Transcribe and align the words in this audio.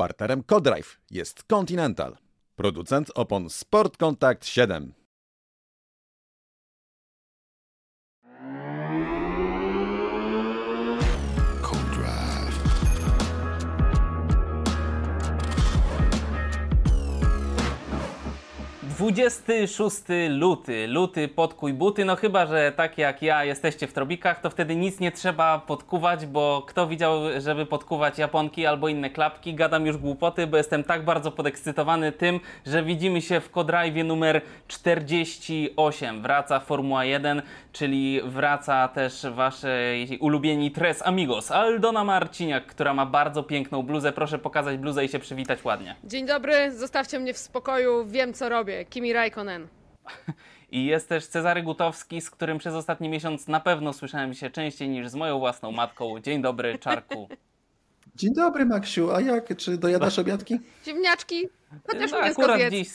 Partnerem 0.00 0.42
Codrive 0.42 0.98
jest 1.10 1.42
Continental, 1.42 2.16
producent 2.56 3.10
opon 3.14 3.50
Sport 3.50 3.96
Contact 3.96 4.46
7. 4.46 4.92
26 18.98 20.02
luty, 20.28 20.88
luty 20.88 21.28
podkuj 21.28 21.72
buty, 21.72 22.04
no 22.04 22.16
chyba, 22.16 22.46
że 22.46 22.72
tak 22.76 22.98
jak 22.98 23.22
ja 23.22 23.44
jesteście 23.44 23.86
w 23.86 23.92
tropikach, 23.92 24.40
to 24.40 24.50
wtedy 24.50 24.76
nic 24.76 25.00
nie 25.00 25.12
trzeba 25.12 25.58
podkuwać, 25.58 26.26
bo 26.26 26.64
kto 26.66 26.86
widział, 26.86 27.20
żeby 27.38 27.66
podkuwać 27.66 28.18
japonki 28.18 28.66
albo 28.66 28.88
inne 28.88 29.10
klapki, 29.10 29.54
gadam 29.54 29.86
już 29.86 29.96
głupoty, 29.96 30.46
bo 30.46 30.56
jestem 30.56 30.84
tak 30.84 31.04
bardzo 31.04 31.30
podekscytowany 31.30 32.12
tym, 32.12 32.40
że 32.66 32.82
widzimy 32.82 33.22
się 33.22 33.40
w 33.40 33.50
Kodrive 33.50 34.04
numer 34.04 34.40
48. 34.68 36.22
Wraca 36.22 36.60
Formuła 36.60 37.04
1, 37.04 37.42
czyli 37.72 38.20
wraca 38.24 38.88
też 38.88 39.26
waszej 39.30 40.18
ulubieni 40.18 40.70
Tres 40.70 41.02
Amigos, 41.06 41.50
Aldona 41.50 42.04
Marciniak, 42.04 42.66
która 42.66 42.94
ma 42.94 43.06
bardzo 43.06 43.42
piękną 43.42 43.82
bluzę, 43.82 44.12
proszę 44.12 44.38
pokazać 44.38 44.76
bluzę 44.76 45.04
i 45.04 45.08
się 45.08 45.18
przywitać 45.18 45.64
ładnie. 45.64 45.96
Dzień 46.04 46.26
dobry, 46.26 46.72
zostawcie 46.72 47.18
mnie 47.18 47.34
w 47.34 47.38
spokoju, 47.38 48.06
wiem 48.06 48.34
co 48.34 48.48
robię. 48.48 48.87
Kimi 48.90 49.12
Raikkonen. 49.12 49.68
I 50.70 50.84
jest 50.84 51.08
też 51.08 51.26
Cezary 51.26 51.62
Gutowski, 51.62 52.20
z 52.20 52.30
którym 52.30 52.58
przez 52.58 52.74
ostatni 52.74 53.08
miesiąc 53.08 53.48
na 53.48 53.60
pewno 53.60 53.92
słyszałem 53.92 54.34
się 54.34 54.50
częściej 54.50 54.88
niż 54.88 55.08
z 55.08 55.14
moją 55.14 55.38
własną 55.38 55.72
matką. 55.72 56.20
Dzień 56.20 56.42
dobry, 56.42 56.78
Czarku. 56.78 57.28
Dzień 58.18 58.34
dobry, 58.34 58.66
Maksiu. 58.66 59.10
A 59.12 59.20
jak? 59.20 59.56
Czy 59.56 59.78
dojadasz 59.78 60.18
obiadki? 60.18 60.60
Ziemniaczki? 60.84 61.48
Chociaż 61.86 62.10
No, 62.10 62.18
akurat, 62.18 62.56
zjedz. 62.56 62.72
dziś, 62.74 62.88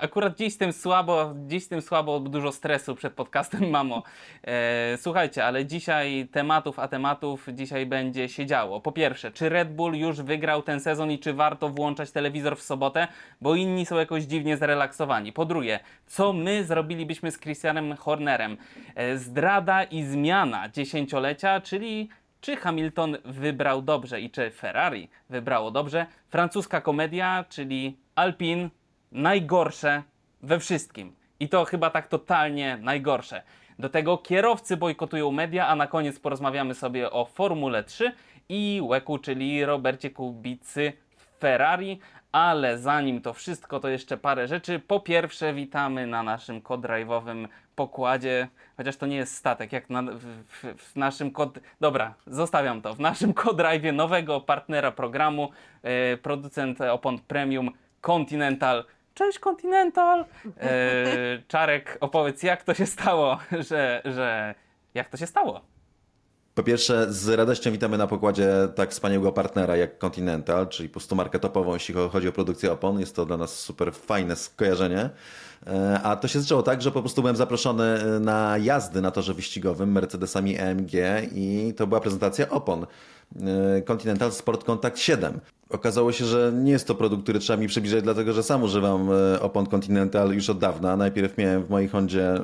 akurat 0.00 0.36
dziś 0.36 0.54
z 0.54 0.58
tym 0.58 0.72
słabo, 0.72 1.34
dziś 1.46 1.64
z 1.64 1.68
tym 1.68 1.82
słabo, 1.82 2.20
dużo 2.20 2.52
stresu 2.52 2.94
przed 2.94 3.12
podcastem, 3.12 3.70
mamo. 3.70 4.02
E, 4.44 4.96
słuchajcie, 5.00 5.44
ale 5.44 5.66
dzisiaj 5.66 6.28
tematów, 6.32 6.78
a 6.78 6.88
tematów 6.88 7.46
dzisiaj 7.52 7.86
będzie 7.86 8.28
się 8.28 8.46
działo. 8.46 8.80
Po 8.80 8.92
pierwsze, 8.92 9.30
czy 9.30 9.48
Red 9.48 9.74
Bull 9.74 9.94
już 9.94 10.20
wygrał 10.22 10.62
ten 10.62 10.80
sezon 10.80 11.10
i 11.10 11.18
czy 11.18 11.32
warto 11.32 11.68
włączać 11.68 12.10
telewizor 12.10 12.56
w 12.56 12.62
sobotę, 12.62 13.08
bo 13.40 13.54
inni 13.54 13.86
są 13.86 13.96
jakoś 13.96 14.22
dziwnie 14.24 14.56
zrelaksowani. 14.56 15.32
Po 15.32 15.44
drugie, 15.44 15.80
co 16.06 16.32
my 16.32 16.64
zrobilibyśmy 16.64 17.30
z 17.30 17.38
Christianem 17.38 17.96
Hornerem? 17.96 18.56
E, 18.94 19.18
zdrada 19.18 19.84
i 19.84 20.02
zmiana 20.04 20.68
dziesięciolecia, 20.68 21.60
czyli 21.60 22.08
czy 22.42 22.56
Hamilton 22.56 23.16
wybrał 23.24 23.82
dobrze 23.82 24.20
i 24.20 24.30
czy 24.30 24.50
Ferrari 24.50 25.08
wybrało 25.30 25.70
dobrze? 25.70 26.06
Francuska 26.28 26.80
komedia, 26.80 27.44
czyli 27.48 27.96
Alpine, 28.14 28.68
najgorsze 29.12 30.02
we 30.42 30.58
wszystkim. 30.60 31.16
I 31.40 31.48
to 31.48 31.64
chyba 31.64 31.90
tak 31.90 32.06
totalnie 32.06 32.78
najgorsze. 32.80 33.42
Do 33.78 33.88
tego 33.88 34.18
kierowcy 34.18 34.76
bojkotują 34.76 35.30
media, 35.30 35.68
a 35.68 35.76
na 35.76 35.86
koniec 35.86 36.20
porozmawiamy 36.20 36.74
sobie 36.74 37.10
o 37.10 37.24
Formule 37.24 37.84
3 37.84 38.12
i 38.48 38.80
Łeku, 38.82 39.18
czyli 39.18 39.64
Robercie 39.64 40.10
Kubicy 40.10 40.92
Ferrari. 41.40 41.98
Ale 42.32 42.78
zanim 42.78 43.20
to 43.20 43.32
wszystko, 43.32 43.80
to 43.80 43.88
jeszcze 43.88 44.16
parę 44.16 44.48
rzeczy. 44.48 44.78
Po 44.78 45.00
pierwsze, 45.00 45.54
witamy 45.54 46.06
na 46.06 46.22
naszym 46.22 46.60
kodrive'owym 46.60 47.48
pokładzie, 47.74 48.48
chociaż 48.76 48.96
to 48.96 49.06
nie 49.06 49.16
jest 49.16 49.34
statek, 49.34 49.72
jak 49.72 49.90
na, 49.90 50.02
w, 50.02 50.24
w, 50.46 50.64
w 50.76 50.96
naszym 50.96 51.30
kod... 51.30 51.58
Dobra, 51.80 52.14
zostawiam 52.26 52.82
to. 52.82 52.94
W 52.94 53.00
naszym 53.00 53.32
kodrive'ie 53.42 53.94
nowego 53.94 54.40
partnera 54.40 54.92
programu, 54.92 55.50
e, 55.82 56.16
producent 56.16 56.80
opon 56.80 57.18
premium 57.18 57.70
Continental. 58.00 58.84
Cześć 59.14 59.38
Continental! 59.38 60.24
E, 60.60 61.04
Czarek, 61.48 61.98
opowiedz 62.00 62.42
jak 62.42 62.62
to 62.62 62.74
się 62.74 62.86
stało, 62.86 63.38
że, 63.68 64.02
że... 64.04 64.54
Jak 64.94 65.08
to 65.08 65.16
się 65.16 65.26
stało? 65.26 65.60
Po 66.54 66.62
pierwsze, 66.62 67.12
z 67.12 67.28
radością 67.28 67.72
witamy 67.72 67.98
na 67.98 68.06
pokładzie 68.06 68.48
tak 68.74 68.90
wspaniałego 68.90 69.32
partnera 69.32 69.76
jak 69.76 69.98
Continental, 69.98 70.68
czyli 70.68 70.88
po 70.88 70.92
prostu 70.92 71.16
markę 71.16 71.38
topową, 71.38 71.74
jeśli 71.74 71.94
chodzi 71.94 72.28
o 72.28 72.32
produkcję 72.32 72.72
opon. 72.72 73.00
Jest 73.00 73.16
to 73.16 73.26
dla 73.26 73.36
nas 73.36 73.58
super 73.58 73.94
fajne 73.94 74.36
skojarzenie. 74.36 75.10
E, 75.66 76.00
A 76.02 76.16
to 76.16 76.28
się 76.28 76.40
zaczęło 76.40 76.62
tak, 76.62 76.82
że 76.82 76.90
po 76.90 77.00
prostu 77.00 77.22
byłem 77.22 77.36
zaproszony 77.36 77.84
e, 77.84 78.20
na 78.20 78.58
jazdy 78.58 79.00
na 79.00 79.10
torze 79.10 79.34
wyścigowym 79.34 79.92
Mercedesami 79.92 80.58
EMG 80.58 80.92
i 81.34 81.74
to 81.76 81.86
była 81.86 82.00
prezentacja 82.00 82.48
opon. 82.48 82.86
e, 83.76 83.82
Continental 83.82 84.32
Sport 84.32 84.64
Contact 84.64 84.98
7. 84.98 85.40
Okazało 85.70 86.12
się, 86.12 86.24
że 86.24 86.52
nie 86.54 86.72
jest 86.72 86.86
to 86.86 86.94
produkt, 86.94 87.22
który 87.22 87.38
trzeba 87.38 87.56
mi 87.56 87.68
przybliżać, 87.68 88.02
dlatego 88.02 88.32
że 88.32 88.42
sam 88.42 88.62
używam 88.62 89.08
opon 89.40 89.66
Continental 89.66 90.34
już 90.34 90.50
od 90.50 90.58
dawna. 90.58 90.96
Najpierw 90.96 91.38
miałem 91.38 91.64
w 91.64 91.70
mojej 91.70 91.88
Hondzie 91.88 92.34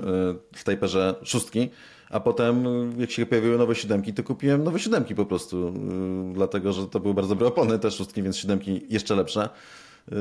w 0.55 0.65
Tajperze 0.65 1.15
szóstki, 1.23 1.71
a 2.11 2.21
potem 2.21 2.65
jak 3.01 3.11
się 3.11 3.27
pojawiły 3.27 3.59
nowe 3.59 3.75
siódemki, 3.75 4.15
to 4.15 4.23
kupiłem 4.23 4.65
nowe 4.65 4.79
siódemki 4.79 5.15
po 5.15 5.27
prostu, 5.27 5.75
dlatego 6.33 6.73
że 6.73 6.87
to 6.87 7.01
były 7.01 7.15
bardzo 7.15 7.29
dobre 7.29 7.49
opony, 7.49 7.79
te 7.79 7.91
szóstki, 7.91 8.23
więc 8.23 8.37
siódemki 8.37 8.87
jeszcze 8.89 9.15
lepsze. 9.15 9.49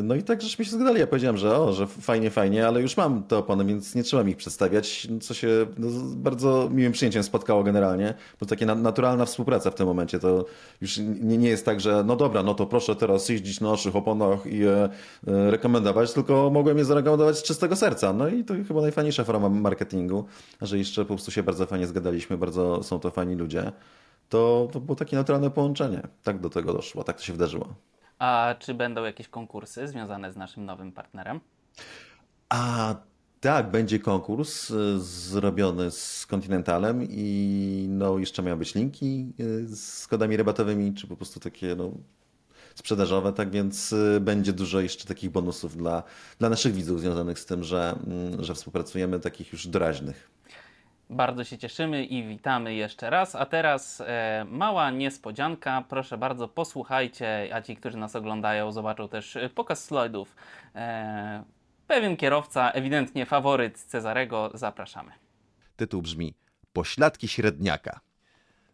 No 0.03 0.16
i 0.16 0.24
tak 0.24 0.42
żeśmy 0.42 0.66
się 0.66 0.72
zgadali. 0.72 1.00
Ja 1.00 1.08
powiedziałem, 1.08 1.38
że 1.38 1.58
o, 1.58 1.74
że 1.74 1.88
fajnie, 1.88 2.30
fajnie, 2.30 2.68
ale 2.68 2.81
już 2.81 2.98
mam 2.98 3.24
te 3.24 3.38
opony, 3.38 3.66
więc 3.66 3.96
nie 3.96 4.03
trzeba 4.03 4.24
mi 4.24 4.31
ich 4.31 4.38
przedstawiać, 4.38 5.08
co 5.22 5.34
się 5.34 5.48
no, 5.78 5.88
bardzo 6.16 6.70
miłym 6.72 6.92
przyjęciem 6.92 7.24
spotkało 7.24 7.64
generalnie, 7.64 8.14
bo 8.40 8.46
takie 8.46 8.66
na, 8.66 8.76
naturalna 8.76 9.26
współpraca 9.26 9.72
w 9.72 9.76
tym 9.76 9.88
momencie. 9.88 10.20
To 10.20 10.46
już 10.81 10.97
nie, 10.97 11.38
nie 11.38 11.50
jest 11.50 11.66
tak, 11.66 11.81
że 11.81 12.03
no 12.03 12.16
dobra, 12.16 12.44
no 12.44 12.53
to 12.53 12.66
proszę 12.66 12.96
teraz 12.96 13.30
jeździć 13.30 13.62
na 13.62 13.72
naszych 13.72 13.96
oponach 13.96 14.46
i 14.46 14.58
je 14.58 14.90
e, 15.28 15.52
rekomendować, 15.52 16.14
tylko 16.14 16.50
mogłem 16.50 16.78
je 16.78 16.86
zarekomendować 16.86 17.38
z 17.38 17.44
czystego 17.44 17.76
serca. 17.76 18.14
No 18.14 18.28
i 18.28 18.44
to 18.44 18.53
chyba 18.68 18.81
najfajniejsza 18.81 19.24
forma 19.24 19.50
marketingu, 19.50 20.26
że 20.62 20.78
jeszcze 20.78 21.02
po 21.02 21.08
prostu 21.08 21.31
się 21.31 21.44
bardzo 21.44 21.66
fajnie 21.66 21.88
zgadaliśmy, 21.88 22.38
bardzo 22.38 22.84
są 22.84 23.00
to 23.00 23.12
fajni 23.12 23.36
ludzie. 23.36 23.72
To, 24.30 24.68
to 24.72 24.80
było 24.80 24.96
takie 24.96 25.16
naturalne 25.16 25.52
połączenie. 25.52 26.02
Tak 26.24 26.40
do 26.40 26.50
tego 26.50 26.74
doszło, 26.74 27.03
tak 27.03 27.18
to 27.18 27.24
się 27.24 27.34
wydarzyło. 27.34 27.74
A 28.19 28.55
czy 28.59 28.73
będą 28.73 29.03
jakieś 29.03 29.28
konkursy 29.28 29.88
związane 29.88 30.31
z 30.31 30.35
naszym 30.35 30.66
nowym 30.66 30.91
partnerem? 30.91 31.39
A 32.50 32.95
tak, 33.39 33.72
będzie 33.72 34.00
konkurs 34.00 34.69
y, 34.69 35.00
zrobiony 35.00 35.91
z 35.91 36.25
Continentalem 36.25 37.07
i 37.09 37.85
no 37.89 38.17
jeszcze 38.19 38.41
mają 38.41 38.57
być 38.57 38.75
linki 38.75 39.33
y, 39.39 39.75
z 39.75 40.07
kodami 40.07 40.38
rabatowymi, 40.38 40.94
czy 40.94 41.07
po 41.07 41.16
prostu 41.16 41.39
takie 41.39 41.75
no, 41.75 41.91
sprzedażowe, 42.75 43.33
tak 43.33 43.50
więc 43.50 43.94
y, 43.94 44.19
będzie 44.22 44.53
dużo 44.53 44.79
jeszcze 44.79 45.07
takich 45.07 45.31
bonusów 45.31 45.78
dla, 45.78 46.03
dla 46.39 46.49
naszych 46.49 46.73
widzów 46.73 46.99
związanych 46.99 47.39
z 47.39 47.45
tym, 47.45 47.63
że, 47.63 47.95
mm, 48.07 48.44
że 48.44 48.53
współpracujemy 48.53 49.19
takich 49.19 49.51
już 49.51 49.67
doraźnych. 49.67 50.29
Bardzo 51.09 51.44
się 51.44 51.57
cieszymy 51.57 52.06
i 52.06 52.28
witamy 52.28 52.75
jeszcze 52.75 53.09
raz. 53.09 53.35
A 53.35 53.45
teraz 53.45 54.01
e, 54.01 54.45
mała 54.50 54.91
niespodzianka. 54.91 55.84
Proszę 55.90 56.18
bardzo, 56.18 56.47
posłuchajcie, 56.47 57.50
a 57.53 57.62
ci, 57.62 57.75
którzy 57.75 57.97
nas 57.97 58.16
oglądają, 58.16 58.72
zobaczą 58.72 59.07
też 59.09 59.35
e, 59.35 59.50
pokaz 59.50 59.85
slajdów. 59.85 60.35
E, 60.75 61.44
pewien 61.88 62.17
kierowca, 62.17 62.72
ewidentnie 62.72 63.25
faworyt 63.25 63.78
Cezarego, 63.78 64.51
zapraszamy. 64.53 65.12
Tytuł 65.75 66.01
brzmi 66.01 66.34
Pośladki 66.73 67.28
średniaka. 67.28 68.00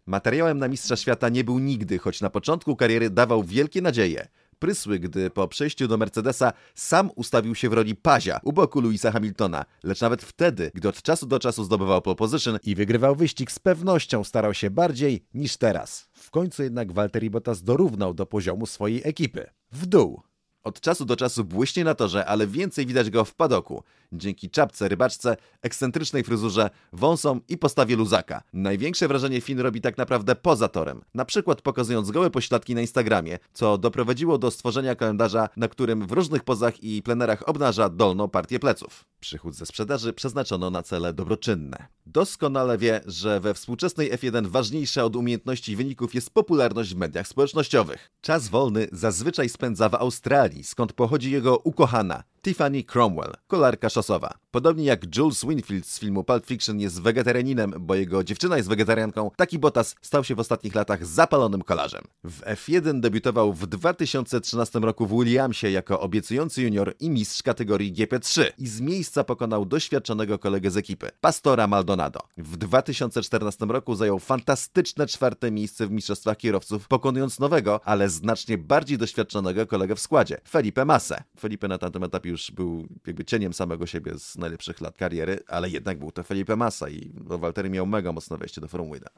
Materiałem 0.05 0.59
na 0.59 0.67
Mistrza 0.67 0.95
Świata 0.95 1.29
nie 1.29 1.43
był 1.43 1.59
nigdy, 1.59 1.99
choć 1.99 2.21
na 2.21 2.29
początku 2.29 2.75
kariery 2.75 3.09
dawał 3.09 3.43
wielkie 3.43 3.81
nadzieje. 3.81 4.27
Prysły, 4.63 4.99
gdy 4.99 5.29
po 5.29 5.47
przejściu 5.47 5.87
do 5.87 5.97
Mercedesa 5.97 6.53
sam 6.75 7.11
ustawił 7.15 7.55
się 7.55 7.69
w 7.69 7.73
roli 7.73 7.95
pazia 7.95 8.39
u 8.43 8.53
boku 8.53 8.81
Louisa 8.81 9.11
Hamiltona, 9.11 9.65
lecz 9.83 10.01
nawet 10.01 10.23
wtedy, 10.23 10.71
gdy 10.73 10.89
od 10.89 11.01
czasu 11.01 11.25
do 11.25 11.39
czasu 11.39 11.63
zdobywał 11.63 12.01
pole 12.01 12.15
position 12.15 12.59
i 12.63 12.75
wygrywał 12.75 13.15
wyścig, 13.15 13.51
z 13.51 13.59
pewnością 13.59 14.23
starał 14.23 14.53
się 14.53 14.69
bardziej 14.69 15.25
niż 15.33 15.57
teraz. 15.57 16.09
W 16.13 16.31
końcu 16.31 16.63
jednak 16.63 16.91
Valtteri 16.91 17.29
Bottas 17.29 17.63
dorównał 17.63 18.13
do 18.13 18.25
poziomu 18.25 18.65
swojej 18.65 19.01
ekipy. 19.05 19.49
W 19.71 19.85
dół. 19.85 20.21
Od 20.63 20.81
czasu 20.81 21.05
do 21.05 21.15
czasu 21.15 21.43
błyśnie 21.43 21.83
na 21.83 21.95
torze, 21.95 22.25
ale 22.25 22.47
więcej 22.47 22.85
widać 22.85 23.09
go 23.09 23.25
w 23.25 23.35
padoku. 23.35 23.83
Dzięki 24.13 24.49
czapce, 24.49 24.87
rybaczce, 24.87 25.37
ekscentrycznej 25.61 26.23
fryzurze, 26.23 26.69
wąsom 26.93 27.41
i 27.49 27.57
postawie 27.57 27.95
luzaka. 27.95 28.43
Największe 28.53 29.07
wrażenie 29.07 29.41
Finn 29.41 29.59
robi 29.59 29.81
tak 29.81 29.97
naprawdę 29.97 30.35
poza 30.35 30.67
torem. 30.67 31.01
Na 31.13 31.25
przykład 31.25 31.61
pokazując 31.61 32.11
gołe 32.11 32.29
pośladki 32.29 32.75
na 32.75 32.81
Instagramie, 32.81 33.39
co 33.53 33.77
doprowadziło 33.77 34.37
do 34.37 34.51
stworzenia 34.51 34.95
kalendarza, 34.95 35.49
na 35.57 35.67
którym 35.67 36.07
w 36.07 36.11
różnych 36.11 36.43
pozach 36.43 36.83
i 36.83 37.01
plenerach 37.01 37.49
obnaża 37.49 37.89
dolną 37.89 38.29
partię 38.29 38.59
pleców. 38.59 39.05
Przychód 39.23 39.55
ze 39.55 39.65
sprzedaży 39.65 40.13
przeznaczono 40.13 40.69
na 40.69 40.83
cele 40.83 41.13
dobroczynne. 41.13 41.87
Doskonale 42.05 42.77
wie, 42.77 43.01
że 43.05 43.39
we 43.39 43.53
współczesnej 43.53 44.11
F1 44.11 44.47
ważniejsza 44.47 45.03
od 45.03 45.15
umiejętności 45.15 45.75
wyników 45.75 46.15
jest 46.15 46.29
popularność 46.29 46.93
w 46.93 46.97
mediach 46.97 47.27
społecznościowych. 47.27 48.09
Czas 48.21 48.47
wolny 48.47 48.87
zazwyczaj 48.91 49.49
spędza 49.49 49.89
w 49.89 49.95
Australii, 49.95 50.63
skąd 50.63 50.93
pochodzi 50.93 51.31
jego 51.31 51.57
ukochana 51.57 52.23
Tiffany 52.43 52.83
Cromwell, 52.83 53.33
kolarka 53.47 53.89
szosowa. 53.89 54.33
Podobnie 54.51 54.85
jak 54.85 55.17
Jules 55.17 55.45
Winfield 55.45 55.87
z 55.87 55.99
filmu 55.99 56.23
Pulp 56.23 56.45
Fiction 56.45 56.79
jest 56.79 57.01
wegetarianinem, 57.01 57.73
bo 57.79 57.95
jego 57.95 58.23
dziewczyna 58.23 58.57
jest 58.57 58.69
wegetarianką, 58.69 59.31
taki 59.35 59.59
Bottas 59.59 59.95
stał 60.01 60.23
się 60.23 60.35
w 60.35 60.39
ostatnich 60.39 60.75
latach 60.75 61.05
zapalonym 61.05 61.61
kolarzem. 61.61 62.01
W 62.23 62.41
F1 62.41 62.99
debiutował 62.99 63.53
w 63.53 63.67
2013 63.67 64.79
roku 64.79 65.07
w 65.07 65.11
Williamsie 65.11 65.71
jako 65.71 65.99
obiecujący 65.99 66.61
junior 66.61 66.93
i 66.99 67.09
mistrz 67.09 67.43
kategorii 67.43 67.93
GP3 67.93 68.43
i 68.57 68.67
z 68.67 68.81
miejsca 68.81 69.23
pokonał 69.23 69.65
doświadczonego 69.65 70.39
kolegę 70.39 70.71
z 70.71 70.77
ekipy, 70.77 71.09
Pastora 71.21 71.67
Maldonado. 71.67 72.19
W 72.37 72.57
2014 72.57 73.65
roku 73.65 73.95
zajął 73.95 74.19
fantastyczne 74.19 75.07
czwarte 75.07 75.51
miejsce 75.51 75.87
w 75.87 75.91
mistrzostwach 75.91 76.37
kierowców, 76.37 76.87
pokonując 76.87 77.39
nowego, 77.39 77.79
ale 77.85 78.09
znacznie 78.09 78.57
bardziej 78.57 78.97
doświadczonego 78.97 79.67
kolegę 79.67 79.95
w 79.95 79.99
składzie, 79.99 80.41
Felipe 80.49 80.85
Masse. 80.85 81.23
Felipe 81.39 81.67
na 81.67 81.77
tamtym 81.77 82.03
etapie 82.03 82.32
już 82.33 82.51
był 82.51 82.87
jakby 83.07 83.25
cieniem 83.25 83.53
samego 83.53 83.87
siebie 83.87 84.19
z 84.19 84.37
najlepszych 84.37 84.81
lat 84.81 84.97
kariery, 84.97 85.39
ale 85.47 85.69
jednak 85.69 85.99
był 85.99 86.11
to 86.11 86.23
Felipe 86.23 86.55
Massa 86.55 86.89
i 86.89 87.11
Waltery 87.15 87.69
miał 87.69 87.85
mega 87.85 88.11
mocne 88.11 88.37
wejście 88.37 88.61
do 88.61 88.67
Formuły 88.67 88.97
1. 88.97 89.09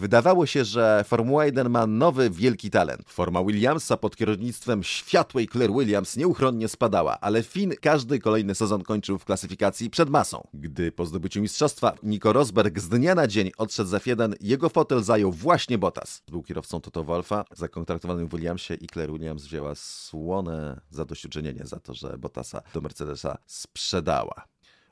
Wydawało 0.00 0.46
się, 0.46 0.64
że 0.64 1.04
Formuła 1.06 1.46
1 1.46 1.70
ma 1.70 1.86
nowy, 1.86 2.30
wielki 2.30 2.70
talent. 2.70 3.10
Forma 3.10 3.44
Williamsa 3.44 3.96
pod 3.96 4.16
kierownictwem 4.16 4.82
światłej 4.82 5.48
Claire 5.48 5.72
Williams 5.72 6.16
nieuchronnie 6.16 6.68
spadała, 6.68 7.20
ale 7.20 7.42
Finn 7.42 7.72
każdy 7.80 8.18
kolejny 8.18 8.54
sezon 8.54 8.82
kończył 8.82 9.18
w 9.18 9.24
klasyfikacji 9.24 9.90
przed 9.90 10.10
masą. 10.10 10.48
Gdy 10.54 10.92
po 10.92 11.06
zdobyciu 11.06 11.40
mistrzostwa 11.40 11.92
Nico 12.02 12.32
Rosberg 12.32 12.78
z 12.78 12.88
dnia 12.88 13.14
na 13.14 13.26
dzień 13.26 13.50
odszedł 13.58 13.90
za 13.90 13.98
F1, 13.98 14.32
jego 14.40 14.68
fotel 14.68 15.02
zajął 15.02 15.32
właśnie 15.32 15.78
Bottas. 15.78 16.22
Był 16.30 16.42
kierowcą 16.42 16.80
Toto 16.80 17.04
Wolfa, 17.04 17.44
zakontraktowanym 17.56 18.28
w 18.28 18.30
Williamsie 18.30 18.74
i 18.74 18.86
Claire 18.86 19.12
Williams 19.12 19.42
wzięła 19.42 19.74
słone 19.74 20.80
zadośćuczynienie 20.90 21.66
za 21.66 21.80
to, 21.80 21.94
że 21.94 22.18
Bottasa 22.18 22.62
do 22.74 22.80
Mercedesa 22.80 23.38
sprzedała. 23.46 24.44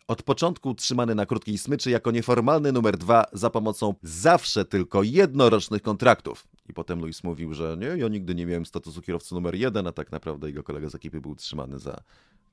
Od 0.08 0.22
początku 0.22 0.74
trzymany 0.74 1.14
na 1.14 1.26
krótkiej 1.26 1.58
smyczy 1.58 1.90
jako 1.90 2.10
nieformalny 2.10 2.72
numer 2.72 2.96
dwa 2.98 3.24
za 3.32 3.50
pomocą 3.50 3.94
zawsze 4.02 4.64
tylko 4.64 5.02
jednorocznych 5.02 5.82
kontraktów. 5.82 6.46
I 6.68 6.74
potem 6.74 7.00
Luis 7.00 7.24
mówił, 7.24 7.54
że 7.54 7.76
nie, 7.80 7.86
ja 7.86 8.08
nigdy 8.08 8.34
nie 8.34 8.46
miałem 8.46 8.66
statusu 8.66 9.02
kierowcy 9.02 9.34
numer 9.34 9.54
jeden, 9.54 9.86
a 9.86 9.92
tak 9.92 10.12
naprawdę 10.12 10.48
jego 10.48 10.62
kolega 10.62 10.88
z 10.88 10.94
ekipy 10.94 11.20
był 11.20 11.34
trzymany 11.34 11.78
za 11.78 12.00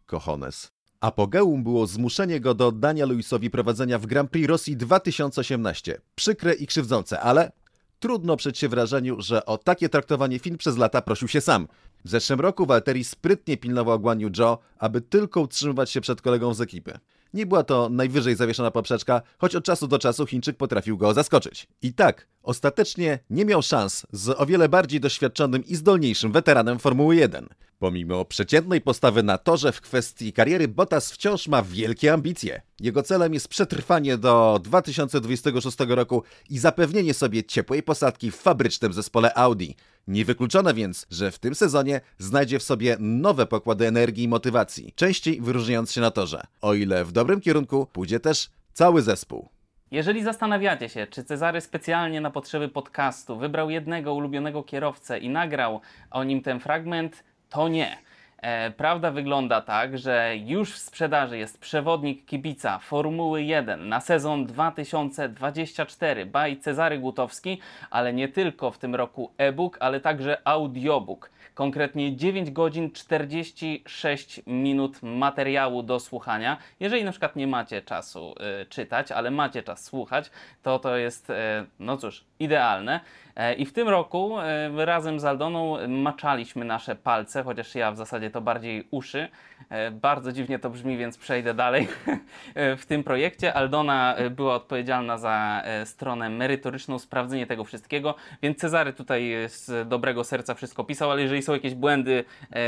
cojones. 0.06 0.72
Apogeum 1.00 1.64
było 1.64 1.88
zmuszenie 1.88 2.40
go 2.40 2.54
do 2.54 2.68
oddania 2.68 3.06
Luisowi 3.06 3.50
prowadzenia 3.50 4.00
w 4.00 4.06
Grand 4.06 4.32
Prix 4.32 4.50
Rosji 4.50 4.78
2018. 4.78 6.02
Przykre 6.16 6.54
i 6.54 6.68
krzywdzące, 6.68 7.20
ale 7.20 7.52
trudno 8.00 8.38
przeć 8.38 8.58
się 8.58 8.70
wrażeniu, 8.70 9.22
że 9.22 9.46
o 9.46 9.58
takie 9.58 9.90
traktowanie 9.90 10.40
film 10.40 10.58
przez 10.58 10.78
lata 10.78 11.02
prosił 11.02 11.28
się 11.28 11.42
sam. 11.42 11.68
W 12.06 12.10
zeszłym 12.10 12.40
roku 12.40 12.66
Walteri 12.66 13.04
sprytnie 13.04 13.58
pilnował 13.58 14.00
Guan 14.00 14.20
Yu 14.20 14.30
aby 14.78 15.02
tylko 15.02 15.42
utrzymywać 15.42 15.92
się 15.92 16.02
przed 16.02 16.22
kolegą 16.22 16.54
z 16.54 16.62
ekipy. 16.62 17.00
Nie 17.36 17.46
była 17.46 17.64
to 17.64 17.90
najwyżej 17.90 18.36
zawieszona 18.36 18.72
poprzeczka, 18.72 19.22
choć 19.38 19.56
od 19.56 19.66
czasu 19.66 19.88
do 19.88 20.00
czasu 20.00 20.26
Chińczyk 20.26 20.58
potrafił 20.58 20.98
go 20.98 21.14
zaskoczyć. 21.14 21.68
I 21.82 21.94
tak, 21.94 22.28
ostatecznie 22.44 23.20
nie 23.30 23.46
miał 23.46 23.62
szans 23.62 24.06
z 24.12 24.30
o 24.30 24.46
wiele 24.46 24.70
bardziej 24.70 25.00
doświadczonym 25.00 25.66
i 25.66 25.76
zdolniejszym 25.76 26.32
weteranem 26.32 26.80
Formuły 26.80 27.16
1. 27.16 27.48
Pomimo 27.80 28.26
przeciętnej 28.26 28.82
postawy 28.82 29.24
na 29.24 29.38
torze 29.38 29.72
w 29.72 29.82
kwestii 29.82 30.34
kariery, 30.34 30.68
Bottas 30.68 31.12
wciąż 31.12 31.48
ma 31.48 31.62
wielkie 31.62 32.14
ambicje. 32.14 32.62
Jego 32.80 33.04
celem 33.04 33.34
jest 33.34 33.48
przetrwanie 33.48 34.18
do 34.18 34.60
2026 34.64 35.78
roku 35.88 36.24
i 36.50 36.60
zapewnienie 36.60 37.14
sobie 37.14 37.44
ciepłej 37.44 37.84
posadki 37.84 38.32
w 38.32 38.36
fabrycznym 38.36 38.94
zespole 38.94 39.34
Audi. 39.34 39.70
Niewykluczone 40.08 40.74
więc, 40.74 41.08
że 41.10 41.32
w 41.32 41.40
tym 41.40 41.56
sezonie 41.56 42.02
znajdzie 42.18 42.60
w 42.60 42.64
sobie 42.64 42.98
nowe 43.00 43.46
pokłady 43.46 43.88
energii 43.88 44.24
i 44.24 44.28
motywacji, 44.28 44.94
częściej 44.96 45.42
wyróżniając 45.42 45.92
się 45.92 46.02
na 46.02 46.12
torze. 46.12 46.42
O 46.62 46.74
ile 46.74 47.06
w 47.06 47.12
dobrym 47.12 47.42
kierunku 47.42 47.88
pójdzie 47.94 48.20
też 48.20 48.50
cały 48.74 49.02
zespół. 49.02 49.50
Jeżeli 49.92 50.24
zastanawiacie 50.24 50.90
się, 50.90 51.08
czy 51.08 51.24
Cezary 51.24 51.62
specjalnie 51.62 52.22
na 52.22 52.32
potrzeby 52.32 52.70
podcastu 52.70 53.38
wybrał 53.38 53.70
jednego 53.70 54.14
ulubionego 54.14 54.64
kierowcę 54.64 55.20
i 55.20 55.30
nagrał 55.30 55.82
o 56.12 56.24
nim 56.24 56.42
ten 56.42 56.60
fragment, 56.60 57.24
to 57.50 57.68
nie. 57.68 57.98
E, 58.46 58.72
prawda 58.72 59.12
wygląda 59.12 59.62
tak, 59.62 59.98
że 59.98 60.34
już 60.38 60.74
w 60.74 60.78
sprzedaży 60.78 61.38
jest 61.38 61.60
przewodnik 61.60 62.26
kibica 62.26 62.80
Formuły 62.80 63.44
1 63.44 63.90
na 63.90 64.00
sezon 64.00 64.46
2024 64.46 66.26
by 66.26 66.56
Cezary 66.56 67.00
Gutowski, 67.00 67.60
ale 67.90 68.14
nie 68.14 68.28
tylko 68.28 68.72
w 68.72 68.78
tym 68.78 68.96
roku 68.96 69.32
e-book, 69.38 69.78
ale 69.80 70.00
także 70.00 70.48
audiobook. 70.48 71.30
Konkretnie 71.54 72.16
9 72.16 72.52
godzin 72.52 72.92
46 72.92 74.42
minut 74.48 75.04
materiału 75.04 75.84
do 75.84 76.00
słuchania. 76.00 76.58
Jeżeli 76.80 77.04
na 77.04 77.12
przykład 77.12 77.36
nie 77.36 77.48
macie 77.48 77.82
czasu 77.82 78.36
y, 78.62 78.66
czytać, 78.66 79.12
ale 79.12 79.32
macie 79.32 79.64
czas 79.64 79.84
słuchać, 79.84 80.32
to 80.64 80.80
to 80.80 80.98
jest, 80.98 81.30
y, 81.30 81.34
no 81.80 81.98
cóż, 81.98 82.24
idealne. 82.40 83.00
E, 83.36 83.54
I 83.54 83.66
w 83.66 83.74
tym 83.74 83.90
roku 83.90 84.40
e, 84.40 84.86
razem 84.86 85.20
z 85.20 85.26
Aldoną 85.26 85.88
maczaliśmy 85.88 86.66
nasze 86.66 86.96
palce, 86.96 87.44
chociaż 87.44 87.76
ja 87.76 87.92
w 87.92 87.98
zasadzie 87.98 88.30
to 88.36 88.42
bardziej 88.42 88.88
uszy. 88.92 89.28
E, 89.70 89.92
bardzo 89.92 90.32
dziwnie 90.32 90.60
to 90.60 90.70
brzmi, 90.70 90.98
więc 90.98 91.18
przejdę 91.18 91.54
dalej 91.54 91.88
w 92.78 92.86
tym 92.86 93.04
projekcie. 93.04 93.54
Aldona 93.54 94.16
była 94.32 94.56
odpowiedzialna 94.56 95.18
za 95.18 95.64
stronę 95.86 96.30
merytoryczną, 96.30 97.00
sprawdzenie 97.00 97.48
tego 97.48 97.64
wszystkiego, 97.64 98.16
więc 98.42 98.58
Cezary 98.58 98.94
tutaj 98.94 99.34
z 99.48 99.88
dobrego 99.88 100.24
serca 100.24 100.54
wszystko 100.54 100.84
pisał, 100.84 101.12
ale 101.12 101.22
jeżeli 101.22 101.42
są 101.42 101.54
jakieś 101.54 101.76
błędy, 101.76 102.24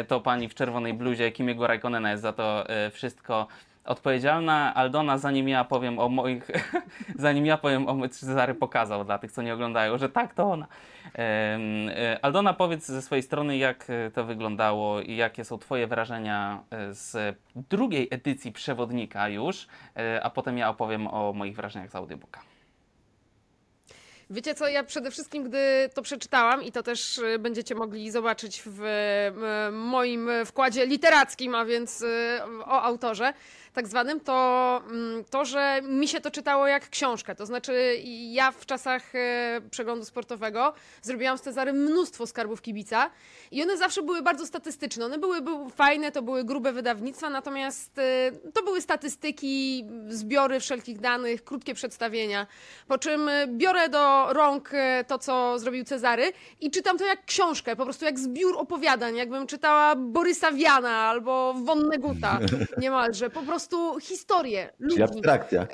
to 0.07 0.21
pani 0.21 0.49
w 0.49 0.55
czerwonej 0.55 0.93
bluzie 0.93 1.31
Kimiego 1.31 1.67
Raikkonena 1.67 2.11
jest 2.11 2.23
za 2.23 2.33
to 2.33 2.65
wszystko 2.91 3.47
odpowiedzialna. 3.87 4.73
Aldona, 4.73 5.17
zanim 5.17 5.49
ja 5.49 5.63
powiem 5.63 5.99
o 5.99 6.09
moich, 6.09 6.47
zanim 7.15 7.45
ja 7.45 7.57
powiem 7.57 7.87
o 7.87 8.09
Cezary 8.09 8.55
pokazał 8.55 9.05
dla 9.05 9.17
tych, 9.17 9.31
co 9.31 9.41
nie 9.41 9.53
oglądają, 9.53 9.97
że 9.97 10.09
tak, 10.09 10.33
to 10.33 10.51
ona. 10.51 10.67
E, 11.15 12.19
Aldona, 12.21 12.53
powiedz 12.53 12.85
ze 12.85 13.01
swojej 13.01 13.23
strony, 13.23 13.57
jak 13.57 13.89
e, 13.89 14.11
to 14.11 14.23
wyglądało 14.23 15.01
i 15.01 15.15
jakie 15.15 15.45
są 15.45 15.57
Twoje 15.57 15.87
wrażenia 15.87 16.63
e, 16.71 16.93
z 16.93 17.37
drugiej 17.55 18.07
edycji 18.11 18.51
przewodnika 18.51 19.29
już, 19.29 19.67
a 20.21 20.29
potem 20.29 20.57
ja 20.57 20.69
opowiem 20.69 21.07
o 21.07 21.33
moich 21.33 21.55
wrażeniach 21.55 21.89
z 21.89 21.95
audiobooka. 21.95 22.41
Wiecie 24.29 24.55
co, 24.55 24.67
ja 24.67 24.83
przede 24.83 25.11
wszystkim, 25.11 25.43
gdy 25.43 25.89
to 25.93 26.01
przeczytałam 26.01 26.63
i 26.63 26.71
to 26.71 26.83
też 26.83 27.21
będziecie 27.39 27.75
mogli 27.75 28.11
zobaczyć 28.11 28.63
w 28.65 28.81
moim 29.71 30.29
wkładzie 30.45 30.85
literackim, 30.85 31.55
a 31.55 31.65
więc 31.65 32.05
o 32.65 32.81
autorze, 32.81 33.33
tak 33.77 33.87
zwanym, 33.87 34.19
to 34.19 34.81
mm, 34.91 35.23
to, 35.29 35.45
że 35.45 35.81
mi 35.81 36.07
się 36.07 36.21
to 36.21 36.31
czytało 36.31 36.67
jak 36.67 36.89
książkę. 36.89 37.35
To 37.35 37.45
znaczy, 37.45 38.01
ja 38.31 38.51
w 38.51 38.65
czasach 38.65 39.15
e, 39.15 39.61
przeglądu 39.71 40.05
sportowego 40.05 40.73
zrobiłam 41.01 41.37
z 41.37 41.41
Cezary 41.41 41.73
mnóstwo 41.73 42.27
skarbów 42.27 42.61
kibica 42.61 43.09
i 43.51 43.63
one 43.63 43.77
zawsze 43.77 44.01
były 44.03 44.21
bardzo 44.21 44.45
statystyczne. 44.45 45.05
One 45.05 45.17
były, 45.17 45.41
były 45.41 45.69
fajne, 45.69 46.11
to 46.11 46.21
były 46.21 46.43
grube 46.43 46.71
wydawnictwa, 46.71 47.29
natomiast 47.29 47.99
e, 47.99 48.31
to 48.53 48.63
były 48.63 48.81
statystyki, 48.81 49.85
zbiory 50.09 50.59
wszelkich 50.59 50.99
danych, 50.99 51.43
krótkie 51.43 51.73
przedstawienia. 51.73 52.47
Po 52.87 52.97
czym 52.97 53.29
e, 53.29 53.47
biorę 53.47 53.89
do 53.89 54.33
rąk 54.33 54.71
to, 55.07 55.19
co 55.19 55.59
zrobił 55.59 55.85
Cezary 55.85 56.33
i 56.61 56.71
czytam 56.71 56.97
to 56.97 57.05
jak 57.05 57.25
książkę, 57.25 57.75
po 57.75 57.83
prostu 57.83 58.05
jak 58.05 58.19
zbiór 58.19 58.57
opowiadań, 58.57 59.15
jakbym 59.15 59.47
czytała 59.47 59.95
Borysa 59.95 60.51
Wiana 60.51 60.95
albo 60.95 61.53
Vonneguta 61.53 62.39
niemalże. 62.81 63.29
Po 63.29 63.41
prostu 63.41 63.66
prostu 63.67 63.99
historię 63.99 64.69
ludzi. 64.79 64.95
Czyli 64.95 65.03
abstrakcja. 65.03 65.67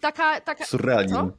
taka, 0.00 0.40
taka... 0.40 0.64
Surrealizm. 0.64 1.14
Co? 1.14 1.30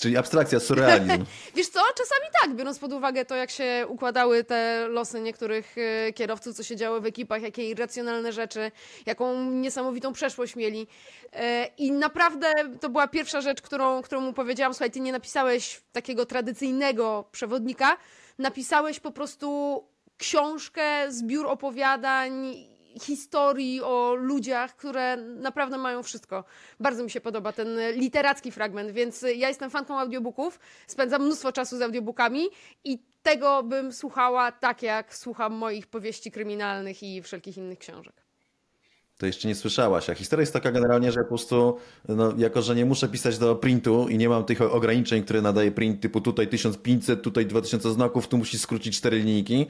Czyli 0.00 0.16
abstrakcja, 0.16 0.60
surrealizm. 0.60 1.24
Wiesz 1.56 1.68
co, 1.68 1.80
czasami 1.80 2.26
tak, 2.42 2.56
biorąc 2.56 2.78
pod 2.78 2.92
uwagę 2.92 3.24
to, 3.24 3.34
jak 3.36 3.50
się 3.50 3.84
układały 3.88 4.44
te 4.44 4.88
losy 4.88 5.20
niektórych 5.20 5.74
e, 5.78 6.12
kierowców, 6.12 6.56
co 6.56 6.62
się 6.62 6.76
działo 6.76 7.00
w 7.00 7.06
ekipach, 7.06 7.42
jakie 7.42 7.68
irracjonalne 7.70 8.32
rzeczy, 8.32 8.70
jaką 9.06 9.50
niesamowitą 9.50 10.12
przeszłość 10.12 10.56
mieli. 10.56 10.86
E, 11.32 11.66
I 11.78 11.92
naprawdę 11.92 12.52
to 12.80 12.88
była 12.88 13.08
pierwsza 13.08 13.40
rzecz, 13.40 13.62
którą, 13.62 14.02
którą 14.02 14.20
mu 14.20 14.32
powiedziałam, 14.32 14.74
słuchaj, 14.74 14.90
ty 14.90 15.00
nie 15.00 15.12
napisałeś 15.12 15.82
takiego 15.92 16.26
tradycyjnego 16.26 17.28
przewodnika, 17.32 17.96
napisałeś 18.38 19.00
po 19.00 19.10
prostu 19.10 19.80
książkę, 20.18 21.12
zbiór 21.12 21.46
opowiadań 21.46 22.54
historii 23.00 23.80
o 23.82 24.14
ludziach, 24.14 24.76
które 24.76 25.16
naprawdę 25.16 25.78
mają 25.78 26.02
wszystko. 26.02 26.44
Bardzo 26.80 27.04
mi 27.04 27.10
się 27.10 27.20
podoba 27.20 27.52
ten 27.52 27.68
literacki 27.92 28.52
fragment, 28.52 28.90
więc 28.90 29.22
ja 29.36 29.48
jestem 29.48 29.70
fanką 29.70 29.98
audiobooków, 29.98 30.60
spędzam 30.86 31.22
mnóstwo 31.22 31.52
czasu 31.52 31.78
z 31.78 31.82
audiobookami 31.82 32.44
i 32.84 32.98
tego 33.22 33.62
bym 33.62 33.92
słuchała 33.92 34.52
tak, 34.52 34.82
jak 34.82 35.16
słucham 35.16 35.52
moich 35.52 35.86
powieści 35.86 36.30
kryminalnych 36.30 37.02
i 37.02 37.22
wszelkich 37.22 37.56
innych 37.56 37.78
książek. 37.78 38.24
To 39.18 39.26
jeszcze 39.26 39.48
nie 39.48 39.54
słyszałaś. 39.54 40.10
A 40.10 40.14
historia 40.14 40.40
jest 40.40 40.52
taka 40.52 40.72
generalnie, 40.72 41.12
że 41.12 41.20
po 41.20 41.28
prostu, 41.28 41.76
no, 42.08 42.32
jako 42.36 42.62
że 42.62 42.74
nie 42.74 42.84
muszę 42.84 43.08
pisać 43.08 43.38
do 43.38 43.56
printu 43.56 44.08
i 44.08 44.18
nie 44.18 44.28
mam 44.28 44.44
tych 44.44 44.60
ograniczeń, 44.60 45.22
które 45.22 45.42
nadaje 45.42 45.70
print 45.72 46.00
typu 46.00 46.20
tutaj 46.20 46.48
1500, 46.48 47.22
tutaj 47.22 47.46
2000 47.46 47.92
znaków, 47.92 48.28
tu 48.28 48.38
musi 48.38 48.58
skrócić 48.58 48.96
cztery 48.96 49.18
linijki, 49.18 49.66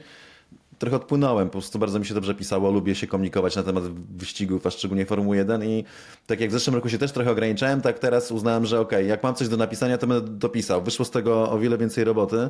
trochę 0.79 0.95
odpłynąłem, 0.95 1.47
po 1.47 1.51
prostu 1.51 1.79
bardzo 1.79 1.99
mi 1.99 2.05
się 2.05 2.13
dobrze 2.13 2.35
pisało, 2.35 2.71
lubię 2.71 2.95
się 2.95 3.07
komunikować 3.07 3.55
na 3.55 3.63
temat 3.63 3.83
wyścigów, 4.17 4.67
a 4.67 4.71
szczególnie 4.71 5.05
Formuły 5.05 5.37
1 5.37 5.63
i 5.63 5.83
tak 6.27 6.39
jak 6.39 6.49
w 6.49 6.53
zeszłym 6.53 6.75
roku 6.75 6.89
się 6.89 6.97
też 6.97 7.11
trochę 7.11 7.31
ograniczałem, 7.31 7.81
tak 7.81 7.99
teraz 7.99 8.31
uznałem, 8.31 8.65
że 8.65 8.79
okej, 8.79 8.99
okay, 8.99 9.09
jak 9.09 9.23
mam 9.23 9.35
coś 9.35 9.47
do 9.47 9.57
napisania, 9.57 9.97
to 9.97 10.07
będę 10.07 10.29
dopisał. 10.29 10.81
Wyszło 10.81 11.05
z 11.05 11.11
tego 11.11 11.49
o 11.51 11.59
wiele 11.59 11.77
więcej 11.77 12.03
roboty, 12.03 12.49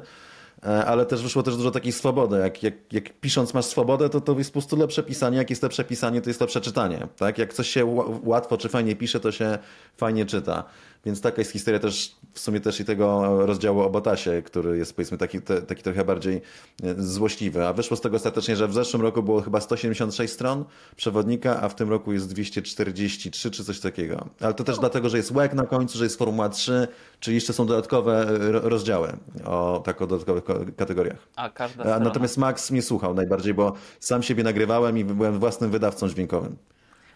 e, 0.63 0.85
ale 0.85 1.05
też 1.05 1.23
wyszło 1.23 1.43
też 1.43 1.57
dużo 1.57 1.71
takiej 1.71 1.91
swobody. 1.91 2.37
Jak, 2.37 2.63
jak, 2.63 2.93
jak 2.93 3.19
pisząc 3.19 3.53
masz 3.53 3.65
swobodę, 3.65 4.09
to 4.09 4.21
to 4.21 4.37
jest 4.37 4.49
po 4.49 4.53
prostu 4.53 4.77
lepsze 4.77 5.03
pisanie. 5.03 5.37
Jak 5.37 5.49
jest 5.49 5.63
lepsze 5.63 5.83
pisanie, 5.83 6.21
to 6.21 6.29
jest 6.29 6.41
lepsze 6.41 6.61
czytanie. 6.61 7.07
Tak? 7.17 7.37
Jak 7.37 7.53
coś 7.53 7.69
się 7.69 8.05
łatwo 8.23 8.57
czy 8.57 8.69
fajnie 8.69 8.95
pisze, 8.95 9.19
to 9.19 9.31
się 9.31 9.57
fajnie 9.97 10.25
czyta. 10.25 10.63
Więc 11.05 11.21
taka 11.21 11.41
jest 11.41 11.51
historia 11.51 11.79
też 11.79 12.15
w 12.33 12.39
sumie 12.39 12.59
też 12.59 12.79
i 12.79 12.85
tego 12.85 13.37
rozdziału 13.45 13.81
o 13.81 13.89
Botasie, 13.89 14.41
który 14.45 14.77
jest 14.77 14.95
powiedzmy 14.95 15.17
taki, 15.17 15.41
te, 15.41 15.61
taki 15.61 15.83
trochę 15.83 16.05
bardziej 16.05 16.41
e, 16.83 16.95
złośliwy. 16.97 17.67
A 17.67 17.73
wyszło 17.73 17.97
z 17.97 18.01
tego 18.01 18.15
ostatecznie, 18.15 18.55
że 18.55 18.67
w 18.67 18.73
zeszłym 18.73 19.01
roku 19.01 19.23
było 19.23 19.41
chyba 19.41 19.61
176 19.61 20.33
stron 20.33 20.65
przewodnika, 20.95 21.61
a 21.61 21.69
w 21.69 21.75
tym 21.75 21.89
roku 21.89 22.13
jest 22.13 22.29
243 22.29 23.51
czy 23.51 23.63
coś 23.63 23.79
takiego. 23.79 24.27
Ale 24.41 24.53
to 24.53 24.63
też 24.63 24.79
dlatego, 24.79 25.09
że 25.09 25.17
jest 25.17 25.31
łek 25.31 25.53
na 25.53 25.65
końcu, 25.65 25.97
że 25.97 26.03
jest 26.03 26.17
Formuła 26.17 26.49
3, 26.49 26.87
czyli 27.19 27.35
jeszcze 27.35 27.53
są 27.53 27.65
dodatkowe 27.65 28.27
e, 28.29 28.51
rozdziały 28.51 29.13
o 29.45 29.81
tak 29.85 30.01
o 30.01 30.07
dodatkowych 30.07 30.43
kategoriach. 30.75 31.27
A 31.35 31.49
każda 31.49 31.83
strona... 31.83 32.05
Natomiast 32.05 32.37
Max 32.37 32.71
mnie 32.71 32.81
słuchał 32.81 33.13
najbardziej, 33.13 33.53
bo 33.53 33.73
sam 33.99 34.23
siebie 34.23 34.43
nagrywałem 34.43 34.97
i 34.97 35.05
byłem 35.05 35.39
własnym 35.39 35.71
wydawcą 35.71 36.09
dźwiękowym. 36.09 36.57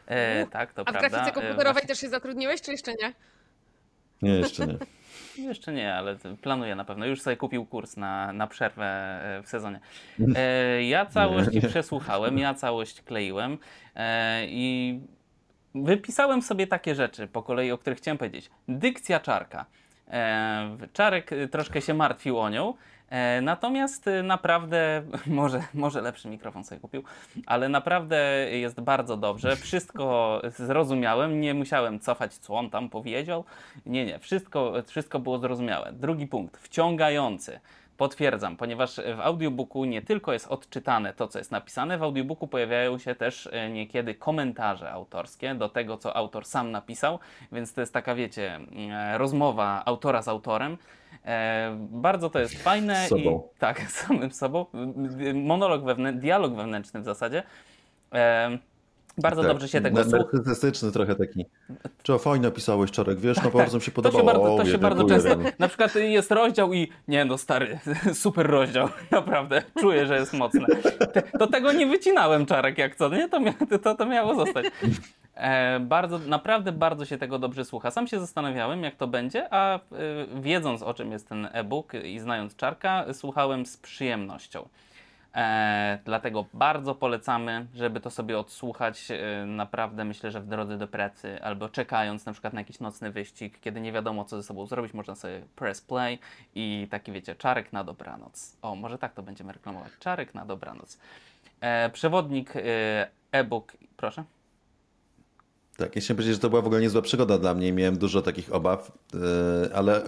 E, 0.08 0.48
tak, 0.48 0.74
to 0.74 0.82
A 0.82 0.92
w 0.92 0.94
prawda. 0.94 1.10
grafice 1.10 1.32
komputerowej 1.32 1.74
Właśnie... 1.74 1.88
też 1.88 2.00
się 2.00 2.10
zatrudniłeś, 2.10 2.62
czy 2.62 2.72
jeszcze 2.72 2.92
nie? 2.94 3.14
Nie, 4.22 4.32
jeszcze 4.32 4.68
nie. 4.68 4.78
Jeszcze 5.38 5.74
nie, 5.74 5.96
ale 5.96 6.16
planuję 6.42 6.76
na 6.76 6.86
pewno. 6.86 7.06
Już 7.06 7.22
sobie 7.22 7.38
kupił 7.38 7.66
kurs 7.66 7.98
na, 7.98 8.34
na 8.34 8.48
przerwę 8.48 8.86
e, 9.38 9.44
w 9.44 9.48
sezonie. 9.48 9.80
E, 10.36 10.84
ja 10.84 11.06
całość 11.06 11.52
nie, 11.52 11.60
nie. 11.60 11.68
przesłuchałem, 11.68 12.38
ja 12.38 12.54
całość 12.54 13.02
kleiłem 13.02 13.58
e, 13.96 14.46
i 14.48 15.00
wypisałem 15.76 16.42
sobie 16.42 16.68
takie 16.68 16.96
rzeczy 16.96 17.28
po 17.28 17.44
kolei, 17.44 17.72
o 17.72 17.78
których 17.78 18.00
chciałem 18.00 18.18
powiedzieć. 18.18 18.50
Dykcja 18.68 19.20
czarka. 19.20 19.66
Czarek 20.94 21.30
troszkę 21.52 21.82
się 21.82 21.94
martwił 21.94 22.40
o 22.40 22.50
nią, 22.50 22.74
natomiast 23.42 24.08
y, 24.08 24.24
naprawdę, 24.24 25.04
może, 25.28 25.64
może 25.74 26.02
lepszy 26.02 26.28
mikrofon 26.28 26.64
sobie 26.64 26.82
kupił, 26.82 27.04
ale 27.46 27.70
naprawdę 27.70 28.18
jest 28.52 28.82
bardzo 28.82 29.18
dobrze. 29.18 29.56
Wszystko 29.56 30.42
zrozumiałem, 30.58 31.42
nie 31.42 31.54
musiałem 31.54 32.00
cofać, 32.00 32.34
co 32.34 32.54
on 32.54 32.70
tam 32.70 32.90
powiedział. 32.90 33.44
Nie, 33.86 34.06
nie, 34.06 34.20
wszystko, 34.20 34.74
wszystko 34.88 35.20
było 35.20 35.40
zrozumiałe. 35.40 35.92
Drugi 35.94 36.28
punkt, 36.28 36.58
wciągający. 36.58 37.60
Potwierdzam, 38.00 38.58
ponieważ 38.58 38.96
w 38.96 39.20
audiobooku 39.20 39.86
nie 39.86 40.02
tylko 40.02 40.34
jest 40.34 40.48
odczytane 40.48 41.14
to, 41.14 41.28
co 41.28 41.40
jest 41.40 41.52
napisane, 41.52 41.98
w 41.98 42.04
audiobooku 42.04 42.48
pojawiają 42.48 42.98
się 42.98 43.16
też 43.16 43.50
e, 43.52 43.70
niekiedy 43.70 44.16
komentarze 44.16 44.92
autorskie 44.92 45.56
do 45.56 45.70
tego, 45.70 45.98
co 45.98 46.16
autor 46.16 46.46
sam 46.46 46.72
napisał, 46.72 47.20
więc 47.52 47.74
to 47.74 47.82
jest 47.82 47.94
taka, 47.94 48.16
wiecie, 48.16 48.56
mm, 48.56 48.92
e, 48.92 49.18
rozmowa 49.18 49.84
autora 49.86 50.22
z 50.22 50.28
autorem. 50.28 50.78
E, 51.26 51.78
bardzo 51.80 52.30
to 52.30 52.40
jest 52.40 52.64
fajne. 52.64 53.06
Z 53.06 53.10
sobą. 53.10 53.50
I, 53.56 53.60
tak, 53.60 53.82
samym 53.92 54.32
sobą. 54.32 54.66
Monolog 55.34 55.84
wewnętrzny, 55.86 56.22
dialog 56.22 56.56
wewnętrzny 56.56 57.02
w 57.02 57.04
zasadzie. 57.04 57.44
Bardzo 59.18 59.42
tak, 59.42 59.52
dobrze 59.52 59.68
się 59.68 59.82
tego 59.82 60.04
słucha. 60.04 60.18
Narcystyczny 60.34 60.92
trochę 60.92 61.16
taki. 61.16 61.46
Czy 62.04 62.20
fajnie 62.20 62.46
napisałeś, 62.46 62.92
Czarek, 62.92 63.20
wiesz, 63.20 63.38
no 63.44 63.52
bardzo 63.52 63.78
mi 63.78 63.84
się 63.84 63.92
podobało. 63.92 64.58
To 64.58 64.66
się 64.66 64.78
bardzo, 64.78 65.04
to 65.04 65.06
się 65.06 65.24
bardzo 65.28 65.30
często, 65.34 65.52
na 65.60 65.68
przykład 65.68 65.96
jest 65.96 66.32
rozdział 66.32 66.74
i 66.74 66.92
nie 67.08 67.26
no 67.26 67.38
stary, 67.38 67.80
super 68.14 68.48
rozdział, 68.48 68.90
naprawdę, 69.12 69.64
czuję, 69.80 70.06
że 70.06 70.16
jest 70.20 70.34
mocne. 70.34 70.66
To 71.40 71.48
tego 71.48 71.72
nie 71.72 71.86
wycinałem, 71.86 72.46
Czarek, 72.46 72.78
jak 72.78 72.96
co, 72.96 73.10
nie? 73.10 73.30
To, 73.30 73.40
to, 73.84 73.96
to 73.96 74.06
miało 74.06 74.46
zostać. 74.46 74.66
E, 75.36 75.80
bardzo, 75.80 76.20
naprawdę 76.20 76.72
bardzo 76.72 77.06
się 77.06 77.18
tego 77.18 77.40
dobrze 77.40 77.66
słucha. 77.66 77.92
Sam 77.92 78.08
się 78.08 78.20
zastanawiałem, 78.20 78.84
jak 78.84 78.96
to 78.96 79.08
będzie, 79.08 79.54
a 79.54 79.76
e, 79.76 79.80
wiedząc 80.42 80.84
o 80.84 80.94
czym 80.94 81.12
jest 81.12 81.30
ten 81.30 81.50
e-book 81.54 81.94
i 82.04 82.20
znając 82.20 82.56
Czarka, 82.56 83.06
słuchałem 83.14 83.66
z 83.66 83.78
przyjemnością. 83.78 84.68
E, 85.36 86.00
dlatego 86.06 86.46
bardzo 86.54 86.96
polecamy, 86.96 87.66
żeby 87.76 88.00
to 88.00 88.10
sobie 88.10 88.40
odsłuchać. 88.40 89.12
E, 89.12 89.46
naprawdę 89.46 90.06
myślę, 90.06 90.32
że 90.32 90.42
w 90.42 90.48
drodze 90.48 90.78
do 90.78 90.88
pracy 90.88 91.44
albo 91.44 91.70
czekając 91.70 92.26
na 92.26 92.32
przykład 92.32 92.54
na 92.54 92.62
jakiś 92.62 92.80
nocny 92.80 93.12
wyścig, 93.12 93.60
kiedy 93.62 93.82
nie 93.82 93.92
wiadomo 93.92 94.26
co 94.26 94.38
ze 94.38 94.44
sobą 94.44 94.66
zrobić, 94.66 94.94
można 94.94 95.16
sobie 95.16 95.42
press 95.56 95.82
play 95.82 96.20
i 96.56 96.88
taki 96.92 97.12
wiecie, 97.12 97.36
czarek 97.36 97.74
na 97.74 97.84
dobranoc. 97.84 98.58
O, 98.62 98.76
może 98.76 98.98
tak 98.98 99.14
to 99.14 99.24
będziemy 99.24 99.54
reklamować. 99.54 99.92
Czarek 100.00 100.34
na 100.34 100.46
dobranoc. 100.46 101.00
E, 101.62 101.90
przewodnik 101.90 102.56
e, 102.56 102.62
e-book, 103.32 103.74
proszę. 103.98 104.24
Tak, 105.80 105.96
ja 105.96 106.02
chciałem 106.02 106.18
powiedzieć, 106.18 106.36
że 106.36 106.40
to 106.40 106.50
była 106.50 106.62
w 106.62 106.66
ogóle 106.66 106.82
niezła 106.82 107.02
przygoda 107.02 107.38
dla 107.38 107.54
mnie. 107.54 107.74
Miałem 107.74 107.98
dużo 107.98 108.22
takich 108.22 108.54
obaw, 108.54 108.92
e, 109.14 109.74
ale 109.74 110.02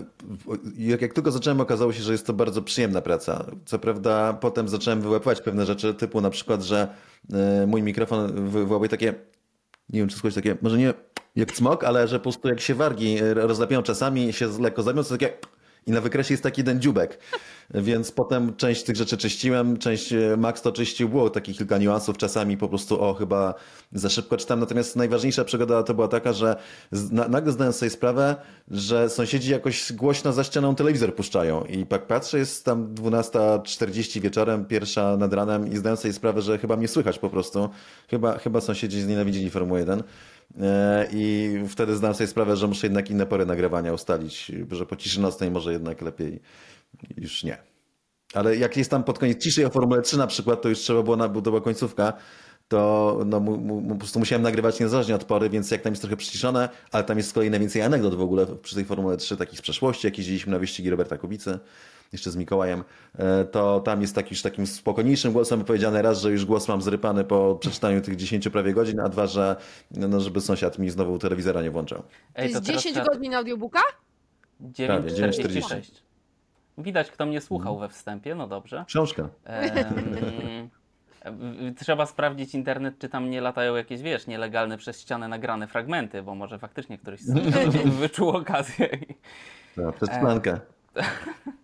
jak, 0.77 1.01
jak 1.01 1.13
tylko 1.13 1.31
zacząłem, 1.31 1.61
okazało 1.61 1.93
się, 1.93 2.03
że 2.03 2.11
jest 2.11 2.27
to 2.27 2.33
bardzo 2.33 2.61
przyjemna 2.61 3.01
praca. 3.01 3.45
Co 3.65 3.79
prawda, 3.79 4.33
potem 4.33 4.67
zacząłem 4.67 5.01
wyłapywać 5.01 5.41
pewne 5.41 5.65
rzeczy, 5.65 5.93
typu 5.93 6.21
na 6.21 6.29
przykład, 6.29 6.63
że 6.63 6.87
e, 7.33 7.67
mój 7.67 7.83
mikrofon 7.83 8.49
wywołuje 8.49 8.89
takie, 8.89 9.13
nie 9.89 9.99
wiem, 9.99 10.09
czy 10.09 10.17
słychać 10.17 10.35
takie, 10.35 10.57
może 10.61 10.77
nie 10.77 10.93
jak 11.35 11.51
smok, 11.51 11.83
ale 11.83 12.07
że 12.07 12.19
po 12.19 12.23
prostu 12.23 12.47
jak 12.47 12.59
się 12.59 12.75
wargi 12.75 13.17
rozlepiają 13.33 13.83
czasami, 13.83 14.33
się 14.33 14.47
lekko 14.59 14.83
zamią, 14.83 15.03
to 15.03 15.09
takie 15.09 15.33
i 15.87 15.91
na 15.91 16.01
wykresie 16.01 16.33
jest 16.33 16.43
taki 16.43 16.61
jeden 16.61 16.81
dziubek. 16.81 17.19
Więc 17.73 18.11
potem 18.11 18.55
część 18.55 18.83
tych 18.83 18.95
rzeczy 18.95 19.17
czyściłem, 19.17 19.77
część 19.77 20.13
e, 20.13 20.37
Max 20.37 20.61
to 20.61 20.71
czyścił, 20.71 21.09
było 21.09 21.29
takich 21.29 21.57
kilka 21.57 21.77
niuansów, 21.77 22.17
czasami 22.17 22.57
po 22.57 22.69
prostu 22.69 23.03
o, 23.03 23.13
chyba 23.13 23.53
za 23.93 24.09
szybko 24.09 24.37
czytam. 24.37 24.59
Natomiast 24.59 24.95
najważniejsza 24.95 25.43
przygoda 25.43 25.83
to 25.83 25.93
była 25.93 26.07
taka, 26.07 26.33
że 26.33 26.55
nagle 27.29 27.51
zdałem 27.51 27.73
sobie 27.73 27.89
sprawę, 27.89 28.35
że 28.71 29.09
sąsiedzi 29.09 29.51
jakoś 29.51 29.93
głośno 29.93 30.33
za 30.33 30.43
ścianą 30.43 30.75
telewizor 30.75 31.15
puszczają 31.15 31.63
i 31.63 31.85
patrzę, 31.85 32.37
jest 32.37 32.65
tam 32.65 32.95
12.40 32.95 34.21
wieczorem, 34.21 34.65
pierwsza 34.65 35.17
nad 35.17 35.33
ranem 35.33 35.73
i 35.73 35.77
zdałem 35.77 35.97
sobie 35.97 36.13
sprawę, 36.13 36.41
że 36.41 36.57
chyba 36.57 36.77
mnie 36.77 36.87
słychać 36.87 37.19
po 37.19 37.29
prostu. 37.29 37.69
Chyba, 38.09 38.37
chyba 38.37 38.61
sąsiedzi 38.61 39.01
znienawidzili 39.01 39.49
Formułę 39.49 39.79
1. 39.79 40.03
E, 40.59 41.07
I 41.11 41.55
wtedy 41.67 41.95
zdałem 41.95 42.15
sobie 42.15 42.27
sprawę, 42.27 42.55
że 42.55 42.67
muszę 42.67 42.87
jednak 42.87 43.09
inne 43.09 43.25
pory 43.25 43.45
nagrywania 43.45 43.93
ustalić, 43.93 44.51
że 44.71 44.85
po 44.85 44.95
ciszy 44.95 45.21
nocnej 45.21 45.51
może 45.51 45.73
jednak 45.73 46.01
lepiej 46.01 46.41
już 47.17 47.43
nie. 47.43 47.57
Ale 48.33 48.57
jak 48.57 48.77
jest 48.77 48.91
tam 48.91 49.03
pod 49.03 49.19
koniec 49.19 49.43
ciszy 49.43 49.67
o 49.67 49.69
Formule 49.69 50.01
3 50.01 50.17
na 50.17 50.27
przykład, 50.27 50.61
to 50.61 50.69
już 50.69 50.79
trzeba 50.79 51.03
było, 51.03 51.15
na, 51.15 51.29
to 51.29 51.41
była 51.41 51.61
końcówka, 51.61 52.13
to 52.67 53.19
no, 53.25 53.39
mu, 53.39 53.57
mu, 53.57 53.81
po 53.89 53.95
prostu 53.95 54.19
musiałem 54.19 54.41
nagrywać 54.41 54.79
niezależnie 54.79 55.15
od 55.15 55.23
pory, 55.23 55.49
więc 55.49 55.71
jak 55.71 55.81
tam 55.81 55.91
jest 55.91 56.01
trochę 56.01 56.17
przyciszone, 56.17 56.69
ale 56.91 57.03
tam 57.03 57.17
jest 57.17 57.29
z 57.29 57.33
kolei 57.33 57.49
najwięcej 57.49 57.81
anegdot 57.81 58.15
w 58.15 58.21
ogóle 58.21 58.45
przy 58.45 58.75
tej 58.75 58.85
Formule 58.85 59.17
3, 59.17 59.37
takich 59.37 59.59
z 59.59 59.61
przeszłości, 59.61 60.07
jak 60.07 60.17
jeździliśmy 60.17 60.51
na 60.51 60.59
wyścigi 60.59 60.89
Roberta 60.89 61.17
Kubicy, 61.17 61.59
jeszcze 62.11 62.31
z 62.31 62.35
Mikołajem, 62.35 62.83
e, 63.17 63.45
to 63.45 63.79
tam 63.79 64.01
jest 64.01 64.15
taki, 64.15 64.33
już 64.33 64.41
takim 64.41 64.67
spokojniejszym 64.67 65.33
głosem 65.33 65.63
powiedziane 65.63 66.01
raz, 66.01 66.21
że 66.21 66.31
już 66.31 66.45
głos 66.45 66.67
mam 66.67 66.81
zrypany 66.81 67.23
po 67.23 67.55
przeczytaniu 67.55 68.01
tych 68.01 68.15
10 68.15 68.49
prawie 68.49 68.73
godzin, 68.73 68.99
a 68.99 69.09
dwa, 69.09 69.27
że 69.27 69.55
no, 69.91 70.19
żeby 70.19 70.41
sąsiad 70.41 70.79
mi 70.79 70.89
znowu 70.89 71.19
telewizora 71.19 71.61
nie 71.61 71.71
włączał. 71.71 72.03
Ej, 72.35 72.49
to 72.49 72.57
jest 72.57 72.65
10 72.65 72.93
teraz... 72.93 73.07
godzin 73.07 73.35
audiobooka? 73.35 73.81
9,46. 74.61 75.81
Widać, 76.77 77.11
kto 77.11 77.25
mnie 77.25 77.41
słuchał 77.41 77.79
we 77.79 77.89
wstępie, 77.89 78.35
no 78.35 78.47
dobrze. 78.47 78.85
Książka. 78.87 79.29
Trzeba 81.79 82.05
sprawdzić 82.05 82.55
internet, 82.55 82.99
czy 82.99 83.09
tam 83.09 83.29
nie 83.29 83.41
latają 83.41 83.75
jakieś, 83.75 84.01
wiesz, 84.01 84.27
nielegalne 84.27 84.77
przez 84.77 85.01
ścianę 85.01 85.27
nagrane 85.27 85.67
fragmenty, 85.67 86.23
bo 86.23 86.35
może 86.35 86.59
faktycznie 86.59 86.97
któryś 86.97 87.21
wyczuł 88.01 88.29
okazję. 88.29 88.89
No, 89.77 89.93
przez 89.93 90.09
szklankę. 90.09 90.51
Mm, 90.51 91.57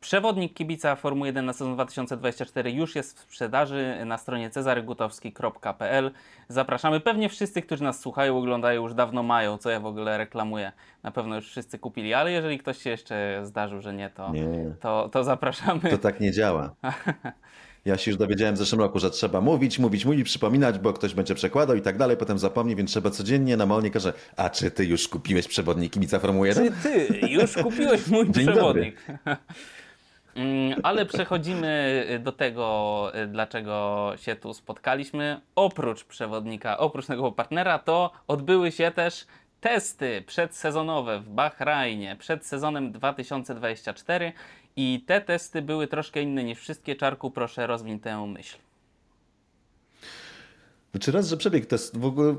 przewodnik 0.00 0.54
kibica 0.54 0.96
Formuły 0.96 1.28
1 1.28 1.46
na 1.46 1.52
sezon 1.52 1.74
2024 1.74 2.70
już 2.70 2.94
jest 2.94 3.18
w 3.18 3.20
sprzedaży 3.22 3.96
na 4.04 4.18
stronie 4.18 4.50
cezarygutowski.pl. 4.50 6.10
Zapraszamy. 6.48 7.00
Pewnie 7.00 7.28
wszyscy, 7.28 7.62
którzy 7.62 7.84
nas 7.84 8.00
słuchają, 8.00 8.38
oglądają, 8.38 8.82
już 8.82 8.94
dawno 8.94 9.22
mają, 9.22 9.58
co 9.58 9.70
ja 9.70 9.80
w 9.80 9.86
ogóle 9.86 10.18
reklamuję. 10.18 10.72
Na 11.02 11.10
pewno 11.10 11.36
już 11.36 11.48
wszyscy 11.48 11.78
kupili, 11.78 12.14
ale 12.14 12.32
jeżeli 12.32 12.58
ktoś 12.58 12.78
się 12.78 12.90
jeszcze 12.90 13.40
zdarzył, 13.44 13.80
że 13.80 13.94
nie, 13.94 14.10
to, 14.10 14.30
nie. 14.30 14.74
to, 14.80 15.08
to 15.12 15.24
zapraszamy. 15.24 15.90
To 15.90 15.98
tak 15.98 16.20
nie 16.20 16.32
działa. 16.32 16.74
Ja 17.86 17.98
się 17.98 18.10
już 18.10 18.18
dowiedziałem 18.18 18.54
w 18.54 18.58
zeszłym 18.58 18.80
roku, 18.80 18.98
że 18.98 19.10
trzeba 19.10 19.40
mówić, 19.40 19.78
mówić, 19.78 20.04
mówić, 20.04 20.24
przypominać, 20.24 20.78
bo 20.78 20.92
ktoś 20.92 21.14
będzie 21.14 21.34
przekładał 21.34 21.76
i 21.76 21.82
tak 21.82 21.96
dalej, 21.96 22.16
potem 22.16 22.38
zapomni, 22.38 22.76
więc 22.76 22.90
trzeba 22.90 23.10
codziennie 23.10 23.56
na 23.56 23.66
molnie 23.66 23.90
każe, 23.90 24.12
a 24.36 24.50
czy 24.50 24.70
ty 24.70 24.84
już 24.84 25.08
kupiłeś 25.08 25.48
przewodnik 25.48 25.92
kibica 25.92 26.18
Formuły 26.18 26.48
1? 26.48 26.64
Czy 26.64 26.72
ty 26.82 27.18
już 27.28 27.52
kupiłeś 27.52 28.06
mój 28.06 28.30
Dzień 28.32 28.46
przewodnik? 28.46 28.96
Mm, 30.36 30.80
ale 30.82 31.06
przechodzimy 31.06 32.04
do 32.24 32.32
tego, 32.32 33.12
dlaczego 33.28 34.12
się 34.16 34.36
tu 34.36 34.54
spotkaliśmy. 34.54 35.40
Oprócz 35.54 36.04
przewodnika, 36.04 36.78
oprócz 36.78 37.06
tego 37.06 37.32
partnera, 37.32 37.78
to 37.78 38.10
odbyły 38.28 38.72
się 38.72 38.90
też 38.90 39.26
testy 39.60 40.22
przedsezonowe 40.26 41.20
w 41.20 41.28
Bahrajnie 41.28 42.16
przed 42.16 42.46
sezonem 42.46 42.92
2024 42.92 44.32
I 44.76 45.04
te 45.06 45.20
testy 45.20 45.62
były 45.62 45.86
troszkę 45.86 46.22
inne 46.22 46.44
niż 46.44 46.58
wszystkie. 46.58 46.96
Czarku, 46.96 47.30
proszę 47.30 47.66
rozwiń 47.66 48.00
tę 48.00 48.26
myśl. 48.26 48.56
Znaczy 50.90 51.12
raz, 51.12 51.28
że 51.28 51.36
przebieg 51.36 51.66
test 51.66 51.98
w 51.98 52.04
ogóle 52.04 52.36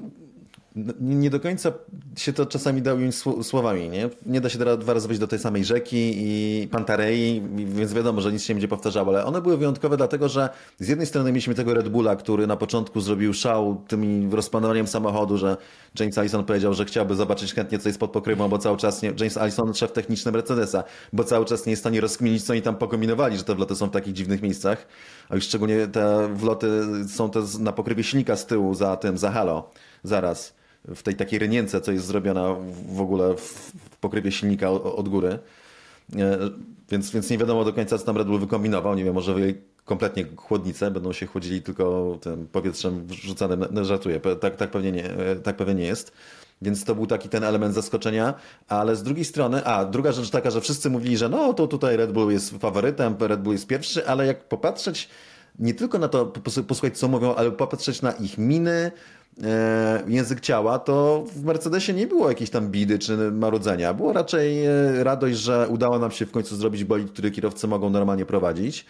nie 1.00 1.30
do 1.30 1.40
końca 1.40 1.72
się 2.18 2.34
to 2.34 2.46
czasami 2.46 2.82
da 2.82 2.94
ująć 2.94 3.16
słowami, 3.44 3.90
nie? 3.90 4.10
Nie 4.26 4.42
da 4.42 4.50
się 4.50 4.60
dwa 4.78 4.94
razy 4.94 5.08
wejść 5.08 5.20
do 5.20 5.28
tej 5.28 5.40
samej 5.40 5.66
rzeki 5.66 6.14
i 6.16 6.68
Pantarei, 6.72 7.44
więc 7.56 7.94
wiadomo, 7.94 8.22
że 8.22 8.32
nic 8.32 8.44
się 8.44 8.54
nie 8.54 8.56
będzie 8.56 8.68
powtarzało, 8.68 9.10
ale 9.10 9.26
one 9.26 9.42
były 9.42 9.58
wyjątkowe 9.58 9.98
dlatego, 9.98 10.30
że 10.30 10.50
z 10.80 10.88
jednej 10.88 11.08
strony 11.08 11.32
mieliśmy 11.32 11.56
tego 11.56 11.74
Red 11.74 11.90
Bulla, 11.90 12.16
który 12.16 12.48
na 12.48 12.56
początku 12.56 13.02
zrobił 13.02 13.34
szał 13.34 13.82
tymi 13.88 14.36
rozpanowaniem 14.36 14.88
samochodu, 14.88 15.38
że 15.38 15.58
James 16.00 16.18
Allison 16.18 16.46
powiedział, 16.46 16.74
że 16.74 16.86
chciałby 16.86 17.16
zobaczyć 17.16 17.54
chętnie 17.54 17.80
co 17.80 17.90
jest 17.90 18.00
pod 18.00 18.12
pokrywą, 18.12 18.50
bo 18.50 18.58
cały 18.58 18.78
czas 18.78 19.02
nie, 19.02 19.10
James 19.10 19.38
Allison, 19.38 19.74
szef 19.74 19.92
techniczny 19.92 20.32
Mercedesa, 20.32 20.84
bo 21.14 21.24
cały 21.24 21.46
czas 21.46 21.66
nie 21.66 21.70
jest 21.72 21.82
w 21.82 21.84
stanie 21.84 22.02
rozkminić, 22.02 22.44
co 22.44 22.54
oni 22.54 22.62
tam 22.62 22.76
pokombinowali, 22.76 23.38
że 23.38 23.44
te 23.44 23.56
wloty 23.56 23.76
są 23.76 23.88
w 23.88 23.92
takich 23.92 24.14
dziwnych 24.14 24.42
miejscach, 24.42 24.88
a 25.30 25.36
już 25.36 25.44
szczególnie 25.44 25.88
te 25.88 26.34
wloty 26.34 26.68
są 27.08 27.30
te 27.30 27.40
na 27.60 27.72
pokrywie 27.72 28.04
silnika 28.04 28.36
z 28.36 28.46
tyłu 28.46 28.74
za 28.74 28.98
tym, 28.98 29.18
za 29.18 29.32
halo, 29.32 29.70
zaraz 30.04 30.58
w 30.96 31.04
tej 31.04 31.16
takiej 31.16 31.40
rynience, 31.40 31.82
co 31.82 31.92
jest 31.92 32.06
zrobiona 32.06 32.56
w 32.96 33.02
ogóle 33.02 33.38
w 33.38 33.72
pokrywie 34.02 34.32
silnika 34.32 34.70
od 34.72 35.10
góry. 35.10 35.40
E, 36.16 36.38
więc, 36.92 37.12
więc 37.12 37.30
nie 37.30 37.38
wiadomo 37.38 37.66
do 37.66 37.74
końca, 37.74 37.98
co 37.98 38.06
tam 38.06 38.18
Red 38.18 38.28
Bull 38.28 38.40
wykombinował. 38.40 38.96
Nie 38.96 39.04
wiem, 39.04 39.14
może 39.14 39.36
kompletnie 39.86 40.26
chłodnicę, 40.36 40.92
będą 40.92 41.14
się 41.14 41.26
chłodzili 41.26 41.62
tylko 41.62 42.18
tym 42.22 42.48
powietrzem 42.48 43.08
wrzucanym. 43.08 43.66
No, 43.72 43.86
żartuję, 43.86 44.20
tak, 44.20 44.56
tak, 44.56 44.72
pewnie 44.72 44.92
nie, 44.92 45.12
e, 45.12 45.36
tak 45.36 45.58
pewnie 45.58 45.76
nie 45.76 45.86
jest. 45.86 46.12
Więc 46.62 46.84
to 46.84 46.96
był 46.96 47.08
taki 47.08 47.30
ten 47.30 47.44
element 47.44 47.76
zaskoczenia, 47.76 48.34
ale 48.68 48.96
z 48.96 49.04
drugiej 49.04 49.26
strony, 49.26 49.66
a 49.66 49.86
druga 49.86 50.12
rzecz 50.12 50.30
taka, 50.30 50.52
że 50.52 50.62
wszyscy 50.62 50.90
mówili, 50.90 51.18
że 51.18 51.30
no 51.30 51.54
to 51.54 51.68
tutaj 51.68 51.98
Red 51.98 52.12
Bull 52.12 52.32
jest 52.32 52.52
faworytem, 52.52 53.16
Red 53.20 53.42
Bull 53.42 53.54
jest 53.54 53.68
pierwszy, 53.68 54.08
ale 54.08 54.28
jak 54.28 54.44
popatrzeć 54.44 55.10
nie 55.60 55.74
tylko 55.74 56.00
na 56.00 56.08
to, 56.08 56.26
posłuchać 56.68 56.98
co 56.98 57.08
mówią, 57.08 57.36
ale 57.36 57.52
popatrzeć 57.52 58.02
na 58.02 58.12
ich 58.12 58.38
miny, 58.38 58.92
język 60.08 60.40
ciała, 60.40 60.80
to 60.80 61.24
w 61.36 61.44
Mercedesie 61.44 61.94
nie 61.94 62.08
było 62.08 62.30
jakiejś 62.30 62.50
tam 62.50 62.68
bidy 62.68 63.00
czy 63.00 63.18
marudzenia. 63.32 63.94
Było 63.94 64.14
raczej 64.14 64.66
e, 64.66 65.04
radość, 65.04 65.38
że 65.38 65.68
udało 65.70 66.00
nam 66.00 66.12
się 66.12 66.26
w 66.26 66.32
końcu 66.32 66.56
zrobić 66.56 66.84
bolid, 66.84 67.12
który 67.12 67.32
kierowcy 67.32 67.68
mogą 67.68 67.90
normalnie 67.90 68.26
prowadzić 68.26 68.86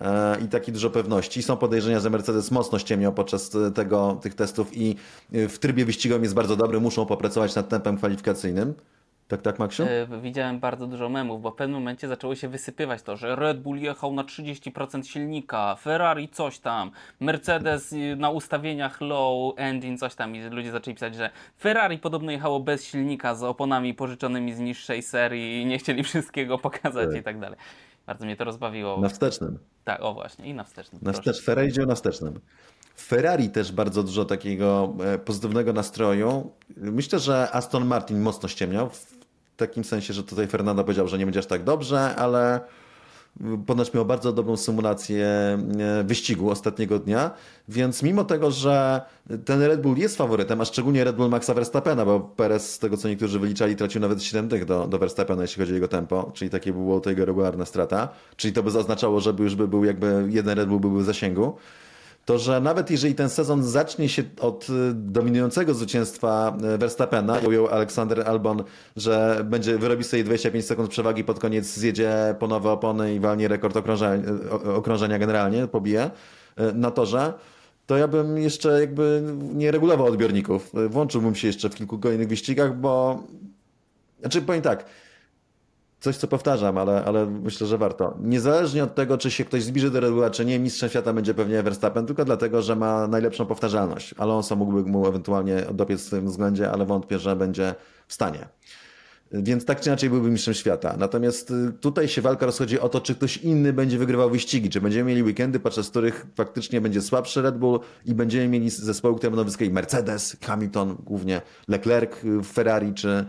e, 0.00 0.40
i 0.44 0.48
taki 0.48 0.72
dużo 0.72 0.90
pewności. 0.90 1.42
Są 1.42 1.56
podejrzenia, 1.56 2.00
że 2.00 2.10
Mercedes 2.10 2.50
mocno 2.50 2.78
ściemniał 2.78 3.12
podczas 3.12 3.50
tego, 3.74 4.18
tych 4.22 4.34
testów 4.34 4.76
i 4.76 4.96
w 5.32 5.58
trybie 5.58 5.84
wyścigowym 5.84 6.22
jest 6.22 6.34
bardzo 6.34 6.56
dobry, 6.56 6.80
muszą 6.80 7.06
popracować 7.06 7.54
nad 7.54 7.68
tempem 7.68 7.96
kwalifikacyjnym. 7.96 8.74
Tak, 9.30 9.42
tak, 9.42 9.58
Maksiu? 9.58 9.82
E, 9.82 10.20
widziałem 10.22 10.60
bardzo 10.60 10.86
dużo 10.86 11.08
memów, 11.08 11.42
bo 11.42 11.50
w 11.50 11.54
pewnym 11.54 11.78
momencie 11.80 12.08
zaczęło 12.08 12.34
się 12.34 12.48
wysypywać 12.48 13.02
to, 13.02 13.16
że 13.16 13.36
Red 13.36 13.60
Bull 13.60 13.78
jechał 13.78 14.12
na 14.12 14.24
30% 14.24 15.02
silnika, 15.02 15.76
Ferrari 15.80 16.28
coś 16.28 16.58
tam, 16.58 16.90
Mercedes 17.20 17.92
y, 17.92 18.16
na 18.16 18.30
ustawieniach 18.30 19.00
low 19.00 19.54
engine 19.56 19.98
coś 19.98 20.14
tam 20.14 20.36
i 20.36 20.42
ludzie 20.42 20.70
zaczęli 20.70 20.94
pisać, 20.94 21.14
że 21.14 21.30
Ferrari 21.58 21.98
podobno 21.98 22.32
jechało 22.32 22.60
bez 22.60 22.84
silnika 22.84 23.34
z 23.34 23.42
oponami 23.42 23.94
pożyczonymi 23.94 24.54
z 24.54 24.58
niższej 24.58 25.02
serii 25.02 25.62
i 25.62 25.66
nie 25.66 25.78
chcieli 25.78 26.02
wszystkiego 26.04 26.58
pokazać 26.58 27.08
tak. 27.08 27.20
i 27.20 27.22
tak 27.22 27.40
dalej. 27.40 27.58
Bardzo 28.06 28.24
mnie 28.24 28.36
to 28.36 28.44
rozbawiło. 28.44 29.00
Na 29.00 29.08
wstecznym. 29.08 29.58
Tak, 29.84 30.02
o 30.02 30.14
właśnie, 30.14 30.46
i 30.46 30.54
na 30.54 30.64
wstecznym. 30.64 31.00
Na 31.04 31.12
wstecz, 31.12 31.42
Ferrari 31.42 31.68
idzie 31.68 31.86
na 31.86 31.94
wstecznym. 31.94 32.40
Ferrari 32.96 33.50
też 33.50 33.72
bardzo 33.72 34.02
dużo 34.02 34.24
takiego 34.24 34.92
e, 35.04 35.18
pozytywnego 35.18 35.72
nastroju. 35.72 36.52
Myślę, 36.76 37.18
że 37.18 37.48
Aston 37.52 37.86
Martin 37.86 38.20
mocno 38.20 38.48
ściemniał 38.48 38.90
takim 39.60 39.84
sensie, 39.84 40.14
że 40.14 40.22
tutaj 40.22 40.46
Fernando 40.46 40.84
powiedział, 40.84 41.08
że 41.08 41.18
nie 41.18 41.24
będzie 41.24 41.40
aż 41.40 41.46
tak 41.46 41.64
dobrze, 41.64 42.16
ale 42.16 42.60
ponoć 43.66 43.94
miał 43.94 44.04
bardzo 44.04 44.32
dobrą 44.32 44.56
symulację 44.56 45.26
e, 45.26 46.04
wyścigu 46.04 46.50
ostatniego 46.50 46.98
dnia, 46.98 47.30
więc 47.68 48.02
mimo 48.02 48.24
tego, 48.24 48.50
że 48.50 49.00
ten 49.44 49.62
Red 49.62 49.80
Bull 49.80 49.96
jest 49.96 50.16
faworytem, 50.16 50.60
a 50.60 50.64
szczególnie 50.64 51.04
Red 51.04 51.16
Bull 51.16 51.28
Maxa 51.28 51.54
Verstappena, 51.54 52.04
bo 52.04 52.20
Perez 52.20 52.74
z 52.74 52.78
tego 52.78 52.96
co 52.96 53.08
niektórzy 53.08 53.38
wyliczali 53.38 53.76
tracił 53.76 54.00
nawet 54.00 54.22
7 54.22 54.48
dych 54.48 54.64
do, 54.64 54.86
do 54.86 54.98
Verstappena, 54.98 55.42
jeśli 55.42 55.60
chodzi 55.60 55.72
o 55.72 55.74
jego 55.74 55.88
tempo, 55.88 56.30
czyli 56.34 56.50
takie 56.50 56.72
było 56.72 57.00
to 57.00 57.10
jego 57.10 57.24
regularna 57.24 57.64
strata, 57.64 58.08
czyli 58.36 58.52
to 58.52 58.62
by 58.62 58.70
zaznaczało, 58.70 59.20
że 59.20 59.34
już 59.38 59.54
by 59.54 59.68
był 59.68 59.84
jakby 59.84 60.26
jeden 60.28 60.58
Red 60.58 60.68
Bull 60.68 60.80
byłby 60.80 61.02
w 61.02 61.04
zasięgu, 61.04 61.56
to 62.30 62.38
że 62.38 62.60
nawet 62.60 62.90
jeżeli 62.90 63.14
ten 63.14 63.28
sezon 63.28 63.64
zacznie 63.64 64.08
się 64.08 64.22
od 64.40 64.70
y, 64.70 64.94
dominującego 64.94 65.74
zwycięstwa 65.74 66.56
y, 66.74 66.78
Verstappena, 66.78 67.38
ujął 67.38 67.68
Aleksander 67.68 68.28
Albon, 68.28 68.64
że 68.96 69.40
będzie 69.44 69.78
wyrobi 69.78 70.04
sobie 70.04 70.24
25 70.24 70.64
sekund 70.64 70.90
przewagi, 70.90 71.24
pod 71.24 71.38
koniec 71.38 71.66
zjedzie 71.66 72.34
po 72.38 72.48
nowe 72.48 72.70
opony 72.70 73.14
i 73.14 73.20
walnie 73.20 73.48
rekord 73.48 73.76
okrążenia, 73.76 74.28
y, 74.66 74.74
okrążenia 74.74 75.18
generalnie, 75.18 75.66
pobije 75.66 76.10
na 76.74 76.90
torze, 76.90 77.32
to 77.86 77.96
ja 77.96 78.08
bym 78.08 78.38
jeszcze 78.38 78.80
jakby 78.80 79.22
nie 79.54 79.70
regulował 79.70 80.06
odbiorników. 80.06 80.72
Włączyłbym 80.88 81.34
się 81.34 81.46
jeszcze 81.46 81.70
w 81.70 81.74
kilku 81.74 81.98
kolejnych 81.98 82.28
wyścigach, 82.28 82.76
bo 82.76 83.22
znaczy 84.20 84.42
powiem 84.42 84.62
tak, 84.62 84.84
coś, 86.00 86.16
co 86.16 86.28
powtarzam, 86.28 86.78
ale, 86.78 87.04
ale 87.04 87.26
myślę, 87.26 87.66
że 87.66 87.78
warto. 87.78 88.18
Niezależnie 88.20 88.84
od 88.84 88.94
tego, 88.94 89.18
czy 89.18 89.30
się 89.30 89.44
ktoś 89.44 89.62
zbliży 89.62 89.90
do 89.90 90.00
Red 90.00 90.12
Bulla, 90.12 90.30
czy 90.30 90.44
nie, 90.44 90.58
mistrzem 90.58 90.90
świata 90.90 91.12
będzie 91.12 91.34
pewnie 91.34 91.62
Verstappen, 91.62 92.06
tylko 92.06 92.24
dlatego, 92.24 92.62
że 92.62 92.76
ma 92.76 93.06
najlepszą 93.06 93.46
powtarzalność. 93.46 94.14
Alonso 94.18 94.56
mógłby 94.56 94.90
mu 94.90 95.06
ewentualnie 95.06 95.62
dopiec 95.74 96.06
w 96.06 96.10
tym 96.10 96.26
względzie, 96.26 96.70
ale 96.70 96.86
wątpię, 96.86 97.18
że 97.18 97.36
będzie 97.36 97.74
w 98.06 98.14
stanie. 98.14 98.48
Więc 99.32 99.64
tak 99.64 99.80
czy 99.80 99.88
inaczej 99.88 100.10
byłby 100.10 100.30
mistrzem 100.30 100.54
świata. 100.54 100.94
Natomiast 100.98 101.50
y, 101.50 101.72
tutaj 101.80 102.08
się 102.08 102.22
walka 102.22 102.46
rozchodzi 102.46 102.80
o 102.80 102.88
to, 102.88 103.00
czy 103.00 103.14
ktoś 103.14 103.36
inny 103.36 103.72
będzie 103.72 103.98
wygrywał 103.98 104.30
wyścigi, 104.30 104.70
czy 104.70 104.80
będziemy 104.80 105.10
mieli 105.10 105.22
weekendy, 105.22 105.60
podczas 105.60 105.90
których 105.90 106.26
faktycznie 106.34 106.80
będzie 106.80 107.02
słabszy 107.02 107.42
Red 107.42 107.58
Bull 107.58 107.80
i 108.06 108.14
będziemy 108.14 108.48
mieli 108.48 108.70
zespoły, 108.70 109.16
które 109.16 109.30
będą 109.30 109.70
Mercedes, 109.70 110.36
Hamilton, 110.42 110.96
głównie 111.04 111.42
Leclerc, 111.68 112.12
Ferrari 112.44 112.94
czy, 112.94 113.08
Y, 113.08 113.24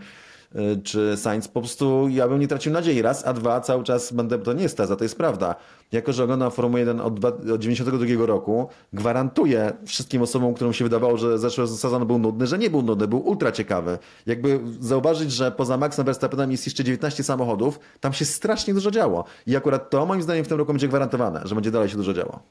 czy 0.84 1.16
Sainz, 1.16 1.48
po 1.48 1.60
prostu 1.60 2.08
ja 2.08 2.28
bym 2.28 2.40
nie 2.40 2.48
tracił 2.48 2.72
nadziei 2.72 3.02
raz, 3.02 3.26
a 3.26 3.32
dwa 3.32 3.60
cały 3.60 3.84
czas 3.84 4.12
będę, 4.12 4.38
to 4.38 4.52
nie 4.52 4.62
jest 4.62 4.76
teza, 4.76 4.96
to 4.96 5.04
jest 5.04 5.16
prawda. 5.16 5.54
Jako, 5.92 6.12
że 6.12 6.24
oglądam 6.24 6.50
Formułę 6.50 6.80
1 6.80 7.00
od, 7.00 7.14
1992 7.14 8.26
roku, 8.26 8.68
gwarantuję 8.92 9.72
wszystkim 9.86 10.22
osobom, 10.22 10.54
którym 10.54 10.72
się 10.72 10.84
wydawało, 10.84 11.16
że 11.16 11.38
zeszły 11.38 11.68
sezon 11.68 12.06
był 12.06 12.18
nudny, 12.18 12.46
że 12.46 12.58
nie 12.58 12.70
był 12.70 12.82
nudny, 12.82 13.08
był 13.08 13.28
ultra 13.28 13.52
ciekawy. 13.52 13.98
Jakby 14.26 14.60
zauważyć, 14.80 15.32
że 15.32 15.52
poza 15.52 15.76
Maxem 15.76 16.04
Verstappenem 16.04 16.52
jest 16.52 16.66
jeszcze 16.66 16.84
19 16.84 17.24
samochodów, 17.24 17.80
tam 18.00 18.12
się 18.12 18.24
strasznie 18.24 18.74
dużo 18.74 18.90
działo. 18.90 19.24
I 19.46 19.56
akurat 19.56 19.90
to 19.90 20.06
moim 20.06 20.22
zdaniem 20.22 20.44
w 20.44 20.48
tym 20.48 20.58
roku 20.58 20.72
będzie 20.72 20.88
gwarantowane, 20.88 21.40
że 21.44 21.54
będzie 21.54 21.70
dalej 21.70 21.88
się 21.88 21.96
dużo 21.96 22.14
działo. 22.14 22.42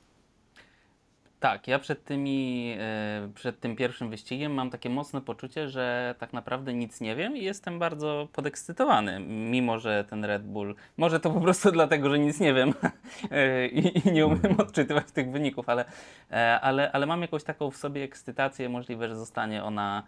Tak, 1.41 1.67
ja 1.67 1.79
przed, 1.79 2.05
tymi, 2.05 2.75
e, 2.79 3.29
przed 3.35 3.59
tym 3.59 3.75
pierwszym 3.75 4.09
wyścigiem 4.09 4.53
mam 4.53 4.69
takie 4.69 4.89
mocne 4.89 5.21
poczucie, 5.21 5.69
że 5.69 6.15
tak 6.19 6.33
naprawdę 6.33 6.73
nic 6.73 7.01
nie 7.01 7.15
wiem 7.15 7.37
i 7.37 7.43
jestem 7.43 7.79
bardzo 7.79 8.27
podekscytowany, 8.33 9.19
mimo 9.27 9.79
że 9.79 10.05
ten 10.09 10.25
Red 10.25 10.43
Bull, 10.43 10.75
może 10.97 11.19
to 11.19 11.29
po 11.29 11.41
prostu 11.41 11.71
dlatego, 11.81 12.09
że 12.09 12.19
nic 12.19 12.39
nie 12.39 12.53
wiem 12.53 12.73
e, 13.31 13.67
i 13.67 14.11
nie 14.11 14.25
umiem 14.25 14.59
odczytywać 14.59 15.11
tych 15.11 15.31
wyników, 15.31 15.69
ale, 15.69 15.85
e, 16.31 16.59
ale, 16.59 16.91
ale 16.91 17.05
mam 17.05 17.21
jakąś 17.21 17.43
taką 17.43 17.71
w 17.71 17.77
sobie 17.77 18.03
ekscytację, 18.03 18.69
możliwe, 18.69 19.07
że 19.07 19.15
zostanie 19.15 19.63
ona 19.63 20.03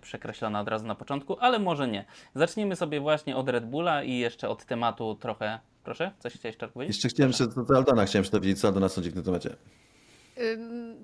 przekreślona 0.00 0.60
od 0.60 0.68
razu 0.68 0.86
na 0.86 0.94
początku, 0.94 1.36
ale 1.40 1.58
może 1.58 1.88
nie. 1.88 2.04
Zacznijmy 2.34 2.76
sobie 2.76 3.00
właśnie 3.00 3.36
od 3.36 3.48
Red 3.48 3.66
Bulla 3.66 4.02
i 4.02 4.18
jeszcze 4.18 4.48
od 4.48 4.64
tematu 4.64 5.14
trochę. 5.14 5.58
Proszę, 5.84 6.10
coś 6.18 6.34
chciałeś 6.34 6.56
tak 6.56 6.70
powiedzieć? 6.70 6.96
Jeszcze 6.96 7.08
chciałem, 7.08 7.32
że 7.32 7.48
to 7.48 7.76
Aldona 7.76 8.04
chciałem 8.04 8.24
się 8.24 8.30
dowiedzieć, 8.30 8.60
co 8.60 8.68
Aldona 8.68 8.88
sądzi 8.88 9.10
w 9.10 9.14
tym 9.14 9.22
temacie 9.22 9.56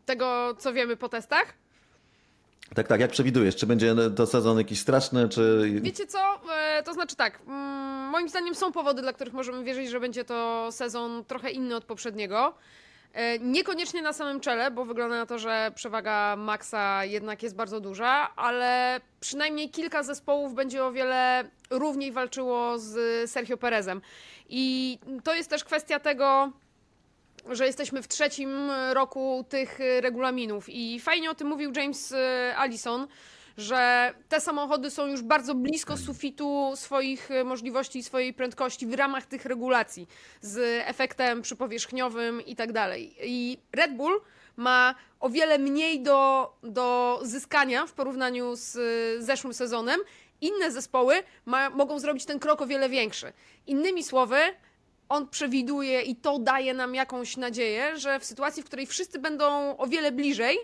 tego, 0.07 0.55
co 0.59 0.73
wiemy 0.73 0.97
po 0.97 1.09
testach. 1.09 1.55
Tak, 2.75 2.89
tak, 2.89 3.01
jak 3.01 3.11
przewidujesz? 3.11 3.57
Czy 3.57 3.67
będzie 3.67 3.95
to 4.17 4.27
sezon 4.27 4.59
jakiś 4.59 4.81
straszny, 4.81 5.29
czy... 5.29 5.71
Wiecie 5.83 6.07
co? 6.07 6.19
E, 6.53 6.83
to 6.83 6.95
znaczy 6.95 7.17
tak, 7.17 7.41
mm, 7.47 8.11
moim 8.11 8.29
zdaniem 8.29 8.55
są 8.55 8.73
powody, 8.73 9.03
dla 9.03 9.13
których 9.13 9.35
możemy 9.35 9.65
wierzyć, 9.65 9.91
że 9.91 10.01
będzie 10.01 10.25
to 10.25 10.69
sezon 10.73 11.25
trochę 11.25 11.51
inny 11.51 11.77
od 11.77 11.85
poprzedniego. 11.85 12.55
E, 13.13 13.39
niekoniecznie 13.39 14.03
na 14.03 14.13
samym 14.13 14.41
czele, 14.41 14.71
bo 14.71 14.85
wygląda 14.85 15.17
na 15.17 15.27
to, 15.27 15.39
że 15.39 15.73
przewaga 15.75 16.37
Maxa 16.37 17.05
jednak 17.05 17.43
jest 17.43 17.57
bardzo 17.57 17.81
duża, 17.81 18.37
ale 18.37 19.01
przynajmniej 19.21 19.71
kilka 19.71 20.03
zespołów 20.03 20.55
będzie 20.55 20.85
o 20.85 20.93
wiele 20.93 21.45
równiej 21.71 22.13
walczyło 22.13 22.79
z 22.79 23.31
Sergio 23.31 23.57
Perezem. 23.57 24.01
I 24.49 24.99
to 25.25 25.35
jest 25.35 25.51
też 25.51 25.65
kwestia 25.65 26.01
tego, 26.01 26.53
że 27.51 27.67
jesteśmy 27.67 28.03
w 28.03 28.09
trzecim 28.09 28.71
roku 28.93 29.45
tych 29.49 29.79
regulaminów. 30.01 30.69
I 30.69 31.01
fajnie 31.01 31.31
o 31.31 31.35
tym 31.35 31.49
mówił 31.49 31.73
James 31.77 32.13
e, 32.13 32.55
Allison, 32.57 33.07
że 33.57 34.15
te 34.29 34.41
samochody 34.41 34.91
są 34.91 35.07
już 35.07 35.23
bardzo 35.23 35.55
blisko 35.55 35.97
sufitu 35.97 36.73
swoich 36.75 37.29
możliwości 37.45 37.99
i 37.99 38.03
swojej 38.03 38.33
prędkości 38.33 38.87
w 38.87 38.95
ramach 38.95 39.27
tych 39.27 39.45
regulacji 39.45 40.09
z 40.41 40.83
efektem 40.87 41.43
przypowierzchniowym 41.43 42.47
i 42.47 42.57
tak 42.57 42.73
dalej. 42.73 43.17
I 43.23 43.59
Red 43.73 43.97
Bull 43.97 44.21
ma 44.57 44.95
o 45.21 45.31
wiele 45.31 45.59
mniej 45.59 46.03
do, 46.03 46.53
do 46.63 47.21
zyskania 47.23 47.87
w 47.87 47.93
porównaniu 47.93 48.57
z 48.57 48.79
zeszłym 49.25 49.55
sezonem. 49.55 50.01
Inne 50.41 50.71
zespoły 50.71 51.23
ma, 51.45 51.71
mogą 51.71 51.99
zrobić 51.99 52.25
ten 52.25 52.39
krok 52.39 52.63
o 52.63 52.67
wiele 52.67 52.89
większy. 52.89 53.33
Innymi 53.67 54.05
słowy, 54.05 54.37
on 55.09 55.29
przewiduje 55.29 56.03
i 56.03 56.17
to 56.17 56.39
daje 56.39 56.75
nam 56.75 56.95
jakąś 56.95 57.37
nadzieję, 57.37 57.99
że 57.99 58.21
w 58.21 58.25
sytuacji, 58.25 58.63
w 58.63 58.67
której 58.67 58.87
wszyscy 58.87 59.19
będą 59.19 59.77
o 59.77 59.87
wiele 59.87 60.13
bliżej, 60.13 60.59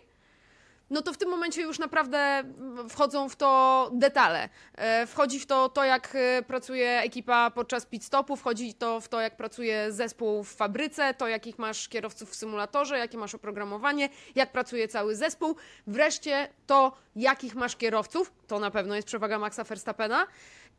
no 0.90 1.02
to 1.02 1.12
w 1.12 1.18
tym 1.18 1.28
momencie 1.28 1.62
już 1.62 1.78
naprawdę 1.78 2.42
wchodzą 2.88 3.28
w 3.28 3.36
to 3.36 3.90
detale. 3.94 4.48
E, 4.74 5.06
Wchodzi 5.06 5.40
w 5.40 5.46
to 5.46 5.68
to, 5.68 5.84
jak 5.84 6.14
e, 6.14 6.42
pracuje 6.42 7.00
ekipa 7.00 7.50
podczas 7.50 7.86
pit 7.86 8.04
stopu, 8.04 8.36
wchodzi 8.36 8.74
to 8.74 9.00
w 9.00 9.08
to, 9.08 9.20
jak 9.20 9.36
pracuje 9.36 9.92
zespół 9.92 10.44
w 10.44 10.54
fabryce, 10.54 11.14
to 11.14 11.28
jakich 11.28 11.58
masz 11.58 11.88
kierowców 11.88 12.30
w 12.30 12.34
symulatorze, 12.34 12.98
jakie 12.98 13.18
masz 13.18 13.34
oprogramowanie, 13.34 14.08
jak 14.34 14.52
pracuje 14.52 14.88
cały 14.88 15.16
zespół. 15.16 15.56
Wreszcie 15.86 16.48
to, 16.66 16.92
jakich 17.16 17.54
masz 17.54 17.76
kierowców, 17.76 18.32
to 18.46 18.58
na 18.58 18.70
pewno 18.70 18.94
jest 18.94 19.06
przewaga 19.06 19.38
Maxa 19.38 19.64
Verstappena 19.64 20.26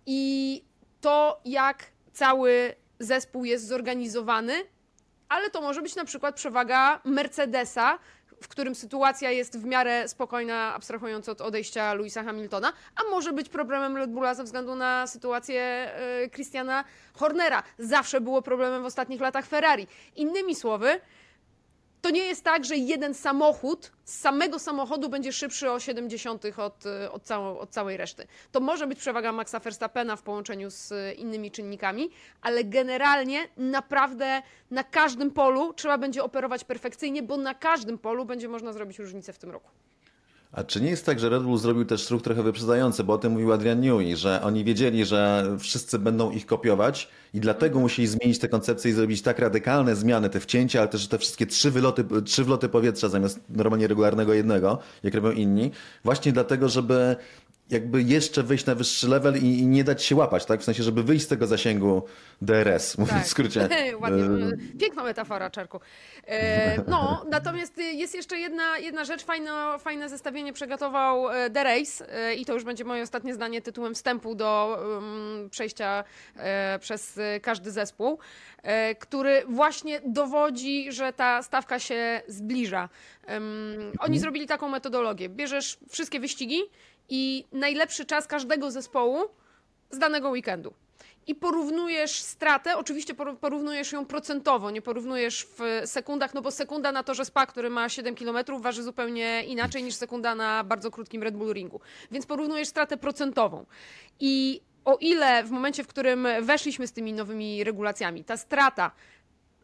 i 0.05 0.63
to, 1.01 1.41
jak 1.45 1.85
cały 2.13 2.75
zespół 3.01 3.45
jest 3.45 3.67
zorganizowany, 3.67 4.53
ale 5.29 5.49
to 5.49 5.61
może 5.61 5.81
być 5.81 5.95
na 5.95 6.05
przykład 6.05 6.35
przewaga 6.35 7.01
Mercedesa, 7.05 7.99
w 8.41 8.47
którym 8.47 8.75
sytuacja 8.75 9.31
jest 9.31 9.59
w 9.59 9.65
miarę 9.65 10.07
spokojna, 10.07 10.73
abstrahując 10.73 11.29
od 11.29 11.41
odejścia 11.41 11.93
Louisa 11.93 12.23
Hamiltona, 12.23 12.73
a 12.95 13.09
może 13.09 13.33
być 13.33 13.49
problemem 13.49 13.97
Red 13.97 14.11
Bulla 14.11 14.33
ze 14.33 14.43
względu 14.43 14.75
na 14.75 15.07
sytuację 15.07 15.91
y, 16.25 16.29
Christiana 16.29 16.83
Hornera. 17.13 17.63
Zawsze 17.79 18.21
było 18.21 18.41
problemem 18.41 18.83
w 18.83 18.85
ostatnich 18.85 19.21
latach 19.21 19.45
Ferrari. 19.45 19.87
Innymi 20.15 20.55
słowy, 20.55 20.99
to 22.01 22.09
nie 22.09 22.23
jest 22.23 22.43
tak, 22.43 22.65
że 22.65 22.75
jeden 22.75 23.13
samochód 23.13 23.91
z 24.03 24.19
samego 24.19 24.59
samochodu 24.59 25.09
będzie 25.09 25.33
szybszy 25.33 25.71
o 25.71 25.79
70 25.79 26.45
od, 26.57 26.85
y, 26.85 27.11
od, 27.11 27.23
całą, 27.23 27.59
od 27.59 27.69
całej 27.69 27.97
reszty. 27.97 28.27
To 28.51 28.59
może 28.59 28.87
być 28.87 28.99
przewaga 28.99 29.31
Maxa 29.31 29.59
Verstappena 29.59 30.15
w 30.15 30.21
połączeniu 30.21 30.69
z 30.69 30.91
y, 30.91 31.13
innymi 31.13 31.51
czynnikami, 31.51 32.09
ale 32.41 32.63
generalnie 32.63 33.47
naprawdę 33.57 34.41
na 34.71 34.83
każdym 34.83 35.31
polu 35.31 35.73
trzeba 35.73 35.97
będzie 35.97 36.23
operować 36.23 36.63
perfekcyjnie, 36.63 37.23
bo 37.23 37.37
na 37.37 37.53
każdym 37.53 37.97
polu 37.97 38.25
będzie 38.25 38.47
można 38.47 38.73
zrobić 38.73 38.99
różnicę 38.99 39.33
w 39.33 39.37
tym 39.37 39.51
roku. 39.51 39.69
A 40.51 40.63
czy 40.63 40.81
nie 40.81 40.89
jest 40.89 41.05
tak, 41.05 41.19
że 41.19 41.29
Red 41.29 41.43
Bull 41.43 41.57
zrobił 41.57 41.85
też 41.85 42.09
ruch 42.09 42.21
trochę 42.21 42.43
wyprzedzający, 42.43 43.03
bo 43.03 43.13
o 43.13 43.17
tym 43.17 43.31
mówił 43.31 43.53
Adrian 43.53 43.81
Newey, 43.81 44.15
że 44.15 44.41
oni 44.41 44.63
wiedzieli, 44.63 45.05
że 45.05 45.51
wszyscy 45.59 45.99
będą 45.99 46.31
ich 46.31 46.45
kopiować 46.45 47.07
i 47.33 47.39
dlatego 47.39 47.79
musieli 47.79 48.07
zmienić 48.07 48.39
te 48.39 48.49
koncepcje 48.49 48.91
i 48.91 48.93
zrobić 48.93 49.21
tak 49.21 49.39
radykalne 49.39 49.95
zmiany, 49.95 50.29
te 50.29 50.39
wcięcia, 50.39 50.79
ale 50.79 50.87
też 50.87 51.07
te 51.07 51.17
wszystkie 51.17 51.45
trzy 51.45 51.71
wyloty, 51.71 52.05
trzy 52.25 52.43
wloty 52.43 52.69
powietrza 52.69 53.09
zamiast 53.09 53.39
normalnie 53.49 53.87
regularnego 53.87 54.33
jednego, 54.33 54.79
jak 55.03 55.13
robią 55.13 55.31
inni, 55.31 55.71
właśnie 56.03 56.31
dlatego, 56.31 56.69
żeby 56.69 57.15
jakby 57.71 58.03
jeszcze 58.03 58.43
wyjść 58.43 58.65
na 58.65 58.75
wyższy 58.75 59.07
level 59.07 59.37
i, 59.37 59.59
i 59.59 59.65
nie 59.65 59.83
dać 59.83 60.03
się 60.03 60.15
łapać, 60.15 60.45
tak? 60.45 60.61
W 60.61 60.63
sensie, 60.63 60.83
żeby 60.83 61.03
wyjść 61.03 61.25
z 61.25 61.27
tego 61.27 61.47
zasięgu 61.47 62.03
DRS, 62.41 62.97
mówiąc 62.97 63.23
w 63.23 63.27
skrócie. 63.27 63.69
Ładnie, 64.01 64.23
Y, 64.23 64.77
piękna 64.79 65.03
metafora, 65.03 65.49
Czarku. 65.49 65.79
E, 66.27 66.83
no, 66.87 67.23
natomiast 67.29 67.77
jest 67.77 68.15
jeszcze 68.15 68.39
jedna, 68.39 68.77
jedna 68.77 69.05
rzecz, 69.05 69.23
fajne, 69.23 69.51
fajne 69.79 70.09
zestawienie 70.09 70.53
przygotował 70.53 71.29
e, 71.29 71.49
The 71.49 71.63
Race 71.63 72.13
e, 72.13 72.35
i 72.35 72.45
to 72.45 72.53
już 72.53 72.63
będzie 72.63 72.83
moje 72.83 73.03
ostatnie 73.03 73.33
zdanie 73.33 73.61
tytułem 73.61 73.95
wstępu 73.95 74.35
do 74.35 74.79
um, 74.81 75.49
przejścia 75.49 76.03
e, 76.35 76.79
przez 76.79 77.17
e, 77.17 77.39
każdy 77.39 77.71
zespół, 77.71 78.19
e, 78.63 78.95
który 78.95 79.43
właśnie 79.47 80.01
dowodzi, 80.05 80.91
że 80.91 81.13
ta 81.13 81.43
stawka 81.43 81.79
się 81.79 82.21
zbliża. 82.27 82.89
Oni 83.99 84.19
zrobili 84.19 84.47
taką 84.47 84.69
metodologię. 84.69 85.29
Bierzesz 85.29 85.77
wszystkie 85.89 86.19
wyścigi 86.19 86.61
i 87.11 87.45
najlepszy 87.51 88.05
czas 88.05 88.27
każdego 88.27 88.71
zespołu 88.71 89.19
z 89.91 89.97
danego 89.97 90.29
weekendu. 90.29 90.73
I 91.27 91.35
porównujesz 91.35 92.11
stratę, 92.21 92.77
oczywiście 92.77 93.13
por- 93.13 93.37
porównujesz 93.37 93.91
ją 93.91 94.05
procentowo, 94.05 94.71
nie 94.71 94.81
porównujesz 94.81 95.45
w 95.45 95.81
sekundach, 95.85 96.33
no 96.33 96.41
bo 96.41 96.51
sekunda 96.51 96.91
na 96.91 97.03
torze 97.03 97.25
SPA, 97.25 97.45
który 97.45 97.69
ma 97.69 97.89
7 97.89 98.15
km, 98.15 98.37
waży 98.61 98.83
zupełnie 98.83 99.43
inaczej 99.43 99.83
niż 99.83 99.95
sekunda 99.95 100.35
na 100.35 100.63
bardzo 100.63 100.91
krótkim 100.91 101.23
Red 101.23 101.37
Bull 101.37 101.53
Ringu. 101.53 101.81
Więc 102.11 102.25
porównujesz 102.25 102.67
stratę 102.67 102.97
procentową. 102.97 103.65
I 104.19 104.61
o 104.85 104.95
ile 104.95 105.43
w 105.43 105.51
momencie, 105.51 105.83
w 105.83 105.87
którym 105.87 106.27
weszliśmy 106.41 106.87
z 106.87 106.93
tymi 106.93 107.13
nowymi 107.13 107.63
regulacjami, 107.63 108.23
ta 108.23 108.37
strata 108.37 108.91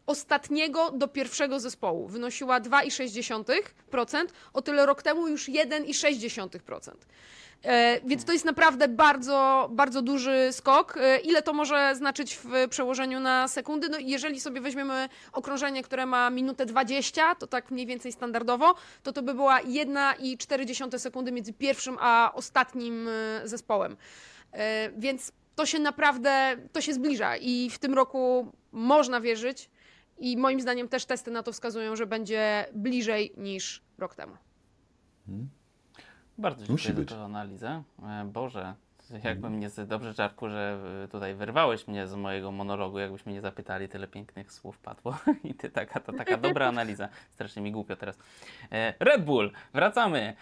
ostatniego 0.08 0.90
do 0.90 1.08
pierwszego 1.08 1.60
zespołu 1.60 2.06
wynosiła 2.06 2.60
2,6%, 2.60 4.26
o 4.52 4.62
tyle 4.62 4.86
rok 4.86 5.02
temu 5.02 5.28
już 5.28 5.48
1,6%. 5.48 6.90
E, 7.62 8.00
Więc 8.04 8.24
to 8.24 8.32
jest 8.32 8.44
naprawdę 8.44 8.88
bardzo, 8.88 9.68
bardzo 9.72 10.02
duży 10.02 10.48
skok. 10.52 10.96
E, 10.96 11.18
Ile 11.18 11.42
to 11.42 11.52
może 11.52 11.94
znaczyć 11.94 12.38
w 12.44 12.68
przełożeniu 12.70 13.20
na 13.20 13.48
sekundy? 13.48 13.88
No, 13.88 13.98
jeżeli 13.98 14.40
sobie 14.40 14.60
weźmiemy 14.60 15.08
okrążenie, 15.32 15.82
które 15.82 16.06
ma 16.06 16.30
minutę 16.30 16.66
20, 16.66 17.34
to 17.34 17.46
tak 17.46 17.70
mniej 17.70 17.86
więcej 17.86 18.12
standardowo, 18.12 18.74
to 19.02 19.12
to 19.12 19.22
by 19.22 19.34
była 19.34 19.60
1,4 19.60 20.98
sekundy 20.98 21.32
między 21.32 21.52
pierwszym 21.52 21.96
a 22.00 22.32
ostatnim 22.34 23.08
e, 23.08 23.48
zespołem. 23.48 23.96
Więc 24.96 25.32
to 25.54 25.66
się 25.66 25.78
naprawdę, 25.78 26.56
to 26.72 26.80
się 26.80 26.94
zbliża 26.94 27.36
i 27.36 27.70
w 27.70 27.78
tym 27.78 27.94
roku 27.94 28.52
można 28.72 29.20
wierzyć 29.20 29.70
i 30.18 30.36
moim 30.36 30.60
zdaniem 30.60 30.88
też 30.88 31.04
testy 31.04 31.30
na 31.30 31.42
to 31.42 31.52
wskazują, 31.52 31.96
że 31.96 32.06
będzie 32.06 32.66
bliżej 32.74 33.32
niż 33.36 33.82
rok 33.98 34.14
temu. 34.14 34.32
Bardzo 36.38 36.72
Musi 36.72 36.84
dziękuję 36.84 37.04
być. 37.04 37.10
za 37.10 37.16
tę 37.16 37.24
analizę. 37.24 37.82
E, 38.02 38.24
Boże, 38.24 38.74
jakbym 39.24 39.60
nie... 39.60 39.68
Dobrze, 39.86 40.14
Czarku, 40.14 40.48
że 40.48 40.78
e, 41.04 41.08
tutaj 41.08 41.34
wyrwałeś 41.34 41.88
mnie 41.88 42.06
z 42.06 42.14
mojego 42.14 42.52
monologu, 42.52 42.98
jakbyś 42.98 43.26
mnie 43.26 43.34
nie 43.34 43.40
zapytali, 43.40 43.88
tyle 43.88 44.08
pięknych 44.08 44.52
słów 44.52 44.78
padło. 44.78 45.18
I 45.44 45.54
ty 45.54 45.70
taka, 45.70 46.00
to 46.00 46.12
taka 46.12 46.36
dobra 46.36 46.68
analiza. 46.74 47.08
Strasznie 47.30 47.62
mi 47.62 47.72
głupio 47.72 47.96
teraz. 47.96 48.18
E, 48.72 48.94
Red 49.00 49.24
Bull, 49.24 49.50
wracamy. 49.74 50.36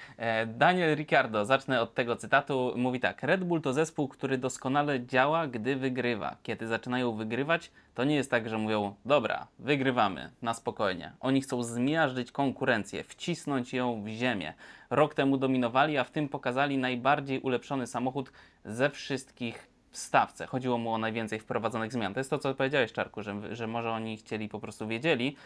Daniel 0.46 0.96
Ricciardo, 0.96 1.44
zacznę 1.44 1.80
od 1.80 1.94
tego 1.94 2.16
cytatu, 2.16 2.72
mówi 2.76 3.00
tak. 3.00 3.22
Red 3.22 3.44
Bull 3.44 3.60
to 3.60 3.72
zespół, 3.72 4.08
który 4.08 4.38
doskonale 4.38 5.06
działa, 5.06 5.46
gdy 5.46 5.76
wygrywa. 5.76 6.36
Kiedy 6.42 6.66
zaczynają 6.66 7.12
wygrywać, 7.12 7.70
to 7.96 8.04
nie 8.04 8.14
jest 8.14 8.30
tak, 8.30 8.48
że 8.48 8.58
mówią, 8.58 8.94
dobra, 9.04 9.46
wygrywamy, 9.58 10.30
na 10.42 10.54
spokojnie. 10.54 11.12
Oni 11.20 11.40
chcą 11.40 11.62
zmiażdżyć 11.62 12.32
konkurencję, 12.32 13.04
wcisnąć 13.04 13.72
ją 13.72 14.02
w 14.02 14.08
ziemię. 14.08 14.54
Rok 14.90 15.14
temu 15.14 15.36
dominowali, 15.36 15.98
a 15.98 16.04
w 16.04 16.10
tym 16.10 16.28
pokazali 16.28 16.78
najbardziej 16.78 17.40
ulepszony 17.40 17.86
samochód 17.86 18.32
ze 18.64 18.90
wszystkich 18.90 19.68
w 19.90 19.96
stawce. 19.98 20.46
Chodziło 20.46 20.78
mu 20.78 20.92
o 20.92 20.98
najwięcej 20.98 21.40
wprowadzonych 21.40 21.92
zmian. 21.92 22.14
To 22.14 22.20
jest 22.20 22.30
to, 22.30 22.38
co 22.38 22.54
powiedziałeś, 22.54 22.92
Czarku, 22.92 23.22
że, 23.22 23.56
że 23.56 23.66
może 23.66 23.90
oni 23.90 24.16
chcieli, 24.16 24.48
po 24.48 24.60
prostu 24.60 24.88
wiedzieli, 24.88 25.36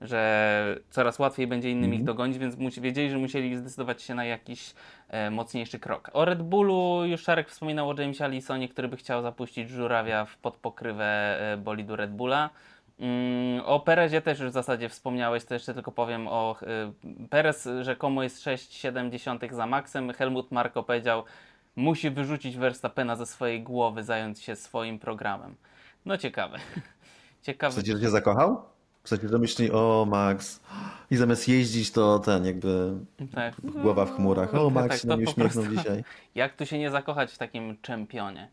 że 0.00 0.80
coraz 0.90 1.18
łatwiej 1.18 1.46
będzie 1.46 1.70
innym 1.70 1.94
ich 1.94 2.04
dogonić, 2.04 2.38
więc 2.38 2.56
musi, 2.56 2.80
wiedzieli, 2.80 3.10
że 3.10 3.18
musieli 3.18 3.56
zdecydować 3.56 4.02
się 4.02 4.14
na 4.14 4.24
jakiś 4.24 4.74
e, 5.08 5.30
mocniejszy 5.30 5.78
krok. 5.78 6.10
O 6.12 6.24
Red 6.24 6.42
Bullu 6.42 7.04
już 7.04 7.22
Szarek 7.22 7.50
wspominał 7.50 7.88
o 7.88 8.00
Jamesie 8.00 8.24
Allisonie, 8.24 8.68
który 8.68 8.88
by 8.88 8.96
chciał 8.96 9.22
zapuścić 9.22 9.68
żurawia 9.68 10.24
w 10.24 10.36
podpokrywę 10.36 11.04
e, 11.52 11.56
bolidu 11.56 11.96
Red 11.96 12.10
Bulla. 12.10 12.50
Mm, 13.00 13.62
o 13.64 13.80
Perezie 13.80 14.22
też 14.22 14.40
już 14.40 14.50
w 14.50 14.52
zasadzie 14.52 14.88
wspomniałeś, 14.88 15.44
to 15.44 15.54
jeszcze 15.54 15.74
tylko 15.74 15.92
powiem 15.92 16.28
o 16.28 16.56
y, 16.62 17.28
Perez 17.28 17.68
rzekomo 17.82 18.22
jest 18.22 18.44
6,7 18.44 19.54
za 19.54 19.66
maksem. 19.66 20.12
Helmut 20.12 20.52
Marko 20.52 20.82
powiedział, 20.82 21.24
musi 21.76 22.10
wyrzucić 22.10 22.56
Verstappena 22.56 23.16
ze 23.16 23.26
swojej 23.26 23.62
głowy, 23.62 24.04
zająć 24.04 24.40
się 24.40 24.56
swoim 24.56 24.98
programem. 24.98 25.54
No 26.04 26.16
ciekawe. 26.16 26.58
Ciekawe. 27.42 27.72
Chcecie, 27.72 27.92
że 27.92 28.00
się 28.00 28.10
zakochał? 28.10 28.62
Że 29.16 29.38
myśli, 29.38 29.70
o 29.72 30.06
Max, 30.10 30.60
i 31.10 31.16
zamiast 31.16 31.48
jeździć, 31.48 31.92
to 31.92 32.18
ten 32.18 32.44
jakby 32.44 32.92
Tak. 33.34 33.54
głowa 33.60 34.04
w 34.06 34.16
chmurach. 34.16 34.54
O, 34.54 34.70
Max 34.70 34.88
Tak, 34.88 34.96
się 34.98 35.02
to 35.02 35.08
na 35.08 35.16
mnie 35.16 35.24
po 35.24 35.30
uśmiechnął 35.30 35.66
dzisiaj. 35.66 36.04
Jak 36.34 36.56
tu 36.56 36.66
się 36.66 36.78
nie 36.78 36.90
zakochać 36.90 37.32
w 37.32 37.38
takim 37.38 37.76
czempionie? 37.82 38.48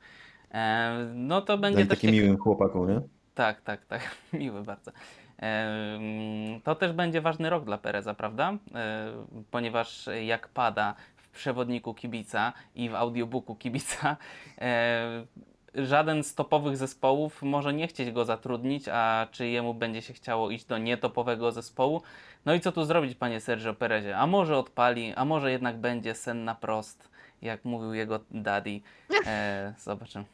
E, 0.53 0.91
no 1.15 1.41
to 1.41 1.57
będzie 1.57 1.79
też 1.85 1.87
takim 1.97 2.09
cieka- 2.09 2.13
miłym 2.13 2.37
chłopaku, 2.37 2.85
nie? 2.85 3.01
Tak, 3.35 3.61
tak, 3.61 3.85
tak. 3.85 4.01
Miły 4.33 4.63
bardzo. 4.63 4.91
Em, 5.37 6.61
To 6.63 6.75
też 6.75 6.91
będzie 6.93 7.21
ważny 7.21 7.49
rok 7.49 7.65
dla 7.65 7.77
Pereza, 7.77 8.13
prawda? 8.13 8.53
E, 8.75 9.11
Ponieważ 9.51 10.09
jak 10.25 10.47
pada 10.47 10.95
w 11.17 11.29
przewodniku 11.29 11.93
kibica 11.93 12.53
i 12.75 12.89
w 12.89 12.95
audiobooku 12.95 13.55
kibica, 13.55 14.17
e, 14.61 15.25
żaden 15.75 16.23
z 16.23 16.35
topowych 16.35 16.77
zespołów 16.77 17.41
może 17.41 17.73
nie 17.73 17.87
chcieć 17.87 18.11
go 18.11 18.25
zatrudnić, 18.25 18.87
a 18.91 19.27
czy 19.31 19.47
jemu 19.47 19.73
będzie 19.73 20.01
się 20.01 20.13
chciało 20.13 20.51
iść 20.51 20.65
do 20.65 20.77
nietopowego 20.77 21.51
zespołu? 21.51 22.01
No 22.45 22.53
i 22.53 22.59
co 22.59 22.71
tu 22.71 22.85
zrobić, 22.85 23.15
panie 23.15 23.41
Sergio 23.41 23.73
Perezie? 23.73 24.17
A 24.17 24.27
może 24.27 24.57
odpali, 24.57 25.13
a 25.15 25.25
może 25.25 25.51
jednak 25.51 25.77
będzie 25.77 26.15
sen 26.15 26.45
na 26.45 26.55
prost, 26.55 27.09
jak 27.41 27.65
mówił 27.65 27.93
jego 27.93 28.19
daddy. 28.31 28.81
E, 29.25 29.73
zobaczymy. 29.79 30.25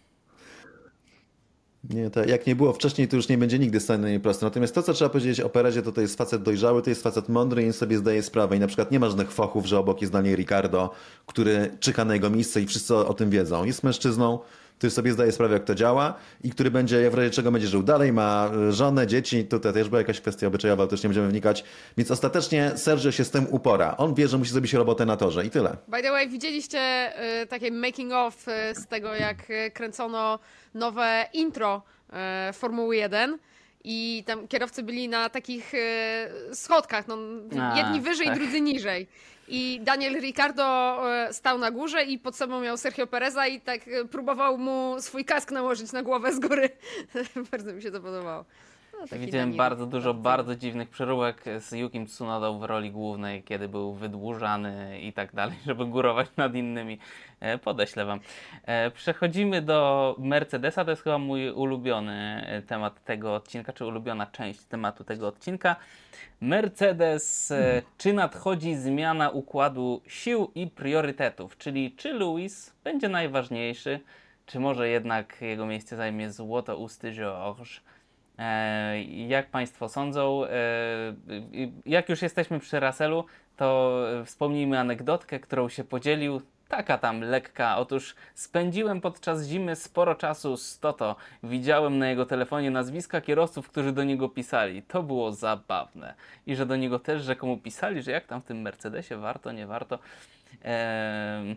Nie, 1.89 2.09
to 2.09 2.25
jak 2.25 2.47
nie 2.47 2.55
było 2.55 2.73
wcześniej, 2.73 3.07
to 3.07 3.15
już 3.15 3.29
nie 3.29 3.37
będzie 3.37 3.59
nigdy 3.59 3.79
stanie 3.79 4.19
proste. 4.19 4.45
Natomiast 4.45 4.75
to, 4.75 4.83
co 4.83 4.93
trzeba 4.93 5.09
powiedzieć 5.09 5.41
o 5.41 5.49
Perezie, 5.49 5.81
to 5.81 5.91
to 5.91 6.01
jest 6.01 6.17
facet 6.17 6.43
dojrzały, 6.43 6.81
to 6.81 6.89
jest 6.89 7.03
facet 7.03 7.29
mądry 7.29 7.63
i 7.63 7.73
sobie 7.73 7.97
zdaje 7.97 8.23
sprawę. 8.23 8.55
I 8.55 8.59
na 8.59 8.67
przykład 8.67 8.91
nie 8.91 8.99
ma 8.99 9.07
żadnych 9.07 9.31
fochów, 9.31 9.65
że 9.65 9.79
obok 9.79 10.01
jest 10.01 10.13
Daniel 10.13 10.35
Ricardo, 10.35 10.89
który 11.25 11.77
czyha 11.79 12.05
na 12.05 12.13
jego 12.13 12.29
miejsce 12.29 12.61
i 12.61 12.65
wszyscy 12.65 12.95
o 12.95 13.13
tym 13.13 13.29
wiedzą. 13.29 13.65
Jest 13.65 13.83
mężczyzną, 13.83 14.39
który 14.77 14.91
sobie 14.91 15.11
zdaje 15.11 15.31
sprawę, 15.31 15.53
jak 15.53 15.63
to 15.63 15.75
działa 15.75 16.13
i 16.43 16.49
który 16.49 16.71
będzie, 16.71 17.09
w 17.09 17.13
razie 17.13 17.29
czego 17.29 17.51
będzie 17.51 17.67
żył 17.67 17.83
dalej, 17.83 18.13
ma 18.13 18.51
e, 18.69 18.71
żonę, 18.71 19.07
dzieci, 19.07 19.45
tutaj 19.45 19.73
też 19.73 19.89
była 19.89 20.01
jakaś 20.01 20.21
kwestia 20.21 20.47
obyczajowa, 20.47 20.87
też 20.87 21.03
nie 21.03 21.09
będziemy 21.09 21.27
wnikać. 21.27 21.63
Więc 21.97 22.11
ostatecznie 22.11 22.71
Sergio 22.75 23.11
się 23.11 23.23
z 23.23 23.31
tym 23.31 23.47
upora. 23.49 23.97
On 23.97 24.13
wie, 24.13 24.27
że 24.27 24.37
musi 24.37 24.51
zrobić 24.51 24.73
robotę 24.73 25.05
na 25.05 25.17
torze 25.17 25.45
i 25.45 25.49
tyle. 25.49 25.77
By 25.87 26.01
the 26.01 26.11
way, 26.11 26.29
widzieliście 26.29 27.13
y, 27.41 27.47
takie 27.47 27.71
making 27.71 28.13
of 28.13 28.47
y, 28.47 28.51
z 28.75 28.87
tego, 28.87 29.15
jak 29.15 29.37
kręcono 29.73 30.39
nowe 30.73 31.25
intro 31.33 31.81
y, 32.49 32.53
Formuły 32.53 32.95
1 32.95 33.37
i 33.83 34.23
tam 34.27 34.47
kierowcy 34.47 34.83
byli 34.83 35.09
na 35.09 35.29
takich 35.29 35.73
schodkach, 36.53 37.07
no, 37.07 37.17
A, 37.61 37.77
jedni 37.77 38.01
wyżej, 38.01 38.27
tak. 38.27 38.35
drudzy 38.39 38.61
niżej. 38.61 39.07
I 39.55 39.79
Daniel 39.83 40.21
Ricardo 40.21 40.99
y, 41.29 41.33
stał 41.33 41.57
na 41.57 41.71
górze 41.71 42.03
i 42.03 42.19
pod 42.19 42.35
sobą 42.35 42.61
miał 42.61 42.77
Sergio 42.77 43.07
Pereza 43.07 43.47
i 43.47 43.61
tak 43.61 43.87
y, 43.87 44.05
próbował 44.05 44.57
mu 44.57 44.95
swój 44.99 45.25
kask 45.25 45.51
nałożyć 45.51 45.91
na 45.91 46.03
głowę 46.03 46.33
z 46.33 46.39
góry. 46.39 46.69
Bardzo 47.51 47.73
mi 47.73 47.81
się 47.81 47.91
to 47.91 48.01
podobało. 48.01 48.45
No, 49.11 49.17
Widziałem 49.17 49.49
Daniel. 49.49 49.57
bardzo 49.57 49.85
dużo 49.85 50.13
bardzo 50.13 50.55
dziwnych 50.55 50.89
przeróbek 50.89 51.43
z 51.59 51.71
Yukim 51.71 52.05
Tsunodą 52.07 52.59
w 52.59 52.63
roli 52.63 52.91
głównej, 52.91 53.43
kiedy 53.43 53.67
był 53.67 53.93
wydłużany 53.93 55.01
i 55.01 55.13
tak 55.13 55.35
dalej, 55.35 55.55
żeby 55.65 55.85
górować 55.85 56.27
nad 56.37 56.55
innymi. 56.55 56.97
E, 57.39 57.57
Podeślę 57.57 58.05
wam. 58.05 58.19
E, 58.65 58.91
Przechodzimy 58.91 59.61
do 59.61 60.15
Mercedesa. 60.19 60.85
To 60.85 60.91
jest 60.91 61.03
chyba 61.03 61.17
mój 61.17 61.51
ulubiony 61.51 62.45
e, 62.47 62.61
temat 62.61 63.03
tego 63.03 63.35
odcinka, 63.35 63.73
czy 63.73 63.85
ulubiona 63.85 64.25
część 64.25 64.63
tematu 64.63 65.03
tego 65.03 65.27
odcinka. 65.27 65.75
Mercedes, 66.41 67.53
czy 67.97 68.13
nadchodzi 68.13 68.75
zmiana 68.75 69.29
układu 69.29 70.01
sił 70.07 70.51
i 70.55 70.67
priorytetów, 70.67 71.57
czyli 71.57 71.91
czy 71.91 72.13
Lewis 72.13 72.73
będzie 72.83 73.09
najważniejszy, 73.09 73.99
czy 74.45 74.59
może 74.59 74.89
jednak 74.89 75.41
jego 75.41 75.65
miejsce 75.65 75.95
zajmie 75.95 76.31
złotousty 76.31 77.11
Georges. 77.11 77.81
E, 78.39 79.03
Jak 79.03 79.49
Państwo 79.49 79.89
sądzą, 79.89 80.45
e, 80.45 80.49
jak 81.85 82.09
już 82.09 82.21
jesteśmy 82.21 82.59
przy 82.59 82.79
Russellu, 82.79 83.25
to 83.57 83.99
wspomnijmy 84.25 84.79
anegdotkę, 84.79 85.39
którą 85.39 85.69
się 85.69 85.83
podzielił. 85.83 86.41
Taka 86.67 86.97
tam 86.97 87.21
lekka. 87.21 87.77
Otóż 87.77 88.15
spędziłem 88.33 89.01
podczas 89.01 89.47
zimy 89.47 89.75
sporo 89.75 90.15
czasu 90.15 90.57
z 90.57 90.79
Toto. 90.79 91.15
Widziałem 91.43 91.97
na 91.97 92.09
jego 92.09 92.25
telefonie 92.25 92.71
nazwiska 92.71 93.21
kierowców, 93.21 93.69
którzy 93.69 93.91
do 93.91 94.03
niego 94.03 94.29
pisali. 94.29 94.83
To 94.83 95.03
było 95.03 95.31
zabawne. 95.31 96.13
I 96.47 96.55
że 96.55 96.65
do 96.65 96.75
niego 96.75 96.99
też 96.99 97.23
rzekomo 97.23 97.57
pisali, 97.57 98.01
że 98.01 98.11
jak 98.11 98.27
tam 98.27 98.41
w 98.41 98.45
tym 98.45 98.61
Mercedesie 98.61 99.15
warto, 99.17 99.51
nie 99.51 99.67
warto. 99.67 99.99
Ehm, 100.63 101.55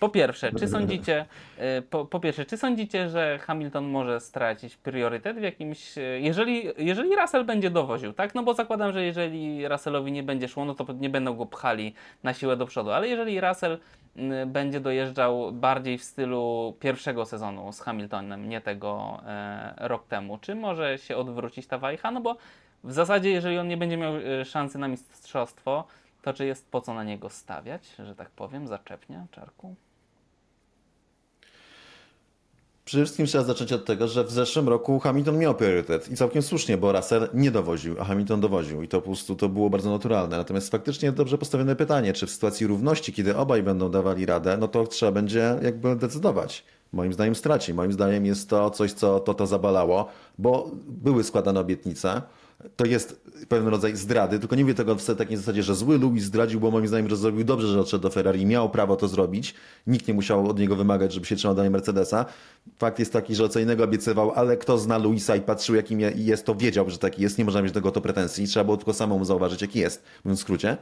po 0.00 0.08
pierwsze, 0.08 0.52
czy 0.52 0.68
sądzicie, 0.68 1.26
e, 1.58 1.82
po, 1.82 2.04
po 2.04 2.20
pierwsze, 2.20 2.44
czy 2.44 2.56
sądzicie, 2.56 3.08
że 3.08 3.38
Hamilton 3.38 3.84
może 3.84 4.20
stracić 4.20 4.76
priorytet 4.76 5.38
w 5.38 5.42
jakimś, 5.42 5.98
e, 5.98 6.00
jeżeli, 6.00 6.68
jeżeli 6.78 7.16
Russell 7.16 7.44
będzie 7.44 7.70
dowoził, 7.70 8.12
tak? 8.12 8.34
No 8.34 8.42
bo 8.42 8.54
zakładam, 8.54 8.92
że 8.92 9.04
jeżeli 9.04 9.68
Russellowi 9.68 10.12
nie 10.12 10.22
będzie 10.22 10.48
szło, 10.48 10.64
no 10.64 10.74
to 10.74 10.86
nie 10.92 11.10
będą 11.10 11.34
go 11.34 11.46
pchali 11.46 11.94
na 12.22 12.34
siłę 12.34 12.56
do 12.56 12.66
przodu, 12.66 12.90
ale 12.90 13.08
jeżeli 13.08 13.40
Russell 13.40 13.78
będzie 14.46 14.80
dojeżdżał 14.80 15.52
bardziej 15.52 15.98
w 15.98 16.04
stylu 16.04 16.76
pierwszego 16.80 17.26
sezonu 17.26 17.72
z 17.72 17.80
Hamiltonem, 17.80 18.48
nie 18.48 18.60
tego 18.60 19.20
e, 19.26 19.74
rok 19.78 20.06
temu, 20.06 20.38
czy 20.38 20.54
może 20.54 20.98
się 20.98 21.16
odwrócić 21.16 21.66
ta 21.66 21.78
wajcha? 21.78 22.10
No 22.10 22.20
bo 22.20 22.36
w 22.84 22.92
zasadzie, 22.92 23.30
jeżeli 23.30 23.58
on 23.58 23.68
nie 23.68 23.76
będzie 23.76 23.96
miał 23.96 24.16
e, 24.16 24.44
szansy 24.44 24.78
na 24.78 24.88
mistrzostwo, 24.88 25.84
to 26.26 26.34
czy 26.34 26.46
jest 26.46 26.70
po 26.70 26.80
co 26.80 26.94
na 26.94 27.04
niego 27.04 27.30
stawiać, 27.30 27.82
że 27.98 28.14
tak 28.14 28.30
powiem, 28.30 28.68
zaczepnie, 28.68 29.26
czarku? 29.30 29.74
Przede 32.84 33.04
wszystkim 33.04 33.26
trzeba 33.26 33.44
zacząć 33.44 33.72
od 33.72 33.84
tego, 33.84 34.08
że 34.08 34.24
w 34.24 34.30
zeszłym 34.30 34.68
roku 34.68 34.98
Hamilton 34.98 35.38
miał 35.38 35.54
priorytet 35.54 36.10
i 36.10 36.16
całkiem 36.16 36.42
słusznie, 36.42 36.76
bo 36.76 36.92
Russell 36.92 37.28
nie 37.34 37.50
dowoził, 37.50 37.96
a 38.00 38.04
Hamilton 38.04 38.40
dowoził 38.40 38.82
i 38.82 38.88
to 38.88 39.00
po 39.00 39.06
prostu 39.06 39.36
to 39.36 39.48
było 39.48 39.70
bardzo 39.70 39.90
naturalne. 39.90 40.36
Natomiast 40.36 40.70
faktycznie 40.70 41.12
dobrze 41.12 41.38
postawione 41.38 41.76
pytanie, 41.76 42.12
czy 42.12 42.26
w 42.26 42.30
sytuacji 42.30 42.66
równości, 42.66 43.12
kiedy 43.12 43.36
obaj 43.36 43.62
będą 43.62 43.90
dawali 43.90 44.26
radę, 44.26 44.56
no 44.56 44.68
to 44.68 44.86
trzeba 44.86 45.12
będzie 45.12 45.58
jakby 45.62 45.96
decydować. 45.96 46.64
Moim 46.92 47.12
zdaniem 47.12 47.34
straci. 47.34 47.74
Moim 47.74 47.92
zdaniem 47.92 48.26
jest 48.26 48.50
to 48.50 48.70
coś, 48.70 48.92
co 48.92 49.20
to 49.20 49.34
to 49.34 49.46
zabalało, 49.46 50.08
bo 50.38 50.70
były 50.88 51.24
składane 51.24 51.60
obietnice. 51.60 52.22
To 52.76 52.84
jest 52.86 53.20
pewien 53.48 53.68
rodzaj 53.68 53.96
zdrady, 53.96 54.38
tylko 54.38 54.56
nie 54.56 54.62
mówię 54.62 54.74
tego 54.74 54.94
w 54.94 55.16
takiej 55.16 55.36
zasadzie, 55.36 55.62
że 55.62 55.74
zły 55.74 55.98
Louis 55.98 56.24
zdradził, 56.24 56.60
bo 56.60 56.70
moim 56.70 56.88
zdaniem, 56.88 57.16
zrobił 57.16 57.44
dobrze, 57.44 57.66
że 57.68 57.80
odszedł 57.80 58.02
do 58.02 58.10
Ferrari 58.10 58.40
i 58.40 58.46
miał 58.46 58.70
prawo 58.70 58.96
to 58.96 59.08
zrobić. 59.08 59.54
Nikt 59.86 60.08
nie 60.08 60.14
musiał 60.14 60.50
od 60.50 60.58
niego 60.58 60.76
wymagać, 60.76 61.12
żeby 61.12 61.26
się 61.26 61.36
trzymał 61.36 61.54
dalej 61.54 61.70
Mercedesa. 61.70 62.24
Fakt 62.78 62.98
jest 62.98 63.12
taki, 63.12 63.34
że 63.34 63.48
co 63.48 63.60
innego 63.60 63.84
obiecywał, 63.84 64.32
ale 64.32 64.56
kto 64.56 64.78
zna 64.78 64.98
Luisa 64.98 65.36
i 65.36 65.40
patrzył, 65.40 65.74
jakim 65.76 66.00
je- 66.00 66.12
jest, 66.16 66.46
to 66.46 66.54
wiedział, 66.54 66.90
że 66.90 66.98
taki 66.98 67.22
jest. 67.22 67.38
Nie 67.38 67.44
można 67.44 67.62
mieć 67.62 67.72
do 67.72 67.80
tego 67.80 67.90
to 67.92 68.00
pretensji. 68.00 68.46
Trzeba 68.46 68.64
było 68.64 68.76
tylko 68.76 68.92
samemu 68.92 69.24
zauważyć, 69.24 69.62
jaki 69.62 69.78
jest, 69.78 70.02
mówiąc 70.24 70.40
w 70.40 70.42
skrócie. 70.42 70.76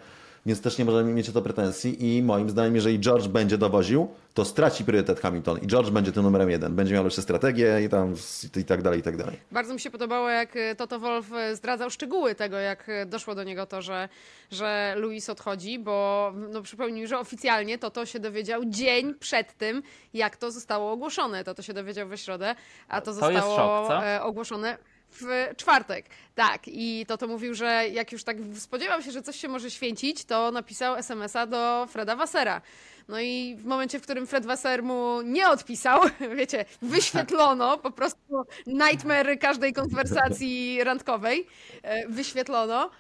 Więc 0.47 0.61
też 0.61 0.79
nie 0.79 0.85
możemy 0.85 1.13
mieć 1.13 1.29
o 1.29 1.33
to 1.33 1.43
pretensji 1.43 2.17
i 2.17 2.23
moim 2.23 2.51
zdaniem, 2.51 2.75
jeżeli 2.75 3.01
George 3.01 3.29
będzie 3.29 3.59
dowoził, 3.59 4.09
to 4.35 4.45
straci 4.45 4.85
priorytet 4.85 5.21
Hamilton 5.21 5.59
i 5.59 5.67
George 5.67 5.91
będzie 5.91 6.13
tym 6.13 6.23
numerem 6.23 6.51
jeden. 6.51 6.75
Będzie 6.75 6.95
miał 6.95 7.05
lepsze 7.05 7.23
strategie 7.23 7.81
i 7.85 7.89
tam 7.89 8.15
i 8.57 8.65
tak 8.65 8.83
dalej, 8.83 9.01
i 9.01 9.03
tak 9.03 9.17
dalej. 9.17 9.41
Bardzo 9.53 9.75
mi 9.75 9.81
się 9.81 9.91
podobało, 9.91 10.29
jak 10.29 10.57
y, 10.57 10.75
Toto 10.77 10.99
Wolf 10.99 11.33
y, 11.33 11.57
zdradzał 11.57 11.91
szczegóły 11.91 12.35
tego, 12.35 12.57
jak 12.57 12.89
y, 12.89 13.07
doszło 13.07 13.35
do 13.35 13.45
niego 13.45 13.67
to, 13.67 13.83
że, 13.83 14.09
że 14.51 14.95
Luis 14.97 15.31
odchodzi, 15.31 15.79
bo 15.79 16.33
no, 16.53 16.63
przypomnij, 16.63 17.07
że 17.07 17.19
oficjalnie 17.19 17.79
Toto 17.79 18.07
się 18.07 18.21
dowiedział 18.21 18.65
dzień 18.65 19.15
przed 19.15 19.57
tym, 19.57 19.83
jak 20.15 20.37
to 20.37 20.51
zostało 20.51 20.93
ogłoszone. 20.93 21.45
Toto 21.45 21.63
się 21.63 21.73
dowiedział 21.73 22.09
we 22.09 22.19
środę, 22.19 22.55
a 22.89 23.01
to, 23.01 23.05
To 23.05 23.13
zostało 23.13 23.57
szok, 23.57 24.03
e, 24.05 24.23
ogłoszone 24.23 24.79
w 25.21 25.57
czwartek. 25.57 26.07
Tak, 26.35 26.63
i 26.67 27.07
Toto 27.09 27.27
mówił, 27.27 27.55
że 27.55 27.89
jak 27.89 28.13
już 28.13 28.25
tak 28.25 28.37
spodziewał 28.59 29.03
się, 29.03 29.11
że 29.11 29.23
coś 29.23 29.37
się 29.37 29.49
może 29.49 29.71
święcić, 29.71 30.25
to 30.25 30.51
napisał 30.51 30.97
SMS-a 30.97 31.47
do 31.47 31.87
Freda 31.91 32.17
Wassera. 32.17 32.61
No 33.09 33.21
i 33.21 33.57
w 33.59 33.65
momencie, 33.65 33.99
w 33.99 34.03
którym 34.03 34.27
Fred 34.27 34.47
Wasser 34.47 34.83
mu 34.83 35.23
nie 35.23 35.49
odpisał, 35.49 36.01
wiecie, 36.37 36.65
wyświetlono 36.83 37.79
po 37.79 37.91
prostu 37.91 38.45
nightmare 38.67 39.39
każdej 39.39 39.73
konwersacji 39.73 40.85
randkowej, 40.85 41.47
e, 41.83 42.09
wyświetlono, 42.09 42.91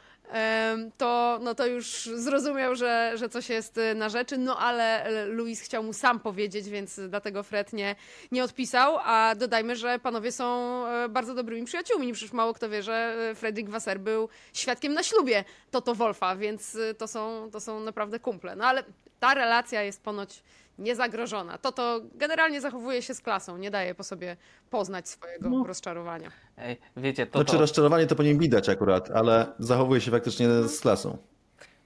to, 0.99 1.38
no 1.42 1.55
to 1.55 1.66
już 1.66 2.11
zrozumiał, 2.14 2.75
że, 2.75 3.12
że 3.14 3.29
coś 3.29 3.49
jest 3.49 3.79
e, 3.79 3.94
na 3.94 4.09
rzeczy, 4.09 4.38
no 4.38 4.59
ale 4.59 5.05
e, 5.05 5.27
Louis 5.27 5.61
chciał 5.61 5.83
mu 5.83 5.92
sam 5.92 6.20
powiedzieć, 6.20 6.68
więc 6.68 7.01
dlatego 7.09 7.42
Fred 7.42 7.73
nie, 7.73 7.97
nie 8.33 8.44
odpisał, 8.44 8.99
a 9.05 9.35
dodajmy, 9.35 9.77
że 9.77 9.99
panowie 9.99 10.33
są 10.33 10.87
e, 10.87 11.09
bardzo 11.09 11.35
dobrymi 11.35 11.66
przyjaciółmi, 11.66 12.12
przecież 12.12 12.33
mało 12.33 12.55
kto 12.55 12.68
wie, 12.68 12.83
że 12.83 13.16
e, 13.31 13.35
Fredrik 13.35 13.70
Wasser 13.70 14.01
był 14.01 14.29
świadkiem 14.53 14.94
na 14.94 15.03
ślubie 15.03 15.44
Toto 15.70 15.94
Wolfa, 15.94 16.37
więc 16.37 16.77
e, 16.77 16.94
to 16.94 17.09
są, 17.09 17.49
to 17.53 17.61
są 17.61 17.81
naprawdę 17.81 18.20
kumple. 18.20 18.57
No 18.57 18.64
ale 18.64 18.85
ta 19.20 19.35
relacja 19.35 19.83
jest 19.83 20.03
ponoć 20.03 20.42
niezagrożona. 20.78 21.58
Toto 21.58 22.00
generalnie 22.14 22.60
zachowuje 22.60 23.02
się 23.02 23.14
z 23.14 23.20
klasą, 23.20 23.56
nie 23.56 23.70
daje 23.70 23.94
po 23.94 24.04
sobie 24.04 24.37
poznać 24.70 25.08
swojego 25.08 25.64
rozczarowania. 25.66 26.30
Ej, 26.58 26.76
wiecie, 26.96 27.26
to, 27.26 27.38
Znaczy 27.38 27.52
to, 27.52 27.58
rozczarowanie 27.58 28.06
to 28.06 28.16
po 28.16 28.22
nim 28.22 28.38
widać 28.38 28.68
akurat, 28.68 29.10
ale 29.10 29.46
zachowuje 29.58 30.00
się 30.00 30.10
faktycznie 30.10 30.48
z 30.48 30.80
klasą. 30.80 31.18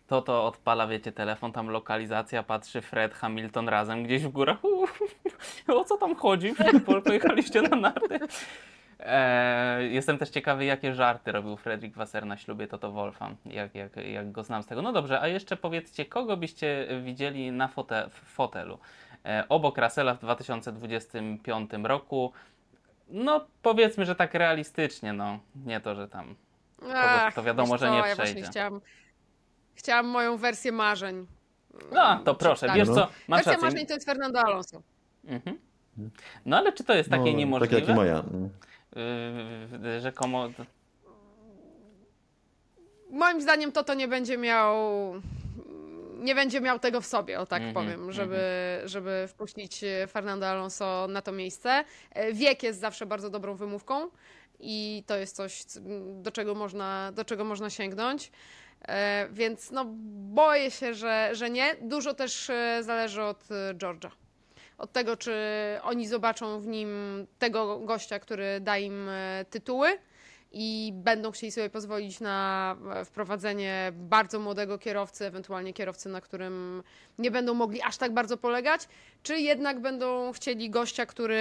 to, 0.07 0.23
to 0.23 0.45
odpala, 0.47 0.87
wiecie, 0.87 1.13
telefon, 1.13 1.53
tam 1.53 1.69
lokalizacja, 1.69 2.43
patrzy 2.43 2.81
Fred, 2.81 3.15
Hamilton 3.15 3.69
razem 3.69 4.05
gdzieś 4.05 4.23
w 4.25 4.29
górach. 4.29 4.65
Uuu, 4.65 4.87
o 5.81 5.85
co 5.85 5.97
tam 5.97 6.15
chodzi? 6.17 6.55
Po- 6.87 7.03
Pojechaliście 7.09 7.63
na 7.63 7.77
narty. 7.77 8.19
E, 9.01 9.83
jestem 9.85 10.19
też 10.19 10.31
ciekawy, 10.31 10.65
jakie 10.65 10.95
żarty 10.95 11.33
robił 11.33 11.57
Fredrik 11.57 11.95
Wasser 11.95 12.27
na 12.27 12.37
ślubie 12.37 12.67
Toto 12.69 12.93
Wolfa, 12.93 13.31
jak, 13.47 13.75
jak, 13.75 13.97
jak 13.97 14.33
go 14.33 14.45
znam 14.45 14.63
z 14.63 14.67
tego. 14.67 14.83
No 14.83 14.93
dobrze, 14.93 15.21
a 15.21 15.29
jeszcze 15.29 15.57
powiedzcie, 15.57 16.07
kogo 16.07 16.37
byście 16.37 16.89
widzieli 17.05 17.53
na 17.53 17.69
fote, 17.69 18.09
w 18.11 18.15
fotelu? 18.35 18.79
E, 19.25 19.45
obok 19.49 19.79
Russella 19.79 20.15
w 20.15 20.19
2025 20.21 21.71
roku. 21.83 22.33
No, 23.09 23.47
powiedzmy, 23.63 24.05
że 24.07 24.15
tak 24.15 24.35
realistycznie, 24.35 25.13
no. 25.13 25.39
Nie 25.67 25.81
to, 25.81 25.95
że 25.95 26.09
tam 26.09 26.35
Ach, 26.95 27.35
to 27.35 27.43
wiadomo, 27.43 27.79
że 27.79 27.91
nie 27.91 27.97
ja 27.97 28.03
właśnie 28.03 28.25
przejdzie. 28.25 28.43
chciałam, 28.51 28.81
chciałam 29.75 30.07
moją 30.07 30.37
wersję 30.37 30.73
marzeń. 30.73 31.27
No, 31.93 32.19
to 32.25 32.35
proszę, 32.35 32.55
przeczytać. 32.67 32.77
wiesz 32.89 32.89
co, 32.97 33.09
masz 33.29 33.39
Wersja 33.39 33.53
rację. 33.53 33.69
marzeń 33.69 33.87
to 33.87 33.95
jest 33.95 34.07
Fernando 34.07 34.41
Alonso. 34.41 34.83
Mhm. 35.25 35.59
No 36.47 36.57
ale 36.59 36.73
czy 36.73 36.85
to 36.85 36.95
jest 36.95 37.11
takie 37.11 37.33
No, 37.33 37.39
niemożliwe? 37.39 37.77
Tak 37.77 37.89
jak 37.89 37.97
i 37.97 37.99
moja. 37.99 38.23
Mm. 38.97 39.85
Yy, 39.85 40.01
rzekomo. 40.01 40.49
Moim 43.11 43.41
zdaniem 43.41 43.73
Toto 43.73 43.95
nie 43.95 44.09
będzie 44.09 44.39
miał 44.39 44.75
nie 46.19 46.35
będzie 46.35 46.61
miał 46.61 46.79
tego 46.79 47.01
w 47.01 47.07
sobie, 47.07 47.41
o 47.41 47.47
tak 47.47 47.63
Mhm, 47.63 47.75
powiem, 47.75 48.13
żeby, 48.13 48.41
żeby 48.85 49.25
wpuścić 49.29 49.85
Fernando 50.09 50.47
Alonso 50.47 51.07
na 51.11 51.23
to 51.23 51.33
miejsce. 51.33 51.85
E, 52.11 52.33
Wiek 52.33 52.63
jest 52.63 52.81
zawsze 52.81 53.07
bardzo 53.07 53.31
dobrą 53.31 53.55
wymówką 53.55 54.09
i 54.61 55.05
to 55.07 55.17
jest 55.17 55.37
coś, 55.37 55.65
do 56.23 56.31
czego 56.33 56.55
można, 56.55 57.13
do 57.13 57.25
czego 57.25 57.45
można 57.45 57.71
sięgnąć. 57.71 58.33
E, 58.89 59.29
Więc 59.33 59.71
no, 59.71 59.85
boję 60.35 60.71
się, 60.71 60.95
że, 60.95 61.31
że 61.33 61.51
nie. 61.51 61.77
Dużo 61.83 62.15
też 62.15 62.51
e, 62.51 62.83
zależy 62.83 63.23
od 63.23 63.45
e, 63.51 63.75
George'a. 63.75 64.11
Od 64.79 64.93
tego, 64.93 65.17
czy 65.17 65.33
oni 65.83 66.09
zobaczą 66.09 66.61
w 66.61 66.67
nim 66.67 66.89
tego 67.39 67.79
gościa, 67.79 68.19
który 68.19 68.61
da 68.61 68.79
im 68.79 69.09
e, 69.09 69.45
tytuły 69.51 69.99
i 70.53 70.93
będą 70.95 71.31
chcieli 71.31 71.53
sobie 71.53 71.71
pozwolić 71.71 72.21
na 72.21 72.77
e, 72.95 73.05
wprowadzenie 73.05 73.93
bardzo 73.95 74.39
młodego 74.39 74.79
kierowcy, 74.79 75.27
ewentualnie 75.27 75.73
kierowcy, 75.73 76.09
na 76.09 76.21
którym 76.21 76.83
nie 77.19 77.31
będą 77.31 77.55
mogli 77.55 77.83
aż 77.83 77.97
tak 77.97 78.15
bardzo 78.15 78.37
polegać, 78.37 78.89
czy 79.23 79.39
jednak 79.39 79.81
będą 79.81 80.33
chcieli 80.33 80.71
gościa, 80.71 81.07
który 81.07 81.39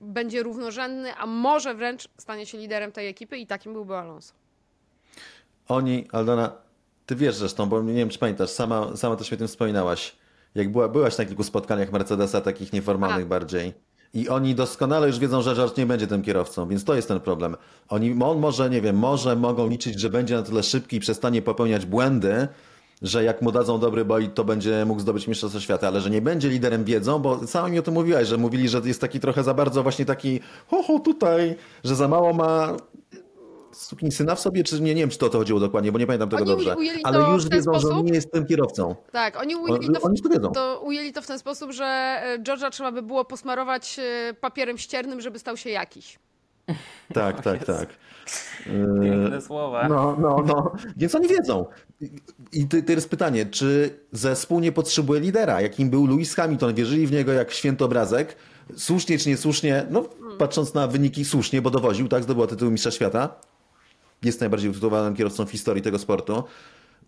będzie 0.00 0.42
równorzędny, 0.42 1.14
a 1.14 1.26
może 1.26 1.74
wręcz 1.74 2.08
stanie 2.18 2.46
się 2.46 2.58
liderem 2.58 2.92
tej 2.92 3.08
ekipy 3.08 3.38
i 3.38 3.46
takim 3.46 3.72
byłby 3.72 3.96
Alonso. 3.96 4.34
Oni, 5.68 6.08
Aldona, 6.12 6.52
ty 7.06 7.16
wiesz 7.16 7.34
zresztą, 7.34 7.66
bo 7.66 7.82
nie 7.82 7.94
wiem, 7.94 8.08
czy 8.08 8.18
pamiętasz, 8.18 8.50
sama, 8.50 8.96
sama 8.96 9.16
też 9.16 9.30
mi 9.30 9.34
o 9.34 9.38
tym 9.38 9.48
wspominałaś. 9.48 10.19
Jak 10.54 10.72
była, 10.72 10.88
byłaś 10.88 11.18
na 11.18 11.24
kilku 11.24 11.44
spotkaniach 11.44 11.92
Mercedesa, 11.92 12.40
takich 12.40 12.72
nieformalnych 12.72 13.26
A. 13.26 13.28
bardziej. 13.28 13.74
I 14.14 14.28
oni 14.28 14.54
doskonale 14.54 15.06
już 15.06 15.18
wiedzą, 15.18 15.42
że 15.42 15.54
George 15.54 15.76
nie 15.76 15.86
będzie 15.86 16.06
tym 16.06 16.22
kierowcą, 16.22 16.68
więc 16.68 16.84
to 16.84 16.94
jest 16.94 17.08
ten 17.08 17.20
problem. 17.20 17.56
Oni, 17.88 18.22
on 18.22 18.38
może, 18.38 18.70
nie 18.70 18.80
wiem, 18.80 18.96
może 18.96 19.36
mogą 19.36 19.68
liczyć, 19.68 20.00
że 20.00 20.10
będzie 20.10 20.36
na 20.36 20.42
tyle 20.42 20.62
szybki 20.62 20.96
i 20.96 21.00
przestanie 21.00 21.42
popełniać 21.42 21.86
błędy, 21.86 22.48
że 23.02 23.24
jak 23.24 23.42
mu 23.42 23.52
dadzą 23.52 23.78
dobry 23.78 24.04
bolid, 24.04 24.34
to 24.34 24.44
będzie 24.44 24.84
mógł 24.84 25.00
zdobyć 25.00 25.28
Mistrzostwo 25.28 25.60
Świata, 25.60 25.88
ale 25.88 26.00
że 26.00 26.10
nie 26.10 26.22
będzie 26.22 26.48
liderem 26.48 26.84
wiedzą, 26.84 27.18
bo 27.18 27.46
sama 27.46 27.68
mi 27.68 27.78
o 27.78 27.82
tym 27.82 27.94
mówiłaś, 27.94 28.28
że 28.28 28.38
mówili, 28.38 28.68
że 28.68 28.80
jest 28.84 29.00
taki 29.00 29.20
trochę 29.20 29.44
za 29.44 29.54
bardzo 29.54 29.82
właśnie 29.82 30.04
taki 30.04 30.40
ho, 30.70 30.82
ho 30.82 30.98
tutaj, 30.98 31.56
że 31.84 31.96
za 31.96 32.08
mało 32.08 32.32
ma 32.32 32.76
syna 34.10 34.34
w 34.34 34.40
sobie, 34.40 34.64
czy 34.64 34.80
nie, 34.80 34.94
nie 34.94 35.02
wiem, 35.02 35.10
czy 35.10 35.18
to 35.18 35.26
o 35.26 35.28
to 35.28 35.38
chodziło 35.38 35.60
dokładnie, 35.60 35.92
bo 35.92 35.98
nie 35.98 36.06
pamiętam 36.06 36.28
tego 36.28 36.42
Oni 36.42 36.50
dobrze. 36.50 36.76
Ale 37.04 37.32
już 37.32 37.46
w 37.46 37.50
wiedzą, 37.50 37.72
że 37.72 37.78
on 37.78 37.80
sposób? 37.80 38.06
nie 38.06 38.12
jest 38.12 38.32
tym 38.32 38.46
kierowcą. 38.46 38.94
Tak, 39.12 39.40
oni 39.40 39.54
On, 39.54 39.62
ujęli 39.62 39.92
to, 39.92 40.00
oni 40.00 40.12
już 40.12 40.22
to 40.22 40.28
wiedzą. 40.28 40.52
to, 40.52 40.80
ujęli 40.84 41.12
to 41.12 41.22
w 41.22 41.26
ten 41.26 41.38
sposób, 41.38 41.72
że 41.72 41.84
e, 41.84 42.38
George'a 42.38 42.70
trzeba 42.70 42.92
by 42.92 43.02
było 43.02 43.24
posmarować 43.24 43.98
e, 43.98 44.34
papierem 44.34 44.78
ściernym, 44.78 45.20
żeby 45.20 45.38
stał 45.38 45.56
się 45.56 45.70
jakiś. 45.70 46.18
Tak, 47.14 47.42
tak, 47.42 47.64
tak. 47.74 47.88
Piękne 49.02 49.40
słowa. 49.40 49.88
No, 49.88 50.16
no, 50.20 50.44
no. 50.46 50.72
Więc 50.96 51.14
oni 51.14 51.28
wiedzą. 51.28 51.66
I 52.52 52.66
jest 52.88 53.10
pytanie, 53.10 53.46
czy 53.46 53.98
zespół 54.12 54.60
nie 54.60 54.72
potrzebuje 54.72 55.20
lidera, 55.20 55.60
jakim 55.60 55.90
był 55.90 56.06
Lewis 56.06 56.34
Hamilton? 56.34 56.74
Wierzyli 56.74 57.06
w 57.06 57.12
niego 57.12 57.32
jak 57.32 57.52
święty 57.52 57.84
obrazek. 57.84 58.36
Słusznie 58.76 59.18
czy 59.18 59.28
niesłusznie? 59.28 59.86
No, 59.90 60.04
patrząc 60.38 60.74
na 60.74 60.86
wyniki, 60.86 61.24
słusznie, 61.24 61.62
bo 61.62 61.70
dowoził, 61.70 62.08
tak, 62.08 62.22
zdobyła 62.22 62.46
tytuł 62.46 62.70
mistrza 62.70 62.90
świata. 62.90 63.40
Jest 64.22 64.40
najbardziej 64.40 64.70
utytułowanym 64.70 65.16
kierowcą 65.16 65.46
w 65.46 65.50
historii 65.50 65.82
tego 65.82 65.98
sportu. 65.98 66.44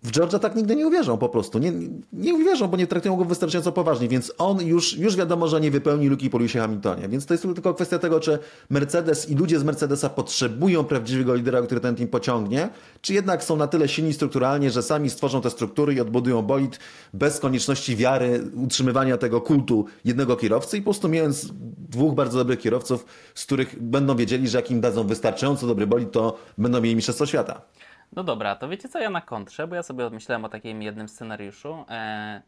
W 0.03 0.11
Georgia 0.11 0.39
tak 0.39 0.57
nigdy 0.57 0.77
nie 0.77 0.87
uwierzą 0.87 1.19
po 1.19 1.29
prostu. 1.29 1.59
Nie, 1.59 1.73
nie 2.13 2.35
uwierzą, 2.35 2.69
bo 2.69 2.77
nie 2.77 2.87
traktują 2.87 3.17
go 3.17 3.25
wystarczająco 3.25 3.73
poważnie, 3.73 4.09
więc 4.09 4.33
on 4.39 4.67
już, 4.67 4.99
już 4.99 5.17
wiadomo, 5.17 5.49
że 5.49 5.61
nie 5.61 5.71
wypełni 5.71 6.09
luki 6.09 6.31
po 6.31 6.39
Lewisie 6.39 6.59
Hamiltonie. 6.59 7.09
Więc 7.09 7.27
to 7.27 7.35
jest 7.35 7.43
tylko 7.55 7.75
kwestia 7.75 7.99
tego, 7.99 8.21
czy 8.21 8.39
Mercedes 8.71 9.31
i 9.31 9.35
ludzie 9.35 9.59
z 9.59 9.65
Mercedesa 9.65 10.09
potrzebują 10.09 10.85
prawdziwego 10.85 11.35
lidera, 11.35 11.63
który 11.63 11.81
ten 11.81 11.97
team 11.97 12.09
pociągnie, 12.09 12.69
czy 13.01 13.15
jednak 13.15 13.45
są 13.45 13.57
na 13.57 13.67
tyle 13.67 13.89
silni 13.89 14.13
strukturalnie, 14.13 14.71
że 14.71 14.83
sami 14.83 15.11
stworzą 15.11 15.41
te 15.41 15.51
struktury 15.51 15.95
i 15.95 16.01
odbudują 16.01 16.43
bolid 16.43 16.79
bez 17.15 17.41
konieczności 17.41 17.97
wiary, 17.97 18.45
utrzymywania 18.55 19.19
tego 19.19 19.41
kultu 19.41 19.85
jednego 20.05 20.37
kierowcy 20.37 20.77
i 20.77 20.81
po 20.81 20.85
prostu 20.85 21.09
mając 21.09 21.53
dwóch 21.79 22.15
bardzo 22.15 22.39
dobrych 22.39 22.59
kierowców, 22.59 23.05
z 23.35 23.45
których 23.45 23.83
będą 23.83 24.17
wiedzieli, 24.17 24.49
że 24.49 24.59
jak 24.59 24.71
im 24.71 24.81
dadzą 24.81 25.07
wystarczająco 25.07 25.67
dobry 25.67 25.87
bolid, 25.87 26.13
to 26.13 26.39
będą 26.59 26.81
mieli 26.81 26.97
mistrzostwo 26.97 27.27
świata. 27.27 27.63
No 28.13 28.25
dobra, 28.25 28.57
to 28.57 28.69
wiecie 28.69 28.89
co 28.89 28.99
ja 28.99 29.11
na 29.11 29.21
kontrze, 29.21 29.67
bo 29.67 29.75
ja 29.75 29.83
sobie 29.83 30.11
myślałem 30.11 30.45
o 30.45 30.49
takim 30.49 30.83
jednym 30.83 31.09
scenariuszu. 31.09 31.85
E, 31.89 32.43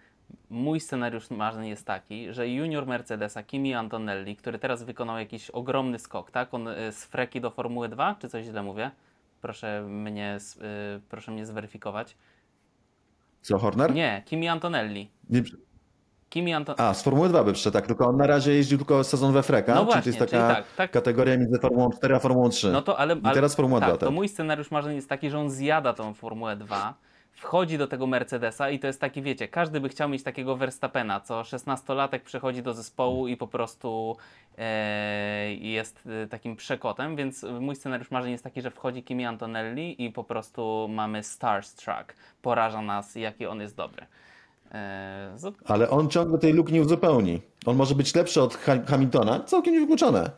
mój 0.50 0.80
scenariusz 0.80 1.30
marzeń 1.30 1.66
jest 1.66 1.86
taki, 1.86 2.32
że 2.32 2.48
junior 2.48 2.86
Mercedesa 2.86 3.42
Kimi 3.42 3.74
Antonelli, 3.74 4.36
który 4.36 4.58
teraz 4.58 4.82
wykonał 4.82 5.18
jakiś 5.18 5.50
ogromny 5.50 5.98
skok, 5.98 6.30
tak? 6.30 6.54
On 6.54 6.68
e, 6.68 6.92
z 6.92 7.04
Freki 7.04 7.40
do 7.40 7.50
Formuły 7.50 7.88
2, 7.88 8.14
czy 8.14 8.28
coś 8.28 8.44
źle 8.44 8.62
mówię? 8.62 8.90
Proszę 9.40 9.82
mnie, 9.88 10.38
e, 10.60 11.00
proszę 11.08 11.32
mnie 11.32 11.46
zweryfikować. 11.46 12.16
Co, 13.42 13.58
Horner? 13.58 13.94
Nie, 13.94 14.22
Kimi 14.24 14.48
Antonelli. 14.48 15.10
Nie. 15.30 15.42
Kimi 16.30 16.54
Anton... 16.54 16.74
A, 16.78 16.94
z 16.94 17.02
Formuły 17.02 17.28
2 17.28 17.44
by 17.44 17.52
przyszedł, 17.52 17.72
tak, 17.74 17.86
tylko 17.86 18.06
on 18.06 18.16
na 18.16 18.26
razie 18.26 18.52
jeździł 18.52 18.78
tylko 18.78 19.04
sezon 19.04 19.32
we 19.32 19.42
Freka, 19.42 19.74
No 19.74 19.86
czyli 19.86 20.02
to 20.02 20.08
jest 20.08 20.18
taka 20.18 20.54
tak, 20.54 20.64
tak. 20.76 20.90
kategoria 20.90 21.36
między 21.36 21.58
Formułą 21.58 21.90
4 21.90 22.14
a 22.14 22.18
Formułą 22.18 22.48
3. 22.48 22.72
No 22.72 22.82
to 22.82 22.98
ale, 22.98 23.14
I 23.14 23.34
teraz 23.34 23.54
Formuła 23.54 23.80
tak, 23.80 23.88
2, 23.88 23.98
to 23.98 24.06
tak. 24.06 24.14
mój 24.14 24.28
scenariusz 24.28 24.70
marzeń 24.70 24.96
jest 24.96 25.08
taki, 25.08 25.30
że 25.30 25.38
on 25.38 25.50
zjada 25.50 25.92
tą 25.92 26.14
Formułę 26.14 26.56
2, 26.56 26.94
wchodzi 27.34 27.78
do 27.78 27.86
tego 27.86 28.06
Mercedesa 28.06 28.70
i 28.70 28.78
to 28.78 28.86
jest 28.86 29.00
taki, 29.00 29.22
wiecie, 29.22 29.48
każdy 29.48 29.80
by 29.80 29.88
chciał 29.88 30.08
mieć 30.08 30.22
takiego 30.22 30.56
Verstappena, 30.56 31.20
co 31.20 31.40
16-latek 31.42 32.20
przychodzi 32.20 32.62
do 32.62 32.74
zespołu 32.74 33.28
i 33.28 33.36
po 33.36 33.46
prostu 33.46 34.16
e, 34.58 35.54
jest 35.54 36.08
e, 36.24 36.26
takim 36.26 36.56
przekotem, 36.56 37.16
więc 37.16 37.46
mój 37.60 37.76
scenariusz 37.76 38.10
marzeń 38.10 38.32
jest 38.32 38.44
taki, 38.44 38.62
że 38.62 38.70
wchodzi 38.70 39.02
Kimi 39.02 39.24
Antonelli 39.26 40.04
i 40.04 40.10
po 40.10 40.24
prostu 40.24 40.86
mamy 40.90 41.22
starstruck, 41.22 42.14
poraża 42.42 42.82
nas, 42.82 43.14
jaki 43.14 43.46
on 43.46 43.60
jest 43.60 43.76
dobry. 43.76 44.06
E, 44.74 45.36
Ale 45.64 45.90
on 45.90 46.08
ciągle 46.08 46.38
tej 46.38 46.52
luki 46.52 46.72
nie 46.72 46.82
uzupełni. 46.82 47.42
On 47.66 47.76
może 47.76 47.94
być 47.94 48.14
lepszy 48.14 48.42
od 48.42 48.54
Ha- 48.56 48.82
Hamiltona, 48.86 49.40
całkiem 49.40 49.74
niewykluczone. 49.74 50.30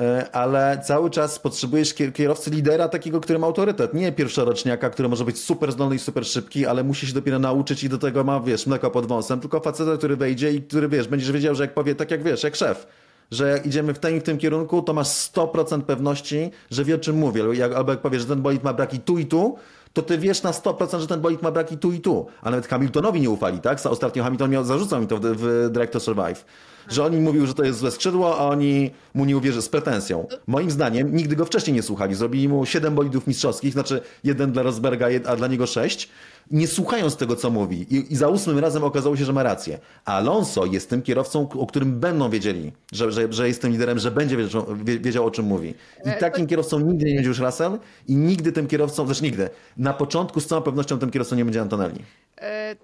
E, 0.00 0.26
Ale 0.32 0.80
cały 0.84 1.10
czas 1.10 1.38
potrzebujesz 1.38 1.94
kier- 1.94 2.12
kierowcy 2.12 2.50
lidera, 2.50 2.88
takiego, 2.88 3.20
który 3.20 3.38
ma 3.38 3.46
autorytet. 3.46 3.94
Nie 3.94 4.12
pierwszoroczniaka, 4.12 4.90
który 4.90 5.08
może 5.08 5.24
być 5.24 5.38
super 5.38 5.72
zdolny 5.72 5.94
i 5.94 5.98
super 5.98 6.26
szybki, 6.26 6.66
ale 6.66 6.84
musi 6.84 7.06
się 7.06 7.14
dopiero 7.14 7.38
nauczyć 7.38 7.84
i 7.84 7.88
do 7.88 7.98
tego 7.98 8.24
ma, 8.24 8.40
wiesz, 8.40 8.66
mleko 8.66 8.90
pod 8.90 9.06
wąsem, 9.06 9.40
tylko 9.40 9.60
faceta, 9.60 9.96
który 9.96 10.16
wejdzie 10.16 10.52
i 10.52 10.62
który, 10.62 10.88
wiesz, 10.88 11.08
będziesz 11.08 11.32
wiedział, 11.32 11.54
że 11.54 11.64
jak 11.64 11.74
powie, 11.74 11.94
tak 11.94 12.10
jak 12.10 12.22
wiesz, 12.22 12.42
jak 12.42 12.56
szef, 12.56 12.86
że 13.30 13.48
jak 13.50 13.66
idziemy 13.66 13.94
w 13.94 13.98
tym 13.98 14.16
i 14.16 14.20
w 14.20 14.22
tym 14.22 14.38
kierunku, 14.38 14.82
to 14.82 14.92
masz 14.92 15.08
100% 15.08 15.82
pewności, 15.82 16.50
że 16.70 16.84
wie 16.84 16.94
o 16.94 16.98
czym 16.98 17.16
mówię. 17.16 17.44
Albo 17.76 17.92
jak 17.92 18.00
powiesz, 18.00 18.22
że 18.22 18.28
ten 18.28 18.42
bolid 18.42 18.64
ma 18.64 18.72
braki 18.72 18.98
tu 19.00 19.18
i 19.18 19.26
tu, 19.26 19.56
to 19.92 20.02
ty 20.02 20.18
wiesz 20.18 20.42
na 20.42 20.50
100%, 20.50 21.00
że 21.00 21.06
ten 21.06 21.20
bolid 21.20 21.42
ma 21.42 21.50
braki 21.50 21.78
tu 21.78 21.92
i 21.92 22.00
tu. 22.00 22.26
A 22.42 22.50
nawet 22.50 22.66
Hamiltonowi 22.66 23.20
nie 23.20 23.30
ufali, 23.30 23.58
tak? 23.60 23.86
Ostatnio 23.86 24.24
Hamilton 24.24 24.50
miał, 24.50 24.64
zarzucał 24.64 25.00
mi 25.00 25.06
to 25.06 25.18
w, 25.18 25.20
w 25.22 25.70
Drive 25.70 25.90
to 25.90 26.00
Survive. 26.00 26.44
Że 26.88 27.04
on 27.04 27.14
im 27.14 27.22
mówił, 27.22 27.46
że 27.46 27.54
to 27.54 27.64
jest 27.64 27.78
złe 27.78 27.90
skrzydło, 27.90 28.38
a 28.38 28.48
oni 28.48 28.90
mu 29.14 29.24
nie 29.24 29.36
uwierzy 29.36 29.62
z 29.62 29.68
pretensją. 29.68 30.26
Moim 30.46 30.70
zdaniem 30.70 31.16
nigdy 31.16 31.36
go 31.36 31.44
wcześniej 31.44 31.74
nie 31.74 31.82
słuchali. 31.82 32.14
Zrobili 32.14 32.48
mu 32.48 32.66
7 32.66 32.94
bolidów 32.94 33.26
mistrzowskich, 33.26 33.72
znaczy 33.72 34.00
jeden 34.24 34.52
dla 34.52 34.62
Rosberga, 34.62 35.06
a 35.26 35.36
dla 35.36 35.46
niego 35.46 35.66
6. 35.66 36.08
Nie 36.50 36.66
słuchając 36.68 37.16
tego, 37.16 37.36
co 37.36 37.50
mówi. 37.50 37.86
I, 37.96 38.12
I 38.12 38.16
za 38.16 38.28
ósmym 38.28 38.58
razem 38.58 38.84
okazało 38.84 39.16
się, 39.16 39.24
że 39.24 39.32
ma 39.32 39.42
rację. 39.42 39.78
A 40.04 40.14
Alonso 40.16 40.66
jest 40.66 40.90
tym 40.90 41.02
kierowcą, 41.02 41.48
o 41.58 41.66
którym 41.66 42.00
będą 42.00 42.30
wiedzieli, 42.30 42.72
że, 42.92 43.12
że, 43.12 43.32
że 43.32 43.48
jest 43.48 43.62
tym 43.62 43.72
liderem, 43.72 43.98
że 43.98 44.10
będzie 44.10 44.36
wiedział, 44.36 44.66
wie- 44.84 44.98
wiedział 44.98 45.26
o 45.26 45.30
czym 45.30 45.44
mówi. 45.46 45.68
I 46.04 46.08
E, 46.08 46.12
takim 46.18 46.46
kierowcą 46.46 46.78
nigdy 46.80 47.04
nie 47.06 47.14
będzie 47.14 47.28
już 47.28 47.38
Russell 47.38 47.78
i 48.08 48.16
nigdy 48.16 48.52
tym 48.52 48.66
kierowcą, 48.66 49.08
też 49.08 49.20
nigdy. 49.22 49.50
Na 49.76 49.92
początku 49.92 50.40
z 50.40 50.46
całą 50.46 50.62
pewnością 50.62 50.98
tym 50.98 51.10
kierowcą 51.10 51.36
nie 51.36 51.44
będzie 51.44 51.60
Antonelli. 51.60 52.00
E, 52.40 52.76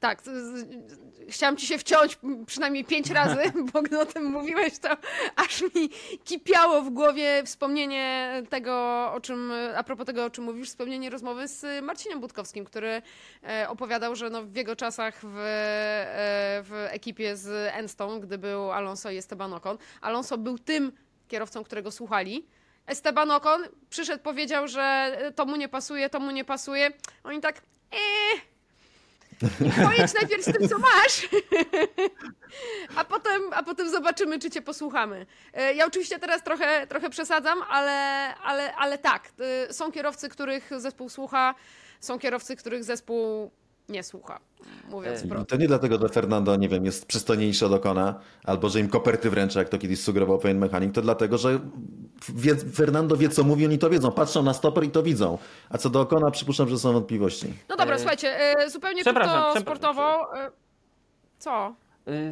tak, 0.00 0.22
chciałam 1.32 1.56
ci 1.56 1.66
się 1.66 1.78
wciąć 1.78 2.18
przynajmniej 2.46 2.84
pięć 2.84 3.10
razy, 3.10 3.52
bo 3.72 3.82
gdy 3.82 4.00
o 4.00 4.06
tym 4.06 4.24
mówiłeś, 4.24 4.78
to 4.78 4.88
aż 5.36 5.62
mi 5.62 5.88
kipiało 6.24 6.82
w 6.82 6.90
głowie 6.90 7.42
wspomnienie 7.44 8.32
tego, 8.50 8.74
o 9.12 9.20
czym, 9.20 9.52
a 9.76 9.82
propos 9.82 10.06
tego, 10.06 10.24
o 10.24 10.30
czym 10.30 10.44
mówisz, 10.44 10.68
wspomnienie 10.68 11.10
rozmowy 11.10 11.48
z 11.48 11.84
Marcinem 11.84 12.20
Budkowskim, 12.20 12.64
który 12.64 13.02
e, 13.42 13.68
opowiadał, 13.68 14.16
że 14.16 14.30
no 14.30 14.42
w 14.44 14.56
jego 14.56 14.76
czasach 14.76 15.20
w, 15.22 15.36
e, 15.36 16.62
w 16.62 16.86
ekipie 16.90 17.36
z 17.36 17.74
Enstone, 17.74 18.20
gdy 18.20 18.38
był 18.38 18.72
Alonso 18.72 19.10
i 19.10 19.16
Esteban 19.16 19.52
Ocon, 19.52 19.78
Alonso 20.00 20.38
był 20.38 20.58
tym 20.58 20.92
kierowcą, 21.28 21.64
którego 21.64 21.90
słuchali. 21.90 22.46
Esteban 22.86 23.30
Ocon 23.30 23.62
przyszedł, 23.90 24.22
powiedział, 24.22 24.68
że 24.68 24.82
e, 24.82 25.32
to 25.32 25.46
mu 25.46 25.56
nie 25.56 25.68
pasuje, 25.68 26.10
to 26.10 26.20
mu 26.20 26.30
nie 26.30 26.44
pasuje. 26.44 26.90
Oni 27.24 27.40
tak, 27.40 27.62
eee, 27.92 28.51
Pojedź 29.84 30.14
najpierw 30.14 30.42
z 30.44 30.52
tym, 30.58 30.68
co 30.68 30.78
masz, 30.78 31.28
a 32.96 33.04
potem, 33.04 33.42
a 33.52 33.62
potem 33.62 33.90
zobaczymy, 33.90 34.38
czy 34.38 34.50
cię 34.50 34.62
posłuchamy. 34.62 35.26
E, 35.54 35.74
Ja 35.74 35.86
oczywiście 35.86 36.18
teraz 36.18 36.42
trochę, 36.44 36.86
trochę 36.86 37.10
przesadzam, 37.10 37.58
ale, 37.70 37.92
ale, 38.36 38.74
ale 38.74 38.98
tak, 38.98 39.28
e, 39.68 39.72
są 39.72 39.92
kierowcy, 39.92 40.28
których 40.28 40.70
zespół 40.78 41.08
słucha, 41.08 41.54
są 42.00 42.18
kierowcy, 42.18 42.56
których 42.56 42.84
zespół 42.84 43.50
nie 43.88 44.02
słucha, 44.02 44.40
mówiąc 44.90 45.22
E, 45.22 45.26
wprost. 45.26 45.48
to 45.48 45.56
nie 45.56 45.66
dlatego, 45.68 45.98
że 45.98 46.08
Fernando, 46.08 46.56
nie 46.56 46.68
wiem, 46.68 46.84
jest 46.84 47.06
przystojniejszy 47.06 47.66
od 47.66 47.72
Okona, 47.72 48.20
albo 48.44 48.68
że 48.68 48.80
im 48.80 48.88
koperty 48.88 49.30
wręcza, 49.30 49.58
jak 49.58 49.68
to 49.68 49.78
kiedyś 49.78 50.00
sugerował 50.00 50.38
pewien 50.38 50.58
mechanik, 50.58 50.92
to 50.94 51.02
dlatego, 51.02 51.38
że 51.38 51.60
wie, 52.28 52.54
Fernando 52.56 53.16
wie, 53.16 53.28
co 53.28 53.44
mówi, 53.44 53.66
oni 53.66 53.78
to 53.78 53.90
wiedzą. 53.90 54.12
Patrzą 54.12 54.42
na 54.42 54.54
stoper 54.54 54.84
i 54.84 54.90
to 54.90 55.02
widzą. 55.02 55.38
A 55.70 55.78
co 55.78 55.90
do 55.90 56.00
Okona, 56.00 56.30
przypuszczam, 56.30 56.68
że 56.68 56.78
są 56.78 56.92
wątpliwości. 56.92 57.54
No 57.68 57.76
dobra, 57.76 57.94
E, 57.94 57.98
słuchajcie, 57.98 58.40
e, 58.58 58.70
zupełnie 58.70 59.02
przepra- 59.04 59.60
sportowo. 59.60 60.36
e, 60.38 60.50
Co? 61.38 61.74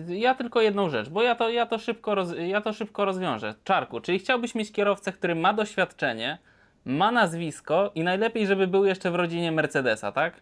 Ja 0.08 0.34
tylko 0.34 0.60
jedną 0.60 0.88
rzecz, 0.90 1.08
bo 1.08 1.22
ja 1.22 1.34
to, 1.34 1.48
ja, 1.50 1.66
to 1.66 1.78
szybko 1.78 2.14
roz, 2.14 2.28
ja 2.46 2.60
to 2.60 2.72
szybko 2.72 3.04
rozwiążę. 3.04 3.54
Czarku, 3.64 4.00
czyli 4.00 4.18
chciałbyś 4.18 4.54
mieć 4.54 4.72
kierowcę, 4.72 5.12
który 5.12 5.34
ma 5.34 5.52
doświadczenie, 5.52 6.38
ma 6.84 7.12
nazwisko 7.12 7.90
i 7.94 8.02
najlepiej, 8.04 8.46
żeby 8.46 8.66
był 8.66 8.84
jeszcze 8.84 9.10
w 9.10 9.14
rodzinie 9.14 9.52
Mercedesa, 9.52 10.12
tak? 10.12 10.40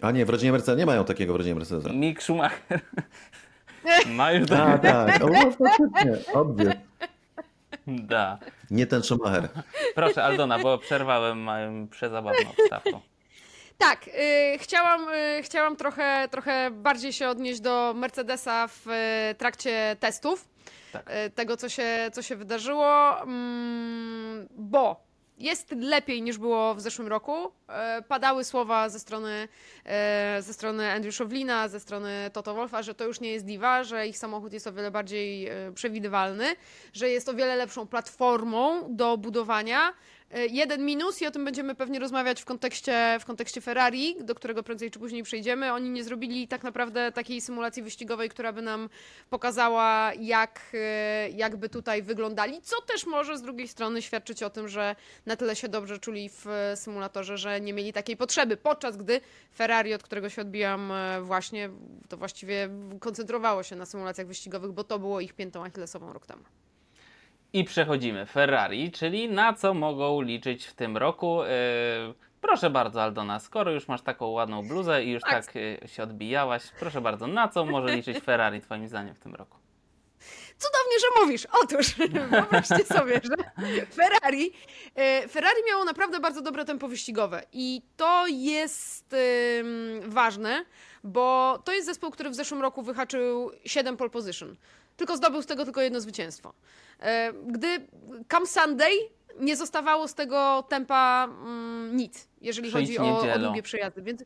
A 0.00 0.10
nie, 0.10 0.26
w 0.26 0.30
rodzinie 0.30 0.52
Mercedesa 0.52 0.78
nie 0.78 0.86
mają 0.86 1.04
takiego 1.04 1.32
w 1.32 1.36
rodzinie 1.36 1.54
Mercedesa. 1.54 1.92
Mick 1.92 2.22
Schumacher. 2.22 2.80
Ma 4.16 4.32
już 4.32 4.50
A, 4.50 4.78
do... 4.78 4.82
tak, 4.82 5.22
o, 5.24 5.28
faktycznie. 6.32 6.80
Da. 7.90 8.38
Nie 8.70 8.86
ten 8.86 9.02
Schumacher. 9.02 9.48
Proszę, 9.94 10.24
Aldona, 10.24 10.58
bo 10.58 10.78
przerwałem 10.78 11.38
moją 11.38 11.88
przezabawną 11.88 12.50
wstawką. 12.64 13.00
Tak, 13.78 14.08
y, 14.08 14.58
chciałam, 14.58 15.08
y, 15.08 15.42
chciałam 15.42 15.76
trochę, 15.76 16.28
trochę 16.30 16.70
bardziej 16.70 17.12
się 17.12 17.28
odnieść 17.28 17.60
do 17.60 17.94
Mercedesa 17.96 18.68
w 18.68 18.86
y, 18.86 19.34
trakcie 19.34 19.96
testów. 20.00 20.48
Tak. 20.92 21.10
y, 21.26 21.30
Tego, 21.30 21.56
co 21.56 21.68
się, 21.68 22.10
co 22.12 22.22
się 22.22 22.36
wydarzyło, 22.36 23.22
mm, 23.22 24.48
bo 24.50 25.09
jest 25.40 25.72
lepiej 25.72 26.22
niż 26.22 26.38
było 26.38 26.74
w 26.74 26.80
zeszłym 26.80 27.08
roku. 27.08 27.52
E, 27.68 28.02
Padały 28.02 28.44
słowa 28.44 28.88
ze 28.88 29.00
strony, 29.00 29.48
e, 29.84 30.42
ze 30.42 30.54
strony 30.54 30.90
Andrew 30.90 31.14
Szowlina, 31.14 31.68
ze 31.68 31.80
strony 31.80 32.30
Toto 32.32 32.54
Wolfa, 32.54 32.82
że 32.82 32.94
to 32.94 33.04
już 33.04 33.20
nie 33.20 33.32
jest 33.32 33.46
diwa, 33.46 33.84
że 33.84 34.08
ich 34.08 34.18
samochód 34.18 34.52
jest 34.52 34.66
o 34.66 34.72
wiele 34.72 34.90
bardziej 34.90 35.48
e, 35.48 35.72
przewidywalny, 35.74 36.46
że 36.92 37.08
jest 37.08 37.28
o 37.28 37.34
wiele 37.34 37.56
lepszą 37.56 37.86
platformą 37.86 38.94
do 38.96 39.16
budowania. 39.16 39.92
E, 40.30 40.46
Jeden 40.46 40.84
minus 40.84 41.22
i 41.22 41.26
o 41.26 41.30
tym 41.30 41.44
będziemy 41.44 41.74
pewnie 41.74 41.98
rozmawiać 41.98 42.42
w 42.42 42.44
kontekście, 42.44 43.18
w 43.20 43.24
kontekście 43.24 43.60
Ferrari, 43.60 44.16
do 44.20 44.34
którego 44.34 44.62
prędzej 44.62 44.90
czy 44.90 44.98
później 44.98 45.22
przejdziemy. 45.22 45.72
Oni 45.72 45.90
nie 45.90 46.04
zrobili 46.04 46.48
tak 46.48 46.62
naprawdę 46.62 47.12
takiej 47.12 47.40
symulacji 47.40 47.82
wyścigowej, 47.82 48.28
która 48.28 48.52
by 48.52 48.62
nam 48.62 48.88
pokazała, 49.30 50.12
jak, 50.14 50.60
e, 50.74 51.30
jakby 51.30 51.68
tutaj 51.68 52.02
wyglądali, 52.02 52.62
co 52.62 52.82
też 52.82 53.06
może 53.06 53.38
z 53.38 53.42
drugiej 53.42 53.68
strony 53.68 54.02
świadczyć 54.02 54.42
o 54.42 54.50
tym, 54.50 54.68
że 54.68 54.96
na 55.26 55.36
tyle 55.36 55.56
się 55.56 55.68
dobrze 55.68 55.98
czuli 55.98 56.28
w 56.28 56.46
symulatorze, 56.74 57.38
że 57.38 57.60
nie 57.60 57.72
mieli 57.72 57.92
takiej 57.92 58.16
potrzeby, 58.16 58.56
podczas 58.56 58.96
gdy 58.96 59.20
Ferrari, 59.56 59.94
od 59.94 60.02
którego 60.02 60.28
się 60.28 60.42
odbijam 60.42 60.92
e, 60.92 61.22
właśnie, 61.22 61.70
to 62.08 62.16
właściwie 62.16 62.68
koncentrowało 63.00 63.62
się 63.62 63.76
na 63.76 63.86
symulacjach 63.86 64.26
wyścigowych, 64.26 64.72
bo 64.72 64.84
to 64.84 64.98
było 64.98 65.20
ich 65.20 65.32
piętą 65.32 65.64
achillesową 65.64 66.12
rok 66.12 66.26
temu. 66.26 66.42
I 67.52 67.64
przechodzimy. 67.64 68.26
Ferrari, 68.26 68.90
czyli 68.92 69.28
na 69.28 69.52
co 69.52 69.74
mogą 69.74 70.20
liczyć 70.20 70.66
w 70.66 70.74
tym 70.74 70.96
roku. 70.96 71.42
Yy, 71.42 72.14
proszę 72.40 72.70
bardzo, 72.70 73.02
Aldona, 73.02 73.40
skoro 73.40 73.70
już 73.72 73.88
masz 73.88 74.02
taką 74.02 74.26
ładną 74.26 74.68
bluzę 74.68 75.04
i 75.04 75.10
już 75.10 75.22
Tak. 75.22 75.46
tak 75.46 75.54
yy, 75.54 75.78
się 75.88 76.02
odbijałaś, 76.02 76.62
proszę 76.78 77.00
bardzo, 77.00 77.26
na 77.26 77.48
co 77.48 77.64
może 77.64 77.96
liczyć 77.96 78.18
Ferrari, 78.18 78.60
Twoim 78.60 78.88
zdaniem, 78.88 79.14
w 79.14 79.18
tym 79.18 79.34
roku? 79.34 79.56
Cudownie, 80.58 80.98
że 81.00 81.22
mówisz. 81.22 81.46
Otóż, 81.62 81.94
wyobraźcie 82.30 82.84
sobie, 82.84 83.20
że 83.24 83.64
Ferrari, 83.94 84.52
e, 84.94 85.28
Ferrari 85.28 85.62
miało 85.68 85.84
naprawdę 85.84 86.20
bardzo 86.20 86.42
dobre 86.42 86.64
tempo 86.64 86.88
wyścigowe 86.88 87.42
i 87.52 87.82
to 87.96 88.26
jest 88.26 89.14
ważne, 90.06 90.64
bo 91.04 91.58
to 91.64 91.72
jest 91.72 91.86
zespół, 91.86 92.10
który 92.10 92.30
w 92.30 92.34
zeszłym 92.34 92.62
roku 92.62 92.82
wyhaczył 92.82 93.50
7 93.64 93.96
pole 93.96 94.10
position. 94.10 94.56
Tylko 95.00 95.16
zdobył 95.16 95.42
z 95.42 95.46
tego 95.46 95.64
tylko 95.64 95.80
jedno 95.80 96.00
zwycięstwo. 96.00 96.54
E, 97.00 97.32
Gdy 97.32 97.86
come 98.30 98.46
Sunday, 98.46 98.92
nie 99.38 99.56
zostawało 99.56 100.08
z 100.08 100.14
tego 100.14 100.64
tempa 100.68 101.28
mm, 101.30 101.96
nic, 101.96 102.28
jeżeli 102.40 102.68
Przyjdź 102.68 102.86
chodzi 102.86 102.98
o, 102.98 103.34
o 103.34 103.38
długie 103.38 103.62
przejazdy. 103.62 104.02
Więc 104.02 104.24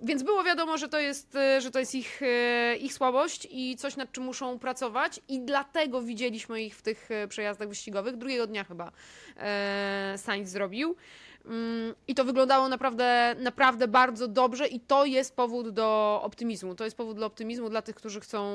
więc 0.00 0.22
było 0.22 0.44
wiadomo, 0.44 0.78
że 0.78 0.88
to 0.88 1.00
jest, 1.00 1.36
e, 1.36 1.60
że 1.60 1.70
to 1.70 1.78
jest 1.78 1.94
ich, 1.94 2.22
e, 2.22 2.76
ich 2.76 2.94
słabość 2.94 3.48
i 3.50 3.76
coś, 3.76 3.96
nad 3.96 4.12
czym 4.12 4.24
muszą 4.24 4.58
pracować, 4.58 5.20
i 5.28 5.40
dlatego 5.40 6.02
widzieliśmy 6.02 6.62
ich 6.62 6.76
w 6.76 6.82
tych 6.82 7.08
przejazdach 7.28 7.68
wyścigowych. 7.68 8.16
Drugiego 8.16 8.46
dnia 8.46 8.64
chyba 8.64 8.92
e, 9.36 10.14
Sainz 10.16 10.50
zrobił. 10.50 10.96
Mm, 11.44 11.94
I 12.08 12.14
to 12.14 12.24
wyglądało 12.24 12.68
naprawdę, 12.68 13.34
naprawdę 13.38 13.88
bardzo 13.88 14.28
dobrze, 14.28 14.66
i 14.66 14.80
to 14.80 15.04
jest 15.04 15.36
powód 15.36 15.68
do 15.68 16.20
optymizmu. 16.24 16.74
To 16.74 16.84
jest 16.84 16.96
powód 16.96 17.18
do 17.18 17.26
optymizmu 17.26 17.70
dla 17.70 17.82
tych, 17.82 17.96
którzy 17.96 18.20
chcą 18.20 18.46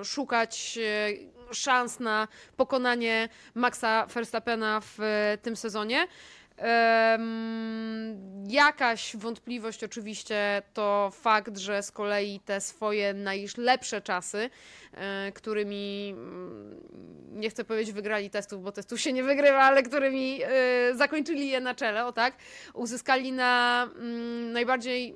e, 0.00 0.04
szukać 0.04 0.78
e, 1.50 1.54
szans 1.54 2.00
na 2.00 2.28
pokonanie 2.56 3.28
Maxa 3.54 4.06
Verstappena 4.06 4.80
w 4.80 5.00
e, 5.00 5.38
tym 5.42 5.56
sezonie. 5.56 6.06
Jakaś 8.46 9.16
wątpliwość 9.16 9.84
oczywiście 9.84 10.62
to 10.74 11.10
fakt, 11.14 11.58
że 11.58 11.82
z 11.82 11.92
kolei 11.92 12.40
te 12.40 12.60
swoje 12.60 13.14
najlepsze 13.14 14.00
czasy, 14.00 14.50
którymi 15.34 16.14
mm, 16.16 16.80
nie 17.32 17.50
chcę 17.50 17.64
powiedzieć 17.64 17.94
wygrali 17.94 18.30
testów, 18.30 18.62
bo 18.62 18.72
testów 18.72 19.00
się 19.00 19.12
nie 19.12 19.22
wygrywa, 19.22 19.58
ale 19.58 19.82
którymi 19.82 20.40
e, 20.42 20.94
zakończyli 20.94 21.48
je 21.48 21.60
na 21.60 21.74
czele, 21.74 22.06
o 22.06 22.12
tak, 22.12 22.34
uzyskali 22.74 23.32
na 23.32 23.82
mm, 23.94 24.52
najbardziej 24.52 25.14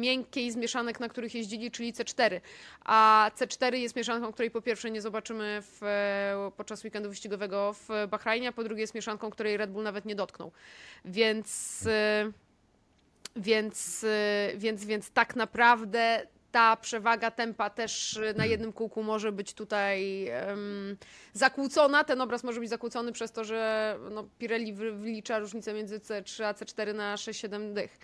miękkiej 0.00 0.50
z 0.50 0.56
mieszanek, 0.56 1.00
na 1.00 1.08
których 1.08 1.34
jeździli, 1.34 1.70
czyli 1.70 1.92
C4. 1.92 2.40
A 2.84 3.30
C4 3.38 3.74
jest 3.74 3.96
mieszanką, 3.96 4.32
której 4.32 4.50
po 4.50 4.62
pierwsze 4.62 4.90
nie 4.90 5.02
zobaczymy 5.02 5.62
w, 5.62 5.82
e, 5.82 6.50
podczas 6.56 6.84
weekendu 6.84 7.08
wyścigowego 7.08 7.72
w 7.72 7.88
Bahrajnie, 8.08 8.48
a 8.48 8.52
po 8.52 8.64
drugie 8.64 8.80
jest 8.80 8.94
mieszanką, 8.94 9.30
której 9.30 9.56
Red 9.56 9.70
Bull 9.70 9.82
nawet 9.82 10.04
nie 10.04 10.14
dotknął. 10.14 10.52
Więc, 11.04 11.82
y, 11.86 12.32
więc, 13.36 14.06
więc, 14.56 14.84
więc 14.84 15.10
tak 15.10 15.36
naprawdę 15.36 16.26
ta 16.54 16.76
przewaga 16.76 17.30
tempa 17.30 17.70
też 17.70 18.16
y, 18.16 18.34
na 18.36 18.46
jednym 18.46 18.72
kółku 18.72 19.02
może 19.02 19.32
być 19.32 19.54
tutaj 19.54 20.28
em, 20.28 20.96
zakłócona. 21.32 22.04
Ten 22.04 22.20
obraz 22.20 22.44
może 22.44 22.60
być 22.60 22.68
zakłócony 22.68 23.12
przez 23.12 23.32
to, 23.32 23.44
że 23.44 23.96
no, 24.10 24.28
Pirelli 24.38 24.72
wy- 24.72 24.92
wlicza 24.92 25.38
różnicę 25.38 25.74
między 25.74 25.98
C3 25.98 26.44
a 26.44 26.52
C4 26.52 26.94
na 26.94 27.16
6-7 27.16 27.72
dych. 27.72 27.98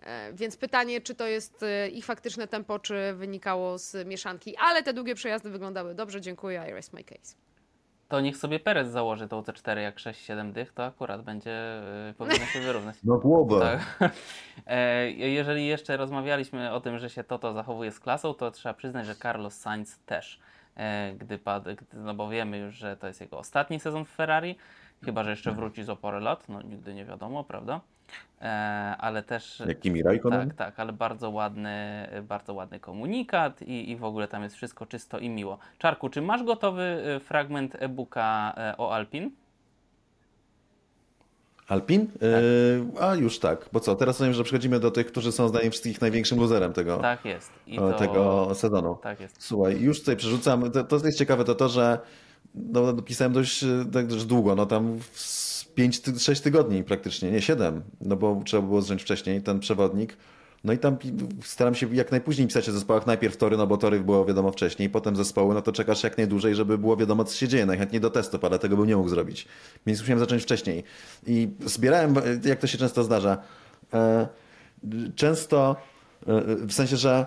E, 0.00 0.32
Więc 0.32 0.56
pytanie, 0.56 1.00
czy 1.00 1.14
to 1.14 1.26
jest 1.26 1.62
y, 1.62 1.88
ich 1.88 2.04
faktyczne 2.04 2.48
tempo, 2.48 2.78
czy 2.78 3.12
wynikało 3.14 3.78
z 3.78 4.06
mieszanki. 4.06 4.56
Ale 4.56 4.82
te 4.82 4.92
długie 4.92 5.14
przejazdy 5.14 5.50
wyglądały 5.50 5.94
dobrze. 5.94 6.20
Dziękuję. 6.20 6.64
I 6.70 6.72
rest 6.72 6.92
my 6.92 7.04
case. 7.04 7.47
To 8.08 8.20
niech 8.20 8.36
sobie 8.36 8.60
Perez 8.60 8.88
założy 8.88 9.28
tą 9.28 9.42
C4 9.42 9.76
jak 9.78 9.96
6-7 9.96 10.52
dych, 10.52 10.72
to 10.72 10.84
akurat 10.84 11.22
będzie, 11.22 11.80
yy, 12.06 12.14
powinno 12.14 12.46
się 12.46 12.60
wyrównać. 12.60 12.96
No 13.04 13.18
głowę. 13.18 13.80
Tak. 13.98 14.10
E, 14.66 15.10
Jeżeli 15.10 15.66
jeszcze 15.66 15.96
rozmawialiśmy 15.96 16.72
o 16.72 16.80
tym, 16.80 16.98
że 16.98 17.10
się 17.10 17.24
Toto 17.24 17.52
zachowuje 17.52 17.92
z 17.92 18.00
klasą, 18.00 18.34
to 18.34 18.50
trzeba 18.50 18.74
przyznać, 18.74 19.06
że 19.06 19.14
Carlos 19.14 19.54
Sainz 19.54 19.98
też, 19.98 20.40
e, 20.76 21.12
gdy 21.18 21.38
padł, 21.38 21.70
gdy, 21.76 21.98
no 21.98 22.14
bo 22.14 22.28
wiemy 22.28 22.58
już, 22.58 22.74
że 22.74 22.96
to 22.96 23.06
jest 23.06 23.20
jego 23.20 23.38
ostatni 23.38 23.80
sezon 23.80 24.04
w 24.04 24.08
Ferrari, 24.08 24.56
chyba, 25.04 25.24
że 25.24 25.30
jeszcze 25.30 25.52
wróci 25.52 25.84
za 25.84 25.96
parę 25.96 26.20
lat, 26.20 26.48
no 26.48 26.62
nigdy 26.62 26.94
nie 26.94 27.04
wiadomo, 27.04 27.44
prawda? 27.44 27.80
E, 28.42 28.44
Ale 28.98 29.22
też... 29.22 29.62
Jak 29.66 29.80
Kimi 29.80 30.02
Raikkonen? 30.02 30.48
Tak, 30.48 30.56
tak, 30.56 30.80
ale 30.80 30.92
bardzo 30.92 31.30
ładny, 31.30 32.08
bardzo 32.22 32.54
ładny 32.54 32.80
komunikat 32.80 33.62
i, 33.62 33.90
i 33.90 33.96
w 33.96 34.04
ogóle 34.04 34.28
tam 34.28 34.42
jest 34.42 34.56
wszystko 34.56 34.86
czysto 34.86 35.18
i 35.18 35.28
miło. 35.28 35.58
Czarku, 35.78 36.08
czy 36.08 36.22
masz 36.22 36.44
gotowy 36.44 36.82
y, 37.16 37.20
fragment 37.20 37.76
e-booka 37.78 38.54
e, 38.56 38.74
o 38.76 38.94
Alpin? 38.94 39.30
Alpin? 41.68 42.00
Yy, 42.00 43.00
a 43.00 43.14
już 43.14 43.38
tak, 43.38 43.68
bo 43.72 43.80
co, 43.80 43.94
teraz 43.94 44.16
rozumiem, 44.16 44.34
że 44.34 44.44
przechodzimy 44.44 44.80
do 44.80 44.90
tych, 44.90 45.06
którzy 45.06 45.32
są 45.32 45.48
zdaniem 45.48 45.70
wszystkich 45.70 46.00
największym 46.00 46.38
luzerem 46.38 46.72
tego, 46.72 46.96
Tak 46.96 47.24
jest. 47.24 47.50
To, 47.76 47.92
tego 47.92 48.50
sezonu. 48.54 48.98
Tak 49.02 49.20
jest. 49.20 49.36
Słuchaj, 49.42 49.80
już 49.80 50.00
tutaj 50.00 50.16
przerzucam. 50.16 50.70
To, 50.70 50.84
to 50.84 51.06
jest 51.06 51.18
ciekawe, 51.18 51.44
to 51.44 51.54
to, 51.54 51.68
że 51.68 51.98
no, 52.54 52.92
pisałem 53.02 53.32
dość, 53.32 53.64
e, 53.64 53.84
tak 53.92 54.06
dość 54.06 54.24
długo, 54.24 54.54
no 54.54 54.66
tam 54.66 54.98
5-6 55.78 56.42
tygodni 56.42 56.84
praktycznie, 56.84 57.30
nie 57.30 57.42
7, 57.42 57.82
no 58.00 58.16
bo 58.16 58.42
trzeba 58.44 58.62
było 58.62 58.82
zrzeć 58.82 59.02
wcześniej 59.02 59.42
ten 59.42 59.60
przewodnik. 59.60 60.16
No 60.64 60.72
i 60.72 60.78
tam 60.78 60.96
staram 61.44 61.74
się 61.74 61.94
jak 61.94 62.10
najpóźniej 62.10 62.46
pisać 62.46 62.68
o 62.68 62.72
zespołach. 62.72 63.06
Najpierw 63.06 63.36
tory, 63.36 63.56
no 63.56 63.66
bo 63.66 63.76
tory 63.76 64.00
było 64.00 64.24
wiadomo 64.24 64.52
wcześniej, 64.52 64.90
potem 64.90 65.16
zespoły, 65.16 65.54
no 65.54 65.62
to 65.62 65.72
czekasz 65.72 66.02
jak 66.02 66.18
najdłużej, 66.18 66.54
żeby 66.54 66.78
było 66.78 66.96
wiadomo, 66.96 67.24
co 67.24 67.36
się 67.36 67.48
dzieje. 67.48 67.66
Najchętniej 67.66 68.00
do 68.00 68.10
testów, 68.10 68.44
ale 68.44 68.58
tego 68.58 68.76
bym 68.76 68.86
nie 68.86 68.96
mógł 68.96 69.08
zrobić. 69.08 69.48
Więc 69.86 70.00
musiałem 70.00 70.18
zacząć 70.18 70.42
wcześniej. 70.42 70.84
I 71.26 71.48
zbierałem, 71.66 72.18
e, 72.18 72.48
jak 72.48 72.58
to 72.58 72.66
się 72.66 72.78
często 72.78 73.04
zdarza, 73.04 73.38
e, 73.94 74.28
często 75.14 75.76
e, 76.26 76.56
w 76.66 76.72
sensie, 76.72 76.96
że 76.96 77.26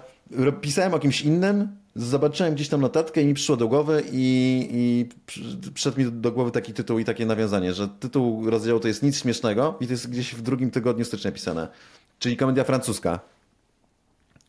pisałem 0.62 0.94
o 0.94 1.00
kimś 1.00 1.22
innym, 1.22 1.81
zobaczyłem 1.96 2.56
gdzieś 2.56 2.70
tam 2.70 2.82
notatkę 2.82 3.22
i 3.22 3.26
mi 3.26 3.34
przyszło 3.34 3.58
do 3.58 3.68
głowy 3.68 4.04
i, 4.12 4.68
i 4.72 5.10
przy- 5.26 5.72
przyszedł 5.74 6.00
mi 6.00 6.12
do 6.12 6.32
głowy 6.32 6.52
taki 6.52 6.74
tytuł 6.74 7.00
i 7.00 7.06
takie 7.06 7.26
nawiązanie, 7.26 7.74
że 7.74 7.88
tytuł 7.88 8.50
rozdziału 8.50 8.80
to 8.80 8.88
jest 8.88 9.04
nic 9.04 9.20
śmiesznego 9.22 9.78
i 9.80 9.88
to 9.88 9.94
jest 9.94 10.10
gdzieś 10.10 10.36
w 10.36 10.42
drugim 10.42 10.72
tygodniu 10.72 11.06
stycznia 11.06 11.32
pisane, 11.32 11.68
czyli 12.20 12.38
komedia 12.38 12.64
francuska. 12.64 13.20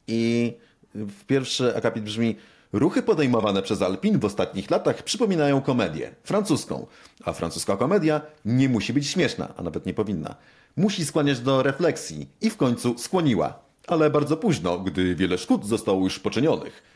I 0.08 0.52
w 0.94 1.24
pierwszy 1.24 1.76
akapit 1.76 2.04
brzmi 2.04 2.36
Ruchy 2.72 3.02
podejmowane 3.02 3.62
przez 3.62 3.82
Alpin 3.82 4.18
w 4.18 4.24
ostatnich 4.24 4.70
latach 4.70 5.02
przypominają 5.02 5.60
komedię 5.60 6.14
francuską, 6.24 6.86
a 7.24 7.32
francuska 7.32 7.76
komedia 7.76 8.20
nie 8.44 8.68
musi 8.68 8.92
być 8.92 9.06
śmieszna, 9.06 9.54
a 9.56 9.62
nawet 9.62 9.86
nie 9.86 9.94
powinna. 9.94 10.34
Musi 10.76 11.04
skłaniać 11.04 11.40
do 11.40 11.62
refleksji 11.62 12.28
i 12.40 12.50
w 12.50 12.56
końcu 12.56 12.98
skłoniła, 12.98 13.58
ale 13.86 14.10
bardzo 14.10 14.36
późno, 14.36 14.78
gdy 14.78 15.14
wiele 15.14 15.38
szkód 15.38 15.66
zostało 15.66 16.04
już 16.04 16.18
poczynionych. 16.18 16.91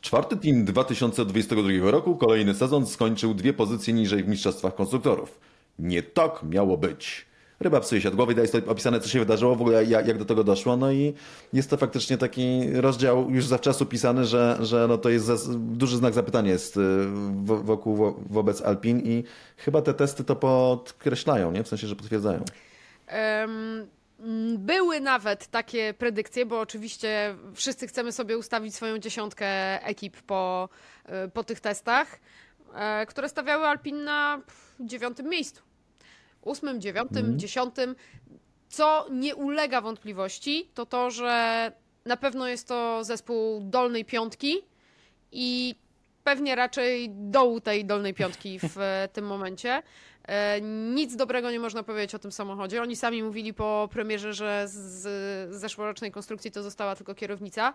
Czwarty 0.00 0.36
team 0.36 0.64
2022 0.64 1.90
roku, 1.90 2.16
kolejny 2.16 2.54
sezon 2.54 2.86
skończył 2.86 3.34
dwie 3.34 3.52
pozycje 3.52 3.94
niżej 3.94 4.24
w 4.24 4.28
mistrzostwach 4.28 4.74
konstruktorów. 4.74 5.40
Nie 5.78 6.02
tak 6.02 6.42
miało 6.42 6.76
być. 6.76 7.26
ryba 7.60 7.80
psuje 7.80 8.00
się 8.00 8.08
od 8.08 8.14
głowy, 8.16 8.34
jest 8.36 8.54
opisane, 8.66 9.00
co 9.00 9.08
się 9.08 9.18
wydarzyło, 9.18 9.56
w 9.56 9.60
ogóle 9.60 9.84
jak, 9.84 10.06
jak 10.08 10.18
do 10.18 10.24
tego 10.24 10.44
doszło, 10.44 10.76
no 10.76 10.92
i 10.92 11.14
jest 11.52 11.70
to 11.70 11.76
faktycznie 11.76 12.18
taki 12.18 12.72
rozdział 12.72 13.30
już 13.30 13.46
zawczasu 13.46 13.86
pisany, 13.86 14.24
że, 14.24 14.58
że 14.60 14.86
no 14.88 14.98
to 14.98 15.08
jest 15.08 15.24
za, 15.26 15.36
duży 15.56 15.96
znak 15.96 16.14
zapytania 16.14 16.50
jest 16.50 16.76
y, 16.76 16.80
wo- 17.44 17.62
wokół, 17.62 17.96
wo, 17.96 18.20
wobec 18.30 18.62
Alpin 18.62 19.00
i 19.04 19.24
chyba 19.56 19.82
te 19.82 19.94
testy 19.94 20.24
to 20.24 20.36
podkreślają, 20.36 21.52
nie? 21.52 21.62
W 21.64 21.68
sensie, 21.68 21.86
że 21.86 21.96
potwierdzają. 21.96 22.44
Mm, 23.06 23.86
Były 24.58 25.00
nawet 25.00 25.46
takie 25.46 25.94
predykcje, 25.94 26.46
bo 26.46 26.60
oczywiście 26.60 27.36
wszyscy 27.54 27.86
chcemy 27.86 28.12
sobie 28.12 28.38
ustawić 28.38 28.74
swoją 28.74 28.98
dziesiątkę 28.98 29.46
ekip 29.84 30.22
po, 30.22 30.68
e, 31.06 31.28
po 31.28 31.44
tych 31.44 31.60
testach, 31.60 32.20
e, 32.74 33.06
które 33.06 33.28
stawiały 33.28 33.66
Alpin 33.66 34.04
na 34.04 34.42
dziewiątym 34.80 35.28
miejscu. 35.28 35.62
Ósmym, 36.42 36.80
dziewiątym, 36.80 37.38
dziesiątym. 37.38 37.96
Co 38.68 39.06
nie 39.10 39.36
ulega 39.36 39.80
wątpliwości, 39.80 40.70
to 40.74 40.86
to, 40.86 41.10
że 41.10 41.72
na 42.04 42.16
pewno 42.16 42.48
jest 42.48 42.68
to 42.68 43.04
zespół 43.04 43.60
dolnej 43.60 44.04
piątki 44.04 44.56
i 45.32 45.74
pewnie 46.24 46.54
raczej 46.54 47.10
dołu 47.10 47.60
tej 47.60 47.84
dolnej 47.84 48.14
piątki 48.14 48.58
w 48.58 48.78
e, 48.78 49.08
tym 49.12 49.26
momencie. 49.26 49.82
E, 50.30 50.60
Nic 50.94 51.16
dobrego 51.16 51.50
nie 51.50 51.60
można 51.60 51.82
powiedzieć 51.82 52.14
o 52.14 52.18
tym 52.18 52.32
samochodzie. 52.32 52.82
Oni 52.82 52.96
sami 52.96 53.22
mówili 53.22 53.54
po 53.54 53.88
premierze, 53.92 54.34
że 54.34 54.68
z 54.68 54.74
z 55.50 55.54
zeszłorocznej 55.54 56.10
konstrukcji 56.10 56.50
to 56.50 56.62
została 56.62 56.96
tylko 56.96 57.14
kierownica. 57.14 57.74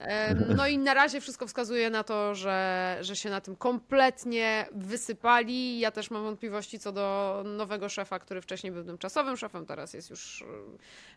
No 0.56 0.66
i 0.66 0.78
na 0.78 0.94
razie 0.94 1.20
wszystko 1.20 1.46
wskazuje 1.46 1.90
na 1.90 2.04
to, 2.04 2.34
że, 2.34 2.98
że 3.00 3.16
się 3.16 3.30
na 3.30 3.40
tym 3.40 3.56
kompletnie 3.56 4.66
wysypali. 4.72 5.80
Ja 5.80 5.90
też 5.90 6.10
mam 6.10 6.22
wątpliwości 6.22 6.78
co 6.78 6.92
do 6.92 7.42
nowego 7.46 7.88
szefa, 7.88 8.18
który 8.18 8.40
wcześniej 8.40 8.72
był 8.72 8.84
tymczasowym 8.84 9.36
szefem, 9.36 9.66
teraz 9.66 9.94
jest 9.94 10.10
już 10.10 10.44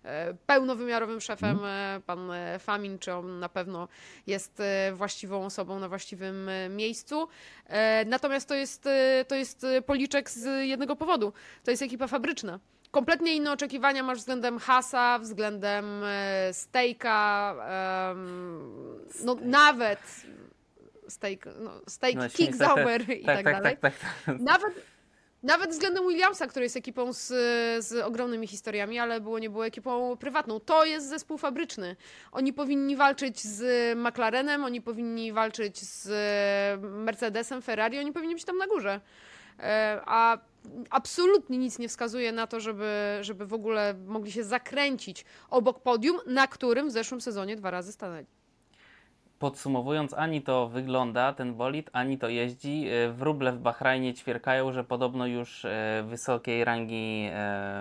e, 0.03 0.33
pełnowymiarowym 0.33 1.21
szefem. 1.21 1.59
E, 1.65 2.01
Pan 2.05 2.31
e, 2.31 2.59
Famin, 2.59 2.99
czy 2.99 3.13
on 3.13 3.39
na 3.39 3.49
pewno 3.49 3.87
jest 4.27 4.61
właściwą 4.93 5.45
osobą 5.45 5.79
na 5.79 5.89
właściwym 5.89 6.49
miejscu. 6.69 7.27
Natomiast 8.05 8.47
to 8.47 8.55
jest, 8.55 8.89
to 9.27 9.35
jest 9.35 9.65
policzek 9.85 10.29
z 10.29 10.67
jednego 10.67 10.95
powodu. 10.95 11.33
To 11.63 11.71
jest 11.71 11.83
ekipa 11.83 12.07
fabryczna. 12.07 12.59
Kompletnie 12.93 13.35
inne 13.35 13.51
oczekiwania 13.51 14.03
masz 14.03 14.17
względem 14.17 14.59
Hasa, 14.59 15.19
względem 15.19 15.85
e, 16.03 16.53
Stejka, 16.53 17.55
em, 18.11 18.99
no 19.23 19.35
nawet 19.41 19.99
Steak, 21.07 21.45
no, 21.59 21.71
Steak 21.87 22.15
No, 22.15 22.29
Kick 22.29 22.47
tak, 22.47 22.55
Zauber 22.55 23.01
i 23.09 23.25
tak, 23.25 23.35
tak, 23.35 23.43
tak, 23.43 23.55
dalej. 23.55 23.77
tak, 23.81 23.93
tak, 23.93 24.11
tak. 24.25 24.39
Nawet, 24.39 24.73
nawet 25.43 25.69
względem 25.71 26.07
Williamsa, 26.07 26.47
który 26.47 26.65
jest 26.65 26.77
ekipą 26.77 27.13
z, 27.13 27.27
z 27.85 27.93
ogromnymi 28.05 28.47
historiami, 28.47 28.99
ale 28.99 29.21
było 29.21 29.39
nie 29.39 29.49
było 29.49 29.65
ekipą 29.65 30.17
prywatną. 30.17 30.59
To 30.59 30.85
jest 30.85 31.09
zespół 31.09 31.37
fabryczny. 31.37 31.95
Oni 32.31 32.53
powinni 32.53 32.95
walczyć 32.95 33.41
z 33.41 33.63
McLarenem, 33.97 34.63
oni 34.63 34.81
powinni 34.81 35.31
walczyć 35.31 35.79
z 35.79 36.09
Mercedesem, 36.81 37.61
Ferrari, 37.61 37.99
oni 37.99 38.11
powinni 38.11 38.33
być 38.33 38.45
tam 38.45 38.57
na 38.57 38.67
górze. 38.67 39.01
E, 39.59 40.01
A 40.05 40.37
absolutnie 40.89 41.57
nic 41.57 41.79
nie 41.79 41.87
wskazuje 41.89 42.31
na 42.31 42.47
to, 42.47 42.59
żeby, 42.59 43.17
żeby 43.21 43.45
w 43.45 43.53
ogóle 43.53 43.93
mogli 44.05 44.31
się 44.31 44.43
zakręcić 44.43 45.25
obok 45.49 45.79
podium, 45.79 46.17
na 46.27 46.47
którym 46.47 46.87
w 46.87 46.91
zeszłym 46.91 47.21
sezonie 47.21 47.55
dwa 47.55 47.71
razy 47.71 47.91
stanęli. 47.91 48.25
Podsumowując, 49.39 50.13
ani 50.13 50.41
to 50.41 50.67
wygląda 50.67 51.33
ten 51.33 51.53
bolid, 51.55 51.89
ani 51.93 52.17
to 52.17 52.29
jeździ. 52.29 52.87
E, 52.89 53.11
Wróble 53.11 53.51
w 53.51 53.59
Bahrajnie 53.59 54.13
ćwierkają, 54.13 54.71
że 54.71 54.83
podobno 54.83 55.27
już 55.27 55.65
e, 55.65 56.03
wysokiej 56.07 56.63
rangi 56.63 57.29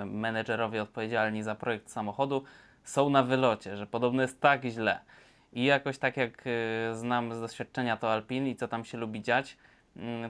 menedżerowie 0.07 0.83
odpowiedzialni 0.83 1.43
za 1.43 1.55
projekt 1.55 1.91
samochodu 1.91 2.43
są 2.85 3.11
na 3.11 3.23
wylocie, 3.23 3.77
że 3.77 3.87
podobno 3.87 4.23
jest 4.23 4.41
tak 4.41 4.64
źle. 4.64 5.01
I 5.53 5.64
jakoś 5.64 5.99
tak 5.99 6.16
jak 6.16 6.45
znam 6.93 7.35
z 7.35 7.41
doświadczenia 7.41 7.97
to 7.97 8.12
Alpin 8.12 8.47
i 8.47 8.57
co 8.57 8.68
tam 8.68 8.85
się 8.85 8.99
lubi 8.99 9.23
dziać, 9.23 9.57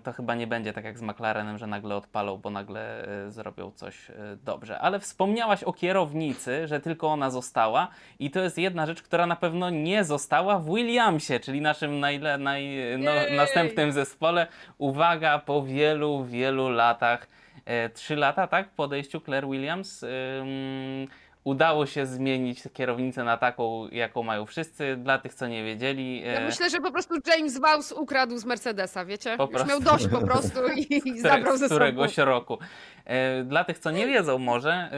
to 0.03 0.13
chyba 0.13 0.35
nie 0.35 0.47
będzie 0.47 0.73
tak 0.73 0.85
jak 0.85 0.99
z 0.99 1.03
McLarenem, 1.03 1.59
że 1.59 1.67
nagle 1.67 1.97
odpalą, 1.97 2.37
bo 2.37 2.51
nagle 2.51 3.09
e, 3.27 3.31
zrobią 3.31 3.71
coś 3.71 4.11
e, 4.11 4.15
dobrze. 4.45 4.79
Ale 4.79 5.01
wspomniałaś 5.01 5.65
o 5.65 5.73
kierownicy, 5.73 6.69
że 6.69 6.81
tylko 6.81 7.09
ona 7.09 7.31
została 7.31 7.89
i 8.19 8.31
to 8.31 8.41
jest 8.41 8.59
jedna 8.59 8.87
rzecz, 8.87 9.03
która 9.03 9.27
na 9.27 9.37
pewno 9.37 9.71
nie 9.71 10.05
została 10.05 10.59
w 10.59 10.75
Williamsie, 10.75 11.41
czyli 11.41 11.61
naszym 11.61 12.01
najle, 12.01 12.39
naj, 12.39 12.77
no, 12.99 13.11
następnym 13.37 13.93
zespole. 13.93 14.47
Uwaga, 14.79 15.39
po 15.39 15.63
wielu, 15.63 16.25
wielu 16.25 16.69
latach, 16.69 17.29
e, 17.65 17.89
trzy 17.89 18.17
lata, 18.17 18.47
tak, 18.47 18.71
po 18.71 18.83
odejściu 18.83 19.21
Claire 19.21 19.49
Williams, 19.49 20.03
ym, 20.03 21.09
udało 21.45 21.87
się 21.87 22.07
zmienić 22.07 22.63
kierownicę 22.73 23.25
na 23.25 23.37
taką, 23.37 23.89
jaką 23.89 24.23
mają 24.23 24.47
wszyscy. 24.47 24.97
Dla 24.97 25.19
tych, 25.19 25.35
co 25.35 25.47
nie 25.49 25.65
wiedzieli. 25.65 26.21
Ja 26.23 26.33
e, 26.41 26.47
myślę, 26.47 26.71
że 26.71 26.81
po 26.81 26.93
prostu 26.93 27.15
James 27.27 27.59
Vowles 27.61 27.93
ukradł 27.93 28.39
z 28.39 28.45
Mercedesa, 28.45 29.05
wiecie? 29.05 29.37
Po 29.37 29.43
Już 29.43 29.51
prostu. 29.53 29.69
miał 29.69 29.81
dość 29.81 30.09
po 30.09 30.21
prostu 30.21 30.61
i, 30.77 31.09
i 31.09 31.21
zabrał 31.21 31.57
z 31.57 31.61
ze 31.61 31.69
sobą. 31.69 31.79
któregoś 31.81 32.19
roku. 32.19 32.59
E, 33.05 33.45
Dla 33.45 33.65
tych, 33.65 33.79
co 33.79 33.91
nie 33.91 34.07
wiedzą 34.07 34.39
może, 34.39 34.73
e, 34.73 34.91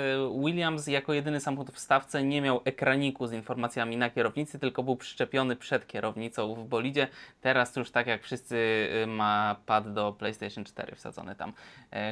Williams 0.45 0.87
jako 0.87 1.13
jedyny 1.13 1.41
samochód 1.41 1.71
w 1.71 1.79
stawce 1.79 2.23
nie 2.25 2.41
miał 2.43 2.61
ekraniku 2.65 3.27
z 3.27 3.33
informacjami 3.33 3.97
na 3.97 4.11
kierownicy, 4.11 4.59
tylko 4.59 4.83
był 4.83 4.97
przyczepiony 4.97 5.57
przed 5.57 5.87
kierownicą 5.87 6.55
w 6.55 6.65
bolidzie. 6.65 7.09
Teraz 7.41 7.77
już 7.77 7.91
tak 7.91 8.07
jak 8.07 8.23
wszyscy 8.23 8.89
ma 9.07 9.57
pad 9.67 9.93
do 9.93 10.13
PlayStation 10.13 10.65
4 10.65 10.97
wsadzony 10.97 11.35
tam, 11.35 11.53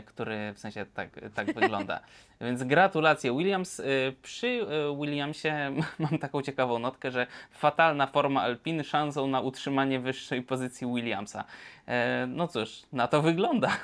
który 0.06 0.52
w 0.54 0.58
sensie 0.58 0.86
tak, 0.94 1.08
tak 1.34 1.46
wygląda. 1.60 2.00
Więc 2.40 2.62
gratulacje 2.62 3.32
Williams. 3.38 3.82
Przy 4.22 4.46
e, 4.46 4.96
Williamsie 4.96 5.52
mam 5.98 6.18
taką 6.18 6.42
ciekawą 6.42 6.78
notkę, 6.78 7.10
że 7.10 7.26
fatalna 7.50 8.06
forma 8.06 8.42
Alpiny 8.42 8.84
szansą 8.84 9.26
na 9.26 9.40
utrzymanie 9.40 10.00
wyższej 10.00 10.42
pozycji 10.42 10.86
Williamsa. 10.86 11.44
E, 11.86 12.26
No 12.26 12.48
cóż, 12.48 12.82
na 12.92 13.08
to 13.08 13.22
wygląda. 13.22 13.76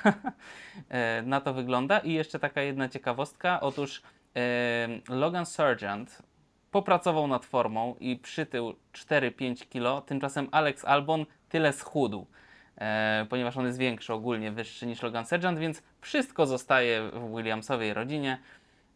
E, 0.89 1.21
Na 1.21 1.41
to 1.41 1.53
wygląda. 1.53 1.99
I 1.99 2.13
jeszcze 2.13 2.39
taka 2.39 2.61
jedna 2.61 2.89
ciekawostka. 2.89 3.59
Otóż 3.61 4.01
Logan 5.09 5.45
Sargent 5.45 6.21
popracował 6.71 7.27
nad 7.27 7.45
formą 7.45 7.95
i 7.99 8.15
przytył 8.15 8.75
4-5 8.93 9.65
kg. 9.69 10.05
Tymczasem 10.07 10.47
Alex 10.51 10.85
Albon 10.85 11.25
tyle 11.49 11.73
schudł. 11.73 12.25
E, 12.77 13.25
ponieważ 13.29 13.57
on 13.57 13.65
jest 13.65 13.77
większy, 13.77 14.13
ogólnie 14.13 14.51
wyższy 14.51 14.87
niż 14.87 15.01
Logan 15.01 15.25
Sargent, 15.25 15.59
więc 15.59 15.83
wszystko 16.01 16.45
zostaje 16.45 17.09
w 17.13 17.35
Williamsowej 17.35 17.93
rodzinie. 17.93 18.37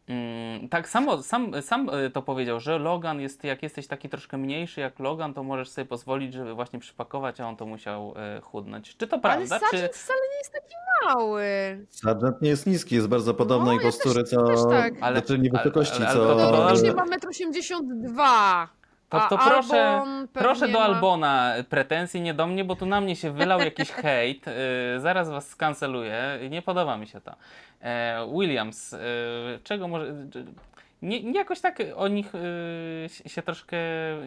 Mm, 0.07 0.69
tak 0.69 0.89
samo 0.89 1.21
sam, 1.23 1.61
sam 1.61 1.89
e, 1.89 2.09
to 2.09 2.21
powiedział, 2.21 2.59
że 2.59 2.79
Logan 2.79 3.19
jest, 3.21 3.43
jak 3.43 3.63
jesteś 3.63 3.87
taki 3.87 4.09
troszkę 4.09 4.37
mniejszy 4.37 4.81
jak 4.81 4.99
Logan, 4.99 5.33
to 5.33 5.43
możesz 5.43 5.69
sobie 5.69 5.85
pozwolić, 5.85 6.33
żeby 6.33 6.53
właśnie 6.53 6.79
przypakować, 6.79 7.39
a 7.39 7.47
on 7.47 7.55
to 7.55 7.65
musiał 7.65 8.13
e, 8.17 8.41
chudnąć. 8.41 8.97
Czy 8.97 9.07
to 9.07 9.15
Ale 9.15 9.21
prawda? 9.21 9.59
Czy... 9.59 9.65
Sargent 9.71 9.93
wcale 9.95 10.19
nie 10.31 10.37
jest 10.37 10.51
taki 10.53 10.75
mały. 11.05 11.45
Sargent 11.89 12.41
nie 12.41 12.49
jest 12.49 12.67
niski, 12.67 12.95
jest 12.95 13.07
bardzo 13.07 13.33
podobnej 13.33 13.75
No, 13.75 13.81
ja 13.81 13.87
postury, 13.87 14.21
też- 14.23 14.29
co... 14.29 14.47
też 14.47 14.59
tak. 14.69 14.93
Ale- 15.01 15.19
znaczy 15.19 15.39
nie 15.39 15.49
wysokości, 15.49 15.95
ale- 16.03 16.07
ale 16.07 16.13
co... 16.13 16.25
to- 16.25 16.35
to- 16.35 16.51
to- 16.51 16.63
Faktycznie 16.63 16.93
ma 16.93 17.05
1,82 17.05 18.61
m. 18.61 18.67
To, 19.21 19.27
to 19.37 19.39
a 19.39 19.49
proszę, 19.49 19.83
Albon 19.85 20.27
proszę 20.33 20.67
do 20.67 20.79
ma- 20.79 20.85
Albona 20.85 21.53
pretensji, 21.69 22.21
nie 22.21 22.33
do 22.33 22.47
mnie, 22.47 22.63
bo 22.65 22.75
tu 22.75 22.85
na 22.85 23.01
mnie 23.01 23.15
się 23.15 23.31
wylał 23.31 23.59
jakiś 23.59 23.89
hejt. 24.03 24.45
Yy, 24.47 24.53
zaraz 24.99 25.29
was 25.29 25.49
skanceluję. 25.49 26.39
Nie 26.49 26.61
podoba 26.61 26.97
mi 26.97 27.07
się 27.07 27.21
to. 27.21 27.35
E, 27.81 28.27
Williams, 28.39 28.91
yy, 28.91 28.99
czego 29.63 29.87
może. 29.87 30.13
Nie, 31.01 31.31
jakoś 31.31 31.59
tak 31.61 31.77
o 31.95 32.07
nich 32.07 32.31
się- 33.07 33.29
się 33.29 33.41
troszkę. 33.41 33.77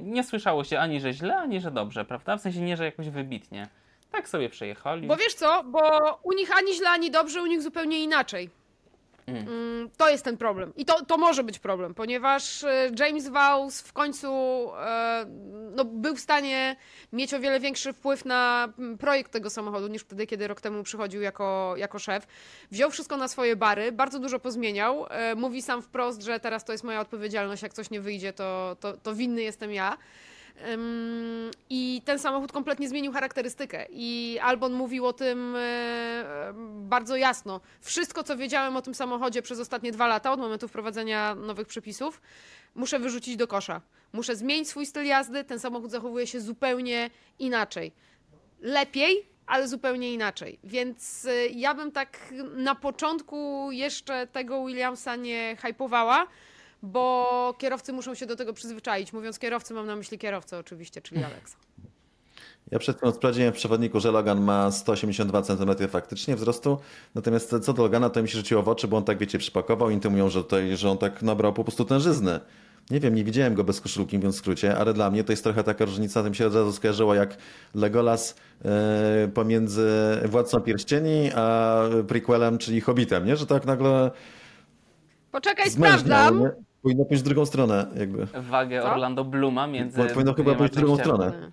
Nie 0.03 0.24
słyszało 0.24 0.64
się 0.64 0.78
ani 0.80 1.01
że 1.01 1.12
źle, 1.12 1.37
ani 1.37 1.61
że 1.61 1.70
dobrze, 1.70 2.05
prawda? 2.05 2.37
W 2.37 2.41
sensie 2.41 2.61
nie, 2.61 2.76
że 2.76 2.84
jakoś 2.84 3.09
wybitnie. 3.09 3.68
Tak 4.12 4.28
sobie 4.28 4.49
przejechali. 4.49 5.07
Bo 5.07 5.16
wiesz 5.16 5.34
co, 5.34 5.64
bo 5.64 5.80
u 6.22 6.32
nich 6.32 6.59
ani 6.59 6.74
źle, 6.74 6.91
ani 6.91 7.11
dobrze, 7.11 7.43
u 7.43 7.47
nich 7.47 7.62
zupełnie 7.62 7.99
inaczej. 8.05 8.51
Mm. 9.27 9.49
Mm, 9.49 9.91
To 9.97 10.09
jest 10.11 10.24
ten 10.24 10.37
problem. 10.37 10.72
I 10.77 10.85
to, 10.85 11.05
to 11.05 11.18
może 11.18 11.45
być 11.45 11.59
problem, 11.59 11.95
ponieważ 11.95 12.64
e, 12.64 12.91
James 12.99 13.29
Vowles 13.29 13.81
w 13.83 13.93
końcu 13.93 14.29
e, 14.79 15.27
no, 15.77 15.85
był 15.85 16.16
w 16.16 16.20
stanie 16.20 16.77
mieć 17.12 17.35
o 17.35 17.41
wiele 17.41 17.61
większy 17.61 17.93
wpływ 17.93 18.24
na 18.24 18.68
mm, 18.79 18.99
projekt 18.99 19.33
tego 19.33 19.51
samochodu 19.51 19.89
niż 19.89 20.03
wtedy, 20.03 20.27
kiedy 20.27 20.49
rok 20.49 20.61
temu 20.61 20.83
przychodził 20.83 21.20
jako, 21.22 21.74
jako 21.77 21.99
szef. 21.99 22.27
Wziął 22.70 22.91
wszystko 22.91 23.16
na 23.16 23.29
swoje 23.29 23.57
bary, 23.57 23.93
bardzo 23.93 24.18
dużo 24.18 24.39
pozmieniał. 24.39 25.07
E, 25.11 25.35
Mówi 25.35 25.62
sam 25.62 25.83
wprost, 25.83 26.22
że 26.22 26.41
teraz 26.41 26.64
to 26.64 26.72
jest 26.72 26.85
moja 26.85 27.01
odpowiedzialność, 27.01 27.62
jak 27.62 27.72
coś 27.72 27.91
nie 27.91 28.01
wyjdzie, 28.01 28.33
to, 28.33 28.77
to, 28.81 28.97
to 28.97 29.14
winny 29.14 29.43
jestem 29.43 29.72
ja. 29.72 29.97
I 31.70 32.02
ten 32.04 32.18
samochód 32.18 32.52
kompletnie 32.52 32.88
zmienił 32.88 33.12
charakterystykę. 33.12 33.86
I 33.90 34.38
Albon 34.42 34.72
mówił 34.72 35.07
o 35.07 35.12
tym 35.12 35.57
e, 35.57 35.59
e, 35.59 36.54
bardzo 36.80 37.16
jasno. 37.16 37.61
Wszystko, 37.80 38.22
co 38.22 38.36
wiedziałem 38.36 38.76
o 38.76 38.82
tym 38.82 38.94
samochodzie 38.94 39.42
przez 39.42 39.61
ostatnie 39.61 39.92
dwa 39.92 40.07
lata, 40.07 40.32
od 40.32 40.40
momentu 40.40 40.68
wprowadzenia 40.68 41.34
nowych 41.34 41.66
przepisów, 41.66 42.20
muszę 42.74 42.98
wyrzucić 42.98 43.36
do 43.36 43.46
kosza. 43.46 43.80
Muszę 44.12 44.36
zmienić 44.36 44.68
swój 44.68 44.86
styl 44.86 45.04
jazdy. 45.04 45.44
Ten 45.44 45.59
samochód 45.59 45.90
zachowuje 45.90 46.26
się 46.26 46.40
zupełnie 46.40 47.11
inaczej. 47.38 47.92
Lepiej, 48.61 49.26
ale 49.46 49.68
zupełnie 49.68 50.12
inaczej. 50.14 50.59
Więc 50.64 51.24
y, 51.24 51.48
ja 51.54 51.74
bym 51.74 51.92
tak 51.92 52.34
na 52.57 52.74
początku 52.74 53.68
jeszcze 53.72 54.26
tego 54.26 54.66
Williamsa 54.66 55.16
nie 55.16 55.57
hypowała, 55.62 56.26
bo 56.87 57.55
kierowcy 57.59 57.93
muszą 57.93 58.14
się 58.14 58.26
do 58.26 58.37
tego 58.37 58.53
przyzwyczaić. 58.53 59.12
Mówiąc 59.12 59.39
kierowcy, 59.39 59.74
mam 59.74 59.87
na 59.87 59.97
myśli 59.97 60.18
kierowcę 60.18 60.59
oczywiście, 60.59 61.03
czyli 61.03 61.24
Alexa. 61.30 61.57
Ja 62.70 62.78
przed 62.78 62.97
chwilą 62.97 63.12
sprawdziłem 63.12 63.53
w 63.53 63.57
przewodniku, 63.57 64.01
że 64.01 64.11
Logan 64.12 64.41
ma 64.41 64.70
182 64.70 65.43
cm 65.43 65.89
faktycznie 65.89 66.37
wzrostu, 66.37 66.78
natomiast 67.14 67.55
co 67.62 67.72
do 67.72 67.82
Logana 67.82 68.11
to 68.11 68.22
mi 68.22 68.28
się 68.28 68.39
rzuciło 68.39 68.62
w 68.62 68.68
oczy, 68.68 68.89
bo 68.89 68.97
on 68.97 69.05
tak, 69.05 69.18
wiecie, 69.18 69.39
przypakował 69.39 69.91
i 69.91 70.01
mówią, 70.11 70.28
że, 70.28 70.43
tutaj, 70.43 70.76
że 70.76 70.91
on 70.91 70.99
tak 70.99 71.22
nabrał 71.22 71.53
po 71.53 71.64
prostu 71.64 71.84
tężyzny. 71.84 72.41
Nie 72.91 73.01
wiem, 73.01 73.14
nie 73.14 73.24
widziałem 73.24 73.55
go 73.55 73.64
bez 73.64 73.80
koszulki, 73.80 74.16
mówiąc 74.16 74.34
w 74.34 74.39
skrócie, 74.39 74.76
ale 74.76 74.95
dla 74.95 75.11
mnie 75.11 75.24
to 75.24 75.32
jest 75.32 75.45
trochę 75.45 75.64
taka 75.64 75.84
różnica, 75.84 76.22
tym 76.22 76.34
się 76.34 76.47
od 76.47 76.55
razu 76.55 76.72
skojarzyło 76.72 77.14
jak 77.14 77.37
Legolas 77.74 78.34
e, 78.64 79.28
pomiędzy 79.34 79.91
Władcą 80.24 80.61
Pierścieni 80.61 81.30
a 81.34 81.82
prequelem, 82.09 82.59
czyli 82.59 82.80
Hobbitem, 82.80 83.26
nie? 83.26 83.37
Że 83.37 83.47
tak 83.47 83.64
nagle 83.64 84.11
Poczekaj, 85.30 85.70
zmężniał, 85.70 86.01
sprawdzam. 86.01 86.41
nie? 86.41 86.65
Powinno 86.87 87.05
pójść 87.05 87.22
w 87.22 87.26
drugą 87.26 87.47
stronę, 87.47 87.87
jakby. 87.97 88.26
Wagę 88.26 88.82
Co? 88.82 88.91
Orlando 88.93 89.24
Bluma 89.24 89.66
między. 89.66 89.99
Bo 89.99 90.09
powinno 90.14 90.34
chyba 90.34 90.55
pójść 90.55 90.72
w 90.74 90.76
drugą 90.76 90.97
stronę. 90.97 91.51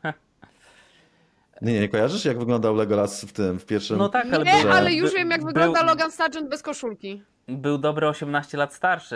Nie, 1.62 1.74
nie, 1.74 1.80
nie 1.80 1.90
kojarzysz, 1.90 2.26
jak 2.26 2.40
wyglądał 2.40 2.76
Legolas 2.76 3.26
w 3.26 3.34
tym, 3.34 3.60
w 3.60 3.66
pierwszym... 3.66 3.98
No 3.98 4.10
tak, 4.10 4.26
ale, 4.34 4.44
Nie, 4.46 4.62
był, 4.64 4.72
ale 4.72 4.94
już 4.94 5.12
by- 5.12 5.18
wiem, 5.18 5.30
jak 5.30 5.40
był- 5.40 5.48
wygląda 5.48 5.84
Logan 5.84 6.12
Sargent 6.12 6.50
bez 6.50 6.62
koszulki. 6.62 7.24
Był 7.48 7.78
dobre 7.78 8.10
18 8.10 8.58
lat 8.58 8.74
starszy, 8.74 9.16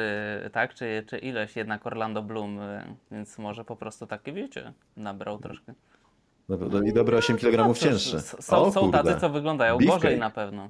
tak? 0.53 0.74
Czy, 0.74 1.03
czy 1.09 1.18
ileś 1.18 1.55
jednak 1.55 1.86
Orlando 1.88 2.22
Bloom, 2.24 2.59
więc 3.11 3.38
może 3.38 3.65
po 3.65 3.76
prostu 3.76 4.07
takie 4.07 4.34
wiecie, 4.34 4.74
nabrał 4.97 5.38
troszkę. 5.39 5.74
I 6.86 6.93
dobre 6.93 7.18
8 7.18 7.38
kg 7.38 7.74
cięższy. 7.80 8.18
s- 8.18 8.36
Są, 8.45 8.57
O 8.57 8.72
są 8.72 8.80
kurde. 8.82 9.03
tacy, 9.03 9.20
co 9.22 9.30
wyglądają 9.30 9.78
Beefcake. 9.78 9.95
gorzej 10.01 10.20
na 10.20 10.30
pewno. 10.30 10.70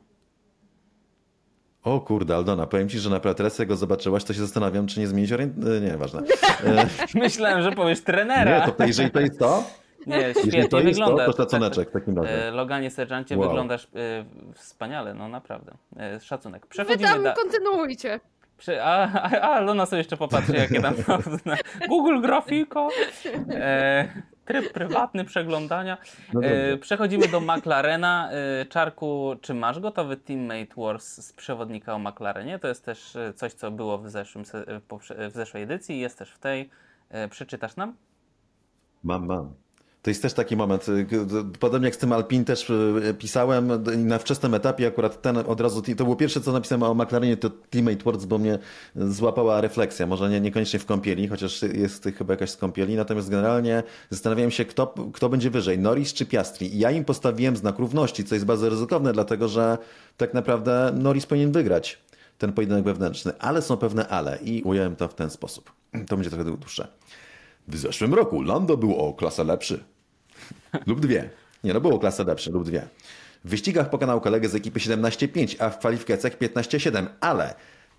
O 1.88 2.00
kurde, 2.02 2.36
Aldona, 2.36 2.68
powiem 2.68 2.90
ci, 2.90 3.00
że 3.00 3.10
naprawdę 3.10 3.38
teraz 3.38 3.60
jak 3.60 3.68
go 3.68 3.76
zobaczyłaś, 3.76 4.24
to 4.24 4.34
się 4.34 4.40
zastanawiam, 4.40 4.88
czy 4.88 5.00
nie 5.00 5.08
zmienić 5.08 5.32
orient... 5.32 5.54
e, 5.78 5.82
Nie, 5.82 5.98
ważne. 5.98 6.22
Myślałem, 7.16 7.62
że 7.62 7.72
powiesz 7.72 8.02
trenera. 8.02 8.66
Nie, 8.66 8.72
to 8.72 8.86
jeżeli 8.86 9.12
to 9.12 9.20
jest 9.20 9.40
to, 9.40 9.64
Nie, 10.08 10.32
świetnie 10.32 10.52
to 10.52 10.80
jest 10.80 11.00
to, 11.00 11.06
wygląda. 11.06 11.26
to 11.26 11.32
szacuneczek 11.38 11.90
w 11.90 11.92
takim 11.92 12.18
E, 12.18 12.22
razie. 12.22 12.52
Loganie 12.52 12.92
Sergeancie 12.92 13.38
Wow. 13.38 13.48
wyglądasz 13.48 13.88
e, 13.96 14.26
wspaniale, 14.54 15.14
no 15.14 15.28
naprawdę. 15.30 15.72
E, 16.00 16.20
szacunek. 16.20 16.62
Wy 16.62 16.68
Przechodzimy 16.70 17.10
tam 17.10 17.24
da- 17.24 17.34
kontynuujcie. 17.34 18.20
Przy, 18.58 18.84
a, 18.84 19.12
a, 19.14 19.42
a 19.42 19.60
Luna 19.60 19.86
sobie 19.86 19.98
jeszcze 19.98 20.18
popatrzy, 20.18 20.54
jakie 20.58 20.82
tam 20.82 20.94
na 21.46 21.58
Google 21.88 22.22
Grafiko, 22.22 22.90
e, 23.52 24.08
tryb 24.48 24.74
prywatny 24.74 25.26
przeglądania. 25.34 25.98
No 26.34 26.41
E, 26.43 26.78
przechodzimy 26.78 27.28
do 27.28 27.39
McLarena. 27.50 28.30
E, 28.32 28.66
Czarku, 28.66 29.36
czy 29.41 29.54
masz 29.54 29.80
gotowy 29.80 30.18
Teammate 30.18 30.76
Wars 30.78 31.22
z 31.26 31.34
przewodnika 31.34 31.93
o 31.93 32.00
McLarenie? 32.00 32.60
To 32.60 32.68
jest 32.68 32.86
też 32.86 33.16
e, 33.16 33.34
coś, 33.34 33.54
co 33.54 33.72
było 33.72 33.98
w, 33.98 34.10
zeszłym, 34.10 34.45
w, 34.45 35.32
zeszłej 35.34 35.64
edycji, 35.64 36.00
jest 36.00 36.18
też 36.18 36.32
w 36.32 36.39
tej. 36.39 36.70
Przeczytasz 37.30 37.76
nam? 37.76 37.95
Mam, 39.04 39.26
mam. 39.26 39.66
To 40.02 40.10
jest 40.10 40.22
też 40.22 40.34
taki 40.34 40.56
moment. 40.56 40.89
y, 40.89 41.08
Podobnie 41.60 41.88
jak 41.88 41.95
z 41.95 41.98
tym 41.98 42.14
Alpin 42.14 42.45
też 42.45 42.70
y, 42.70 43.16
pisałem 43.20 43.72
na 43.98 44.18
wczesnym 44.18 44.54
etapie 44.54 44.88
akurat 44.88 45.22
ten 45.22 45.38
od 45.38 45.62
razu, 45.62 45.82
to 45.82 46.04
było 46.04 46.16
pierwsze 46.16 46.41
co 46.41 46.52
napisałem 46.52 46.84
o 46.84 46.93
McLarenie 46.93 47.38
to 47.38 47.50
Teammate 47.50 48.04
Words, 48.04 48.26
bo 48.26 48.38
mnie 48.38 48.60
złapała 48.95 49.62
refleksja. 49.62 50.08
Może 50.08 50.30
nie, 50.30 50.41
niekoniecznie 50.41 50.80
w 50.80 50.86
kąpieli, 50.86 51.28
chociaż 51.28 51.62
jest 51.62 52.10
chyba 52.18 52.34
jakaś 52.34 52.50
z 52.50 52.58
kąpieli, 52.58 52.95
natomiast 52.95 53.30
generalnie 53.30 53.84
zastanawiałem 54.10 54.52
się 54.52 54.66
kto, 54.66 54.93
kto 55.14 55.30
będzie 55.30 55.50
wyżej, 55.50 55.80
Norris 55.80 56.14
czy 56.14 56.26
Piastri. 56.26 56.80
Ja 56.80 56.91
im 56.91 57.06
postawiłem 57.06 57.58
znak 57.58 57.80
równości, 57.80 58.24
co 58.24 58.36
jest 58.36 58.45
bardzo 58.45 58.70
ryzykowne, 58.70 59.14
dlatego 59.14 59.48
że 59.48 59.78
tak 60.18 60.34
naprawdę 60.34 60.91
Norris 60.95 61.26
powinien 61.26 61.52
wygrać 61.52 62.00
ten 62.38 62.54
pojedynek 62.54 62.84
wewnętrzny, 62.84 63.32
ale 63.39 63.62
są 63.62 63.78
pewne 63.78 64.08
ale 64.08 64.38
i 64.38 64.62
ująłem 64.64 64.95
to 64.95 65.08
w 65.08 65.14
ten 65.14 65.30
sposób. 65.30 65.72
To 66.08 66.16
będzie 66.18 66.30
trochę 66.30 66.45
dłuższe. 66.45 66.88
W 67.68 67.78
zeszłym 67.78 68.13
roku 68.13 68.41
Lando 68.41 68.78
był 68.78 68.95
o 68.95 69.13
klasę 69.13 69.43
lepszy. 69.43 69.84
lub 70.88 70.99
dwie. 70.99 71.30
Nie, 71.63 71.74
no 71.74 71.82
było 71.82 71.99
klasę 71.99 72.24
lepszy 72.24 72.51
lub 72.51 72.63
dwie. 72.63 72.88
W 73.45 73.49
wyścigach 73.49 73.89
pokonał 73.89 74.22
kolegę 74.22 74.49
z 74.49 74.55
ekipy 74.55 74.80
17.5, 74.80 75.55
a 75.59 75.70
w 75.70 75.80
kwalifikacjach 75.80 76.38
15.7, 76.38 77.05
ale 77.20 77.55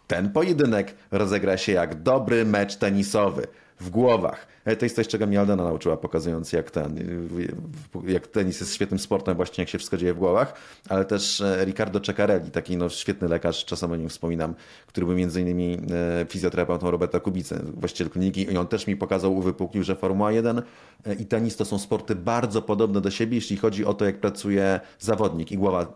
ten 0.06 0.30
pojedynek 0.30 0.94
rozegra 1.10 1.56
się 1.56 1.72
jak 1.72 2.02
dobry 2.02 2.44
mecz 2.44 2.76
tenisowy. 2.76 3.46
W 3.80 3.90
głowach. 3.90 4.46
E, 4.64 4.76
To 4.76 4.84
jest 4.84 4.96
coś, 4.96 5.08
czego 5.08 5.26
mnie 5.26 5.40
Aldona 5.40 5.64
nauczyła, 5.64 5.96
pokazując 5.96 6.52
jak 6.52 6.70
ten, 6.70 6.98
y, 6.98 8.12
jak 8.12 8.26
tenis 8.26 8.60
jest 8.60 8.74
świetnym 8.74 8.98
sportem, 8.98 9.36
właśnie 9.36 9.62
jak 9.62 9.68
się 9.68 9.78
wszystko 9.78 9.96
dzieje 9.96 10.14
w 10.14 10.18
głowach, 10.18 10.54
ale 10.88 11.04
też 11.04 11.40
e, 11.40 11.64
Riccardo 11.64 12.00
Ceccarelli, 12.00 12.50
taki 12.50 12.76
no, 12.76 12.88
świetny 12.88 13.28
lekarz, 13.28 13.64
czasem 13.64 13.92
o 13.92 13.96
nim 13.96 14.08
wspominam, 14.08 14.54
który 14.86 15.06
był 15.06 15.14
między 15.14 15.40
innymi 15.40 15.78
e, 16.22 16.26
fizjoterapeutą 16.28 16.90
Roberta 16.90 17.20
Kubicy, 17.20 17.60
właściciel 17.74 18.10
kliniki 18.10 18.52
i 18.52 18.56
on 18.56 18.66
też 18.66 18.86
mi 18.86 18.96
pokazał, 18.96 19.36
uwypuklił, 19.36 19.84
że 19.84 19.96
Formuła 19.96 20.32
1 20.32 20.58
e, 21.06 21.14
i 21.14 21.26
tenis 21.26 21.56
to 21.56 21.64
są 21.64 21.78
sporty 21.78 22.14
bardzo 22.14 22.62
podobne 22.62 23.00
do 23.00 23.10
siebie, 23.10 23.36
jeśli 23.36 23.56
chodzi 23.56 23.84
o 23.84 23.94
to, 23.94 24.04
jak 24.04 24.20
pracuje 24.20 24.80
zawodnik 24.98 25.52
i 25.52 25.58
głowa 25.58 25.86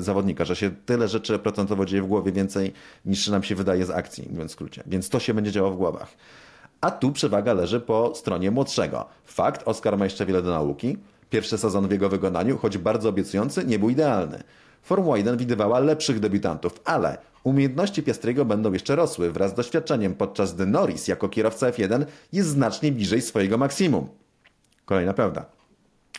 zawodnika, 0.00 0.44
że 0.44 0.56
się 0.56 0.70
tyle 0.86 1.08
rzeczy 1.08 1.38
procentowo 1.38 1.84
dzieje 1.84 2.02
w 2.02 2.06
głowie 2.06 2.32
więcej 2.32 2.72
niż 3.04 3.28
nam 3.28 3.42
się 3.42 3.54
wydaje 3.54 3.86
z 3.86 3.90
akcji, 3.90 4.28
mówiąc 4.30 4.50
w 4.50 4.54
skrócie. 4.54 4.82
Więc 4.86 5.08
to 5.08 5.20
się 5.20 5.34
będzie 5.34 5.52
działo 5.52 5.70
w 5.70 5.76
głowach. 5.76 6.16
A 6.80 6.90
tu 6.90 7.12
przewaga 7.12 7.52
leży 7.52 7.80
po 7.80 8.14
stronie 8.14 8.50
młodszego. 8.50 9.06
Fakt, 9.24 9.68
Oskar 9.68 9.98
ma 9.98 10.04
jeszcze 10.04 10.26
wiele 10.26 10.42
do 10.42 10.50
nauki. 10.50 10.96
Pierwszy 11.30 11.58
sezon 11.58 11.88
w 11.88 11.90
jego 11.90 12.08
wykonaniu, 12.08 12.58
choć 12.58 12.78
bardzo 12.78 13.08
obiecujący, 13.08 13.64
nie 13.66 13.78
był 13.78 13.90
idealny. 13.90 14.42
Formuła 14.82 15.16
1 15.18 15.36
widywała 15.36 15.78
lepszych 15.78 16.20
debiutantów, 16.20 16.80
ale 16.84 17.18
umiejętności 17.44 18.02
Piastriego 18.02 18.44
będą 18.44 18.72
jeszcze 18.72 18.96
rosły 18.96 19.32
wraz 19.32 19.50
z 19.50 19.54
doświadczeniem, 19.54 20.14
podczas 20.14 20.54
gdy 20.54 20.66
Norris 20.66 21.08
jako 21.08 21.28
kierowca 21.28 21.70
F1 21.70 22.04
jest 22.32 22.48
znacznie 22.48 22.92
bliżej 22.92 23.22
swojego 23.22 23.58
maksimum. 23.58 24.08
Kolejna 24.84 25.14
prawda. 25.14 25.44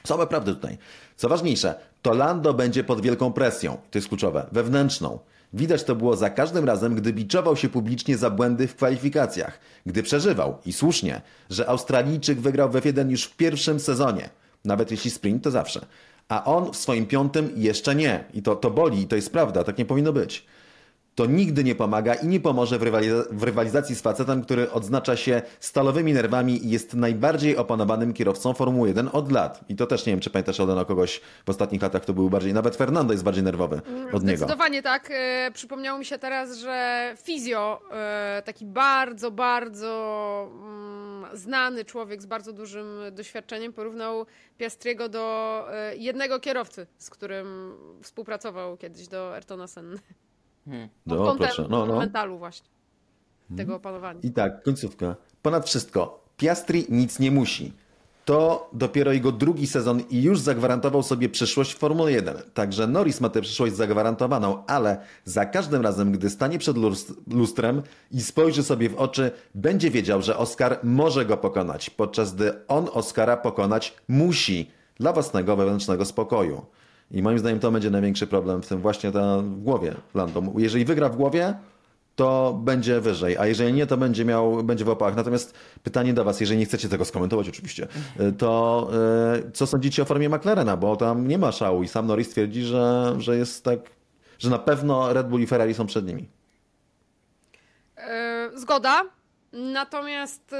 Same 0.03 0.27
prawdy 0.27 0.55
tutaj. 0.55 0.77
Co 1.15 1.29
ważniejsze, 1.29 1.75
to 2.01 2.13
Lando 2.13 2.53
będzie 2.53 2.83
pod 2.83 3.01
wielką 3.01 3.33
presją, 3.33 3.77
to 3.91 3.97
jest 3.97 4.07
kluczowe, 4.07 4.45
wewnętrzną. 4.51 5.19
Widać 5.53 5.83
to 5.83 5.95
było 5.95 6.15
za 6.15 6.29
każdym 6.29 6.65
razem, 6.65 6.95
gdy 6.95 7.13
biczował 7.13 7.55
się 7.55 7.69
publicznie 7.69 8.17
za 8.17 8.29
błędy 8.29 8.67
w 8.67 8.75
kwalifikacjach, 8.75 9.59
gdy 9.85 10.03
przeżywał, 10.03 10.57
i 10.65 10.73
słusznie, 10.73 11.21
że 11.49 11.69
Australijczyk 11.69 12.39
wygrał 12.39 12.69
w 12.69 12.73
F1 12.73 13.09
już 13.09 13.23
w 13.23 13.35
pierwszym 13.35 13.79
sezonie. 13.79 14.29
Nawet 14.65 14.91
jeśli 14.91 15.11
sprint, 15.11 15.43
to 15.43 15.51
zawsze. 15.51 15.85
A 16.27 16.45
on 16.45 16.73
w 16.73 16.77
swoim 16.77 17.05
piątym 17.05 17.49
jeszcze 17.55 17.95
nie. 17.95 18.23
I 18.33 18.41
to, 18.41 18.55
to 18.55 18.71
boli, 18.71 19.01
i 19.01 19.07
to 19.07 19.15
jest 19.15 19.31
prawda, 19.31 19.63
tak 19.63 19.77
nie 19.77 19.85
powinno 19.85 20.13
być 20.13 20.45
to 21.19 21.25
nigdy 21.25 21.63
nie 21.63 21.75
pomaga 21.75 22.13
i 22.13 22.27
nie 22.27 22.39
pomoże 22.39 22.79
w, 22.79 22.81
rywaliza- 22.81 23.23
w 23.31 23.43
rywalizacji 23.43 23.95
z 23.95 24.01
facetem, 24.01 24.41
który 24.41 24.71
odznacza 24.71 25.15
się 25.15 25.41
stalowymi 25.59 26.13
nerwami 26.13 26.65
i 26.65 26.69
jest 26.69 26.93
najbardziej 26.93 27.57
opanowanym 27.57 28.13
kierowcą 28.13 28.53
Formuły 28.53 28.87
1 28.87 29.09
od 29.13 29.31
lat. 29.31 29.59
I 29.69 29.75
to 29.75 29.87
też 29.87 30.05
nie 30.05 30.13
wiem, 30.13 30.19
czy 30.19 30.29
pamiętasz 30.29 30.59
Odena 30.59 30.85
kogoś 30.85 31.21
w 31.45 31.49
ostatnich 31.49 31.81
latach, 31.81 32.01
kto 32.01 32.13
był 32.13 32.29
bardziej, 32.29 32.53
nawet 32.53 32.75
Fernando 32.75 33.13
jest 33.13 33.23
bardziej 33.23 33.43
nerwowy 33.43 33.81
od 34.13 34.23
niego. 34.23 34.37
Zdecydowanie 34.37 34.81
tak. 34.81 35.09
E, 35.11 35.51
przypomniało 35.53 35.99
mi 35.99 36.05
się 36.05 36.19
teraz, 36.19 36.57
że 36.57 37.15
Fizio, 37.23 37.81
e, 37.91 38.41
taki 38.45 38.65
bardzo, 38.65 39.31
bardzo 39.31 40.49
mm, 40.51 41.37
znany 41.37 41.85
człowiek 41.85 42.21
z 42.21 42.25
bardzo 42.25 42.53
dużym 42.53 42.87
doświadczeniem, 43.11 43.73
porównał 43.73 44.25
Piastriego 44.57 45.09
do 45.09 45.65
e, 45.71 45.95
jednego 45.95 46.39
kierowcy, 46.39 46.87
z 46.97 47.09
którym 47.09 47.73
współpracował 48.03 48.77
kiedyś 48.77 49.07
do 49.07 49.33
Ayrtona 49.33 49.67
Senny. 49.67 49.99
Pod 51.07 51.17
No, 51.17 51.35
proszę, 51.35 51.65
no, 51.69 51.85
no. 51.85 51.97
mentalu 51.97 52.37
właśnie. 52.37 52.69
Tego 53.57 53.75
opanowania. 53.75 54.19
I 54.23 54.31
tak, 54.31 54.63
końcówka. 54.63 55.15
Ponad 55.41 55.65
wszystko, 55.67 56.23
Piastri 56.37 56.85
nic 56.89 57.19
nie 57.19 57.31
musi. 57.31 57.73
To 58.25 58.69
dopiero 58.73 59.13
jego 59.13 59.31
drugi 59.31 59.67
sezon 59.67 60.01
i 60.09 60.21
już 60.23 60.39
zagwarantował 60.39 61.03
sobie 61.03 61.29
przyszłość 61.29 61.73
w 61.73 61.77
Formule 61.77 62.11
1. 62.11 62.37
Także 62.53 62.87
Norris 62.87 63.21
ma 63.21 63.29
tę 63.29 63.41
przyszłość 63.41 63.75
zagwarantowaną, 63.75 64.65
ale 64.67 64.97
za 65.25 65.45
każdym 65.45 65.81
razem, 65.81 66.11
gdy 66.11 66.29
stanie 66.29 66.59
przed 66.59 66.77
lust- 66.77 67.13
lustrem 67.33 67.81
i 68.11 68.21
spojrzy 68.21 68.63
sobie 68.63 68.89
w 68.89 68.95
oczy, 68.97 69.31
będzie 69.55 69.91
wiedział, 69.91 70.21
że 70.21 70.37
Oscar 70.37 70.79
może 70.83 71.25
go 71.25 71.37
pokonać, 71.37 71.89
podczas 71.89 72.35
gdy 72.35 72.67
on 72.67 72.87
Oscara 72.93 73.37
pokonać 73.37 73.93
musi 74.07 74.71
dla 74.99 75.13
własnego 75.13 75.55
wewnętrznego 75.55 76.05
spokoju. 76.05 76.65
I 77.11 77.21
moim 77.21 77.39
zdaniem 77.39 77.59
to 77.59 77.71
będzie 77.71 77.89
największy 77.89 78.27
problem 78.27 78.61
w 78.61 78.67
tym 78.67 78.81
właśnie 78.81 79.11
ta 79.11 79.37
w 79.37 79.59
głowie 79.59 79.95
Lando. 80.13 80.43
Jeżeli 80.57 80.85
wygra 80.85 81.09
w 81.09 81.15
głowie, 81.15 81.53
to 82.15 82.59
będzie 82.63 83.01
wyżej, 83.01 83.37
a 83.37 83.47
jeżeli 83.47 83.73
nie, 83.73 83.87
to 83.87 83.97
będzie 83.97 84.25
miał, 84.25 84.63
będzie 84.63 84.85
w 84.85 84.89
opałach. 84.89 85.15
Natomiast 85.15 85.53
pytanie 85.83 86.13
do 86.13 86.23
Was, 86.23 86.39
jeżeli 86.39 86.59
nie 86.59 86.65
chcecie 86.65 86.89
tego 86.89 87.05
skomentować 87.05 87.49
oczywiście, 87.49 87.87
to 88.37 88.89
e, 89.47 89.51
co 89.51 89.67
sądzicie 89.67 90.01
o 90.01 90.05
formie 90.05 90.29
McLarena, 90.29 90.77
bo 90.77 90.95
tam 90.95 91.27
nie 91.27 91.37
ma 91.37 91.51
szału 91.51 91.83
i 91.83 91.87
sam 91.87 92.07
Norris 92.07 92.29
twierdzi, 92.29 92.63
że, 92.63 93.15
że 93.17 93.37
jest 93.37 93.63
tak, 93.63 93.79
że 94.39 94.49
na 94.49 94.59
pewno 94.59 95.13
Red 95.13 95.27
Bull 95.27 95.41
i 95.41 95.47
Ferrari 95.47 95.73
są 95.73 95.85
przed 95.85 96.07
nimi. 96.07 96.29
E, 97.97 98.49
Zgoda. 98.55 99.01
Natomiast 99.53 100.55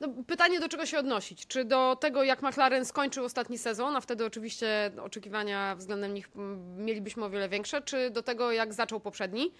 No, 0.00 0.08
pytanie 0.26 0.60
do 0.60 0.68
czego 0.68 0.86
się 0.86 0.98
odnosić? 0.98 1.46
Czy 1.46 1.64
do 1.64 1.96
tego, 2.00 2.22
jak 2.22 2.42
McLaren 2.42 2.84
skończył 2.84 3.24
ostatni 3.24 3.58
sezon, 3.58 3.96
a 3.96 4.00
wtedy 4.00 4.24
oczywiście 4.24 4.90
oczekiwania 5.02 5.76
względem 5.76 6.14
nich 6.14 6.28
mm, 6.36 6.84
mielibyśmy 6.84 7.24
o 7.24 7.30
wiele 7.30 7.48
większe, 7.48 7.82
czy 7.82 8.10
do 8.10 8.22
tego, 8.22 8.52
jak 8.52 8.74
zaczął 8.74 9.00
poprzedni? 9.00 9.52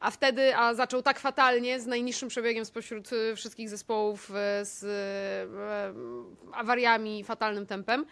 A 0.00 0.10
wtedy, 0.10 0.56
a 0.56 0.74
zaczął 0.74 1.02
tak 1.02 1.18
fatalnie, 1.18 1.80
z 1.80 1.86
najniższym 1.86 2.28
przebiegiem 2.28 2.64
spośród 2.64 3.12
y, 3.12 3.36
wszystkich 3.36 3.68
zespołów, 3.68 4.30
y, 4.30 4.64
z 4.64 4.82
y, 4.82 6.54
awariami, 6.54 7.24
fatalnym 7.24 7.66
tempem. 7.66 8.06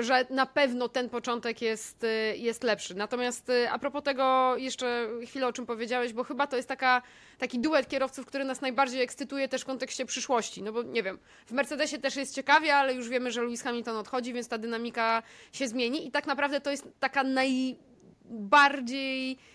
Że 0.00 0.26
na 0.30 0.46
pewno 0.46 0.88
ten 0.88 1.08
początek 1.08 1.62
jest, 1.62 2.04
y, 2.04 2.36
jest 2.36 2.64
lepszy. 2.64 2.94
Natomiast 2.94 3.50
y, 3.50 3.70
a 3.70 3.78
propos 3.78 4.02
tego 4.02 4.56
jeszcze 4.56 5.08
chwilę 5.26 5.46
o 5.46 5.52
czym 5.52 5.66
powiedziałeś, 5.66 6.12
bo 6.12 6.24
chyba 6.24 6.46
to 6.46 6.56
jest 6.56 6.68
taka, 6.68 7.02
taki 7.38 7.58
duet 7.58 7.88
kierowców, 7.88 8.26
który 8.26 8.44
nas 8.44 8.60
najbardziej 8.60 9.02
ekscytuje 9.02 9.48
też 9.48 9.62
w 9.62 9.64
kontekście 9.64 10.06
przyszłości. 10.06 10.62
No 10.62 10.72
bo 10.72 10.82
nie 10.82 11.02
wiem, 11.02 11.18
w 11.46 11.52
Mercedesie 11.52 11.98
też 11.98 12.16
jest 12.16 12.34
ciekawie, 12.34 12.76
ale 12.76 12.94
już 12.94 13.08
wiemy, 13.08 13.30
że 13.30 13.42
Lewis 13.42 13.62
Hamilton 13.62 13.96
odchodzi, 13.96 14.32
więc 14.32 14.48
ta 14.48 14.58
dynamika 14.58 15.22
się 15.52 15.68
zmieni 15.68 16.06
i 16.06 16.10
tak 16.10 16.26
naprawdę 16.26 16.60
to 16.60 16.70
jest 16.70 16.88
taka 17.00 17.24
najbardziej 17.24 17.78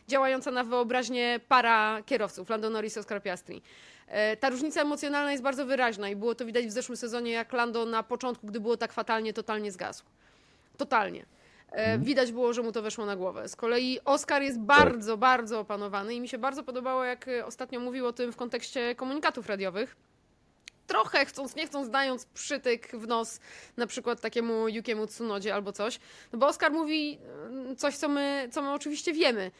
działająca 0.07 0.51
na 0.51 0.63
wyobraźnię 0.63 1.39
para 1.47 2.03
kierowców, 2.05 2.49
Lando 2.49 2.69
Norris 2.69 2.95
i 2.95 2.99
Oscar 2.99 3.23
Piastri. 3.23 3.61
E, 4.07 4.37
Ta 4.37 4.49
różnica 4.49 4.81
emocjonalna 4.81 5.31
jest 5.31 5.43
bardzo 5.43 5.65
wyraźna 5.65 6.09
i 6.09 6.15
było 6.15 6.35
to 6.35 6.45
widać 6.45 6.65
w 6.65 6.71
zeszłym 6.71 6.97
sezonie, 6.97 7.31
jak 7.31 7.53
Lando 7.53 7.85
na 7.85 8.03
początku, 8.03 8.47
gdy 8.47 8.59
było 8.59 8.77
tak 8.77 8.93
fatalnie, 8.93 9.33
totalnie 9.33 9.71
zgasł. 9.71 10.03
Totalnie. 10.77 11.25
E, 11.71 11.99
Widać 11.99 12.31
było, 12.31 12.53
że 12.53 12.61
mu 12.61 12.71
to 12.71 12.81
weszło 12.81 13.05
na 13.05 13.15
głowę. 13.15 13.49
Z 13.49 13.55
kolei 13.55 13.99
Oscar 14.05 14.41
jest 14.41 14.59
bardzo, 14.59 15.17
bardzo 15.17 15.59
opanowany 15.59 16.15
i 16.15 16.21
mi 16.21 16.27
się 16.27 16.37
bardzo 16.37 16.63
podobało, 16.63 17.03
jak 17.03 17.27
e, 17.27 17.45
ostatnio 17.45 17.79
mówił 17.79 18.07
o 18.07 18.13
tym 18.13 18.31
w 18.31 18.35
kontekście 18.35 18.95
komunikatów 18.95 19.47
radiowych. 19.47 19.95
Trochę 20.87 21.25
chcąc, 21.25 21.55
nie 21.55 21.67
chcąc, 21.67 21.89
dając 21.89 22.25
przytyk 22.25 22.91
w 22.91 23.07
nos 23.07 23.39
na 23.77 23.87
przykład 23.87 24.21
takiemu 24.21 24.67
Yukiemu 24.67 25.07
Tsunodzie 25.07 25.55
albo 25.55 25.71
coś. 25.71 25.99
No 26.33 26.39
bo 26.39 26.47
Oscar 26.47 26.71
mówi 26.71 27.17
mm, 27.49 27.75
coś, 27.75 27.97
co 27.97 28.09
my, 28.09 28.49
co 28.51 28.61
my 28.61 28.71
oczywiście 28.71 29.13
wiemy. 29.13 29.51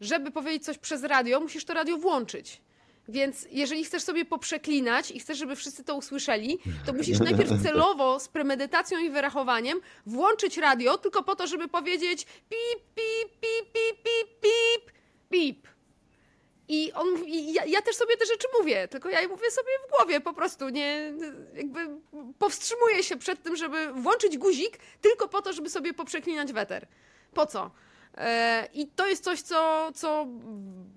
Żeby 0.00 0.30
powiedzieć 0.30 0.64
coś 0.64 0.78
przez 0.78 1.04
radio, 1.04 1.40
musisz 1.40 1.64
to 1.64 1.74
radio 1.74 1.96
włączyć. 1.98 2.60
Więc 3.08 3.46
jeżeli 3.50 3.84
chcesz 3.84 4.02
sobie 4.02 4.24
poprzeklinać 4.24 5.10
i 5.10 5.20
chcesz, 5.20 5.38
żeby 5.38 5.56
wszyscy 5.56 5.84
to 5.84 5.94
usłyszeli, 5.94 6.58
to 6.86 6.92
musisz 6.92 7.18
najpierw 7.18 7.62
celowo, 7.62 8.20
z 8.20 8.28
premedytacją 8.28 8.98
i 8.98 9.10
wyrachowaniem 9.10 9.80
włączyć 10.06 10.56
radio 10.56 10.98
tylko 10.98 11.22
po 11.22 11.36
to, 11.36 11.46
żeby 11.46 11.68
powiedzieć 11.68 12.24
pip, 12.24 12.84
pip, 12.94 13.40
pip, 13.40 13.72
pip, 13.72 14.02
pip, 14.02 14.40
pip, 14.40 14.92
pip. 15.30 15.68
I 16.68 16.92
on, 16.92 17.24
i 17.26 17.52
ja, 17.52 17.64
ja 17.64 17.82
też 17.82 17.96
sobie 17.96 18.16
te 18.16 18.26
rzeczy 18.26 18.46
mówię, 18.60 18.88
tylko 18.88 19.08
ja 19.08 19.20
je 19.20 19.28
mówię 19.28 19.50
sobie 19.50 19.72
w 19.86 19.90
głowie 19.90 20.20
po 20.20 20.32
prostu, 20.32 20.68
nie, 20.68 21.12
jakby 21.54 21.88
powstrzymuję 22.38 23.02
się 23.02 23.16
przed 23.16 23.42
tym, 23.42 23.56
żeby 23.56 23.92
włączyć 23.92 24.38
guzik 24.38 24.78
tylko 25.00 25.28
po 25.28 25.42
to, 25.42 25.52
żeby 25.52 25.70
sobie 25.70 25.94
poprzeklinać 25.94 26.52
weter. 26.52 26.86
Po 27.34 27.46
co? 27.46 27.70
E, 28.16 28.68
I 28.74 28.86
to 28.86 29.06
jest 29.06 29.24
coś, 29.24 29.42
co, 29.42 29.90
co 29.94 30.26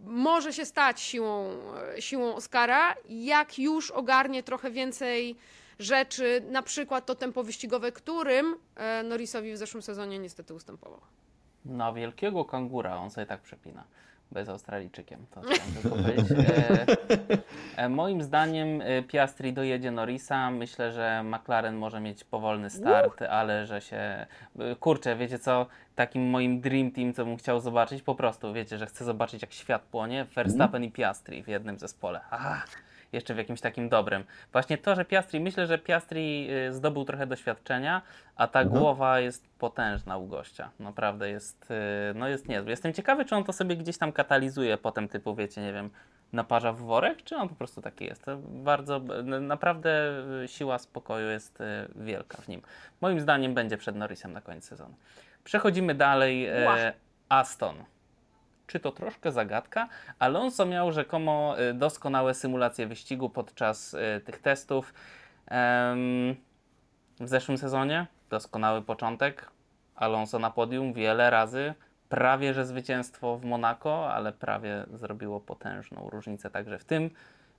może 0.05 0.53
się 0.53 0.66
stać 0.66 1.01
siłą, 1.01 1.49
siłą 1.99 2.36
Oscara, 2.36 2.95
jak 3.09 3.59
już 3.59 3.91
ogarnie 3.91 4.43
trochę 4.43 4.72
więcej 4.72 5.36
rzeczy, 5.80 6.43
na 6.49 6.61
przykład 6.61 7.05
to 7.05 7.16
tempo 7.16 7.43
wyścigowe, 7.43 7.91
którym 7.91 8.55
e, 8.76 9.03
Norrisowi 9.03 9.53
w 9.53 9.57
zeszłym 9.57 9.82
sezonie 9.84 10.20
niestety 10.20 10.53
ustępował. 10.53 11.01
Na 11.66 11.93
wielkiego 11.93 12.45
kangura 12.45 12.97
on 12.97 13.09
sobie 13.09 13.28
tak 13.28 13.41
przepina. 13.41 13.84
Bez 14.36 14.49
Australijczykiem, 14.49 15.25
to. 15.31 15.41
E, 17.77 17.83
e, 17.83 17.89
moim 17.89 18.21
zdaniem 18.21 18.81
e, 18.81 19.03
Piastri 19.03 19.53
dojedzie 19.53 19.91
Norrisa. 19.91 20.51
Myślę, 20.51 20.91
że 20.91 21.23
McLaren 21.23 21.75
może 21.75 21.99
mieć 21.99 22.23
powolny 22.23 22.69
start, 22.69 23.21
ale 23.21 23.65
że 23.65 23.81
się. 23.81 23.97
e, 24.59 24.75
Kurczę, 24.79 25.15
wiecie 25.15 25.39
co? 25.39 25.65
Takim 25.95 26.29
moim 26.29 26.61
dream 26.61 26.91
team, 26.91 27.13
co 27.13 27.25
bym 27.25 27.38
chciał 27.38 27.59
zobaczyć, 27.59 28.01
po 28.01 28.15
prostu 28.15 28.53
wiecie, 28.53 28.77
że 28.77 28.86
chcę 28.86 29.05
zobaczyć, 29.05 29.41
jak 29.41 29.53
świat 29.53 29.81
płonie. 29.81 30.25
Verstappen 30.36 30.83
i 30.83 30.91
Piastri 30.91 31.43
w 31.43 31.47
jednym 31.47 31.79
zespole. 31.79 32.19
Aha, 32.31 32.63
jeszcze 33.16 33.34
w 33.34 33.38
jakimś 33.38 33.61
takim 33.61 33.89
dobrym. 33.89 34.24
Właśnie 34.51 34.78
to, 34.78 34.95
że 34.95 35.05
Piastri, 35.05 35.39
myślę, 35.39 35.68
że 35.68 35.78
Piastri 35.78 36.47
y, 36.68 36.74
zdobył 36.74 37.05
trochę 37.05 37.28
doświadczenia, 37.28 38.01
a 38.36 38.47
ta 38.47 38.66
głowa 38.66 39.20
jest 39.20 39.49
potężna 39.59 40.18
u 40.18 40.28
gościa. 40.28 40.70
Naprawdę 40.80 41.30
jest, 41.30 41.72
y, 41.72 42.13
no 42.16 42.28
jest 42.28 42.47
niezły. 42.47 42.70
Jestem 42.70 42.93
ciekawy, 42.93 43.26
czy 43.26 43.36
on 43.36 43.43
to 43.43 43.53
sobie 43.53 43.78
gdzieś 43.78 43.97
tam 43.97 44.11
katalizuje 44.11 44.78
potem, 44.78 45.07
typu, 45.07 45.36
wiecie, 45.36 45.61
nie 45.61 45.74
wiem, 45.74 45.89
naparza 46.34 46.74
w 46.74 46.78
worek, 46.78 47.24
czy 47.24 47.36
on 47.36 47.49
po 47.49 47.55
prostu 47.55 47.82
taki 47.82 48.05
jest. 48.05 48.26
To 48.26 48.38
bardzo, 48.38 49.01
naprawdę 49.41 50.24
y, 50.43 50.47
siła 50.47 50.80
spokoju 50.80 51.30
jest 51.30 51.59
wielka 51.95 52.38
w 52.41 52.47
nim. 52.47 52.61
Moim 53.01 53.20
zdaniem 53.20 53.53
będzie 53.53 53.78
przed 53.78 53.95
Norrisem 53.95 54.34
na 54.34 54.41
koniec 54.41 54.66
sezonu. 54.66 54.95
Przechodzimy 55.43 55.95
dalej. 55.95 56.49
Ła. 56.66 56.76
Aston. 57.30 57.76
Czy 58.68 58.80
to 58.80 58.91
troszkę 58.91 59.32
zagadka? 59.32 59.88
Alonso 60.20 60.66
miał 60.66 60.91
rzekomo 60.91 61.55
y, 61.59 61.74
doskonałe 61.74 62.34
symulacje 62.34 62.88
wyścigu 62.88 63.30
podczas 63.30 63.93
y, 63.93 64.22
tych 64.26 64.39
testów. 64.39 64.93
W 67.20 67.28
zeszłym 67.28 67.57
sezonie 67.57 68.07
doskonały 68.30 68.82
początek. 68.82 69.51
Alonso 69.95 70.39
na 70.39 70.51
podium 70.51 70.93
wiele 70.93 71.30
razy. 71.30 71.74
Prawie 72.09 72.53
że 72.53 72.66
zwycięstwo 72.66 73.38
w 73.38 73.45
Monako, 73.45 74.13
ale 74.13 74.34
prawie 74.34 74.86
zrobiło 74.93 75.39
potężną 75.39 76.09
różnicę 76.09 76.49
także 76.49 76.80
w 76.80 76.86
tym 76.86 77.09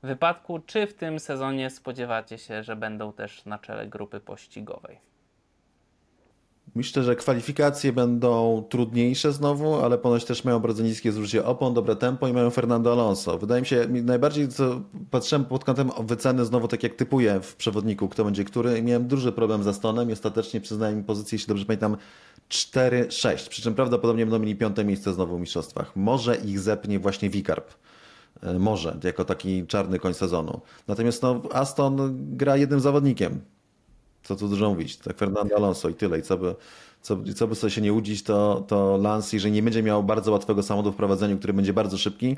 wypadku. 0.02 0.58
Czy 0.58 0.86
w 0.86 0.94
tym 0.94 1.20
sezonie 1.20 1.70
spodziewacie 1.70 2.38
się, 2.38 2.62
że 2.62 2.76
będą 2.76 3.12
też 3.12 3.44
na 3.44 3.58
czele 3.58 3.86
grupy 3.86 4.20
pościgowej? 4.20 4.98
Myślę, 6.74 7.02
że 7.02 7.16
kwalifikacje 7.16 7.92
będą 7.92 8.64
trudniejsze 8.68 9.32
znowu, 9.32 9.74
ale 9.74 9.98
ponoć 9.98 10.24
też 10.24 10.44
mają 10.44 10.60
bardzo 10.60 10.82
niskie 10.82 11.12
zużycie 11.12 11.44
opon, 11.44 11.74
dobre 11.74 11.96
tempo 11.96 12.28
i 12.28 12.32
mają 12.32 12.50
Fernando 12.50 12.92
Alonso. 12.92 13.38
Wydaje 13.38 13.60
mi 13.60 13.66
się, 13.66 13.86
najbardziej 13.88 14.48
co 14.48 14.80
patrzyłem 15.10 15.44
pod 15.44 15.64
kątem 15.64 15.90
wyceny 16.00 16.44
znowu 16.44 16.68
tak 16.68 16.82
jak 16.82 16.94
typuję 16.94 17.40
w 17.40 17.56
przewodniku, 17.56 18.08
kto 18.08 18.24
będzie 18.24 18.44
który 18.44 18.78
i 18.78 18.82
miałem 18.82 19.08
duży 19.08 19.32
problem 19.32 19.62
z 19.62 19.66
Astonem 19.66 20.10
i 20.10 20.12
ostatecznie 20.12 20.60
przyznałem 20.60 21.04
pozycję, 21.04 21.36
jeśli 21.36 21.48
dobrze 21.48 21.64
pamiętam, 21.64 21.96
4-6, 22.48 23.48
przy 23.48 23.62
czym 23.62 23.74
prawdopodobnie 23.74 24.26
będą 24.26 24.38
mieli 24.38 24.56
piąte 24.56 24.84
miejsce 24.84 25.14
znowu 25.14 25.36
w 25.36 25.40
mistrzostwach. 25.40 25.96
Może 25.96 26.36
ich 26.36 26.60
zepnie 26.60 26.98
właśnie 26.98 27.30
Wikarp. 27.30 27.74
E, 28.42 28.58
Może, 28.58 28.96
jako 29.04 29.24
taki 29.24 29.66
czarny 29.66 29.98
koń 29.98 30.14
sezonu. 30.14 30.60
Natomiast 30.88 31.22
no, 31.22 31.42
Aston 31.52 32.16
gra 32.36 32.56
jednym 32.56 32.80
zawodnikiem. 32.80 33.40
Co 34.28 34.36
tu 34.36 34.48
dużo 34.48 34.68
mówić, 34.68 34.96
tak 34.96 35.16
Fernando 35.16 35.56
Alonso 35.56 35.88
i 35.88 35.94
tyle. 35.94 36.18
I 36.18 36.22
co 36.22 36.36
by, 36.38 36.54
co, 37.02 37.16
co 37.34 37.46
by 37.46 37.54
sobie 37.54 37.70
się 37.70 37.80
nie 37.80 37.92
łudzić, 37.92 38.22
to, 38.22 38.64
to 38.68 38.96
Lance, 38.96 39.36
jeżeli 39.36 39.52
nie 39.52 39.62
będzie 39.62 39.82
miał 39.82 40.02
bardzo 40.02 40.32
łatwego 40.32 40.62
samochodu 40.62 40.92
w 40.92 40.96
prowadzeniu, 40.96 41.38
który 41.38 41.52
będzie 41.52 41.72
bardzo 41.72 41.98
szybki, 41.98 42.36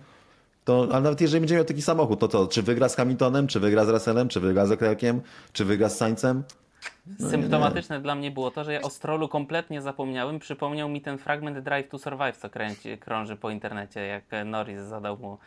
to, 0.64 0.88
ale 0.90 1.00
nawet 1.00 1.20
jeżeli 1.20 1.40
będzie 1.40 1.54
miał 1.54 1.64
taki 1.64 1.82
samochód, 1.82 2.20
to, 2.20 2.28
to 2.28 2.46
czy 2.46 2.62
wygra 2.62 2.88
z 2.88 2.96
Hamiltonem, 2.96 3.46
czy 3.46 3.60
wygra 3.60 3.84
z 3.84 3.88
Russellem, 3.88 4.28
czy 4.28 4.40
wygra 4.40 4.66
z 4.66 4.70
Leclerciem, 4.70 5.20
czy 5.52 5.64
wygra 5.64 5.88
z 5.88 5.96
Sainzem? 5.96 6.42
No 7.18 7.30
Symptomatyczne 7.30 8.00
dla 8.00 8.14
mnie 8.14 8.30
było 8.30 8.50
to, 8.50 8.64
że 8.64 8.72
ja 8.72 8.82
o 8.82 8.90
Strollu 8.90 9.28
kompletnie 9.28 9.82
zapomniałem. 9.82 10.38
Przypomniał 10.38 10.88
mi 10.88 11.00
ten 11.00 11.18
fragment 11.18 11.58
Drive 11.58 11.88
to 11.88 11.98
Survive, 11.98 12.36
co 12.36 12.50
kręci, 12.50 12.98
krąży 12.98 13.36
po 13.36 13.50
internecie, 13.50 14.00
jak 14.00 14.24
Norris 14.46 14.80
zadał 14.80 15.18
mu 15.18 15.38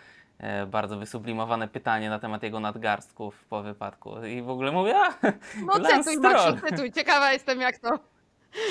bardzo 0.67 0.97
wysublimowane 0.97 1.67
pytanie 1.67 2.09
na 2.09 2.19
temat 2.19 2.43
jego 2.43 2.59
nadgarstków 2.59 3.45
po 3.49 3.61
wypadku. 3.63 4.25
I 4.25 4.41
w 4.41 4.49
ogóle 4.49 4.71
mówię, 4.71 4.95
a, 4.97 5.13
No 5.67 5.73
cytuj. 5.89 6.17
Maksiu, 6.17 6.67
cytuj. 6.69 6.91
Ciekawa 6.91 7.33
jestem, 7.33 7.61
jak 7.61 7.77
to, 7.79 7.99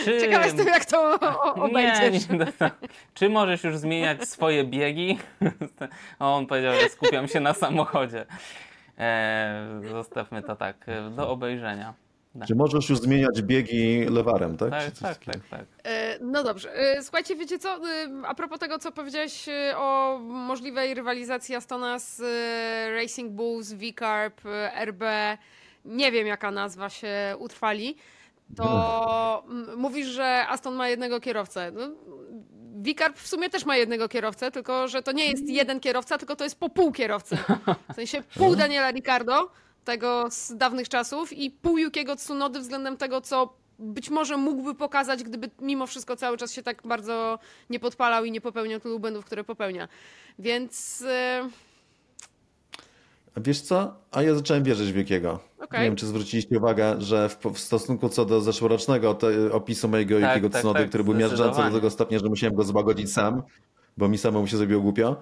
Czy... 0.05 0.21
ciekawa 0.21 0.45
jestem, 0.45 0.67
jak 0.67 0.85
to 0.85 1.19
o- 1.21 1.55
Nie, 1.57 1.63
obejdziesz. 1.63 2.29
nie, 2.29 2.37
no. 2.39 2.47
Czy 3.15 3.29
możesz 3.29 3.65
już 3.65 3.77
zmieniać 3.79 4.29
swoje 4.29 4.65
biegi? 4.65 5.19
On 6.19 6.47
powiedział, 6.47 6.75
że 6.83 6.89
skupiam 6.89 7.29
się 7.29 7.41
na 7.41 7.55
samochodzie. 7.55 8.27
E, 8.99 9.67
zostawmy 9.91 10.43
to 10.43 10.57
tak, 10.57 10.77
e, 10.89 11.11
do 11.11 11.31
obejrzenia. 11.31 11.95
Czy 12.47 12.55
możesz 12.55 12.89
już 12.91 12.99
zmieniać 12.99 13.43
biegi 13.43 14.05
lewarem, 14.05 14.57
tak? 14.57 14.71
Tak, 14.71 14.91
tak, 15.01 15.19
tak, 15.25 15.37
tak. 15.51 15.65
E, 15.85 16.19
No 16.21 16.45
dobrze. 16.45 16.75
E, 16.75 17.03
Słuchajcie, 17.03 17.37
wiecie 17.37 17.59
co? 17.59 17.75
E, 17.75 17.81
A 18.27 18.35
propos 18.35 18.59
tego, 18.59 18.79
co 18.79 18.93
powiedziałeś 18.93 19.47
o 19.77 20.19
możliwej 20.23 20.95
rywalizacji 20.95 21.55
Astona 21.55 21.99
z 21.99 22.21
Racing 22.97 23.31
Bulls, 23.33 23.73
V-Carb, 23.73 24.41
RB, 24.85 25.03
nie 25.85 26.13
wiem 26.13 26.27
jaka 26.27 26.51
nazwa 26.51 26.89
się 26.91 27.37
utrwali, 27.39 27.97
to 28.57 29.45
m, 29.51 29.67
mówisz, 29.77 30.07
że 30.07 30.47
Aston 30.49 30.75
ma 30.75 30.89
jednego 30.89 31.21
kierowcę. 31.21 31.71
No, 31.75 31.89
V-Carb 32.85 33.17
w 33.17 33.27
sumie 33.29 33.51
też 33.51 33.65
ma 33.65 33.77
jednego 33.77 34.09
kierowcę, 34.09 34.51
tylko 34.51 34.89
że 34.89 35.03
to 35.03 35.13
nie 35.13 35.31
jest 35.31 35.49
jeden 35.49 35.81
kierowca, 35.81 36.19
tylko 36.19 36.37
to 36.37 36.45
jest 36.45 36.59
po 36.61 36.69
pół 36.69 36.93
kierowcy. 36.93 37.37
W 37.93 37.95
sensie 37.95 38.23
pół 38.37 38.57
Daniela 38.57 38.91
Ricardo, 38.91 39.51
tego 39.85 40.27
z 40.31 40.57
dawnych 40.57 40.89
czasów 40.89 41.33
i 41.33 41.51
pół 41.51 41.79
Yukiego 41.79 42.17
Tsunody 42.17 42.61
względem 42.61 42.97
tego, 42.97 43.21
co 43.21 43.61
być 43.79 44.11
może 44.11 44.37
mógłby 44.37 44.75
pokazać, 44.75 45.23
gdyby 45.23 45.51
mimo 45.61 45.87
wszystko 45.87 46.17
cały 46.17 46.37
czas 46.37 46.53
się 46.53 46.63
tak 46.63 46.83
bardzo 46.85 47.39
nie 47.71 47.81
podpalał 47.81 48.25
i 48.25 48.31
nie 48.31 48.41
popełniał 48.41 48.81
tylu 48.81 49.01
błędów, 49.01 49.25
które 49.25 49.45
popełnia. 49.45 49.89
Więc 50.39 51.03
e, 51.09 51.49
A 53.37 53.41
Wiesz 53.41 53.61
co? 53.61 53.95
A 54.11 54.23
ja 54.23 54.35
zacząłem 54.35 54.65
wierzyć 54.65 54.93
w 54.93 54.95
Wielkiego. 54.95 55.33
okej, 55.33 55.65
Okej. 55.65 55.81
Nie 55.81 55.87
wiem, 55.87 55.97
czy 55.97 56.07
zwróciliście 56.07 56.59
uwagę, 56.59 57.01
że 57.01 57.29
w, 57.29 57.39
w 57.55 57.59
stosunku 57.59 58.09
co 58.09 58.25
do 58.25 58.41
zeszłorocznego 58.41 59.15
te, 59.15 59.53
opisu 59.53 59.89
mojego 59.89 60.21
Tak, 60.21 60.29
Yukiego 60.29 60.49
tak, 60.49 60.61
Tsunody, 60.61 60.81
tak, 60.81 60.89
który 60.89 61.05
był 61.05 61.15
miażdżący 61.15 61.63
do 61.63 61.71
tego 61.71 61.91
stopnia, 61.91 62.19
że 62.19 62.27
musiałem 62.29 62.55
go 62.55 62.65
złagodzić 62.65 63.13
sam, 63.13 63.43
bo 63.97 64.09
mi 64.09 64.19
samemu 64.19 64.47
się 64.47 64.57
zrobiło 64.57 64.83
głupio, 64.83 65.17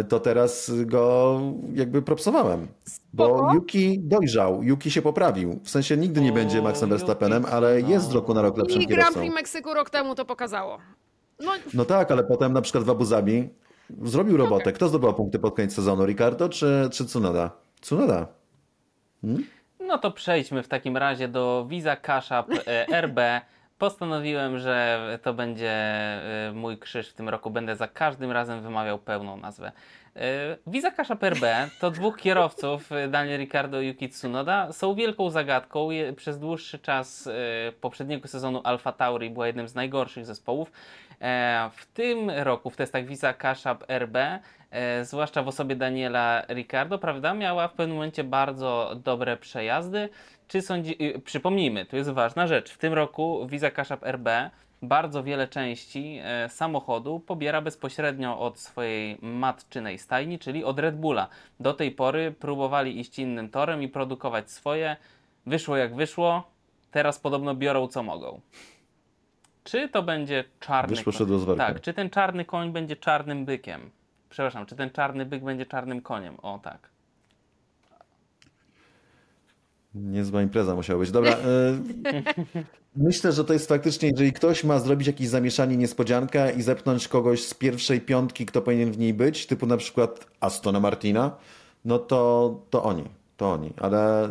y, 0.00 0.04
to 0.04 0.20
teraz 0.20 0.72
go 0.84 1.40
jakby 1.74 2.02
propsowałem. 2.02 2.68
Bo. 3.12 3.50
Yuki 3.54 4.00
dojrzał, 4.00 4.62
Yuki 4.62 4.90
się 4.90 5.02
poprawił. 5.02 5.60
W 5.64 5.70
sensie 5.70 5.96
nigdy 5.96 6.20
nie 6.20 6.32
będzie 6.32 6.62
Maxem 6.62 6.88
Verstappenem, 6.90 7.44
ale 7.50 7.80
jest 7.80 8.08
z 8.10 8.14
roku 8.14 8.34
na 8.34 8.42
rok 8.42 8.58
lepszym 8.58 8.82
I 8.82 8.86
Grand. 8.86 9.16
Prix 9.16 9.34
Meksyku 9.34 9.74
rok 9.74 9.90
temu 9.90 10.14
to 10.14 10.24
pokazało. 10.24 10.78
No, 11.40 11.52
No 11.74 11.84
tak, 11.84 12.10
ale 12.10 12.24
potem 12.24 12.52
na 12.52 12.60
przykład 12.62 12.84
w 12.84 12.90
Abu 12.90 13.04
Zabi 13.04 13.48
zrobił 14.02 14.36
robotę. 14.36 14.72
Kto 14.72 14.88
zdobył 14.88 15.14
punkty 15.14 15.38
pod 15.38 15.56
koniec 15.56 15.74
sezonu? 15.74 16.06
Ricardo 16.06 16.48
czy, 16.48 16.88
czy 16.92 17.04
Tsunoda? 17.04 17.50
Tsunoda. 17.80 18.26
No 19.80 19.98
to 19.98 20.10
przejdźmy 20.10 20.62
w 20.62 20.68
takim 20.68 20.96
razie 20.96 21.28
do 21.28 21.66
Visa 21.68 21.96
Cash 21.96 22.32
App 22.32 22.46
e, 22.66 23.00
RB. 23.00 23.18
Postanowiłem, 23.78 24.58
że 24.58 25.18
to 25.22 25.34
będzie 25.34 25.70
e, 25.72 26.52
mój 26.54 26.78
krzyż 26.78 27.08
w 27.08 27.14
tym 27.14 27.28
roku. 27.28 27.50
Będę 27.50 27.76
za 27.76 27.88
każdym 27.88 28.30
razem 28.32 28.62
wymawiał 28.62 28.98
pełną 28.98 29.36
nazwę. 29.36 29.72
E, 30.16 30.20
Visa 30.66 30.90
Cash 30.90 31.10
App 31.10 31.22
RB 31.22 31.44
to 31.80 31.90
dwóch 31.90 32.16
kierowców, 32.16 32.92
e, 32.92 33.08
Daniel 33.08 33.40
Ricciardo 33.40 33.80
i 33.80 33.86
Yuki 33.86 34.08
Tsunoda. 34.08 34.72
Są 34.72 34.94
wielką 34.94 35.30
zagadką. 35.30 35.88
Przez 36.16 36.38
dłuższy 36.38 36.78
czas 36.78 37.28
poprzedniego 37.80 38.28
sezonu 38.28 38.60
Alfa 38.64 38.92
Tauri 38.92 39.30
była 39.30 39.46
jednym 39.46 39.68
z 39.68 39.74
najgorszych 39.74 40.26
zespołów. 40.26 40.72
E, 41.20 41.70
W 41.72 41.86
tym 41.86 42.30
roku 42.30 42.70
w 42.70 42.76
testach 42.76 43.06
Visa 43.06 43.28
App 43.30 43.84
RB, 43.88 44.16
e, 44.70 45.04
zwłaszcza 45.04 45.42
w 45.42 45.48
osobie 45.48 45.76
Daniela 45.76 46.42
Ricardo, 46.48 46.98
prawda, 46.98 47.34
miała 47.34 47.68
w 47.68 47.72
pewnym 47.72 47.96
momencie 47.96 48.24
bardzo 48.24 48.96
dobre 49.04 49.36
przejazdy. 49.36 50.08
Czy 50.48 50.62
sądzi... 50.62 51.04
y, 51.04 51.18
Przypomnijmy, 51.20 51.86
tu 51.86 51.96
jest 51.96 52.10
ważna 52.10 52.46
rzecz. 52.46 52.70
W 52.70 52.78
tym 52.78 52.92
roku 52.92 53.46
Visa 53.46 53.70
Cash 53.70 53.92
App 53.92 54.02
RB 54.04 54.28
bardzo 54.82 55.22
wiele 55.22 55.48
części 55.48 56.18
e, 56.22 56.48
samochodu 56.48 57.20
pobiera 57.20 57.60
bezpośrednio 57.60 58.40
od 58.40 58.58
swojej 58.58 59.18
matczynej 59.22 59.98
stajni, 59.98 60.38
czyli 60.38 60.64
od 60.64 60.78
Red 60.78 60.96
Bulla. 60.96 61.28
Do 61.60 61.74
tej 61.74 61.90
pory 61.90 62.32
próbowali 62.38 63.00
iść 63.00 63.18
innym 63.18 63.48
torem 63.48 63.82
i 63.82 63.88
produkować 63.88 64.50
swoje. 64.50 64.96
Wyszło 65.46 65.76
jak 65.76 65.94
wyszło. 65.94 66.50
Teraz 66.90 67.18
podobno 67.18 67.54
biorą 67.54 67.88
co 67.88 68.02
mogą. 68.02 68.40
Czy 69.64 69.88
to 69.88 70.02
będzie 70.02 70.44
czarny 70.60 70.96
Wyszło 70.96 71.12
koń? 71.12 71.18
z. 71.18 71.58
Tak, 71.58 71.80
czy 71.80 71.92
ten 71.94 72.10
czarny 72.10 72.44
koń 72.44 72.72
będzie 72.72 72.96
czarnym 72.96 73.44
bykiem? 73.44 73.90
Przepraszam, 74.30 74.66
czy 74.66 74.76
ten 74.76 74.90
czarny 74.90 75.26
byk 75.26 75.44
będzie 75.44 75.66
czarnym 75.66 76.00
koniem? 76.00 76.36
O 76.42 76.58
tak. 76.62 76.93
Niezła 79.94 80.42
impreza 80.42 80.74
musiała 80.74 80.98
być. 80.98 81.10
Dobra. 81.10 81.32
e, 81.32 81.78
Myślę, 82.96 83.32
że 83.32 83.44
to 83.44 83.52
jest 83.52 83.68
faktycznie, 83.68 84.08
jeżeli 84.08 84.32
ktoś 84.32 84.64
ma 84.64 84.78
zrobić 84.78 85.06
jakieś 85.06 85.28
zamieszanie, 85.28 85.76
niespodziankę 85.76 86.52
i 86.52 86.62
zepchnąć 86.62 87.08
kogoś 87.08 87.46
z 87.46 87.54
pierwszej 87.54 88.00
piątki, 88.00 88.46
kto 88.46 88.62
powinien 88.62 88.92
w 88.92 88.98
niej 88.98 89.14
być, 89.14 89.46
typu 89.46 89.66
na 89.66 89.76
przykład 89.76 90.26
Astona 90.40 90.80
Martina, 90.80 91.36
no 91.84 91.98
to, 91.98 92.60
to 92.70 92.82
oni. 92.82 93.04
To 93.36 93.52
oni. 93.52 93.72
Ale 93.76 94.24
e, 94.24 94.30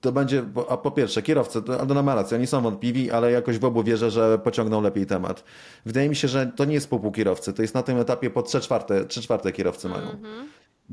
to 0.00 0.12
będzie, 0.12 0.44
a 0.68 0.76
po 0.76 0.90
pierwsze, 0.90 1.22
kierowcy, 1.22 1.62
Aldona 1.80 2.02
ma 2.02 2.14
rację, 2.14 2.36
oni 2.36 2.46
są 2.46 2.62
wątpliwi, 2.62 3.10
ale 3.10 3.32
jakoś 3.32 3.58
w 3.58 3.64
obu 3.64 3.82
wierzę, 3.82 4.10
że 4.10 4.38
pociągną 4.38 4.80
lepiej 4.80 5.06
temat. 5.06 5.44
Wydaje 5.86 6.08
mi 6.08 6.16
się, 6.16 6.28
że 6.28 6.46
to 6.46 6.64
nie 6.64 6.74
jest 6.74 6.90
pół 6.90 7.12
kierowcy, 7.12 7.52
to 7.52 7.62
jest 7.62 7.74
na 7.74 7.82
tym 7.82 7.98
etapie 7.98 8.30
po 8.30 8.42
3 8.42 8.60
czwarte, 8.60 9.04
3 9.04 9.22
czwarte 9.22 9.52
kierowcy 9.52 9.88
mają. 9.88 10.08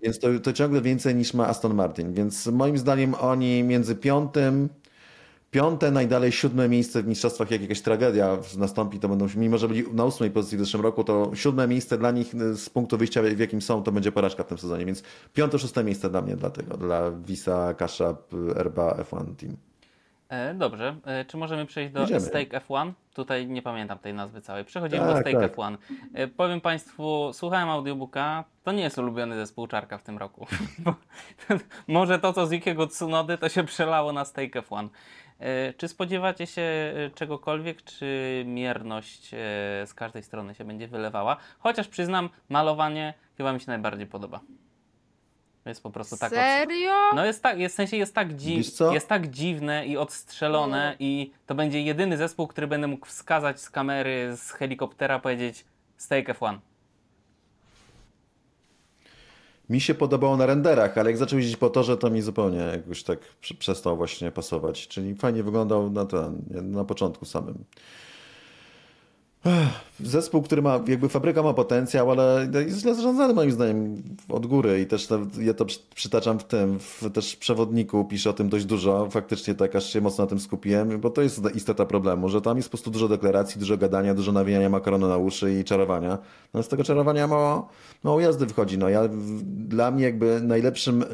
Więc 0.01 0.19
to, 0.19 0.27
to 0.43 0.53
ciągle 0.53 0.81
więcej 0.81 1.15
niż 1.15 1.33
ma 1.33 1.47
Aston 1.47 1.73
Martin. 1.73 2.13
Więc 2.13 2.47
moim 2.47 2.77
zdaniem 2.77 3.15
oni 3.15 3.63
między 3.63 3.95
piątym, 3.95 4.69
piąte, 5.51 5.91
najdalej 5.91 6.31
siódme 6.31 6.69
miejsce 6.69 7.03
w 7.03 7.07
mistrzostwach, 7.07 7.51
jak 7.51 7.61
jakaś 7.61 7.81
tragedia 7.81 8.37
nastąpi, 8.57 8.99
to 8.99 9.09
będą, 9.09 9.27
mimo 9.35 9.57
że 9.57 9.67
byli 9.67 9.83
na 9.93 10.05
ósmej 10.05 10.31
pozycji 10.31 10.57
w 10.57 10.61
zeszłym 10.61 10.83
roku, 10.83 11.03
to 11.03 11.31
siódme 11.33 11.67
miejsce 11.67 11.97
dla 11.97 12.11
nich 12.11 12.35
y, 12.35 12.55
z 12.57 12.69
punktu 12.69 12.97
wyjścia, 12.97 13.21
w 13.21 13.39
jakim 13.39 13.61
są, 13.61 13.83
to 13.83 13.91
będzie 13.91 14.11
porażka 14.11 14.43
w 14.43 14.47
tym 14.47 14.57
sezonie. 14.57 14.85
Więc 14.85 15.03
piąte, 15.33 15.59
szóste 15.59 15.83
miejsce 15.83 16.09
dla 16.09 16.21
mnie, 16.21 16.35
dlatego, 16.35 16.77
dla 16.77 17.11
Visa, 17.11 17.73
Kasza, 17.73 18.17
RBA, 18.55 18.97
F1 19.03 19.35
Team. 19.35 19.74
E, 20.29 20.53
dobrze, 20.53 20.95
e, 21.05 21.25
czy 21.25 21.37
możemy 21.37 21.65
przejść 21.65 21.93
do 21.93 21.99
Jedziemy. 21.99 22.19
Stake 22.19 22.59
F1? 22.59 22.91
Tutaj 23.13 23.47
nie 23.47 23.61
pamiętam 23.61 23.99
tej 23.99 24.13
nazwy 24.13 24.41
całej. 24.41 24.65
Przechodzimy 24.65 25.01
Tak, 25.01 25.13
do 25.15 25.21
Stake 25.21 25.39
tak. 25.39 25.55
F1. 25.55 25.77
E, 26.13 26.27
powiem 26.27 26.61
Państwu, 26.61 27.29
słuchałem 27.33 27.69
audiobooka, 27.69 28.43
to 28.63 28.71
nie 28.71 28.83
jest 28.83 28.97
ulubiony 28.97 29.35
zespół 29.35 29.67
Czarka 29.67 29.97
w 29.97 30.03
tym 30.03 30.17
roku. 30.17 30.47
Może 31.87 32.19
to, 32.19 32.33
co 32.33 32.47
z 32.47 32.51
Yukiego 32.51 32.87
Tsunody, 32.87 33.37
to 33.37 33.49
się 33.49 33.63
przelało 33.63 34.13
na 34.13 34.25
Stake 34.25 34.61
F1. 34.61 34.89
E, 35.39 35.73
Czy 35.73 35.87
spodziewacie 35.87 36.47
się 36.47 36.93
czegokolwiek, 37.15 37.83
czy 37.83 38.43
mierność 38.47 39.29
z 39.85 39.93
każdej 39.93 40.23
strony 40.23 40.55
się 40.55 40.65
będzie 40.65 40.87
wylewała? 40.87 41.37
Chociaż 41.59 41.87
przyznam, 41.87 42.29
malowanie 42.49 43.13
chyba 43.37 43.53
mi 43.53 43.59
się 43.59 43.67
najbardziej 43.67 44.07
podoba. 44.07 44.39
To 45.65 45.69
jest 45.69 45.83
po 45.83 45.89
prostu 45.89 46.17
tak... 46.17 46.31
od- 46.31 46.37
serio? 46.37 46.93
no 47.15 47.25
jest 47.25 47.43
tak, 47.43 47.59
jest, 47.59 47.75
w 47.75 47.77
sensie 47.77 47.97
jest 47.97 48.13
tak, 48.15 48.27
co? 48.73 48.93
jest 48.93 49.07
tak 49.07 49.29
dziwne 49.29 49.85
i 49.87 49.97
odstrzelone 49.97 50.89
No. 50.89 50.95
i 50.99 51.31
to 51.45 51.55
będzie 51.55 51.81
jedyny 51.81 52.17
zespół, 52.17 52.47
który 52.47 52.67
będę 52.67 52.87
mógł 52.87 53.05
wskazać 53.05 53.61
z 53.61 53.69
kamery, 53.69 54.33
z 54.37 54.51
helikoptera, 54.51 55.19
powiedzieć 55.19 55.65
Stake 55.97 56.33
F1. 56.33 56.57
Mi 59.69 59.81
się 59.81 59.95
podobało 59.95 60.37
na 60.37 60.45
renderach, 60.45 60.97
ale 60.97 61.09
jak 61.09 61.17
zaczął 61.17 61.39
jeździć 61.39 61.57
po 61.57 61.69
torze, 61.69 61.97
to 61.97 62.09
mi 62.09 62.21
zupełnie 62.21 62.57
jakoś 62.59 63.03
tak 63.03 63.19
prze- 63.41 63.53
przestał 63.55 63.97
właśnie 63.97 64.31
pasować. 64.31 64.87
Czyli 64.87 65.15
fajnie 65.15 65.43
wyglądał 65.43 65.89
na 65.89 66.05
ten, 66.05 66.41
na 66.71 66.83
początku 66.83 67.25
samym. 67.25 67.63
Zespół, 69.99 70.41
który 70.41 70.61
ma, 70.61 70.79
jakby 70.87 71.09
fabryka 71.09 71.43
ma 71.43 71.53
potencjał, 71.53 72.11
ale 72.11 72.47
jest 72.67 72.79
źle 72.79 72.95
zarządzany 72.95 73.33
moim 73.33 73.51
zdaniem 73.51 74.03
od 74.29 74.45
góry 74.45 74.81
i 74.81 74.85
też 74.85 75.07
to, 75.07 75.19
ja 75.39 75.53
to 75.53 75.65
przy- 75.65 75.79
przytaczam 75.95 76.39
w 76.39 76.43
tym, 76.43 76.79
w 76.79 77.11
też 77.13 77.35
przewodniku 77.35 78.05
piszę 78.05 78.29
o 78.29 78.33
tym 78.33 78.49
dość 78.49 78.65
dużo, 78.65 79.07
faktycznie 79.09 79.55
tak 79.55 79.75
aż 79.75 79.93
się 79.93 80.01
mocno 80.01 80.23
na 80.23 80.29
tym 80.29 80.39
skupiłem, 80.39 80.99
bo 80.99 81.09
to 81.09 81.21
jest 81.21 81.41
istota 81.55 81.85
problemu, 81.85 82.29
że 82.29 82.41
tam 82.41 82.57
jest 82.57 82.69
po 82.69 82.71
prostu 82.71 82.91
dużo 82.91 83.07
deklaracji, 83.07 83.59
dużo 83.59 83.77
gadania, 83.77 84.13
dużo 84.13 84.31
nawijania 84.31 84.69
makaronu 84.69 85.07
na 85.07 85.17
uszy 85.17 85.53
i 85.59 85.63
czarowania. 85.63 86.17
No 86.53 86.63
z 86.63 86.67
tego 86.67 86.83
czarowania 86.83 87.27
mało, 87.27 87.69
mało 88.03 88.19
jazdy 88.19 88.45
wychodzi. 88.45 88.77
No 88.77 88.89
ja, 88.89 89.01
dla 89.67 89.91
mnie 89.91 90.03
jakby 90.03 90.41
najlepszym 90.41 91.01
y, 91.01 91.05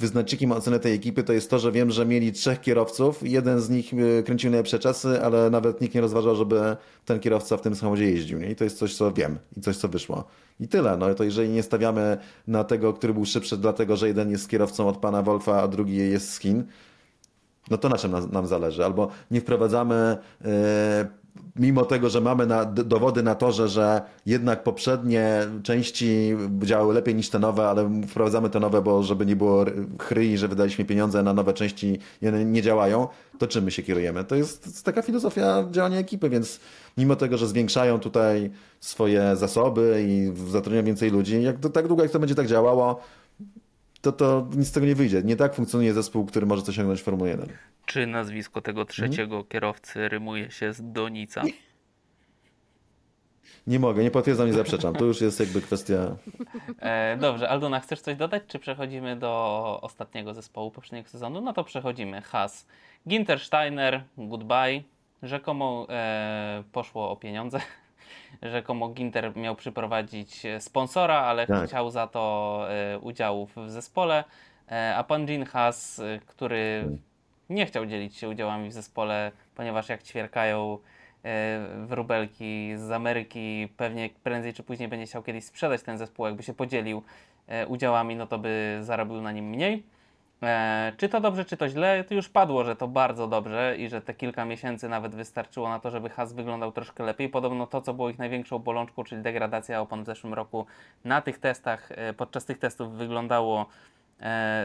wyznacznikiem 0.00 0.52
oceny 0.52 0.80
tej 0.80 0.94
ekipy 0.94 1.22
to 1.22 1.32
jest 1.32 1.50
to, 1.50 1.58
że 1.58 1.72
wiem, 1.72 1.90
że 1.90 2.06
mieli 2.06 2.32
trzech 2.32 2.60
kierowców, 2.60 3.22
jeden 3.22 3.60
z 3.60 3.70
nich 3.70 3.94
y, 3.94 4.22
kręcił 4.26 4.50
najlepsze 4.50 4.78
czasy, 4.78 5.22
ale 5.22 5.50
nawet 5.50 5.80
nikt 5.80 5.94
nie 5.94 6.00
rozważał, 6.00 6.36
żeby 6.36 6.76
ten 7.04 7.20
kierowca 7.20 7.56
w 7.56 7.60
tym 7.60 7.74
samochodzie 7.74 8.10
jeździł. 8.10 8.38
Nie? 8.38 8.50
I 8.50 8.56
to 8.56 8.64
jest 8.64 8.78
coś, 8.78 8.94
co 8.94 9.12
wiem 9.12 9.38
i 9.56 9.60
coś, 9.60 9.76
co 9.76 9.88
wyszło. 9.88 10.24
I 10.60 10.68
tyle. 10.68 10.96
No 10.96 11.14
to 11.14 11.24
jeżeli 11.24 11.48
nie 11.48 11.62
stawiamy 11.62 12.18
na 12.46 12.64
tego, 12.64 12.92
który 12.92 13.14
był 13.14 13.24
szybszy, 13.24 13.56
dlatego 13.56 13.96
że 13.96 14.08
jeden 14.08 14.30
jest 14.30 14.48
kierowcą 14.48 14.88
od 14.88 14.96
pana 14.96 15.22
Wolfa, 15.22 15.62
a 15.62 15.68
drugi 15.68 15.96
jest 15.96 16.32
z 16.32 16.38
Chin, 16.38 16.64
no 17.70 17.78
to 17.78 17.88
na 17.88 17.98
czym 17.98 18.32
nam, 18.32 18.46
zależy? 18.46 18.84
Albo 18.84 19.08
nie 19.30 19.40
wprowadzamy, 19.40 20.16
e, 20.44 21.19
mimo 21.56 21.84
tego, 21.84 22.10
że 22.10 22.20
mamy 22.20 22.46
na, 22.46 22.64
dowody 22.64 23.22
na 23.22 23.34
to, 23.34 23.52
że, 23.52 23.68
że 23.68 24.02
jednak 24.26 24.62
poprzednie 24.62 25.46
części 25.62 26.36
działały 26.62 26.94
lepiej 26.94 27.14
niż 27.14 27.30
te 27.30 27.38
nowe, 27.38 27.68
ale 27.68 28.02
wprowadzamy 28.08 28.50
te 28.50 28.60
nowe, 28.60 28.82
bo 28.82 29.02
żeby 29.02 29.26
nie 29.26 29.36
było 29.36 29.62
r- 29.62 29.74
chry 29.98 30.26
i 30.26 30.38
że 30.38 30.48
wydaliśmy 30.48 30.84
pieniądze 30.84 31.22
na 31.22 31.34
nowe 31.34 31.52
części 31.52 31.98
i 32.22 32.28
one 32.28 32.44
nie 32.44 32.62
działają, 32.62 33.08
to 33.38 33.46
czym 33.46 33.64
my 33.64 33.70
się 33.70 33.82
kierujemy? 33.82 34.24
To 34.24 34.34
jest, 34.34 34.62
to 34.62 34.70
jest 34.70 34.84
taka 34.84 35.02
filozofia 35.02 35.64
działania 35.70 35.98
ekipy, 35.98 36.30
więc 36.30 36.60
mimo 36.98 37.16
tego, 37.16 37.38
że 37.38 37.48
zwiększają 37.48 38.00
tutaj 38.00 38.50
swoje 38.80 39.36
zasoby 39.36 40.04
i 40.08 40.32
zatrudniają 40.50 40.86
więcej 40.86 41.10
ludzi, 41.10 41.42
jak 41.42 41.58
to, 41.58 41.70
tak 41.70 41.88
długo 41.88 42.02
jak 42.02 42.12
to 42.12 42.18
będzie 42.18 42.34
tak 42.34 42.46
działało, 42.46 43.00
to, 44.02 44.12
to 44.12 44.46
nic 44.56 44.68
z 44.68 44.72
tego 44.72 44.86
nie 44.86 44.94
wyjdzie. 44.94 45.22
Nie 45.22 45.36
tak 45.36 45.54
funkcjonuje 45.54 45.94
zespół, 45.94 46.26
który 46.26 46.46
może 46.46 46.62
coś 46.62 46.74
osiągnąć 46.74 47.00
w 47.00 47.04
Formule 47.04 47.30
1. 47.30 47.48
Czy 47.86 48.06
nazwisko 48.06 48.60
tego 48.60 48.84
trzeciego 48.84 49.44
kierowcy 49.44 50.08
rymuje 50.08 50.50
się 50.50 50.72
z 50.72 50.92
Donica? 50.92 51.42
Nie 53.66 53.78
mogę, 53.78 54.02
nie 54.02 54.10
potwierdzam, 54.10 54.46
nie 54.46 54.52
zaprzeczam. 54.52 54.94
To 54.94 55.04
już 55.04 55.20
jest 55.20 55.40
jakby 55.40 55.62
kwestia. 55.62 56.16
E, 56.78 57.16
dobrze, 57.16 57.48
Aldona, 57.48 57.80
chcesz 57.80 58.00
coś 58.00 58.16
dodać, 58.16 58.42
czy 58.46 58.58
przechodzimy 58.58 59.16
do 59.16 59.78
ostatniego 59.82 60.34
zespołu 60.34 60.70
poprzedniego 60.70 61.08
sezonu? 61.08 61.40
No 61.40 61.52
to 61.52 61.64
przechodzimy. 61.64 62.20
Has. 62.22 62.66
Ginter 63.08 63.40
Steiner, 63.40 64.04
goodbye. 64.18 64.82
Rzekomo 65.22 65.86
e, 65.88 66.64
poszło 66.72 67.10
o 67.10 67.16
pieniądze. 67.16 67.60
Rzekomo 68.42 68.88
Ginter 68.88 69.36
miał 69.36 69.56
przyprowadzić 69.56 70.46
e, 70.46 70.60
sponsora, 70.60 71.14
ale 71.14 71.46
Tak. 71.46 71.68
chciał 71.68 71.90
za 71.90 72.06
to 72.06 72.64
e, 72.70 72.98
udziałów 72.98 73.56
w 73.56 73.70
zespole. 73.70 74.24
E, 74.70 74.96
a 74.96 75.04
pan 75.04 75.26
e, 75.28 76.18
który 76.26 76.90
nie 77.50 77.66
chciał 77.66 77.86
dzielić 77.86 78.16
się 78.16 78.28
udziałami 78.28 78.68
w 78.68 78.72
zespole, 78.72 79.32
ponieważ 79.54 79.88
jak 79.88 80.02
ćwierkają 80.02 80.78
wróbelki 81.86 82.72
z 82.76 82.90
Ameryki, 82.90 83.68
pewnie 83.76 84.10
prędzej 84.22 84.54
czy 84.54 84.62
później 84.62 84.88
będzie 84.88 85.06
chciał 85.06 85.22
kiedyś 85.22 85.44
sprzedać 85.44 85.82
ten 85.82 85.98
zespół, 85.98 86.26
jakby 86.26 86.42
się 86.42 86.54
podzielił 86.54 87.02
udziałami, 87.68 88.16
no 88.16 88.26
to 88.26 88.38
by 88.38 88.78
zarobił 88.82 89.20
na 89.20 89.32
nim 89.32 89.44
mniej. 89.44 89.82
E, 90.42 90.92
czy 90.96 91.08
to 91.08 91.20
dobrze, 91.20 91.44
czy 91.44 91.56
to 91.56 91.68
źle? 91.68 92.04
To 92.04 92.14
już 92.14 92.28
padło, 92.28 92.64
że 92.64 92.76
to 92.76 92.88
bardzo 92.88 93.26
dobrze 93.26 93.76
i 93.78 93.88
że 93.88 94.00
te 94.00 94.14
kilka 94.14 94.44
miesięcy 94.44 94.88
nawet 94.88 95.14
wystarczyło 95.14 95.68
na 95.68 95.80
to, 95.80 95.90
żeby 95.90 96.08
Has 96.08 96.32
wyglądał 96.32 96.72
troszkę 96.72 97.04
lepiej. 97.04 97.28
Podobno 97.28 97.66
to, 97.66 97.82
co 97.82 97.94
było 97.94 98.10
ich 98.10 98.18
największą 98.18 98.58
bolączką, 98.58 99.04
czyli 99.04 99.22
degradacja 99.22 99.80
opon 99.80 100.02
w 100.02 100.06
zeszłym 100.06 100.34
roku, 100.34 100.66
na 101.04 101.20
tych 101.20 101.38
testach, 101.38 101.92
e, 101.92 102.12
podczas 102.12 102.44
tych 102.44 102.58
testów 102.58 102.92
wyglądało 102.92 103.66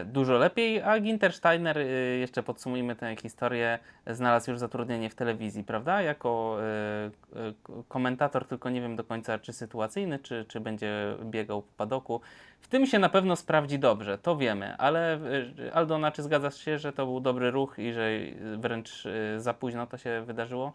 dużo 0.04 0.34
lepiej, 0.38 0.82
a 0.82 1.00
Ginter 1.00 1.32
Steiner, 1.32 1.78
e, 1.78 1.84
jeszcze 2.18 2.42
podsumujmy 2.42 2.96
tę 2.96 3.16
historię, 3.16 3.78
znalazł 4.06 4.50
już 4.50 4.60
zatrudnienie 4.60 5.10
w 5.10 5.14
telewizji, 5.14 5.64
prawda? 5.64 6.02
Jako 6.02 6.58
e, 6.60 7.10
e, 7.40 7.82
komentator, 7.88 8.46
tylko 8.46 8.70
nie 8.70 8.80
wiem 8.80 8.96
do 8.96 9.04
końca, 9.04 9.38
czy 9.38 9.52
sytuacyjny, 9.52 10.18
czy, 10.18 10.44
czy 10.48 10.60
będzie 10.60 11.16
biegał 11.24 11.62
po 11.62 11.72
padoku. 11.76 12.20
W 12.60 12.68
tym 12.68 12.86
się 12.86 12.98
na 12.98 13.08
pewno 13.08 13.36
sprawdzi 13.36 13.78
dobrze, 13.78 14.18
to 14.18 14.36
wiemy, 14.36 14.76
ale 14.76 15.18
y, 15.58 15.74
Aldona, 15.74 16.12
czy 16.12 16.22
zgadzasz 16.22 16.56
się, 16.56 16.78
że 16.78 16.92
to 16.92 17.06
był 17.06 17.20
dobry 17.20 17.50
ruch 17.50 17.78
i 17.78 17.92
że 17.92 18.10
y, 18.10 18.56
wręcz 18.58 19.06
y, 19.06 19.40
za 19.40 19.54
późno 19.54 19.86
to 19.86 19.98
się 19.98 20.22
wydarzyło? 20.26 20.72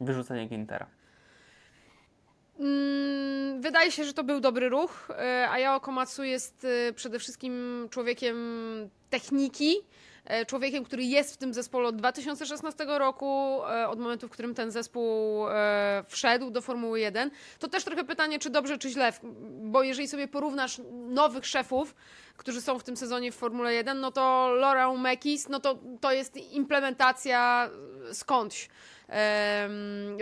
Wyrzucenie 0.00 0.46
Gintera. 0.48 0.86
Mm, 2.58 3.60
Wydaje 3.60 3.92
się, 3.92 4.04
że 4.04 4.12
to 4.12 4.24
był 4.24 4.40
dobry 4.40 4.68
ruch, 4.68 5.08
e, 5.10 5.48
a 5.50 5.58
Yao 5.58 5.80
Komatsu 5.80 6.24
jest 6.24 6.66
e, 6.88 6.92
przede 6.92 7.18
wszystkim 7.18 7.86
człowiekiem 7.90 8.36
techniki, 9.10 9.76
e, 10.24 10.46
człowiekiem, 10.46 10.84
który 10.84 11.04
jest 11.04 11.34
w 11.34 11.36
tym 11.36 11.54
zespole 11.54 11.88
od 11.88 11.96
2016 11.96 12.98
roku, 12.98 13.60
e, 13.64 13.88
od 13.88 13.98
momentu, 13.98 14.28
w 14.28 14.30
którym 14.30 14.54
ten 14.54 14.70
zespół 14.70 15.44
wszedł 16.08 16.50
do 16.50 16.62
Formuły 16.62 17.00
1. 17.00 17.30
To 17.58 17.68
też 17.68 17.84
trochę 17.84 18.04
pytanie, 18.04 18.38
czy 18.38 18.50
dobrze, 18.50 18.78
czy 18.78 18.90
źle, 18.90 19.12
bo 19.62 19.82
jeżeli 19.82 20.08
sobie 20.08 20.28
porównasz 20.28 20.80
nowych 21.08 21.46
szefów, 21.46 21.94
którzy 22.36 22.62
są 22.62 22.78
w 22.78 22.84
tym 22.84 22.96
sezonie 22.96 23.32
w 23.32 23.34
Formule 23.34 23.74
1, 23.74 24.00
no 24.00 24.12
to 24.12 24.48
Laura 24.54 24.92
Mekis, 24.92 25.48
no 25.48 25.60
to, 25.60 25.78
to 26.00 26.12
jest 26.12 26.36
implementacja 26.36 27.70
skądś 28.12 28.68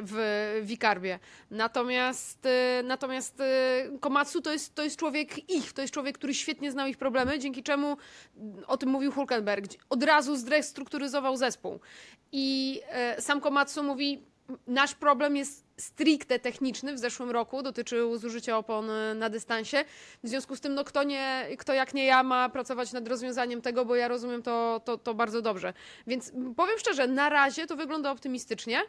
w 0.03 0.61
Wikarbie. 0.63 1.19
Natomiast, 1.51 2.47
y, 2.47 2.83
natomiast 2.83 3.41
y, 3.41 3.99
Komatsu 4.01 4.43
to 4.43 4.53
jest, 4.53 4.75
to 4.75 4.85
jest 4.85 4.97
człowiek 4.97 5.51
ich, 5.51 5.73
to 5.73 5.83
jest 5.83 5.95
człowiek, 5.95 6.19
który 6.19 6.35
świetnie 6.35 6.71
znał 6.71 6.87
ich 6.87 6.97
problemy, 6.97 7.39
dzięki 7.39 7.63
czemu, 7.63 7.97
mm, 8.37 8.65
o 8.67 8.77
tym 8.77 8.89
mówił 8.89 9.13
Hulkenberg, 9.13 9.65
od 9.91 10.03
razu 10.03 10.37
zrestrukturyzował 10.37 11.37
zespół. 11.37 11.81
I 12.33 12.81
e, 12.89 13.23
sam 13.23 13.41
Komatsu 13.41 13.83
mówi, 13.83 14.23
nasz 14.67 14.95
problem 14.95 15.37
jest 15.37 15.67
stricte 15.77 16.39
techniczny 16.39 16.95
w 16.95 16.99
zeszłym 16.99 17.31
roku, 17.31 17.63
dotyczył 17.63 18.17
zużycia 18.19 18.59
opon 18.59 18.91
e, 18.91 19.15
na 19.15 19.29
dystansie. 19.29 19.85
W 20.25 20.29
związku 20.29 20.57
z 20.57 20.61
tym, 20.61 20.75
no 20.75 20.85
kto, 20.85 21.03
nie, 21.03 21.47
kto 21.59 21.75
jak 21.75 21.95
nie 21.95 22.05
ja 22.05 22.23
ma 22.23 22.49
pracować 22.49 22.93
nad 22.93 23.09
rozwiązaniem 23.09 23.63
tego, 23.63 23.85
bo 23.85 23.97
ja 23.97 24.09
rozumiem 24.09 24.43
to, 24.43 24.81
to, 24.85 24.99
to 24.99 25.15
bardzo 25.15 25.43
dobrze. 25.43 25.73
Więc 26.07 26.33
powiem 26.57 26.79
szczerze, 26.79 27.09
na 27.09 27.29
razie 27.29 27.67
to 27.67 27.77
wygląda 27.77 28.11
optymistycznie. 28.11 28.83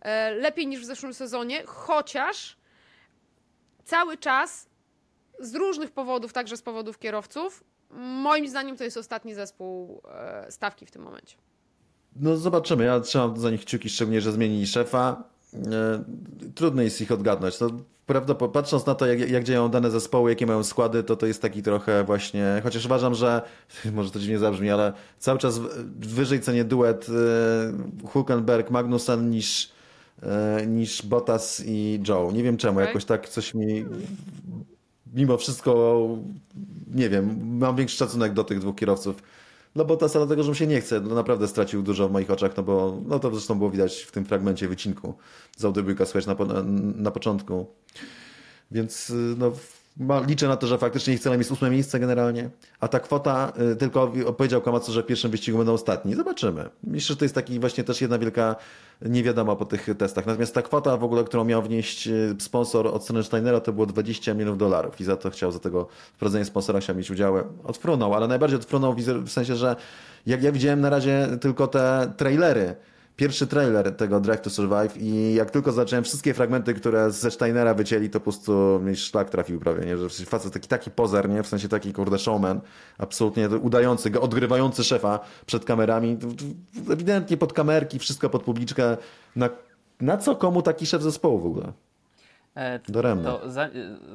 E, 0.00 0.30
Lepiej 0.30 0.66
niż 0.66 0.80
w 0.80 0.84
zeszłym 0.84 1.14
sezonie, 1.14 1.62
chociaż 1.66 2.56
cały 3.84 4.16
czas 4.16 4.68
z 5.40 5.54
różnych 5.54 5.90
powodów, 5.90 6.32
także 6.32 6.56
z 6.56 6.62
powodów 6.62 6.98
kierowców, 6.98 7.64
moim 7.90 8.48
zdaniem 8.48 8.76
to 8.76 8.84
jest 8.84 8.96
ostatni 8.96 9.34
zespół 9.34 10.02
e, 10.08 10.52
stawki 10.52 10.86
w 10.86 10.90
tym 10.90 11.02
momencie. 11.02 11.36
No 12.20 12.36
zobaczymy. 12.36 12.84
Ja 12.84 13.00
trzymam 13.00 13.36
za 13.36 13.50
nich 13.50 13.60
kciuki, 13.60 13.88
szczególnie, 13.88 14.20
że 14.20 14.32
zmienili 14.32 14.66
szefa. 14.66 15.24
E, 15.54 16.04
Trudno 16.54 16.82
jest 16.82 17.00
ich 17.00 17.12
odgadnąć. 17.12 17.56
To 17.56 17.70
prawda, 18.06 18.34
patrząc 18.34 18.86
na 18.86 18.94
to, 18.94 19.06
jak, 19.06 19.30
jak 19.30 19.44
działają 19.44 19.68
dane 19.68 19.90
zespoły, 19.90 20.30
jakie 20.30 20.46
mają 20.46 20.64
składy, 20.64 21.02
to 21.02 21.16
to 21.16 21.26
jest 21.26 21.42
taki 21.42 21.62
trochę 21.62 22.04
właśnie, 22.04 22.60
chociaż 22.62 22.86
uważam, 22.86 23.14
że 23.14 23.42
może 23.94 24.10
to 24.10 24.18
dziwnie 24.18 24.38
zabrzmi, 24.38 24.70
ale 24.70 24.92
cały 25.18 25.38
czas 25.38 25.60
wyżej 25.98 26.40
cenię 26.40 26.64
duet 26.64 27.06
e, 27.08 28.08
Hulkenberg, 28.08 28.70
Magnussen 28.70 29.30
niż, 29.30 29.70
e, 30.22 30.66
niż 30.66 31.06
Bottas 31.06 31.62
i 31.66 32.00
Joe. 32.08 32.32
Nie 32.32 32.42
wiem 32.42 32.56
czemu, 32.56 32.80
jakoś 32.80 33.04
tak 33.04 33.28
coś 33.28 33.54
mi 33.54 33.84
mimo 35.14 35.36
wszystko, 35.36 36.08
nie 36.94 37.08
wiem, 37.08 37.56
mam 37.58 37.76
większy 37.76 37.96
szacunek 37.96 38.32
do 38.32 38.44
tych 38.44 38.58
dwóch 38.58 38.76
kierowców. 38.76 39.22
Dla 39.76 39.84
Bottasa 39.84 40.18
dlatego, 40.18 40.42
że 40.42 40.48
mu 40.48 40.54
się 40.54 40.66
nie 40.66 40.80
chce. 40.80 41.00
No, 41.00 41.14
naprawdę 41.14 41.48
stracił 41.48 41.82
dużo 41.82 42.08
w 42.08 42.12
moich 42.12 42.30
oczach, 42.30 42.56
no 42.56 42.62
bo 42.62 43.00
no 43.06 43.18
to 43.18 43.30
zresztą 43.30 43.58
było 43.58 43.70
widać 43.70 44.02
w 44.02 44.12
tym 44.12 44.24
fragmencie 44.24 44.68
wycinku 44.68 45.14
z 45.56 45.64
audioboka 45.64 46.06
słychać 46.06 46.26
na, 46.26 46.44
na, 46.44 46.62
na 46.96 47.10
początku. 47.10 47.66
Więc 48.70 49.10
y, 49.10 49.34
no, 49.38 49.52
liczę 50.26 50.48
na 50.48 50.56
to, 50.56 50.66
że 50.66 50.78
faktycznie 50.78 51.14
ich 51.14 51.20
celem 51.20 51.40
jest 51.40 51.52
ósme 51.52 51.70
miejsce 51.70 52.00
generalnie. 52.00 52.50
A 52.80 52.88
ta 52.88 53.00
kwota, 53.00 53.52
y, 53.72 53.76
tylko 53.76 54.12
powiedział 54.36 54.62
Kamatsu, 54.62 54.92
że 54.92 55.02
w 55.02 55.06
pierwszym 55.06 55.30
wyścigu 55.30 55.58
będą 55.58 55.72
ostatni. 55.72 56.14
Zobaczymy. 56.14 56.68
Myślę, 56.84 57.12
że 57.12 57.16
to 57.16 57.24
jest 57.24 57.34
taki 57.34 57.60
właśnie 57.60 57.84
też 57.84 58.00
jedna 58.00 58.18
wielka 58.18 58.56
niewiadoma 59.02 59.56
po 59.56 59.64
tych 59.64 59.88
testach. 59.98 60.26
Natomiast 60.26 60.54
ta 60.54 60.62
kwota 60.62 60.96
w 60.96 61.04
ogóle, 61.04 61.24
którą 61.24 61.44
miał 61.44 61.62
wnieść 61.62 62.08
y, 62.08 62.36
sponsor 62.38 62.86
od 62.86 63.02
strony 63.02 63.24
Steinera, 63.24 63.60
to 63.60 63.72
było 63.72 63.86
20 63.86 64.34
milionów 64.34 64.58
dolarów 64.58 65.00
i 65.00 65.04
za 65.04 65.16
to 65.16 65.30
chciał, 65.30 65.52
za 65.52 65.58
tego 65.58 65.88
wprowadzenie 66.14 66.44
sponsora 66.44 66.80
chciał 66.80 66.96
mieć 66.96 67.10
udziały. 67.10 67.44
Odfrunął, 67.64 68.14
ale 68.14 68.28
najbardziej 68.28 68.58
odfrunął 68.58 68.94
w 69.24 69.30
sensie, 69.30 69.56
że 69.56 69.76
jak 70.26 70.42
ja 70.42 70.52
widziałem 70.52 70.80
na 70.80 70.90
razie 70.90 71.28
tylko 71.40 71.66
te 71.66 72.12
trailery, 72.16 72.76
pierwszy 73.16 73.46
trailer 73.46 73.96
tego 73.96 74.20
Drive 74.20 74.40
to 74.40 74.50
Survive 74.50 74.96
i 74.96 75.34
jak 75.34 75.50
tylko 75.50 75.72
zacząłem 75.72 76.04
wszystkie 76.04 76.34
fragmenty, 76.34 76.74
które 76.74 77.10
ze 77.10 77.30
Steinera 77.30 77.74
wycięli, 77.74 78.10
to 78.10 78.20
po 78.20 78.24
prostu 78.24 78.80
mi 78.82 78.96
szlak 78.96 79.30
trafił 79.30 79.60
prawie, 79.60 79.86
nie? 79.86 79.96
że 79.98 80.08
facet 80.08 80.52
taki, 80.52 80.68
taki 80.68 80.90
pozer, 80.90 81.28
nie? 81.28 81.42
w 81.42 81.46
sensie 81.46 81.68
taki 81.68 81.92
kurde 81.92 82.18
showman, 82.18 82.60
absolutnie 82.98 83.48
udający, 83.48 84.20
odgrywający 84.20 84.84
szefa 84.84 85.20
przed 85.46 85.64
kamerami, 85.64 86.18
ewidentnie 86.90 87.36
pod 87.36 87.52
kamerki, 87.52 87.98
wszystko 87.98 88.30
pod 88.30 88.42
publiczkę, 88.42 88.96
na, 89.36 89.48
na 90.00 90.16
co 90.16 90.36
komu 90.36 90.62
taki 90.62 90.86
szef 90.86 91.02
zespołu 91.02 91.38
w 91.38 91.46
ogóle? 91.46 91.72
E, 92.56 92.80
Daremne. 92.88 93.24
To 93.24 93.50
za, 93.50 93.68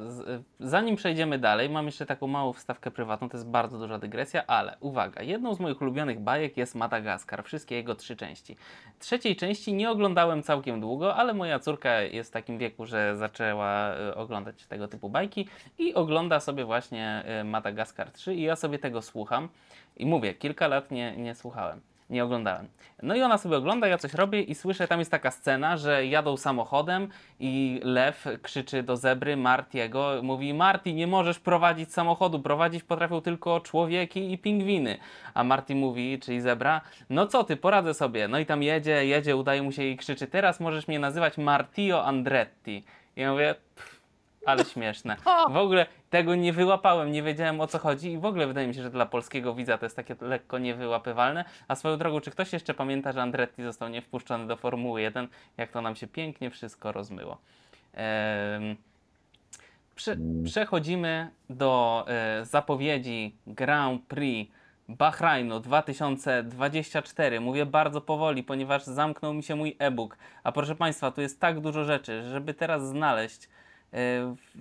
z, 0.06 0.42
zanim 0.60 0.96
przejdziemy 0.96 1.38
dalej, 1.38 1.70
mam 1.70 1.86
jeszcze 1.86 2.06
taką 2.06 2.26
małą 2.26 2.52
wstawkę 2.52 2.90
prywatną, 2.90 3.28
to 3.28 3.36
jest 3.36 3.48
bardzo 3.48 3.78
duża 3.78 3.98
dygresja, 3.98 4.46
ale 4.46 4.76
uwaga, 4.80 5.22
jedną 5.22 5.54
z 5.54 5.60
moich 5.60 5.82
ulubionych 5.82 6.20
bajek 6.20 6.56
jest 6.56 6.74
Madagaskar, 6.74 7.44
wszystkie 7.44 7.74
jego 7.74 7.94
trzy 7.94 8.16
części. 8.16 8.56
Trzeciej 8.98 9.36
części 9.36 9.74
nie 9.74 9.90
oglądałem 9.90 10.42
całkiem 10.42 10.80
długo, 10.80 11.14
ale 11.14 11.34
moja 11.34 11.58
córka 11.58 12.00
jest 12.00 12.30
w 12.30 12.32
takim 12.32 12.58
wieku, 12.58 12.86
że 12.86 13.16
zaczęła 13.16 13.94
e, 13.94 14.14
oglądać 14.14 14.66
tego 14.66 14.88
typu 14.88 15.08
bajki 15.08 15.48
i 15.78 15.94
ogląda 15.94 16.40
sobie 16.40 16.64
właśnie 16.64 17.22
e, 17.26 17.44
Madagaskar 17.44 18.10
3 18.10 18.34
i 18.34 18.42
ja 18.42 18.56
sobie 18.56 18.78
tego 18.78 19.02
słucham 19.02 19.48
i 19.96 20.06
mówię, 20.06 20.34
kilka 20.34 20.68
lat 20.68 20.90
nie, 20.90 21.16
nie 21.16 21.34
słuchałem. 21.34 21.80
Nie 22.12 22.24
oglądałem. 22.24 22.68
No 23.02 23.14
i 23.14 23.22
ona 23.22 23.38
sobie 23.38 23.56
ogląda, 23.56 23.88
ja 23.88 23.98
coś 23.98 24.14
robię 24.14 24.42
i 24.42 24.54
słyszę, 24.54 24.88
tam 24.88 24.98
jest 24.98 25.10
taka 25.10 25.30
scena, 25.30 25.76
że 25.76 26.06
jadą 26.06 26.36
samochodem 26.36 27.08
i 27.40 27.80
lew 27.84 28.26
krzyczy 28.42 28.82
do 28.82 28.96
zebry 28.96 29.36
Martiego, 29.36 30.20
mówi 30.22 30.54
Marty, 30.54 30.92
nie 30.92 31.06
możesz 31.06 31.38
prowadzić 31.38 31.92
samochodu, 31.92 32.40
prowadzić 32.40 32.82
potrafią 32.82 33.20
tylko 33.20 33.60
człowieki 33.60 34.32
i 34.32 34.38
pingwiny. 34.38 34.98
A 35.34 35.44
Marty 35.44 35.74
mówi, 35.74 36.18
czyli 36.18 36.40
zebra, 36.40 36.80
no 37.10 37.26
co 37.26 37.44
ty, 37.44 37.56
poradzę 37.56 37.94
sobie. 37.94 38.28
No 38.28 38.38
i 38.38 38.46
tam 38.46 38.62
jedzie, 38.62 39.06
jedzie, 39.06 39.36
udaje 39.36 39.62
mu 39.62 39.72
się 39.72 39.82
i 39.82 39.96
krzyczy, 39.96 40.26
teraz 40.26 40.60
możesz 40.60 40.88
mnie 40.88 40.98
nazywać 40.98 41.38
Martio 41.38 42.04
Andretti. 42.04 42.84
I 43.16 43.20
ja 43.20 43.32
mówię, 43.32 43.54
pff, 43.76 44.01
ale 44.46 44.64
śmieszne. 44.64 45.16
W 45.50 45.56
ogóle 45.56 45.86
tego 46.10 46.34
nie 46.34 46.52
wyłapałem, 46.52 47.12
nie 47.12 47.22
wiedziałem 47.22 47.60
o 47.60 47.66
co 47.66 47.78
chodzi 47.78 48.12
i 48.12 48.18
w 48.18 48.24
ogóle 48.24 48.46
wydaje 48.46 48.68
mi 48.68 48.74
się, 48.74 48.82
że 48.82 48.90
dla 48.90 49.06
polskiego 49.06 49.54
widza 49.54 49.78
to 49.78 49.86
jest 49.86 49.96
takie 49.96 50.16
lekko 50.20 50.58
niewyłapywalne. 50.58 51.44
A 51.68 51.74
swoją 51.74 51.96
drogą, 51.96 52.20
czy 52.20 52.30
ktoś 52.30 52.52
jeszcze 52.52 52.74
pamięta, 52.74 53.12
że 53.12 53.22
Andretti 53.22 53.62
został 53.62 53.88
nie 53.88 54.02
wpuszczony 54.02 54.46
do 54.46 54.56
Formuły 54.56 55.02
1? 55.02 55.28
Jak 55.56 55.70
to 55.70 55.82
nam 55.82 55.96
się 55.96 56.06
pięknie 56.06 56.50
wszystko 56.50 56.92
rozmyło. 56.92 57.38
Em, 57.94 58.76
Prze 59.94 60.16
przechodzimy 60.44 61.30
do 61.50 62.04
e, 62.08 62.44
zapowiedzi 62.44 63.36
Grand 63.46 64.02
Prix 64.02 64.52
Bahrainu 64.88 65.60
2024. 65.60 67.40
Mówię 67.40 67.66
bardzo 67.66 68.00
powoli, 68.00 68.42
ponieważ 68.42 68.84
zamknął 68.84 69.34
mi 69.34 69.42
się 69.42 69.56
mój 69.56 69.76
e-book. 69.78 70.18
A 70.44 70.52
proszę 70.52 70.74
Państwa, 70.74 71.10
tu 71.10 71.20
jest 71.20 71.40
tak 71.40 71.60
dużo 71.60 71.84
rzeczy, 71.84 72.22
żeby 72.22 72.54
teraz 72.54 72.88
znaleźć 72.88 73.48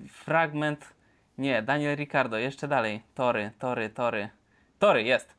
fragment. 0.10 0.94
Nie, 1.38 1.62
Daniel 1.62 1.96
Ricardo, 1.96 2.38
jeszcze 2.38 2.68
dalej. 2.68 3.02
Tory, 3.16 3.52
tory, 3.60 3.90
tory. 3.90 4.30
Tory, 4.80 5.04
jest. 5.04 5.36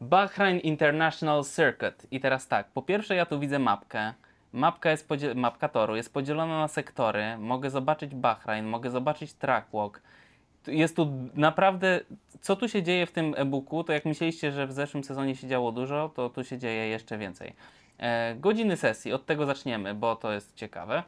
Bahrain 0.00 0.58
International 0.58 1.44
Circuit. 1.44 2.06
I 2.10 2.20
teraz 2.20 2.48
tak, 2.48 2.68
po 2.68 2.82
pierwsze 2.82 3.14
ja 3.14 3.26
tu 3.26 3.40
widzę 3.40 3.58
mapkę. 3.58 4.14
Mapka, 4.52 4.90
jest 4.90 5.08
mapka 5.34 5.68
toru 5.68 5.96
jest 5.96 6.12
podzielona 6.12 6.58
na 6.58 6.68
sektory. 6.68 7.38
Mogę 7.38 7.70
zobaczyć 7.70 8.14
Bahrain, 8.14 8.66
mogę 8.66 8.90
zobaczyć 8.90 9.32
trackwalk. 9.32 10.02
Jest 10.66 10.96
tu 10.96 11.12
naprawdę, 11.34 12.00
co 12.40 12.56
tu 12.56 12.68
się 12.68 12.82
dzieje 12.82 13.06
w 13.06 13.12
tym 13.12 13.34
e-booku, 13.36 13.84
to 13.84 13.92
jak 13.92 14.04
myśleliście, 14.04 14.52
że 14.52 14.66
w 14.66 14.72
zeszłym 14.72 15.04
sezonie 15.04 15.36
się 15.36 15.48
działo 15.48 15.72
dużo, 15.72 16.08
to 16.08 16.30
tu 16.30 16.44
się 16.44 16.58
dzieje 16.58 16.88
jeszcze 16.88 17.18
więcej. 17.18 17.54
E, 17.98 18.34
godziny 18.34 18.76
sesji, 18.76 19.12
od 19.12 19.26
tego 19.26 19.46
zaczniemy, 19.46 19.94
bo 19.94 20.16
to 20.16 20.32
jest 20.32 20.56
ciekawe. 20.56 21.02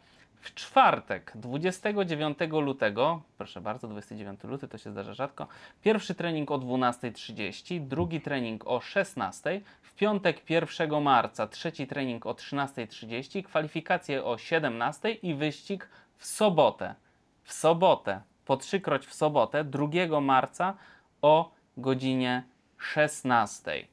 W 0.44 0.54
czwartek, 0.54 1.32
29 1.34 2.38
lutego, 2.50 3.22
proszę 3.38 3.60
bardzo, 3.60 3.88
29 3.88 4.44
luty 4.44 4.68
to 4.68 4.78
się 4.78 4.90
zdarza 4.90 5.14
rzadko, 5.14 5.46
pierwszy 5.82 6.14
trening 6.14 6.50
o 6.50 6.58
12.30, 6.58 7.86
drugi 7.86 8.20
trening 8.20 8.66
o 8.66 8.78
16.00, 8.78 9.60
w 9.82 9.94
piątek 9.94 10.50
1 10.50 11.02
marca 11.02 11.46
trzeci 11.46 11.86
trening 11.86 12.26
o 12.26 12.32
13.30, 12.32 13.42
kwalifikacje 13.42 14.24
o 14.24 14.34
17.00 14.34 15.16
i 15.22 15.34
wyścig 15.34 15.88
w 16.16 16.26
sobotę. 16.26 16.94
W 17.42 17.52
sobotę, 17.52 18.20
po 18.44 18.56
trzykroć 18.56 19.06
w 19.06 19.14
sobotę, 19.14 19.64
2 19.64 20.20
marca 20.20 20.74
o 21.22 21.52
godzinie 21.76 22.42
16.00. 22.78 23.84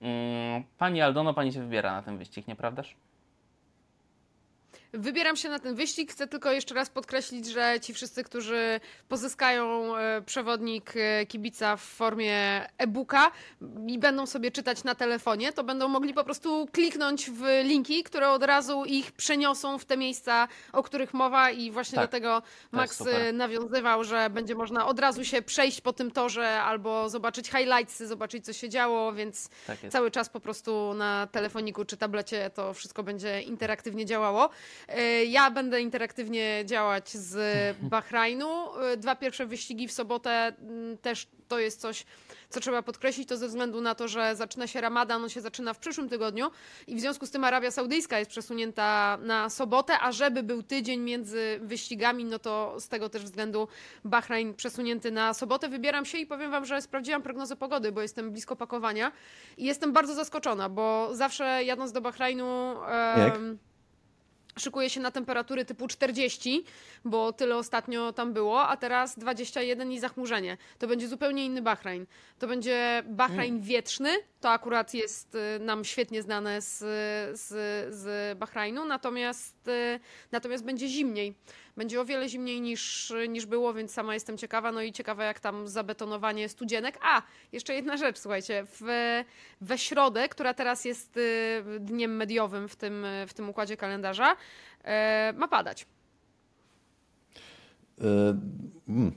Mm, 0.00 0.64
Pani 0.78 1.02
Aldono, 1.02 1.34
pani 1.34 1.52
się 1.52 1.60
wybiera 1.60 1.92
na 1.92 2.02
ten 2.02 2.18
wyścig, 2.18 2.48
nieprawdaż? 2.48 2.96
Wybieram 4.92 5.36
się 5.36 5.48
na 5.48 5.58
ten 5.58 5.74
wyścig. 5.74 6.12
Chcę 6.12 6.26
tylko 6.26 6.52
jeszcze 6.52 6.74
raz 6.74 6.90
podkreślić, 6.90 7.46
że 7.46 7.80
ci 7.80 7.94
wszyscy, 7.94 8.24
którzy 8.24 8.80
pozyskają 9.08 9.96
e, 9.96 10.22
przewodnik 10.22 10.92
e, 10.96 11.26
kibica 11.26 11.76
w 11.76 11.80
formie 11.80 12.66
e-booka 12.78 13.30
i 13.86 13.98
będą 13.98 14.26
sobie 14.26 14.50
czytać 14.50 14.84
na 14.84 14.94
telefonie, 14.94 15.52
to 15.52 15.64
będą 15.64 15.88
mogli 15.88 16.14
po 16.14 16.24
prostu 16.24 16.68
kliknąć 16.72 17.30
w 17.30 17.42
linki, 17.64 18.02
które 18.02 18.30
od 18.30 18.42
razu 18.42 18.84
ich 18.84 19.12
przeniosą 19.12 19.78
w 19.78 19.84
te 19.84 19.96
miejsca, 19.96 20.48
o 20.72 20.82
których 20.82 21.14
mowa 21.14 21.50
i 21.50 21.70
właśnie 21.70 21.96
Tak, 21.96 22.06
do 22.06 22.10
tego 22.10 22.42
Max 22.72 23.00
e, 23.00 23.32
nawiązywał, 23.32 24.04
że 24.04 24.30
będzie 24.30 24.54
można 24.54 24.86
od 24.86 24.98
razu 24.98 25.24
się 25.24 25.42
przejść 25.42 25.80
po 25.80 25.92
tym 25.92 26.10
torze 26.10 26.62
albo 26.62 27.08
zobaczyć 27.08 27.50
highlightsy, 27.50 28.06
zobaczyć 28.06 28.44
co 28.44 28.52
się 28.52 28.68
działo, 28.68 29.12
więc 29.12 29.48
Tak 29.66 29.78
cały 29.88 30.10
czas 30.10 30.28
po 30.28 30.40
prostu 30.40 30.94
na 30.94 31.26
telefoniku 31.26 31.84
czy 31.84 31.96
tablecie 31.96 32.50
to 32.54 32.74
wszystko 32.74 33.02
będzie 33.02 33.42
interaktywnie 33.42 34.06
działało. 34.06 34.50
E, 34.88 35.24
Ja 35.24 35.50
będę 35.50 35.80
interaktywnie 35.82 36.62
działać 36.66 37.10
z 37.10 37.76
Bahrajnu. 37.82 38.76
E, 38.78 38.96
Dwa 38.96 39.16
pierwsze 39.16 39.46
wyścigi 39.46 39.88
w 39.88 39.92
sobotę 39.92 40.30
mm, 40.30 40.98
też 40.98 41.26
to 41.48 41.58
jest 41.58 41.80
coś, 41.80 42.04
co 42.50 42.60
trzeba 42.60 42.82
podkreślić, 42.82 43.28
to 43.28 43.36
ze 43.36 43.48
względu 43.48 43.80
na 43.80 43.94
to, 43.94 44.08
że 44.08 44.36
zaczyna 44.36 44.66
się 44.66 44.80
Ramadan, 44.80 45.22
on 45.22 45.28
się 45.28 45.40
zaczyna 45.40 45.74
w 45.74 45.78
przyszłym 45.78 46.08
tygodniu 46.08 46.50
i 46.86 46.96
w 46.96 47.00
związku 47.00 47.26
z 47.26 47.30
tym 47.30 47.44
Arabia 47.44 47.70
Saudyjska 47.70 48.18
jest 48.18 48.30
przesunięta 48.30 49.18
na 49.22 49.50
sobotę, 49.50 50.00
a 50.00 50.12
żeby 50.12 50.42
był 50.42 50.62
tydzień 50.62 51.00
między 51.00 51.58
wyścigami, 51.62 52.24
no 52.24 52.38
to 52.38 52.80
z 52.80 52.88
tego 52.88 53.08
też 53.08 53.22
względu 53.24 53.68
Bahrajn 54.04 54.54
przesunięty 54.54 55.10
na 55.10 55.34
sobotę. 55.34 55.68
Wybieram 55.68 56.04
się 56.04 56.18
i 56.18 56.26
powiem 56.26 56.50
wam, 56.50 56.64
że 56.64 56.82
sprawdziłam 56.82 57.22
prognozę 57.22 57.56
pogody, 57.56 57.92
bo 57.92 58.02
jestem 58.02 58.30
blisko 58.30 58.56
pakowania 58.56 59.12
i 59.56 59.64
jestem 59.64 59.92
bardzo 59.92 60.14
zaskoczona, 60.14 60.68
bo 60.68 61.08
zawsze 61.12 61.64
jadąc 61.64 61.92
do 61.92 62.00
Bahrajnu... 62.00 62.74
Jak? 63.16 63.38
Szykuje 64.58 64.90
się 64.90 65.00
na 65.00 65.10
temperatury 65.10 65.64
typu 65.64 65.88
40, 65.88 66.64
bo 67.04 67.32
tyle 67.32 67.56
ostatnio 67.56 68.12
tam 68.12 68.32
było, 68.32 68.68
a 68.68 68.76
teraz 68.76 69.18
21 69.18 69.92
i 69.92 70.00
zachmurzenie. 70.00 70.56
To 70.78 70.86
będzie 70.86 71.08
zupełnie 71.08 71.44
inny 71.44 71.62
Bahrajn. 71.62 72.06
To 72.38 72.46
będzie 72.46 73.02
Bahrajn 73.06 73.60
wietrzny, 73.60 74.10
to 74.40 74.50
akurat 74.50 74.94
jest 74.94 75.34
y, 75.34 75.58
nam 75.60 75.84
świetnie 75.84 76.22
znane 76.22 76.60
z, 76.60 76.78
z, 77.40 77.48
z 77.94 78.38
Bahrajnu, 78.38 78.84
natomiast, 78.84 79.68
y, 79.68 80.00
natomiast 80.32 80.64
będzie 80.64 80.88
zimniej. 80.88 81.34
Będzie 81.80 82.00
o 82.00 82.04
wiele 82.04 82.28
zimniej 82.28 82.60
niż, 82.60 83.12
niż 83.28 83.46
było, 83.46 83.74
więc 83.74 83.92
sama 83.92 84.14
jestem 84.14 84.38
ciekawa. 84.38 84.72
No 84.72 84.82
i 84.82 84.92
ciekawa, 84.92 85.24
jak 85.24 85.40
tam 85.40 85.68
zabetonowanie 85.68 86.48
studzienek. 86.48 86.98
A, 87.02 87.22
jeszcze 87.52 87.74
jedna 87.74 87.96
rzecz, 87.96 88.18
słuchajcie. 88.18 88.66
W, 88.66 88.84
we 89.60 89.78
środę, 89.78 90.28
która 90.28 90.54
teraz 90.54 90.84
jest 90.84 91.16
y, 91.16 91.62
dniem 91.80 92.16
mediowym 92.16 92.68
w 92.68 92.76
tym, 92.76 93.06
w 93.26 93.34
tym 93.34 93.48
układzie 93.48 93.76
kalendarza, 93.76 94.36
e, 94.84 95.32
ma 95.36 95.48
padać. 95.48 95.86
Yy, 97.98 98.06
mm. 98.88 99.12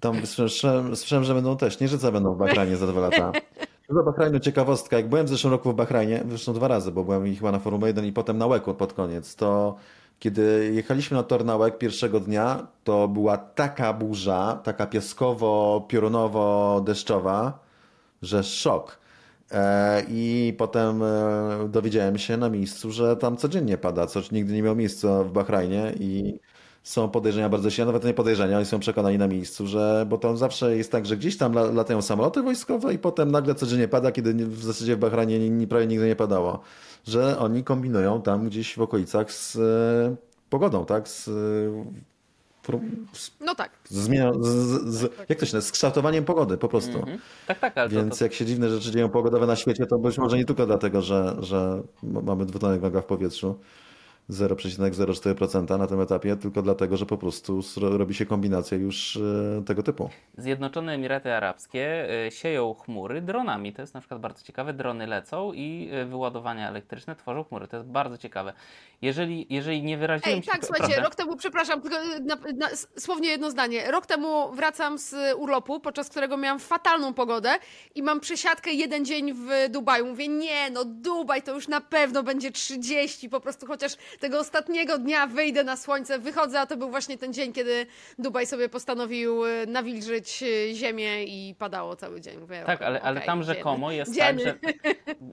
Tam 0.00 0.26
słyszałem, 0.26 0.96
słyszałem, 0.96 1.24
że 1.24 1.34
będą 1.34 1.56
też 1.56 1.76
Śnieżyce 1.76 2.12
będą 2.12 2.34
w 2.34 2.38
Bahrajnie 2.38 2.76
za 2.76 2.86
dwa 2.86 3.00
lata. 3.00 3.32
Do 3.90 4.02
Bahrajnu 4.02 4.40
ciekawostka, 4.40 4.96
jak 4.96 5.08
byłem 5.08 5.26
w 5.26 5.28
zeszłym 5.28 5.52
roku 5.52 5.72
w 5.72 5.74
Bahrajnie, 5.74 6.24
zresztą 6.28 6.52
dwa 6.52 6.68
razy, 6.68 6.92
bo 6.92 7.04
byłem 7.04 7.36
chyba 7.36 7.52
na 7.52 7.58
Forum 7.58 7.82
1 7.82 8.04
i 8.04 8.12
potem 8.12 8.38
na 8.38 8.46
Łeku 8.46 8.74
pod 8.74 8.92
koniec, 8.92 9.36
to 9.36 9.76
kiedy 10.18 10.70
jechaliśmy 10.74 11.16
na 11.16 11.22
tor 11.22 11.44
na 11.44 11.56
Łek 11.56 11.78
pierwszego 11.78 12.20
dnia, 12.20 12.66
to 12.84 13.08
była 13.08 13.38
taka 13.38 13.92
burza, 13.92 14.60
taka 14.64 14.86
piaskowo-piorunowo-deszczowa, 14.86 17.52
że 18.22 18.42
szok. 18.44 18.98
E, 19.50 20.02
I 20.08 20.54
potem 20.58 21.02
e, 21.02 21.68
dowiedziałem 21.68 22.18
się 22.18 22.36
na 22.36 22.50
miejscu, 22.50 22.90
że 22.92 23.16
tam 23.16 23.36
codziennie 23.36 23.78
pada, 23.78 24.06
coś 24.06 24.30
nigdy 24.30 24.52
nie 24.52 24.62
miało 24.62 24.76
miejsca 24.76 25.24
w 25.24 25.30
Bahrajnie 25.32 25.92
i 26.00 26.40
są 26.82 27.08
podejrzenia 27.10 27.48
bardzo 27.48 27.70
silne, 27.70 27.86
nawet 27.86 28.04
nie 28.04 28.14
podejrzenia, 28.14 28.56
oni 28.56 28.66
są 28.66 28.80
przekonani 28.80 29.18
na 29.18 29.28
miejscu, 29.28 29.66
że, 29.66 30.06
bo 30.08 30.18
tam 30.18 30.36
zawsze 30.36 30.76
jest 30.76 30.92
tak, 30.92 31.06
że 31.06 31.16
gdzieś 31.16 31.36
tam 31.36 31.52
la- 31.54 31.70
latają 31.72 32.02
samoloty 32.02 32.42
wojskowe 32.42 32.94
i 32.94 32.98
potem 32.98 33.30
nagle 33.30 33.54
codziennie 33.54 33.88
pada, 33.88 34.12
kiedy 34.12 34.34
w 34.46 34.62
zasadzie 34.64 34.96
w 34.96 34.98
Bahrajnie 34.98 35.38
ni- 35.38 35.50
ni- 35.50 35.66
prawie 35.66 35.86
nigdy 35.86 36.06
nie 36.06 36.16
padało, 36.16 36.60
że 37.06 37.38
oni 37.38 37.64
kombinują 37.64 38.22
tam 38.22 38.46
gdzieś 38.46 38.76
w 38.76 38.80
okolicach 38.82 39.32
z 39.32 39.56
e, 39.56 40.16
pogodą, 40.50 40.86
tak, 40.86 41.08
z, 41.08 41.28
e, 41.28 41.32
z, 43.12 43.30
No 43.40 43.54
tak. 43.54 43.70
z, 43.84 43.94
z, 43.94 44.08
z, 44.46 44.94
z, 44.94 45.12
jak 45.28 45.38
to 45.38 45.46
się 45.46 45.56
nazywa, 45.56 45.68
z 45.68 45.72
kształtowaniem 45.72 46.24
pogody 46.24 46.58
po 46.58 46.68
prostu. 46.68 46.98
Mhm. 46.98 47.18
Tak, 47.46 47.58
tak, 47.58 47.78
ale 47.78 47.88
to, 47.90 47.96
Więc 47.96 48.18
to, 48.18 48.24
jak 48.24 48.34
się 48.34 48.46
dziwne 48.46 48.70
rzeczy 48.70 48.90
dzieją 48.90 49.08
pogodowe 49.08 49.46
na 49.46 49.56
świecie, 49.56 49.86
to 49.86 49.98
być 49.98 50.18
może 50.18 50.36
nie 50.38 50.44
tylko 50.44 50.66
dlatego, 50.66 51.02
że, 51.02 51.36
że 51.40 51.82
mamy 52.02 52.46
dwutlenek 52.46 52.80
węgla 52.80 53.00
w 53.00 53.06
powietrzu, 53.06 53.58
0,04% 54.30 55.78
na 55.78 55.86
tym 55.86 56.00
etapie, 56.00 56.36
tylko 56.36 56.62
dlatego, 56.62 56.96
że 56.96 57.06
po 57.06 57.18
prostu 57.18 57.60
robi 57.76 58.14
się 58.14 58.26
kombinacja 58.26 58.78
już 58.78 59.16
e, 59.16 59.64
tego 59.64 59.82
typu. 59.82 60.10
Zjednoczone 60.38 60.92
Emiraty 60.92 61.34
Arabskie 61.34 62.08
y, 62.26 62.30
sieją 62.30 62.74
chmury 62.74 63.22
dronami. 63.22 63.72
To 63.72 63.82
jest 63.82 63.94
na 63.94 64.00
przykład 64.00 64.20
bardzo 64.20 64.42
ciekawe. 64.42 64.72
Drony 64.72 65.06
lecą 65.06 65.52
i 65.52 65.90
y, 66.02 66.06
wyładowania 66.06 66.68
elektryczne 66.68 67.16
tworzą 67.16 67.44
chmury. 67.44 67.68
To 67.68 67.76
jest 67.76 67.88
bardzo 67.88 68.18
ciekawe. 68.18 68.52
Jeżeli, 69.02 69.46
jeżeli 69.50 69.82
nie 69.82 69.98
wyraziłem 69.98 70.36
Ej, 70.36 70.42
się... 70.42 70.50
tak, 70.50 70.64
słuchajcie, 70.64 70.86
proszę. 70.86 71.02
rok 71.02 71.14
temu, 71.14 71.36
przepraszam, 71.36 71.80
tylko 71.82 71.96
na, 72.20 72.36
na, 72.56 72.68
słownie 72.98 73.28
jedno 73.28 73.50
zdanie. 73.50 73.90
Rok 73.90 74.06
temu 74.06 74.52
wracam 74.52 74.98
z 74.98 75.14
urlopu, 75.36 75.80
podczas 75.80 76.08
którego 76.08 76.36
miałam 76.36 76.58
fatalną 76.58 77.14
pogodę 77.14 77.50
i 77.94 78.02
mam 78.02 78.20
przesiadkę 78.20 78.70
jeden 78.70 79.04
dzień 79.04 79.32
w 79.32 79.48
Dubaju. 79.70 80.06
Mówię, 80.06 80.28
nie, 80.28 80.70
no 80.70 80.84
Dubaj 80.84 81.42
to 81.42 81.54
już 81.54 81.68
na 81.68 81.80
pewno 81.80 82.22
będzie 82.22 82.50
30, 82.50 83.28
po 83.28 83.40
prostu 83.40 83.66
chociaż 83.66 83.96
tego 84.18 84.38
ostatniego 84.38 84.98
dnia 84.98 85.26
wyjdę 85.26 85.64
na 85.64 85.76
słońce, 85.76 86.18
wychodzę, 86.18 86.60
a 86.60 86.66
to 86.66 86.76
był 86.76 86.90
właśnie 86.90 87.18
ten 87.18 87.32
dzień, 87.32 87.52
kiedy 87.52 87.86
Dubaj 88.18 88.46
sobie 88.46 88.68
postanowił 88.68 89.46
y, 89.46 89.66
nawilżyć 89.66 90.42
y, 90.42 90.74
ziemię 90.74 91.24
i 91.24 91.54
padało 91.58 91.96
cały 91.96 92.20
dzień. 92.20 92.38
Mówię, 92.40 92.62
Tak, 92.66 92.82
ale, 92.82 93.00
ale 93.02 93.16
okej, 93.16 93.26
tam 93.26 93.42
rzekomo 93.42 93.92
jest 93.92 94.12
Idziemy. 94.12 94.44
tak, 94.44 94.74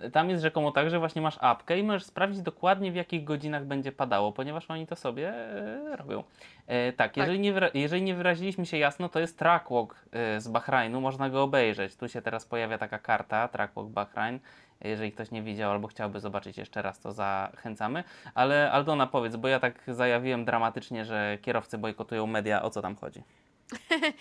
że 0.02 0.10
tam 0.18 0.30
jest 0.30 0.42
rzekomo 0.44 0.72
tak, 0.72 0.90
że 0.90 1.00
właśnie 1.00 1.22
masz 1.22 1.38
apkę 1.42 1.80
i 1.80 1.84
możesz 1.84 2.04
sprawdzić 2.06 2.42
dokładnie 2.42 2.92
w 2.92 2.96
jakich 2.96 3.24
godzinach 3.24 3.66
będzie 3.66 3.92
padało, 3.92 4.32
ponieważ 4.32 4.70
oni 4.72 4.88
to 4.88 4.96
sobie 4.96 5.30
e, 5.30 5.96
robią. 5.98 6.24
E, 6.68 6.94
tak, 6.94 7.18
jeżeli, 7.18 7.40
Nie 7.40 7.54
wyra- 7.54 7.72
jeżeli 7.74 8.02
nie 8.02 8.16
wyraziliśmy 8.16 8.66
się 8.66 8.78
jasno, 8.78 9.10
to 9.10 9.20
jest 9.20 9.38
trackwalk 9.40 9.96
e, 10.12 10.42
z 10.42 10.48
Bahrajnu, 10.48 11.02
można 11.02 11.30
go 11.30 11.44
obejrzeć. 11.44 11.96
Tu 11.96 12.08
się 12.10 12.22
teraz 12.22 12.46
pojawia 12.46 12.78
taka 12.78 13.00
karta, 13.00 13.48
trackwalk 13.48 13.90
Bahrain. 13.90 14.40
Jeżeli 14.84 15.12
ktoś 15.12 15.32
nie 15.32 15.44
widział 15.44 15.72
albo 15.72 15.88
chciałby 15.88 16.20
zobaczyć 16.20 16.58
jeszcze 16.58 16.82
raz, 16.82 17.00
to 17.00 17.12
zachęcamy. 17.12 18.04
Ale 18.34 18.72
Aldona, 18.72 19.08
powiedz, 19.08 19.36
bo 19.36 19.48
ja 19.48 19.60
tak 19.60 19.84
zajawiłem 19.88 20.46
dramatycznie, 20.46 21.06
że 21.06 21.38
kierowcy 21.42 21.78
bojkotują 21.78 22.28
media, 22.28 22.62
o 22.62 22.70
co 22.70 22.82
tam 22.82 22.96
chodzi? 22.96 23.24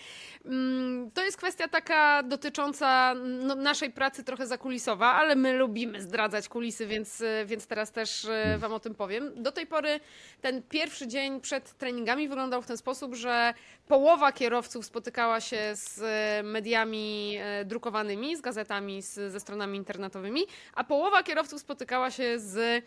Mm, 0.45 1.11
To 1.11 1.23
jest 1.25 1.37
kwestia 1.37 1.67
taka 1.67 2.23
dotycząca 2.23 3.13
no, 3.15 3.55
naszej 3.55 3.91
pracy 3.91 4.23
trochę 4.23 4.47
zakulisowa, 4.47 5.13
ale 5.13 5.35
my 5.35 5.53
lubimy 5.53 6.01
zdradzać 6.01 6.49
kulisy, 6.49 6.87
więc, 6.87 7.21
y, 7.21 7.45
więc 7.45 7.67
teraz 7.67 7.91
też 7.91 8.25
y, 8.25 8.57
Wam 8.57 8.73
o 8.73 8.79
tym 8.79 8.95
powiem. 8.95 9.43
Do 9.43 9.51
tej 9.51 9.67
pory 9.67 9.99
ten 10.41 10.63
pierwszy 10.63 11.07
dzień 11.07 11.41
przed 11.41 11.73
treningami 11.77 12.27
wyglądał 12.27 12.61
w 12.61 12.67
ten 12.67 12.77
sposób, 12.77 13.15
że 13.15 13.53
połowa 13.87 14.31
kierowców 14.31 14.85
spotykała 14.85 15.41
się 15.41 15.71
z 15.73 15.97
y, 15.97 16.43
mediami 16.43 17.37
drukowanymi, 17.65 18.35
z 18.35 18.41
gazetami, 18.41 19.01
z, 19.01 19.31
ze 19.31 19.39
stronami 19.39 19.77
internetowymi, 19.77 20.41
a 20.73 20.83
połowa 20.83 21.23
kierowców 21.23 21.61
spotykała 21.61 22.11
się 22.11 22.39
z 22.39 22.83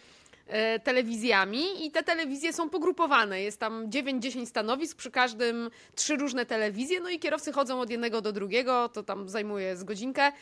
telewizjami 0.85 1.87
i 1.87 1.91
te 1.91 2.03
telewizje 2.03 2.53
są 2.53 2.71
pogrupowane. 2.71 3.43
Jest 3.43 3.61
tam 3.61 3.91
9-10 3.91 4.47
stanowisk, 4.47 4.97
przy 4.97 5.11
każdym 5.11 5.71
trzy 5.95 6.17
różne 6.17 6.47
telewizje, 6.47 7.01
no 7.01 7.11
i 7.11 7.19
kierowcy 7.19 7.53
chodzą 7.53 7.81
od 7.81 7.91
jednego 7.91 8.21
do 8.21 8.33
drugiego, 8.33 8.89
to 8.89 9.03
tam 9.03 9.29
zajmuje 9.29 9.77
z 9.77 9.85
godzinkę 9.85 10.33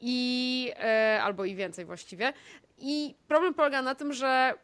i 0.00 0.72
e, 0.76 1.20
albo 1.22 1.44
i 1.44 1.54
więcej 1.54 1.84
właściwie. 1.84 2.32
I 2.78 3.14
problem 3.28 3.54
polega 3.54 3.82
na 3.82 3.94
tym, 3.94 4.12
że 4.12 4.54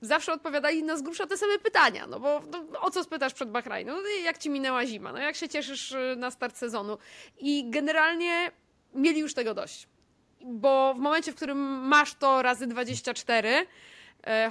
zawsze 0.00 0.32
odpowiadali 0.32 0.82
na 0.82 0.96
z 0.96 1.02
te 1.28 1.36
same 1.36 1.58
pytania, 1.58 2.06
no 2.06 2.20
bo 2.20 2.42
no, 2.50 2.80
o 2.80 2.90
co 2.90 3.04
spytasz 3.04 3.34
przed 3.34 3.50
Bahrajnu? 3.50 3.92
No, 3.92 4.08
jak 4.24 4.38
ci 4.38 4.50
minęła 4.50 4.86
zima? 4.86 5.12
No 5.12 5.18
jak 5.18 5.36
się 5.36 5.48
cieszysz 5.48 5.92
y, 5.92 6.14
na 6.16 6.30
start 6.30 6.56
sezonu? 6.56 6.98
I 7.38 7.70
generalnie 7.70 8.50
mieli 8.94 9.20
już 9.20 9.34
tego 9.34 9.54
dość. 9.54 9.88
Bo 10.44 10.94
w 10.94 10.98
momencie, 10.98 11.32
w 11.32 11.34
którym 11.34 11.58
masz 11.88 12.14
to 12.14 12.42
razy 12.42 12.66
24, 12.66 13.48
e, 13.48 13.66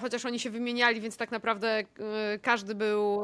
chociaż 0.02 0.26
oni 0.26 0.40
się 0.40 0.50
wymieniali, 0.50 1.02
więc 1.02 1.18
tak 1.18 1.32
naprawdę 1.32 1.68
e, 1.80 1.86
każdy 2.42 2.76
był, 2.76 3.22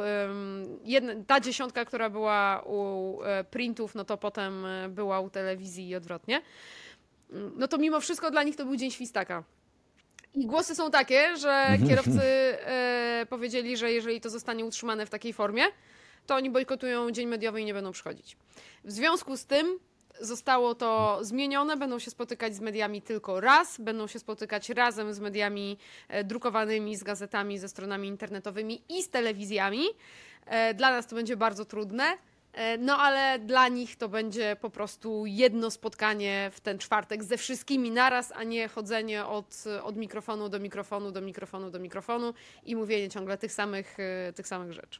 jedna, 0.83 1.13
ta 1.27 1.39
dziesiątka, 1.39 1.85
która 1.85 2.09
była 2.09 2.63
u 2.65 3.19
e, 3.23 3.43
printów, 3.43 3.95
no 3.95 4.05
to 4.05 4.17
potem 4.17 4.65
e, 4.65 4.89
była 4.89 5.19
u 5.19 5.29
telewizji 5.29 5.89
i 5.89 5.95
odwrotnie. 5.95 6.41
Mm, 7.31 7.53
No 7.57 7.67
to 7.67 7.77
mimo 7.77 7.99
wszystko 7.99 8.31
dla 8.31 8.43
nich 8.43 8.55
to 8.55 8.65
był 8.65 8.75
dzień 8.75 8.91
świstaka. 8.91 9.43
I 10.33 10.45
głosy 10.45 10.75
są 10.75 10.91
takie, 10.91 11.37
że 11.37 11.77
kierowcy 11.87 12.21
e, 12.23 13.25
powiedzieli, 13.29 13.77
że 13.77 13.91
jeżeli 13.91 14.21
to 14.21 14.29
zostanie 14.29 14.65
utrzymane 14.65 15.05
w 15.05 15.09
takiej 15.09 15.33
formie, 15.33 15.63
to 16.27 16.35
oni 16.35 16.49
bojkotują 16.49 17.11
dzień 17.11 17.27
mediowy 17.27 17.61
i 17.61 17.65
nie 17.65 17.73
będą 17.73 17.91
przychodzić. 17.91 18.37
W 18.83 18.91
związku 18.91 19.37
z 19.37 19.45
tym 19.45 19.79
zostało 20.21 20.75
to 20.75 21.19
zmienione, 21.21 21.77
będą 21.77 21.99
się 21.99 22.11
spotykać 22.11 22.55
z 22.55 22.59
mediami 22.59 23.01
tylko 23.01 23.39
raz, 23.39 23.77
będą 23.81 24.07
się 24.07 24.19
spotykać 24.19 24.69
razem 24.69 25.13
z 25.13 25.19
mediami 25.19 25.77
e, 26.07 26.23
drukowanymi, 26.23 26.95
z 26.95 27.03
gazetami, 27.03 27.59
ze 27.59 27.69
stronami 27.69 28.07
internetowymi 28.07 28.81
i 28.89 29.03
z 29.03 29.09
telewizjami. 29.09 29.83
E, 30.45 30.73
Dla 30.73 30.91
nas 30.91 31.07
to 31.07 31.15
będzie 31.15 31.37
bardzo 31.37 31.65
trudne. 31.65 32.03
E, 32.53 32.77
No 32.77 32.97
ale 32.97 33.39
dla 33.39 33.67
nich 33.67 33.95
to 33.95 34.09
będzie 34.09 34.55
po 34.61 34.69
prostu 34.69 35.25
jedno 35.25 35.71
spotkanie 35.71 36.51
w 36.53 36.59
ten 36.59 36.77
czwartek 36.79 37.23
ze 37.23 37.37
wszystkimi 37.37 37.91
naraz, 37.91 38.31
a 38.35 38.43
nie 38.43 38.67
chodzenie 38.67 39.25
od, 39.25 39.63
od 39.83 39.97
mikrofonu 39.97 40.49
do 40.49 40.59
mikrofonu, 40.59 41.11
do 41.11 41.21
mikrofonu, 41.21 41.69
do 41.71 41.79
mikrofonu 41.79 42.33
i 42.65 42.75
mówienie 42.75 43.09
ciągle 43.09 43.37
tych 43.37 43.53
samych, 43.53 43.97
tych 44.35 44.47
samych 44.47 44.73
rzeczy. 44.73 44.99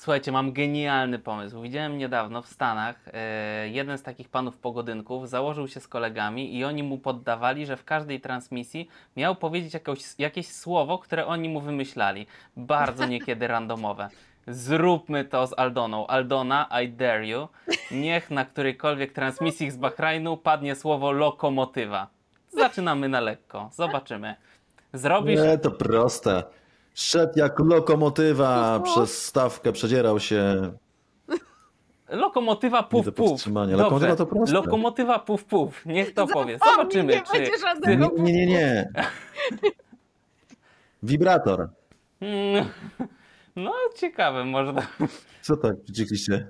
Słuchajcie, 0.00 0.32
mam 0.32 0.52
genialny 0.52 1.18
pomysł. 1.18 1.62
Widziałem 1.62 1.98
niedawno 1.98 2.42
w 2.42 2.48
Stanach 2.48 2.96
e, 3.12 3.68
jeden 3.68 3.98
z 3.98 4.02
takich 4.02 4.28
panów 4.28 4.56
pogodynków 4.56 5.28
założył 5.28 5.68
się 5.68 5.80
z 5.80 5.88
kolegami 5.88 6.56
i 6.56 6.64
oni 6.64 6.82
mu 6.82 6.98
poddawali, 6.98 7.66
że 7.66 7.76
w 7.76 7.84
każdej 7.84 8.20
transmisji 8.20 8.88
miał 9.16 9.36
powiedzieć 9.36 9.74
jakoś, 9.74 10.00
jakieś 10.18 10.48
słowo, 10.48 10.98
które 10.98 11.26
oni 11.26 11.48
mu 11.48 11.60
wymyślali. 11.60 12.26
Bardzo 12.56 13.06
niekiedy 13.06 13.46
randomowe. 13.54 14.08
Zróbmy 14.46 15.24
to 15.24 15.46
z 15.46 15.58
Aldoną. 15.58 16.06
Aldona, 16.06 16.68
I 16.84 16.88
dare 16.88 17.26
you. 17.26 17.48
Niech 17.90 18.30
na 18.30 18.44
którejkolwiek 18.44 19.12
transmisji 19.12 19.70
z 19.70 19.76
Bahrajnu 19.76 20.36
padnie 20.36 20.74
słowo 20.74 21.12
lokomotywa. 21.12 22.06
Zaczynamy 22.48 23.08
na 23.08 23.20
lekko. 23.20 23.70
Zobaczymy. 23.72 24.34
Zrobisz 24.92 25.40
Nie, 25.40 25.58
to 25.58 25.70
proste. 25.70 26.59
Szedł 26.94 27.32
jak 27.36 27.58
lokomotywa 27.58 28.80
przez 28.80 29.22
stawkę, 29.22 29.72
przedzierał 29.72 30.20
się. 30.20 30.72
Lokomotywa 32.08 32.82
puf 32.82 33.14
puf. 33.14 33.46
Lokomotywa 33.46 34.16
to 34.16 34.26
proste. 34.26 34.54
Lokomotywa 34.54 35.18
puf 35.18 35.44
puf. 35.44 35.86
Niech 35.86 36.14
to 36.14 36.26
powie. 36.26 36.58
Zobaczymy, 36.64 37.12
nie 37.12 37.22
czy. 37.22 37.50
ty... 37.82 37.96
Nie, 37.96 38.08
nie, 38.18 38.32
nie, 38.32 38.46
nie. 38.46 38.92
Wibrator. 41.02 41.68
No, 43.56 43.72
ciekawe, 43.96 44.44
może. 44.44 44.72
to- 44.74 44.82
Co 45.42 45.56
tak 45.56 45.72
przyciekliście? 45.84 46.46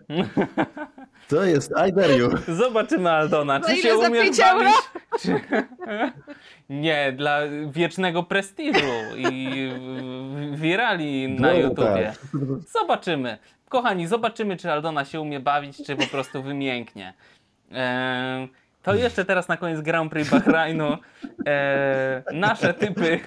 To 1.28 1.44
jest 1.44 1.72
I 1.88 1.92
dare 1.92 2.16
you. 2.16 2.28
Zobaczymy, 2.48 3.10
Aldona. 3.10 3.60
Czy 3.60 3.76
się 3.76 3.98
Za 3.98 4.08
umiesz 4.08 4.38
bawić? 4.38 4.74
Czy... 5.20 5.40
Nie, 6.68 7.12
dla 7.12 7.38
wiecznego 7.66 8.22
prestiżu 8.22 8.86
i 9.16 9.70
w- 10.54 10.60
wirali 10.60 11.28
na 11.28 11.48
No, 11.48 11.54
YouTubie. 11.54 12.12
tak. 12.32 12.40
Zobaczymy. 12.80 13.38
Kochani, 13.68 14.06
zobaczymy, 14.06 14.56
czy 14.56 14.72
Aldona 14.72 15.04
się 15.04 15.20
umie 15.20 15.40
bawić, 15.40 15.86
czy 15.86 15.96
po 15.96 16.06
prostu 16.06 16.42
wymięknie. 16.42 17.14
Eee, 17.72 18.48
to 18.82 18.94
jeszcze 18.94 19.24
teraz 19.24 19.48
na 19.48 19.56
koniec 19.56 19.80
Grand 19.80 20.12
Prix 20.12 20.30
Bahrajnu. 20.30 20.96
Eee, 21.46 22.22
nasze 22.32 22.74
typy, 22.74 23.20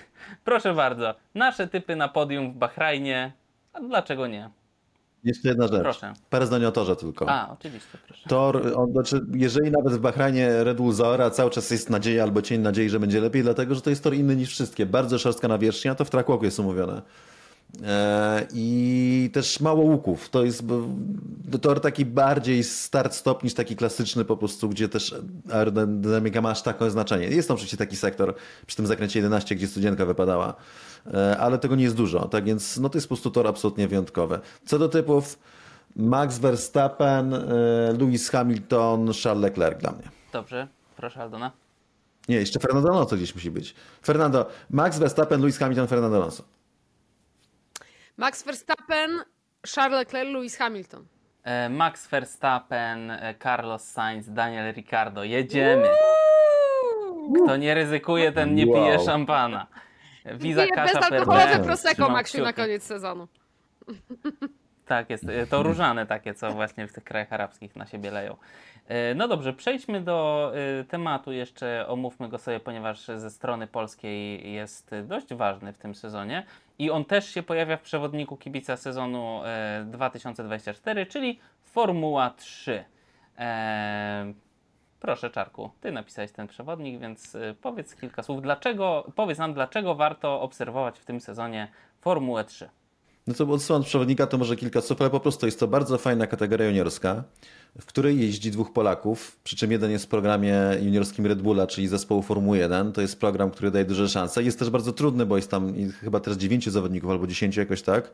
proszę 0.44 0.74
bardzo, 0.74 1.16
nasze 1.36 1.68
typy 1.68 1.95
na 1.95 2.08
podium 2.08 2.52
w 2.52 2.56
Bahrajnie. 2.56 3.32
A 3.74 3.80
dlaczego 3.82 4.28
nie? 4.28 4.50
Jeszcze 5.24 5.50
jedna 5.50 5.68
rzecz. 5.68 5.82
Proszę. 5.82 6.14
Parę 6.30 6.48
zdań 6.48 6.66
o 6.66 6.72
torze 6.72 6.95
tylko. 6.95 7.30
A, 7.30 7.50
oczywiście, 7.52 7.98
proszę. 8.08 8.30
Tor, 8.30 8.74
on, 8.76 8.91
znaczy, 8.91 9.26
jeżeli 9.34 9.72
nawet 9.72 9.94
w 9.94 10.00
Bahrajnie 10.00 10.64
Red 10.64 10.78
Bull 10.78 10.94
zaora, 10.94 11.30
cały 11.30 11.52
czas 11.52 11.72
jest 11.72 11.90
nadzieja 11.90 12.24
albo 12.24 12.41
cień 12.41 12.62
nadziei, 12.62 12.90
że 12.90 13.00
będzie 13.00 13.22
lepiej, 13.22 13.44
dlatego 13.44 13.76
że 13.76 13.82
to 13.82 13.90
jest 13.90 14.04
tor 14.04 14.14
inny 14.14 14.36
niż 14.36 14.50
wszystkie. 14.50 14.86
Bardzo 14.86 15.20
szorstka 15.20 15.48
nawierzchnia, 15.48 15.95
to 15.95 16.06
w 16.06 16.10
trackwaku 16.10 16.45
jest 16.45 16.60
umówione. 16.60 17.02
E, 17.84 18.48
I 18.54 19.30
też 19.34 19.60
mało 19.60 19.84
łuków. 19.84 20.30
To 20.30 20.44
jest 20.44 20.64
tor 21.62 21.82
taki 21.82 22.06
bardziej 22.06 22.64
start-stop 22.64 23.44
niż 23.44 23.54
taki 23.54 23.76
klasyczny 23.76 24.26
po 24.26 24.38
prostu, 24.38 24.70
gdzie 24.70 24.90
też 24.90 25.16
aerodynamika 25.52 26.41
ma 26.41 26.50
aż 26.50 26.62
takie 26.62 26.91
znaczenie. 26.91 27.28
Jest 27.28 27.48
tam 27.48 27.56
oczywiście 27.56 27.78
taki 27.78 27.95
sektor 27.95 28.36
przy 28.66 28.76
tym 28.76 28.88
zakręcie 28.88 29.20
11, 29.20 29.56
gdzie 29.56 29.68
studzienka 29.68 30.06
wypadała, 30.06 30.56
ale 31.40 31.58
tego 31.60 31.76
nie 31.76 31.84
jest 31.84 31.96
dużo. 31.96 32.28
Tak 32.28 32.44
więc 32.44 32.78
no, 32.78 32.90
to 32.90 32.98
jest 32.98 33.08
po 33.08 33.16
prostu 33.16 33.32
tor 33.32 33.48
absolutnie 33.48 33.88
wyjątkowy. 33.88 34.40
Co 34.66 34.80
do 34.80 34.90
typów, 34.90 35.40
Max 35.96 36.38
Verstappen, 36.38 37.34
e, 37.34 37.40
Lewis 38.00 38.30
Hamilton, 38.30 39.12
Charles 39.24 39.44
Leclerc 39.44 39.80
dla 39.82 39.92
mnie. 39.92 40.04
Dobrze, 40.34 40.68
proszę 40.98 41.22
Aldona. 41.22 41.52
Nie, 42.30 42.36
jeszcze 42.36 42.60
Fernando 42.60 42.90
Alonso 42.90 43.16
gdzieś 43.16 43.36
musi 43.36 43.52
być. 43.52 43.76
Fernando, 44.06 44.46
Max 44.70 44.98
Verstappen, 45.00 45.42
Lewis 45.42 45.58
Hamilton, 45.58 45.88
Fernando 45.88 46.18
Alonso. 46.18 46.44
Max 48.18 48.44
Verstappen, 48.44 49.12
Charles 49.76 50.00
Leclerc, 50.00 50.30
Lewis 50.34 50.58
Hamilton. 50.58 51.06
E, 51.44 51.70
Max 51.70 52.08
Verstappen, 52.08 53.12
e, 53.12 53.36
Carlos 53.44 53.84
Sainz, 53.84 54.30
Daniel 54.34 54.74
Ricciardo. 54.74 55.24
Jedziemy. 55.24 55.88
Kto 57.46 57.58
nie 57.58 57.74
ryzykuje, 57.74 58.32
ten 58.32 58.56
nie 58.56 58.66
Wow. 58.68 58.76
pije 58.76 59.00
szampana. 59.06 59.68
Wiza 60.26 60.62
Piję 60.64 60.76
Kasza 60.76 61.00
bezalkoholowe 61.00 61.45
Perde. 61.48 61.64
Prosecco, 61.66 61.94
Trzymam 61.94 62.12
Maksiu, 62.12 62.38
na 62.38 62.44
kciuki. 62.54 62.62
koniec 62.62 62.84
sezonu. 62.84 63.28
Tak 64.86 65.10
jest. 65.10 65.30
E, 65.30 65.48
To 65.48 65.64
różane 65.70 66.06
takie, 66.06 66.34
co 66.34 66.52
właśnie 66.52 66.88
w 66.88 66.94
tych 66.94 67.04
krajach 67.04 67.34
arabskich 67.34 67.76
na 67.76 67.86
siebie 67.86 68.12
leją. 68.12 68.38
E, 68.88 69.16
No 69.16 69.28
dobrze, 69.28 69.54
przejdźmy 69.54 70.02
do 70.02 70.52
e, 70.80 70.84
tematu 70.84 71.32
jeszcze, 71.32 71.86
omówmy 71.88 72.30
go 72.30 72.38
sobie, 72.38 72.60
ponieważ 72.60 73.06
ze 73.06 73.30
strony 73.30 73.68
polskiej 73.68 74.54
jest 74.54 74.91
dość 75.04 75.34
ważny 75.34 75.74
w 75.74 75.78
tym 75.78 75.95
sezonie 75.95 76.45
i 76.80 76.91
on 76.91 77.06
też 77.06 77.30
się 77.34 77.44
pojawia 77.44 77.78
w 77.78 77.82
przewodniku 77.82 78.38
kibica 78.38 78.78
sezonu 78.78 79.41
e, 79.45 79.86
2024, 79.88 81.06
czyli 81.06 81.40
Formuła 81.64 82.30
3. 82.30 82.84
E, 83.38 84.34
Proszę 85.04 85.30
Czarku, 85.30 85.70
ty 85.82 85.92
napisałeś 85.92 86.32
ten 86.32 86.48
przewodnik, 86.48 87.00
więc 87.00 87.36
e, 87.36 87.56
powiedz 87.62 87.96
kilka 87.96 88.24
słów. 88.24 88.42
Dlaczego, 88.42 89.12
powiedz 89.16 89.38
nam, 89.38 89.54
dlaczego 89.54 89.96
warto 89.96 90.42
obserwować 90.42 91.00
w 91.00 91.06
tym 91.06 91.22
sezonie 91.22 91.68
Formułę 92.02 92.44
3? 92.44 92.70
No 93.28 93.34
to 93.34 93.46
odsyłam 93.52 93.82
od 93.82 93.88
przewodnika, 93.88 94.28
to 94.28 94.38
może 94.38 94.56
kilka 94.56 94.82
słów, 94.82 95.02
ale 95.02 95.10
po 95.10 95.20
prostu 95.20 95.46
jest 95.46 95.60
to 95.60 95.68
bardzo 95.68 95.98
fajna 95.98 96.28
kategoria 96.28 96.68
juniorska, 96.68 97.24
w 97.82 97.86
której 97.86 98.20
jeździ 98.20 98.52
dwóch 98.52 98.74
Polaków, 98.74 99.40
przy 99.44 99.56
czym 99.56 99.72
jeden 99.72 99.92
jest 99.92 100.06
w 100.06 100.08
programie 100.08 100.56
juniorskim 100.82 101.26
Red 101.26 101.42
Bulla, 101.42 101.68
czyli 101.68 101.88
zespołu 101.88 102.22
Formuły 102.22 102.58
1. 102.58 102.94
To 102.94 103.02
jest 103.02 103.20
program, 103.20 103.52
który 103.52 103.72
daje 103.72 103.86
duże 103.86 104.10
szanse. 104.10 104.44
Jest 104.44 104.60
też 104.60 104.70
bardzo 104.70 104.94
trudny, 104.94 105.26
bo 105.26 105.36
jest 105.36 105.52
tam 105.52 105.74
chyba 106.02 106.20
teraz 106.20 106.38
dziewięciu 106.38 106.72
zawodników 106.72 107.12
albo 107.12 107.28
dziesięciu 107.28 107.60
jakoś 107.60 107.82
tak, 107.82 108.14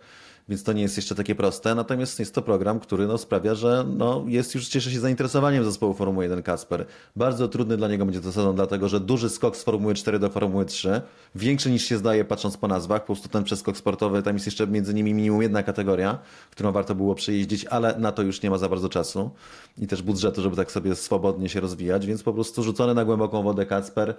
więc 0.49 0.63
to 0.63 0.73
nie 0.73 0.81
jest 0.81 0.97
jeszcze 0.97 1.15
takie 1.15 1.35
proste. 1.35 1.75
Natomiast 1.75 2.19
jest 2.19 2.35
to 2.35 2.41
program, 2.41 2.79
który 2.79 3.07
no, 3.07 3.17
sprawia, 3.17 3.55
że 3.55 3.85
no, 3.97 4.23
jest 4.27 4.55
już 4.55 4.67
cieszy 4.67 4.91
się 4.91 4.99
zainteresowaniem 4.99 5.65
zespołu 5.65 5.93
Formuły 5.93 6.25
1 6.25 6.43
Kasper. 6.43 6.85
Bardzo 7.15 7.47
trudny 7.47 7.77
dla 7.77 7.87
niego 7.87 8.05
będzie 8.05 8.21
to 8.21 8.31
sezon, 8.31 8.55
dlatego 8.55 8.89
że 8.89 8.99
duży 8.99 9.29
skok 9.29 9.57
z 9.57 9.63
Formuły 9.63 9.93
4 9.93 10.19
do 10.19 10.29
Formuły 10.29 10.65
3, 10.65 11.01
większy 11.35 11.71
niż 11.71 11.85
się 11.85 11.97
zdaje 11.97 12.25
patrząc 12.25 12.57
po 12.57 12.67
nazwach, 12.67 13.01
po 13.01 13.05
prostu 13.05 13.29
ten 13.29 13.43
przeskok 13.43 13.77
sportowy, 13.77 14.23
tam 14.23 14.33
jest 14.35 14.45
jeszcze 14.45 14.67
między 14.67 14.93
nimi 14.93 15.13
minimum 15.13 15.41
jedna 15.41 15.63
kategoria, 15.63 16.19
którą 16.51 16.71
warto 16.71 16.95
było 16.95 17.15
przejeździć, 17.15 17.65
ale 17.65 17.97
na 17.97 18.11
to 18.11 18.21
już 18.21 18.41
nie 18.41 18.49
ma 18.49 18.57
za 18.57 18.69
bardzo 18.69 18.89
czasu 18.89 19.29
i 19.77 19.87
też 19.87 20.01
budżetu, 20.01 20.41
żeby 20.41 20.55
tak 20.55 20.71
sobie 20.71 20.95
swobodnie 20.95 21.49
się 21.49 21.59
rozwijać, 21.59 22.05
więc 22.05 22.23
po 22.23 22.33
prostu 22.33 22.63
rzucony 22.63 22.93
na 22.93 23.05
głęboką 23.05 23.43
wodę 23.43 23.65
Kacper, 23.65 24.15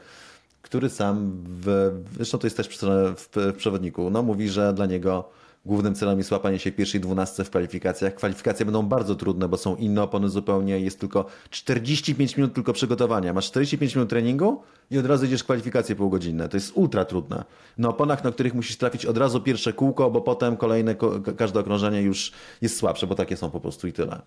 który 0.62 0.90
sam, 0.90 1.32
w, 1.44 1.90
zresztą 2.16 2.38
to 2.38 2.46
jest 2.46 2.56
też 2.56 2.68
w, 2.68 3.28
w 3.36 3.56
przewodniku, 3.56 4.10
no 4.10 4.22
mówi, 4.22 4.48
że 4.48 4.72
dla 4.72 4.86
niego 4.86 5.39
głównym 5.66 5.94
celem 5.94 6.18
jest 6.18 6.30
łapanie 6.32 6.58
się 6.58 6.72
pierwszej 6.72 7.00
dwunastce 7.00 7.44
w 7.44 7.50
kwalifikacjach. 7.50 8.14
Kwalifikacje 8.14 8.66
będą 8.66 8.82
bardzo 8.82 9.14
trudne, 9.14 9.48
bo 9.48 9.56
są 9.56 9.76
inne 9.76 10.02
opony 10.02 10.28
zupełnie, 10.28 10.80
jest 10.80 11.00
tylko 11.00 11.26
45 11.50 12.36
minut 12.36 12.54
tylko 12.54 12.72
przygotowania. 12.72 13.32
Masz 13.32 13.46
45 13.46 13.94
minut 13.94 14.10
treningu 14.10 14.62
i 14.90 14.98
od 14.98 15.06
razu 15.06 15.24
idziesz 15.26 15.44
kwalifikacje 15.44 15.96
półgodzinne. 15.96 16.48
To 16.48 16.56
jest 16.56 16.72
ultra 16.74 17.04
trudne. 17.04 17.44
Na 17.78 17.88
oponach, 17.88 18.24
na 18.24 18.32
których 18.32 18.54
musisz 18.54 18.76
trafić 18.76 19.06
od 19.06 19.16
razu 19.18 19.40
pierwsze 19.40 19.72
kółko, 19.72 20.10
bo 20.10 20.20
potem 20.20 20.56
kolejne, 20.56 20.94
ko- 20.94 21.20
każde 21.36 21.60
okrążenie 21.60 22.02
już 22.02 22.32
jest 22.62 22.76
słabsze, 22.76 23.06
bo 23.06 23.14
takie 23.14 23.36
są 23.36 23.50
po 23.50 23.60
prostu 23.60 23.88
i 23.88 23.92
tyle. 23.92 24.20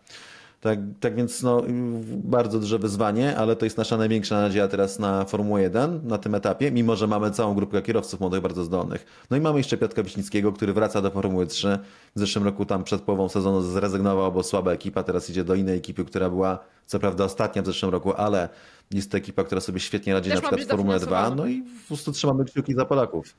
Tak, 0.63 0.79
tak 0.99 1.15
więc 1.15 1.43
no, 1.43 1.63
bardzo 2.07 2.59
duże 2.59 2.79
wyzwanie, 2.79 3.37
ale 3.37 3.55
to 3.55 3.65
jest 3.65 3.77
nasza 3.77 3.97
największa 3.97 4.41
nadzieja 4.41 4.67
teraz 4.67 4.99
na 4.99 5.25
Formułę 5.25 5.61
1 5.61 6.07
na 6.07 6.17
tym 6.17 6.35
etapie, 6.35 6.71
mimo 6.71 6.95
że 6.95 7.07
mamy 7.07 7.31
całą 7.31 7.53
grupkę 7.53 7.81
kierowców 7.81 8.19
młodych, 8.19 8.41
bardzo 8.41 8.63
zdolnych. 8.63 9.05
No 9.29 9.37
i 9.37 9.41
mamy 9.41 9.57
jeszcze 9.57 9.77
Piotra 9.77 10.03
Wiśnickiego, 10.03 10.51
który 10.51 10.73
wraca 10.73 11.01
do 11.01 11.11
Formuły 11.11 11.47
3. 11.47 11.79
W 12.15 12.19
zeszłym 12.19 12.45
roku 12.45 12.65
tam 12.65 12.83
przed 12.83 13.01
połową 13.01 13.29
sezonu 13.29 13.61
zrezygnował, 13.61 14.31
bo 14.31 14.43
słaba 14.43 14.71
ekipa, 14.71 15.03
teraz 15.03 15.29
idzie 15.29 15.43
do 15.43 15.55
innej 15.55 15.77
ekipy, 15.77 16.05
która 16.05 16.29
była 16.29 16.59
co 16.85 16.99
prawda 16.99 17.23
ostatnia 17.23 17.61
w 17.61 17.65
zeszłym 17.65 17.91
roku, 17.91 18.13
ale 18.13 18.49
jest 18.91 19.11
to 19.11 19.17
ekipa, 19.17 19.43
która 19.43 19.61
sobie 19.61 19.79
świetnie 19.79 20.13
radzi 20.13 20.29
Też 20.29 20.41
na 20.41 20.47
przykład 20.47 20.67
w 20.67 20.69
Formule 20.69 20.99
2. 20.99 21.05
dofinansowana. 21.05 21.35
No 21.35 21.47
i 21.47 21.61
po 21.61 21.87
prostu 21.87 22.11
trzymamy 22.11 22.45
kciuki 22.45 22.73
za 22.73 22.85
Polaków. 22.85 23.35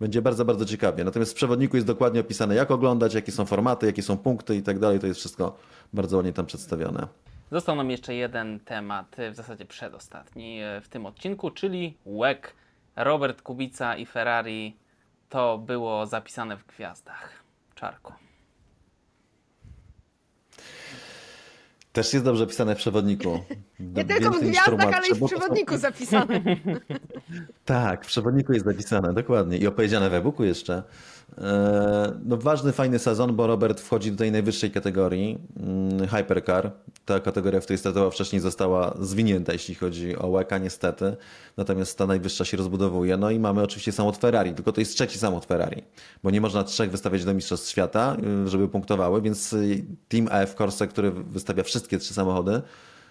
Będzie 0.00 0.22
bardzo, 0.22 0.44
bardzo 0.44 0.64
ciekawie. 0.64 1.04
Natomiast 1.04 1.32
w 1.32 1.34
przewodniku 1.34 1.76
jest 1.76 1.86
dokładnie 1.86 2.20
opisane, 2.20 2.54
jak 2.54 2.70
oglądać, 2.70 3.14
jakie 3.14 3.32
są 3.32 3.44
formaty, 3.44 3.86
jakie 3.86 4.02
są 4.02 4.18
punkty 4.18 4.56
i 4.56 4.62
tak 4.62 4.78
dalej. 4.78 4.98
To 4.98 5.06
jest 5.06 5.20
wszystko 5.20 5.58
bardzo 5.92 6.16
ładnie 6.16 6.32
tam 6.32 6.46
przedstawione. 6.46 7.06
Został 7.50 7.76
nam 7.76 7.90
jeszcze 7.90 8.14
jeden 8.14 8.60
temat, 8.60 9.16
w 9.32 9.34
zasadzie 9.34 9.64
przedostatni 9.64 10.62
y, 10.62 10.80
w 10.80 10.88
tym 10.88 11.06
odcinku, 11.06 11.50
czyli 11.50 11.96
WEC. 12.06 12.38
Robert 12.96 13.42
Kubica 13.42 13.96
i 13.96 14.06
Ferrari 14.06 14.76
to 15.28 15.58
było 15.58 16.06
zapisane 16.06 16.56
w 16.56 16.66
gwiazdach. 16.66 17.30
Czarku. 17.74 18.27
Też 21.92 22.12
jest 22.12 22.24
dobrze 22.24 22.46
pisane 22.46 22.74
w 22.74 22.78
przewodniku. 22.78 23.40
Nie 23.80 24.04
tylko 24.04 24.30
w 24.30 24.40
gwiazdach, 24.40 24.94
ale 24.94 25.08
i 25.08 25.14
w 25.14 25.24
przewodniku 25.26 25.76
zapisane. 25.76 26.40
Tak, 27.64 28.04
w 28.04 28.08
przewodniku 28.08 28.52
jest 28.52 28.64
zapisane, 28.64 29.12
dokładnie. 29.14 29.58
I 29.58 29.66
opowiedziane 29.66 30.10
w 30.10 30.14
e-booku 30.14 30.44
jeszcze. 30.44 30.82
E, 31.40 32.18
No, 32.24 32.36
ważny, 32.36 32.72
fajny 32.72 32.98
sezon, 32.98 33.36
bo 33.36 33.46
Robert 33.46 33.80
wchodzi 33.80 34.12
do 34.12 34.18
tej 34.18 34.32
najwyższej 34.32 34.70
kategorii, 34.70 35.38
mm, 35.60 36.08
Hypercar. 36.08 36.72
Ta 37.04 37.20
kategoria, 37.20 37.60
w 37.60 37.64
której 37.64 37.78
startował 37.78 38.10
wcześniej, 38.10 38.40
została 38.40 38.94
zwinięta, 39.00 39.52
jeśli 39.52 39.74
chodzi 39.74 40.16
o 40.16 40.26
łeka, 40.28 40.58
niestety. 40.58 41.16
Natomiast 41.56 41.98
ta 41.98 42.06
najwyższa 42.06 42.44
się 42.44 42.56
rozbudowuje. 42.56 43.16
No 43.16 43.30
i 43.30 43.38
mamy 43.38 43.62
oczywiście 43.62 43.92
samochód 43.92 44.20
Ferrari, 44.20 44.54
tylko 44.54 44.72
to 44.72 44.80
jest 44.80 44.94
trzeci 44.94 45.18
samochód 45.18 45.46
Ferrari, 45.46 45.82
bo 46.22 46.30
nie 46.30 46.40
można 46.40 46.64
trzech 46.64 46.90
wystawiać 46.90 47.24
do 47.24 47.34
Mistrzostw 47.34 47.70
Świata, 47.70 48.16
y, 48.46 48.48
żeby 48.48 48.68
punktowały, 48.68 49.22
więc 49.22 49.54
Team 50.08 50.28
AF 50.30 50.54
Corse, 50.54 50.86
który 50.88 51.10
wystawia 51.10 51.62
wszystkie 51.62 51.98
trzy 51.98 52.14
samochody, 52.14 52.62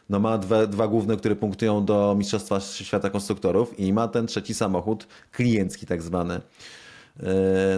no 0.10 0.20
ma 0.20 0.38
dwa, 0.38 0.68
dwa 0.68 0.88
główne, 0.88 1.18
które 1.18 1.36
punktują 1.36 1.86
do 1.86 2.16
Mistrzostwa 2.18 2.60
Świata 2.60 3.10
Konstruktorów 3.10 3.80
i 3.80 3.94
ma 3.94 4.08
ten 4.08 4.28
trzeci 4.28 4.54
samochód, 4.54 5.08
kliencki 5.32 5.86
tak 5.86 6.02
zwany, 6.02 6.42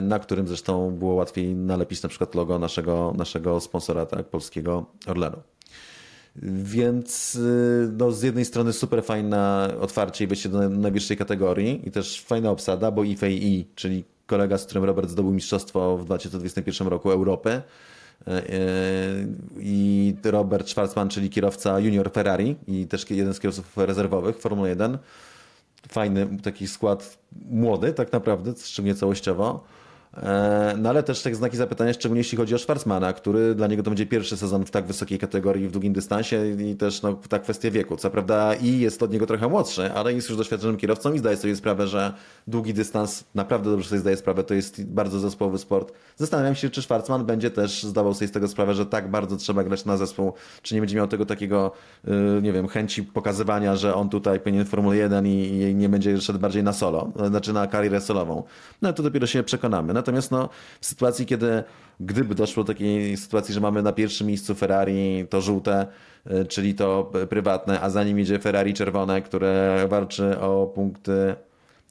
na 0.02 0.20
którym 0.20 0.48
zresztą 0.48 0.91
było 0.91 1.14
łatwiej 1.14 1.56
nalepić 1.56 2.03
na 2.03 2.10
przykład 2.10 2.36
logo 2.36 2.60
naszego, 2.60 3.14
naszego 3.18 3.60
sponsora, 3.60 4.06
tak, 4.06 4.26
polskiego 4.26 4.86
Orlenu. 5.07 5.38
Więc 6.44 7.34
yy, 7.34 7.91
no, 7.98 8.11
z 8.11 8.22
jednej 8.22 8.45
strony 8.45 8.74
super 8.74 9.03
fajne 9.03 9.70
otwarcie 9.82 10.26
i 10.26 10.28
wejście 10.28 10.49
do 10.49 10.70
najwyższej 10.70 11.18
kategorii 11.18 11.88
i 11.88 11.91
też 11.91 12.22
fajna 12.22 12.52
obsada, 12.52 12.91
bo 12.91 13.03
IFAI, 13.03 13.68
czyli 13.76 14.03
kolega, 14.26 14.57
z 14.57 14.66
którym 14.66 14.84
Robert 14.84 15.10
zdobył 15.10 15.32
mistrzostwo 15.32 15.98
w 15.98 16.06
2021 16.06 16.88
roku 16.88 17.11
Europy, 17.11 17.61
yy, 18.28 18.34
i 19.60 20.16
Robert 20.24 20.70
Schwarzman, 20.70 21.10
czyli 21.10 21.30
kierowca 21.30 21.80
junior 21.80 22.11
Ferrari 22.11 22.56
i 22.68 22.88
też 22.88 23.10
jeden 23.10 23.34
z 23.34 23.40
kierowców 23.40 23.78
rezerwowych 23.78 24.38
w 24.38 24.40
Formule 24.40 24.70
1. 24.70 24.98
Fajny 25.88 26.28
taki 26.44 26.68
skład, 26.68 27.18
młody 27.50 27.94
tak 27.94 28.12
naprawdę, 28.12 28.54
szczególnie 28.66 28.96
całościowo. 28.96 29.64
E, 30.18 30.76
No 30.77 30.90
ale 30.90 31.03
też 31.03 31.22
tak 31.22 31.36
znaki 31.36 31.57
zapytania, 31.57 31.94
szczególnie 31.94 32.19
jeśli 32.19 32.38
chodzi 32.38 32.56
o 32.56 32.57
Schwarzmana, 32.57 33.14
który 33.14 33.56
dla 33.56 33.68
niego 33.68 33.84
to 33.84 33.90
będzie 33.90 34.06
pierwszy 34.06 34.38
sezon 34.38 34.65
w 34.65 34.72
tak 34.72 34.86
wysokiej 34.86 35.19
kategorii 35.19 35.68
w 35.68 35.72
długim 35.72 35.94
dystansie 35.94 36.56
i 36.72 36.76
też 36.76 37.02
no, 37.02 37.14
ta 37.30 37.40
kwestia 37.40 37.72
wieku. 37.72 37.98
Co 37.98 38.10
prawda 38.10 38.53
i 38.56 38.80
jest 38.80 39.03
od 39.03 39.11
niego 39.11 39.26
trochę 39.26 39.48
młodszy, 39.48 39.91
ale 39.94 40.14
jest 40.14 40.30
już 40.30 40.38
doświadczonym 40.38 40.77
kierowcą 40.77 41.14
i 41.14 41.19
zdaje 41.19 41.38
sobie 41.38 41.56
sprawę, 41.56 41.88
że 41.88 42.14
długi 42.48 42.73
dystans, 42.73 43.23
naprawdę 43.36 43.69
dobrze 43.72 43.90
sobie 43.90 43.99
zdaje 43.99 44.18
sprawę, 44.18 44.44
to 44.44 44.53
jest 44.53 44.84
bardzo 44.86 45.19
zespołowy 45.19 45.57
sport. 45.57 45.94
Zastanawiam 46.15 46.56
się, 46.56 46.69
czy 46.69 46.81
Schwarzman 46.81 47.26
będzie 47.26 47.52
też 47.52 47.84
zdawał 47.84 48.14
sobie 48.14 48.27
z 48.27 48.31
tego 48.31 48.48
sprawę, 48.48 48.73
że 48.73 48.86
tak 48.86 49.11
bardzo 49.11 49.38
trzeba 49.38 49.64
grać 49.64 49.86
na 49.86 49.98
zespół, 49.98 50.34
czy 50.61 50.76
nie 50.76 50.81
będzie 50.81 50.95
miał 50.95 51.07
tego 51.07 51.26
takiego, 51.26 51.72
y, 52.07 52.41
nie 52.41 52.53
wiem, 52.53 52.68
chęci 52.68 53.03
pokazywania, 53.03 53.76
że 53.76 53.95
on 53.95 54.10
tutaj 54.10 54.40
powinien 54.40 54.65
Formule 54.65 54.98
1 54.98 55.27
i, 55.27 55.76
nie 55.76 55.90
będzie 55.90 56.22
szedł 56.22 56.40
bardziej 56.40 56.64
na 56.64 56.73
solo, 56.73 57.11
znaczy 57.27 57.53
na 57.53 57.68
karierę 57.68 58.02
solową. 58.02 58.44
No 58.81 58.94
to 58.94 59.03
dopiero 59.03 59.27
się 59.27 59.44
przekonamy. 59.44 59.94
Natomiast 60.00 60.32
no, 60.32 60.50
w 60.82 60.86
sytuacji, 60.86 61.26
kiedy 61.26 61.64
gdyby 62.00 62.36
doszło 62.36 62.64
do 62.64 62.74
takiej 62.74 63.18
sytuacji, 63.18 63.54
że 63.54 63.60
mamy 63.62 63.84
na 63.84 63.92
pierwszym 63.92 64.28
miejscu 64.28 64.56
Ferrari 64.56 65.26
to 65.30 65.42
żółte, 65.42 65.88
y, 66.32 66.46
czyli 66.46 66.76
to 66.76 67.12
prywatne, 67.30 67.82
a 67.82 67.90
za 67.90 68.04
nim 68.04 68.20
idzie 68.20 68.40
Ferrari 68.40 68.74
czerwone, 68.74 69.22
które 69.22 69.86
walczy 69.90 70.40
o 70.40 70.72
punkty 70.76 71.36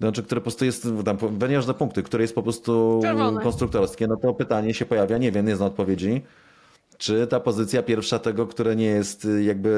znaczy, 0.01 0.23
które 0.23 0.41
po 0.41 0.43
prostu 0.43 0.65
jest, 0.65 0.89
tam, 1.05 1.17
ponieważ 1.17 1.67
na 1.67 1.75
punkty, 1.75 2.03
które 2.03 2.25
jest 2.25 2.35
po 2.35 2.43
prostu 2.43 3.01
Czerwone. 3.03 3.43
konstruktorskie, 3.43 4.07
no 4.07 4.17
to 4.17 4.35
pytanie 4.35 4.75
się 4.75 4.87
pojawia, 4.87 5.19
nie 5.19 5.33
wiem, 5.33 5.47
nie 5.47 5.57
znam 5.57 5.69
odpowiedzi, 5.69 6.23
czy 6.99 7.27
ta 7.27 7.41
pozycja 7.41 7.83
pierwsza 7.83 8.19
tego, 8.19 8.47
które 8.47 8.77
nie 8.77 8.85
jest 8.87 9.25
y, 9.25 9.43
jakby, 9.45 9.69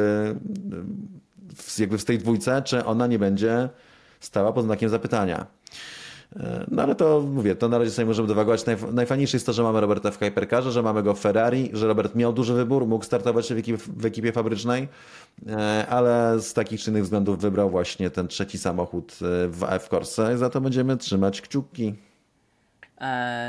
y, 1.52 1.54
w- 1.54 1.78
jakby 1.78 1.98
w 1.98 2.04
tej 2.04 2.18
dwójce, 2.18 2.62
czy 2.62 2.84
ona 2.84 3.06
nie 3.06 3.18
będzie 3.18 3.68
stała 4.20 4.52
pod 4.52 4.64
znakiem 4.64 4.88
zapytania. 4.88 5.46
E, 6.36 6.64
No 6.70 6.82
ale 6.82 6.94
to 6.94 7.20
mówię, 7.20 7.54
to 7.56 7.68
na 7.68 7.78
razie 7.78 7.90
sobie 7.90 8.06
możemy 8.06 8.28
dywagować. 8.28 8.64
Najf- 8.64 8.92
Najfajniejsze 8.92 9.36
jest 9.36 9.46
to, 9.46 9.52
że 9.52 9.62
mamy 9.62 9.80
Roberta 9.80 10.10
w 10.10 10.18
Hypercarze, 10.18 10.72
że 10.72 10.82
mamy 10.82 11.02
go 11.02 11.14
w 11.14 11.20
Ferrari, 11.20 11.70
że 11.72 11.86
Robert 11.86 12.14
miał 12.14 12.32
duży 12.32 12.54
wybór, 12.54 12.86
mógł 12.86 13.04
startować 13.04 13.48
w 13.52 13.58
ekipie, 13.58 13.76
w 13.76 14.04
ekipie 14.06 14.32
fabrycznej, 14.32 14.88
e, 15.48 15.86
ale 15.88 16.40
z 16.40 16.54
takich 16.54 16.80
czy 16.80 16.90
innych 16.90 17.02
względów 17.02 17.38
wybrał 17.40 17.70
właśnie 17.70 18.10
ten 18.10 18.28
trzeci 18.28 18.58
samochód 18.58 19.12
e, 19.12 19.48
w 19.48 19.64
AF 19.64 19.88
Corse. 19.88 20.38
Za 20.38 20.50
to 20.50 20.60
będziemy 20.60 20.96
trzymać 20.96 21.40
kciuki. 21.40 21.94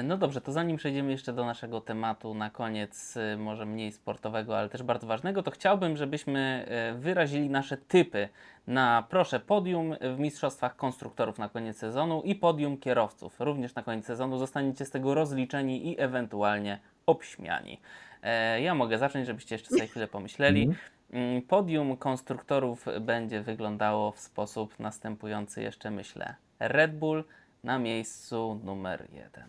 No 0.03 0.17
dobrze, 0.17 0.41
to 0.41 0.51
zanim 0.51 0.77
przejdziemy 0.77 1.11
jeszcze 1.11 1.33
do 1.33 1.45
naszego 1.45 1.81
tematu 1.81 2.33
na 2.33 2.49
koniec, 2.49 3.15
może 3.37 3.65
mniej 3.65 3.91
sportowego, 3.91 4.57
ale 4.57 4.69
też 4.69 4.83
bardzo 4.83 5.07
ważnego, 5.07 5.43
to 5.43 5.51
chciałbym, 5.51 5.97
żebyśmy 5.97 6.65
wyrazili 6.99 7.49
nasze 7.49 7.77
typy 7.77 8.29
na, 8.67 9.03
proszę, 9.09 9.39
podium 9.39 9.95
w 10.15 10.19
Mistrzostwach 10.19 10.75
Konstruktorów 10.75 11.39
na 11.39 11.49
koniec 11.49 11.77
sezonu 11.77 12.21
i 12.25 12.35
podium 12.35 12.77
kierowców 12.77 13.39
również 13.39 13.75
na 13.75 13.83
koniec 13.83 14.05
sezonu. 14.05 14.37
Zostaniecie 14.37 14.85
z 14.85 14.91
tego 14.91 15.13
rozliczeni 15.13 15.91
i 15.91 16.01
ewentualnie 16.01 16.79
obśmiani. 17.05 17.79
E, 18.23 18.61
ja 18.61 18.75
mogę 18.75 18.97
zacząć, 18.97 19.27
żebyście 19.27 19.55
jeszcze 19.55 19.69
sobie 19.69 19.87
chwilę 19.87 20.07
pomyśleli. 20.07 20.69
Mm, 21.11 21.41
Podium 21.41 21.97
konstruktorów 21.97 22.85
będzie 23.01 23.41
wyglądało 23.41 24.11
w 24.11 24.19
sposób 24.19 24.79
następujący, 24.79 25.61
jeszcze 25.61 25.91
myślę. 25.91 26.35
Red 26.59 26.97
Bull 26.97 27.23
na 27.63 27.79
miejscu 27.79 28.59
numer 28.63 29.07
jeden. 29.13 29.47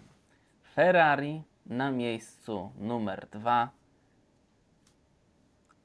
Ferrari 0.74 1.42
na 1.66 1.90
miejscu 1.90 2.72
numer 2.78 3.26
dwa. 3.32 3.70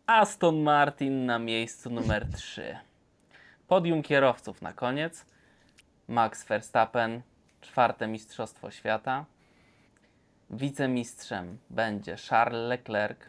Aston 0.05 0.61
Martin 0.61 1.25
na 1.25 1.39
miejscu 1.39 1.89
numer 1.89 2.27
3. 2.35 2.77
Podium 3.67 4.03
kierowców 4.03 4.61
na 4.61 4.73
koniec. 4.73 5.25
Max 6.07 6.45
Verstappen, 6.45 7.21
czwarte 7.61 8.07
Mistrzostwo 8.07 8.71
Świata. 8.71 9.25
Wicemistrzem 10.49 11.57
będzie 11.69 12.15
Charles 12.29 12.69
Leclerc, 12.69 13.19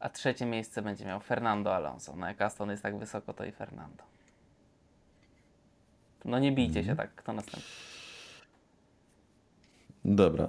a 0.00 0.08
trzecie 0.08 0.46
miejsce 0.46 0.82
będzie 0.82 1.04
miał 1.04 1.20
Fernando 1.20 1.74
Alonso. 1.74 2.16
No 2.16 2.26
jak 2.26 2.42
Aston 2.42 2.70
jest 2.70 2.82
tak 2.82 2.98
wysoko, 2.98 3.34
to 3.34 3.44
i 3.44 3.52
Fernando. 3.52 4.04
No 6.24 6.38
nie 6.38 6.52
bijcie 6.52 6.84
się 6.84 6.96
tak, 6.96 7.14
kto 7.14 7.32
następny. 7.32 7.70
Dobra, 10.04 10.44
e, 10.44 10.48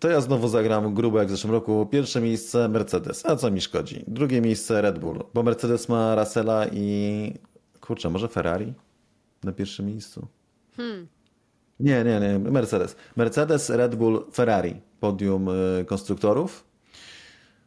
to 0.00 0.08
ja 0.08 0.20
znowu 0.20 0.48
zagram 0.48 0.94
grubo 0.94 1.18
jak 1.18 1.28
w 1.28 1.30
zeszłym 1.30 1.52
roku. 1.52 1.86
Pierwsze 1.86 2.20
miejsce 2.20 2.68
Mercedes, 2.68 3.26
a 3.26 3.36
co 3.36 3.50
mi 3.50 3.60
szkodzi? 3.60 4.04
Drugie 4.08 4.40
miejsce 4.40 4.82
Red 4.82 4.98
Bull, 4.98 5.24
bo 5.34 5.42
Mercedes 5.42 5.88
ma 5.88 6.14
Russella 6.14 6.66
i 6.72 7.34
kurczę, 7.86 8.10
może 8.10 8.28
Ferrari 8.28 8.74
na 9.42 9.52
pierwszym 9.52 9.86
miejscu? 9.86 10.26
Nie, 11.80 12.04
nie, 12.04 12.20
nie, 12.20 12.38
Mercedes. 12.38 12.96
Mercedes, 13.16 13.70
Red 13.70 13.94
Bull, 13.94 14.24
Ferrari. 14.32 14.80
Podium 15.00 15.48
e, 15.48 15.84
konstruktorów. 15.84 16.64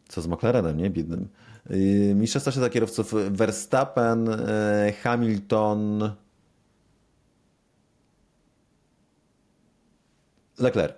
Co 0.08 0.22
z 0.22 0.28
McLarenem, 0.28 0.78
nie? 0.78 0.90
Biednym. 0.90 1.28
E, 1.70 1.76
Mistrzostwa 2.16 2.52
świata 2.52 2.70
kierowców 2.70 3.14
Verstappen, 3.32 4.30
e, 4.30 4.94
Hamilton, 5.04 6.12
Leclerc. 10.60 10.98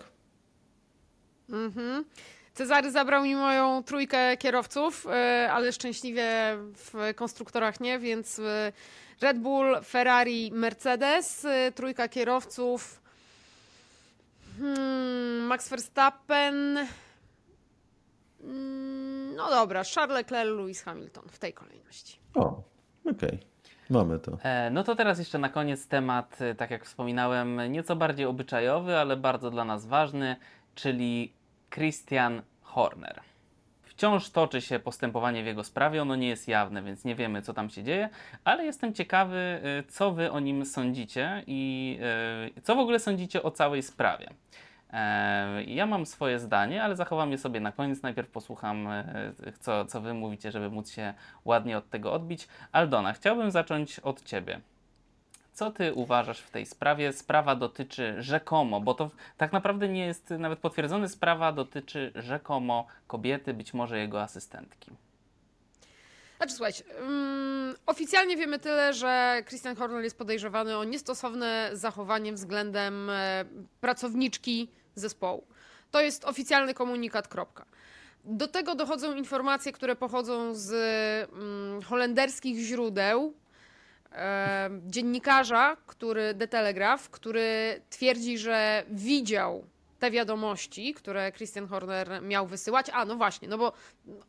Cezary 2.54 2.92
zabrał 2.92 3.24
mi 3.24 3.36
moją 3.36 3.84
trójkę 3.84 4.38
kierowców, 4.38 5.08
ale 5.52 5.72
szczęśliwie 5.72 6.28
w 6.76 7.14
konstruktorach 7.16 7.80
nie, 7.80 8.00
więc 8.00 8.42
Red 9.22 9.40
Bull, 9.40 9.82
Ferrari, 9.84 10.52
Mercedes, 10.54 11.46
e, 11.46 11.72
trójka 11.72 12.08
kierowców, 12.08 13.02
hmm, 14.60 15.46
Max 15.48 15.70
Verstappen, 15.70 16.78
mm, 18.44 19.36
No 19.36 19.50
dobra, 19.50 19.84
Charles 19.84 20.16
Leclerc, 20.16 20.50
Lewis 20.50 20.84
Hamilton 20.84 21.24
w 21.32 21.40
tej 21.40 21.54
kolejności. 21.54 22.20
O, 22.36 22.64
okej. 23.12 23.40
Mamy 23.90 24.20
to. 24.20 24.38
E, 24.44 24.70
No 24.70 24.84
to 24.84 24.96
teraz 24.96 25.20
jeszcze 25.20 25.40
na 25.40 25.50
koniec 25.50 25.88
temat, 25.88 26.42
e, 26.42 26.56
tak 26.56 26.72
jak 26.72 26.86
wspominałem, 26.86 27.72
nieco 27.72 27.96
bardziej 27.96 28.26
obyczajowy, 28.26 28.98
ale 28.98 29.18
bardzo 29.18 29.52
dla 29.52 29.66
nas 29.66 29.86
ważny, 29.86 30.36
czyli 30.76 31.34
Christian 31.74 32.42
Horner. 32.62 33.22
Wciąż 34.00 34.30
toczy 34.30 34.62
się 34.62 34.80
postępowanie 34.80 35.44
w 35.44 35.46
jego 35.46 35.64
sprawie, 35.64 36.02
ono 36.02 36.16
nie 36.16 36.28
jest 36.28 36.48
jawne, 36.48 36.84
więc 36.84 37.06
nie 37.06 37.16
wiemy, 37.16 37.42
co 37.42 37.54
tam 37.54 37.70
się 37.70 37.84
dzieje, 37.84 38.10
ale 38.44 38.66
jestem 38.66 38.94
ciekawy, 38.94 39.38
e, 39.38 39.84
co 39.84 40.12
wy 40.12 40.32
o 40.32 40.40
nim 40.40 40.66
sądzicie 40.66 41.44
i 41.48 42.00
e, 42.58 42.62
co 42.62 42.76
w 42.76 42.80
ogóle 42.80 43.00
sądzicie 43.00 43.44
o 43.44 43.52
całej 43.52 43.84
sprawie. 43.84 44.30
E, 44.94 45.64
Ja 45.64 45.86
mam 45.86 46.06
swoje 46.06 46.40
zdanie, 46.40 46.84
ale 46.84 46.96
zachowam 46.96 47.32
je 47.32 47.38
sobie 47.38 47.60
na 47.60 47.72
koniec. 47.72 48.02
Najpierw 48.02 48.30
posłucham, 48.30 48.88
e, 48.88 49.34
co, 49.60 49.86
co 49.86 50.02
wy 50.02 50.14
mówicie, 50.14 50.52
żeby 50.52 50.70
móc 50.70 50.92
się 50.92 51.14
ładnie 51.46 51.78
od 51.78 51.90
tego 51.90 52.14
odbić. 52.14 52.48
Aldona, 52.72 53.14
chciałbym 53.14 53.52
zacząć 53.52 54.00
od 54.00 54.24
ciebie. 54.24 54.62
Co 55.60 55.72
ty 55.72 55.94
uważasz 55.94 56.40
w 56.40 56.52
tej 56.52 56.66
sprawie? 56.66 57.14
Sprawa 57.14 57.56
dotyczy 57.56 58.16
rzekomo, 58.20 58.82
bo 58.82 58.94
to 58.94 59.12
tak 59.38 59.52
naprawdę 59.52 59.90
nie 59.90 60.06
jest 60.06 60.30
nawet 60.30 60.60
potwierdzone, 60.60 61.10
sprawa 61.10 61.52
dotyczy 61.52 62.12
rzekomo 62.16 62.88
kobiety, 63.08 63.54
być 63.54 63.74
może 63.74 64.00
jego 64.00 64.22
asystentki. 64.22 64.92
Znaczy, 66.38 66.54
słuchajcie, 66.54 66.84
mm, 67.00 67.76
oficjalnie 67.86 68.38
wiemy 68.38 68.60
tyle, 68.60 68.94
że 68.94 69.44
Christian 69.48 69.76
Horner 69.76 70.04
jest 70.04 70.18
podejrzewany 70.18 70.78
o 70.78 70.84
niestosowne 70.84 71.70
zachowanie 71.74 72.34
względem 72.34 73.10
e, 73.10 73.46
pracowniczki 73.82 74.68
zespołu. 74.96 75.48
To 75.92 76.02
jest 76.02 76.26
oficjalny 76.26 76.74
komunikat, 76.74 77.28
kropka. 77.28 77.66
Do 78.26 78.48
tego 78.48 78.76
dochodzą 78.76 79.16
informacje, 79.16 79.72
które 79.72 79.96
pochodzą 79.96 80.56
z 80.56 80.72
mm, 81.34 81.82
holenderskich 81.82 82.60
źródeł, 82.60 83.34
dziennikarza, 84.88 85.78
który, 85.86 86.34
The 86.34 86.48
Telegraph, 86.48 87.10
który 87.10 87.82
twierdzi, 87.90 88.38
że 88.38 88.84
widział 88.90 89.66
te 90.00 90.12
wiadomości, 90.12 90.94
które 90.94 91.32
Christian 91.32 91.68
Horner 91.68 92.22
miał 92.22 92.48
wysyłać. 92.48 92.88
A, 92.94 93.06
no 93.06 93.16
właśnie, 93.16 93.48
no 93.48 93.58
bo 93.58 93.74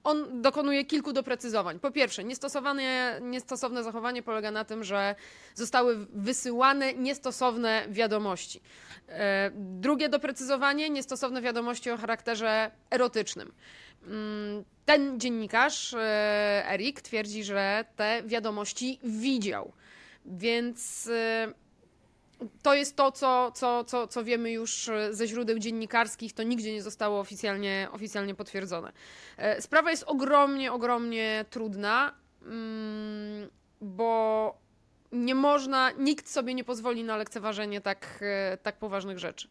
on 0.04 0.42
dokonuje 0.42 0.84
kilku 0.84 1.12
doprecyzowań. 1.12 1.78
Po 1.80 1.90
pierwsze, 1.90 2.24
niestosowane, 2.24 3.18
niestosowne 3.22 3.84
zachowanie 3.84 4.22
polega 4.22 4.50
na 4.50 4.64
tym, 4.64 4.84
że 4.84 5.14
zostały 5.54 6.06
wysyłane 6.12 6.94
niestosowne 6.94 7.84
wiadomości. 7.88 8.60
E, 9.08 9.50
Drugie 9.54 10.08
doprecyzowanie, 10.08 10.90
niestosowne 10.90 11.42
wiadomości 11.42 11.90
o 11.90 11.96
charakterze 11.96 12.70
erotycznym. 12.90 13.52
Mm, 14.06 14.64
Ten 14.84 15.20
dziennikarz, 15.20 15.94
e, 15.94 16.70
Erik, 16.70 17.00
twierdzi, 17.00 17.44
że 17.44 17.84
te 17.96 18.22
wiadomości 18.26 18.98
widział. 19.04 19.72
Więc 20.24 21.06
e, 21.12 21.52
to 22.62 22.74
jest 22.74 22.96
to, 22.96 23.12
co, 23.12 23.52
co, 23.54 23.84
co, 23.84 24.06
co 24.06 24.24
wiemy 24.24 24.52
już 24.52 24.88
e, 24.88 25.14
ze 25.14 25.26
źródeł 25.26 25.58
dziennikarskich, 25.58 26.32
to 26.32 26.42
nigdzie 26.42 26.72
nie 26.72 26.82
zostało 26.82 27.20
oficjalnie, 27.20 27.88
oficjalnie 27.92 28.34
potwierdzone. 28.34 28.92
E, 29.36 29.62
Sprawa 29.62 29.90
jest 29.90 30.04
ogromnie, 30.06 30.72
ogromnie 30.72 31.44
trudna, 31.50 32.14
mm, 32.42 33.50
bo 33.80 34.54
nie 35.12 35.34
można, 35.34 35.90
nikt 35.90 36.28
sobie 36.28 36.54
nie 36.54 36.64
pozwoli 36.64 37.04
na 37.04 37.16
lekceważenie 37.16 37.80
tak, 37.80 38.18
e, 38.20 38.58
tak 38.62 38.76
poważnych 38.76 39.18
rzeczy. 39.18 39.48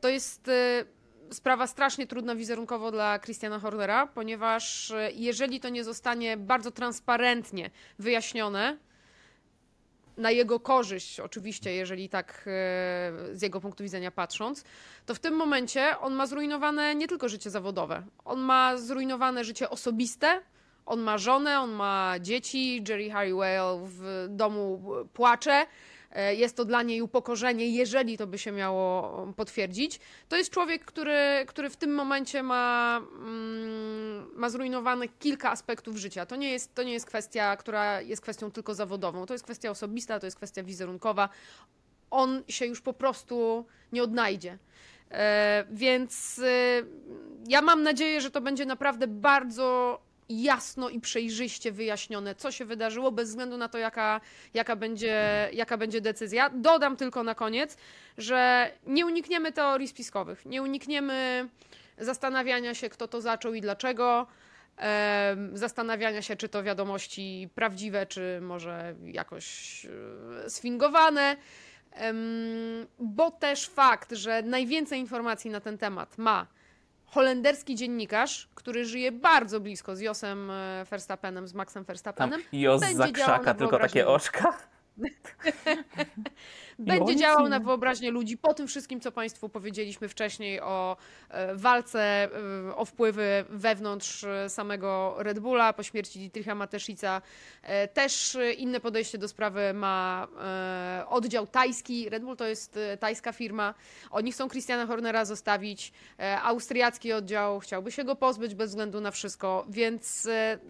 To 0.00 0.08
jest 0.08 0.50
sprawa 1.32 1.66
strasznie 1.66 2.06
trudna 2.06 2.34
wizerunkowo 2.34 2.90
dla 2.90 3.18
Christiana 3.18 3.58
Hornera, 3.58 4.06
ponieważ 4.06 4.92
jeżeli 5.14 5.60
to 5.60 5.68
nie 5.68 5.84
zostanie 5.84 6.36
bardzo 6.36 6.70
transparentnie 6.70 7.70
wyjaśnione, 7.98 8.78
na 10.18 10.30
jego 10.30 10.60
korzyść, 10.60 11.20
oczywiście, 11.20 11.74
jeżeli 11.74 12.08
tak 12.08 12.32
e, 12.32 12.42
z 13.32 13.42
jego 13.42 13.60
punktu 13.60 13.84
widzenia 13.84 14.10
patrząc, 14.10 14.64
to 15.06 15.14
w 15.14 15.18
tym 15.18 15.34
momencie 15.34 15.98
on 15.98 16.14
ma 16.14 16.26
zrujnowane 16.26 16.94
nie 16.94 17.08
tylko 17.08 17.28
życie 17.28 17.50
zawodowe, 17.50 18.02
on 18.24 18.40
ma 18.40 18.76
zrujnowane 18.76 19.44
życie 19.44 19.70
osobiste. 19.70 20.40
On 20.88 21.00
ma 21.00 21.18
żonę, 21.18 21.60
on 21.60 21.70
ma 21.70 22.14
dzieci. 22.20 22.84
Jerry 22.88 23.10
Halliwell 23.10 23.78
w 23.82 24.26
domu 24.28 24.82
płacze. 25.12 25.66
E, 26.10 26.34
Jest 26.34 26.56
to 26.56 26.64
dla 26.64 26.82
niej 26.82 27.02
upokorzenie, 27.02 27.68
jeżeli 27.68 28.18
to 28.18 28.26
by 28.26 28.38
się 28.38 28.52
miało 28.52 29.26
potwierdzić. 29.36 30.00
To 30.28 30.36
jest 30.36 30.50
człowiek, 30.50 30.84
który, 30.84 31.44
który 31.46 31.70
w 31.70 31.76
tym 31.76 31.94
momencie 31.94 32.42
ma, 32.42 33.00
mm, 33.18 34.30
ma 34.34 34.50
zrujnowane 34.50 35.08
kilka 35.08 35.50
aspektów 35.50 35.96
życia. 35.96 36.26
To 36.26 36.36
nie, 36.36 36.50
jest, 36.50 36.74
to 36.74 36.82
nie 36.82 36.92
jest 36.92 37.06
kwestia, 37.06 37.56
która 37.56 38.00
jest 38.00 38.22
kwestią 38.22 38.50
tylko 38.50 38.74
zawodową. 38.74 39.26
To 39.26 39.34
jest 39.34 39.44
kwestia 39.44 39.70
osobista, 39.70 40.20
to 40.20 40.26
jest 40.26 40.36
kwestia 40.36 40.62
wizerunkowa. 40.62 41.28
On 42.10 42.42
się 42.48 42.66
już 42.66 42.80
po 42.80 42.92
prostu 42.92 43.66
nie 43.92 44.02
odnajdzie. 44.02 44.58
E, 45.10 45.64
Więc 45.70 46.38
e, 46.38 46.82
ja 47.48 47.62
mam 47.62 47.82
nadzieję, 47.82 48.20
że 48.20 48.30
to 48.30 48.40
będzie 48.40 48.66
naprawdę 48.66 49.06
bardzo 49.06 50.00
jasno 50.28 50.88
i 50.88 51.00
przejrzyście 51.00 51.72
wyjaśnione, 51.72 52.34
co 52.34 52.52
się 52.52 52.64
wydarzyło, 52.64 53.12
bez 53.12 53.28
względu 53.28 53.56
na 53.56 53.68
to, 53.68 53.78
jaka, 53.78 54.20
jaka, 54.54 54.76
będzie, 54.76 55.48
jaka 55.52 55.76
będzie 55.76 56.00
decyzja. 56.00 56.50
Dodam 56.50 56.96
tylko 56.96 57.22
na 57.22 57.34
koniec, 57.34 57.76
że 58.18 58.70
nie 58.86 59.06
unikniemy 59.06 59.52
teorii 59.52 59.88
spiskowych, 59.88 60.46
nie 60.46 60.62
unikniemy 60.62 61.48
zastanawiania 61.98 62.74
się, 62.74 62.90
kto 62.90 63.08
to 63.08 63.20
zaczął 63.20 63.54
i 63.54 63.60
dlaczego, 63.60 64.26
zastanawiania 65.52 66.22
się, 66.22 66.36
czy 66.36 66.48
to 66.48 66.62
wiadomości 66.62 67.48
prawdziwe, 67.54 68.06
czy 68.06 68.38
może 68.42 68.94
jakoś 69.04 69.86
e, 70.44 70.50
sfingowane. 70.50 71.36
Bo 72.98 73.30
też 73.30 73.68
fakt, 73.68 74.12
że 74.12 74.42
najwięcej 74.42 75.00
informacji 75.00 75.50
na 75.50 75.60
ten 75.60 75.78
temat 75.78 76.18
ma 76.18 76.46
holenderski 77.10 77.74
dziennikarz, 77.74 78.48
który 78.54 78.84
żyje 78.84 79.12
bardzo 79.12 79.60
blisko 79.60 79.96
z 79.96 80.00
Josem 80.00 80.50
e, 80.50 80.84
Verstappenem, 80.90 81.48
z 81.48 81.54
Maxem 81.54 81.84
Tam 81.84 81.86
Verstappenem, 81.86 82.40
Jos 82.52 82.80
będzie 82.80 82.96
za 82.96 83.08
krzaka, 83.08 83.54
tylko 83.54 83.78
takie 83.78 84.08
oczka. 84.08 84.58
będzie 86.78 87.16
działał 87.16 87.48
na 87.48 87.60
wyobraźnię 87.60 88.10
ludzi 88.10 88.38
po 88.38 88.54
tym 88.54 88.66
wszystkim, 88.66 89.00
co 89.00 89.12
Państwu 89.12 89.48
powiedzieliśmy 89.48 90.08
wcześniej 90.08 90.60
o 90.60 90.96
e, 91.28 91.54
walce, 91.54 92.28
e, 92.68 92.76
o 92.76 92.84
wpływy 92.84 93.44
wewnątrz 93.50 94.24
e, 94.24 94.48
samego 94.48 95.14
Red 95.18 95.38
Bulla 95.38 95.72
po 95.72 95.82
śmierci 95.82 96.18
Dietricha 96.18 96.54
Mateszica. 96.54 97.22
Też 97.92 98.38
inne 98.58 98.80
podejście 98.80 99.18
do 99.18 99.28
sprawy 99.28 99.74
ma 99.74 100.28
oddział 101.08 101.46
tajski. 101.46 102.08
Red 102.08 102.24
Bull 102.24 102.36
to 102.36 102.46
jest 102.46 102.78
tajska 103.00 103.32
firma. 103.32 103.74
Oni 104.10 104.32
chcą 104.32 104.48
Christiana 104.48 104.86
Hornera 104.86 105.24
zostawić. 105.24 105.92
Austriacki 106.42 107.12
oddział 107.12 107.60
chciałby 107.60 107.92
się 107.92 108.04
go 108.04 108.16
pozbyć 108.16 108.54
bez 108.54 108.70
względu 108.70 109.00
na 109.00 109.10
wszystko, 109.10 109.66
więc 109.68 110.28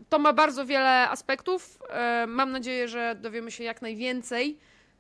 to 0.09 0.19
ma 0.19 0.33
bardzo 0.33 0.67
wiele 0.67 1.09
aspektów. 1.09 1.79
Mam 2.27 2.53
nadzieję, 2.53 2.89
że 2.89 3.17
dowiemy 3.21 3.51
się 3.51 3.65
jak 3.65 3.83
najwięcej 3.83 4.18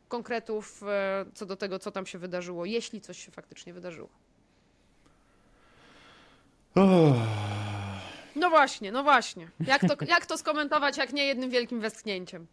konkretów 0.08 0.82
e, 0.82 1.24
co 1.34 1.46
do 1.46 1.56
tego, 1.56 1.78
co 1.78 1.90
tam 1.90 2.06
się 2.06 2.18
wydarzyło, 2.18 2.64
jeśli 2.64 3.00
coś 3.00 3.24
się 3.24 3.30
faktycznie 3.32 3.72
wydarzyło. 3.72 4.08
No 8.36 8.50
właśnie, 8.50 8.92
no 8.92 9.02
właśnie. 9.02 9.48
Jak 9.60 9.80
to, 9.80 10.04
jak 10.04 10.26
to 10.26 10.38
skomentować, 10.38 10.96
jak 10.96 11.12
nie 11.12 11.26
jednym 11.26 11.50
wielkim 11.50 11.80
westchnięciem? 11.80 12.46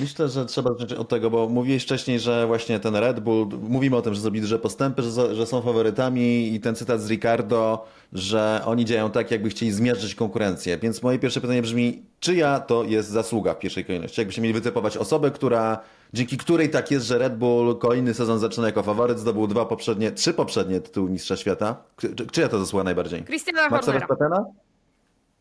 Myślę, 0.00 0.28
że 0.28 0.46
trzeba 0.46 0.72
zacząć 0.72 0.92
od 0.92 1.08
tego, 1.08 1.30
bo 1.30 1.48
mówiłeś 1.48 1.82
wcześniej, 1.82 2.20
że 2.20 2.46
właśnie 2.46 2.80
ten 2.80 2.96
Red 2.96 3.20
Bull, 3.20 3.48
mówimy 3.68 3.96
o 3.96 4.02
tym, 4.02 4.14
że 4.14 4.20
zrobili 4.20 4.42
duże 4.42 4.58
postępy, 4.58 5.02
że, 5.02 5.34
że 5.34 5.46
są 5.46 5.62
faworytami 5.62 6.54
i 6.54 6.60
ten 6.60 6.74
cytat 6.74 7.00
z 7.00 7.10
Ricardo, 7.10 7.84
że 8.12 8.60
oni 8.64 8.84
działają 8.84 9.10
tak, 9.10 9.30
jakby 9.30 9.48
chcieli 9.48 9.72
zmierzyć 9.72 10.14
konkurencję. 10.14 10.78
Więc 10.78 11.02
moje 11.02 11.18
pierwsze 11.18 11.40
pytanie 11.40 11.62
brzmi, 11.62 12.02
czyja 12.20 12.60
to 12.60 12.84
jest 12.84 13.08
zasługa 13.08 13.54
w 13.54 13.58
pierwszej 13.58 13.84
kolejności? 13.84 14.20
Jakbyście 14.20 14.42
mieli 14.42 14.54
wytypować 14.54 14.96
osobę, 14.96 15.30
która, 15.30 15.78
dzięki 16.12 16.36
której 16.36 16.70
tak 16.70 16.90
jest, 16.90 17.06
że 17.06 17.18
Red 17.18 17.38
Bull 17.38 17.78
kolejny 17.78 18.14
sezon 18.14 18.38
zaczyna 18.38 18.66
jako 18.66 18.82
faworyt, 18.82 19.18
zdobył 19.18 19.46
dwa 19.46 19.64
poprzednie, 19.64 20.12
trzy 20.12 20.34
poprzednie 20.34 20.80
tytuły 20.80 21.10
Mistrza 21.10 21.36
Świata. 21.36 21.76
Czy, 21.96 22.14
czyja 22.32 22.48
to 22.48 22.58
zasługa 22.58 22.84
najbardziej? 22.84 23.24
Christiana 23.24 23.68
Hornera. 23.68 23.92
Verstappena? 23.92 24.44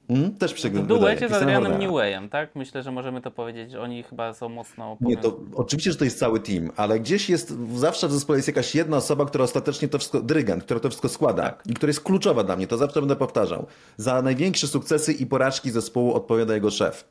Mhm, 0.10 0.36
też 0.36 0.54
przy 0.54 0.70
W 0.70 0.88
duecie 0.88 1.30
z 1.30 1.34
Adrianem 1.34 1.80
Neweyem, 1.80 2.30
tak? 2.30 2.56
Myślę, 2.56 2.84
że 2.84 2.92
możemy 2.92 3.22
to 3.22 3.32
powiedzieć, 3.32 3.72
że 3.72 3.82
oni 3.82 4.04
chyba 4.04 4.34
są 4.34 4.50
mocno 4.50 4.98
Nie, 5.02 5.18
to 5.18 5.40
oczywiście, 5.56 5.92
że 5.92 5.98
to 5.98 6.06
jest 6.06 6.20
cały 6.20 6.40
team, 6.40 6.72
ale 6.76 7.00
gdzieś 7.00 7.30
jest, 7.30 7.54
zawsze 7.76 8.08
w 8.08 8.12
zespole 8.12 8.40
jest 8.40 8.48
jakaś 8.48 8.76
jedna 8.76 8.98
osoba, 8.98 9.26
która 9.26 9.44
ostatecznie 9.44 9.88
to 9.88 9.98
wszystko, 9.98 10.22
dyrygent, 10.22 10.64
która 10.64 10.80
to 10.80 10.90
wszystko 10.90 11.10
składa 11.10 11.44
Tak. 11.44 11.64
i 11.66 11.74
która 11.74 11.90
jest 11.90 12.04
kluczowa 12.04 12.44
dla 12.44 12.56
mnie, 12.56 12.68
to 12.68 12.78
zawsze 12.78 13.00
będę 13.00 13.16
powtarzał. 13.16 13.66
Za 13.98 14.22
największe 14.22 14.68
sukcesy 14.68 15.14
i 15.14 15.26
porażki 15.26 15.72
zespołu 15.72 16.14
odpowiada 16.14 16.54
jego 16.54 16.72
szef. 16.72 17.08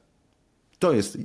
To 0.79 0.93
jest... 0.93 1.19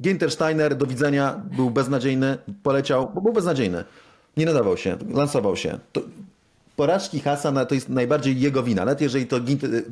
Ginter 0.00 0.30
Steiner, 0.30 0.76
do 0.76 0.86
widzenia, 0.86 1.42
był 1.56 1.70
beznadziejny, 1.70 2.38
poleciał, 2.62 3.10
bo 3.14 3.20
był 3.20 3.32
beznadziejny. 3.32 3.84
Nie 4.36 4.46
nadawał 4.46 4.76
się, 4.76 4.96
lansował 5.10 5.56
się. 5.56 5.78
To, 5.92 6.00
porażki 6.76 7.20
Hasa 7.20 7.66
to 7.66 7.74
jest 7.74 7.88
najbardziej 7.88 8.40
jego 8.40 8.62
wina. 8.62 8.84
Nawet 8.84 9.00
jeżeli 9.00 9.26
to 9.26 9.36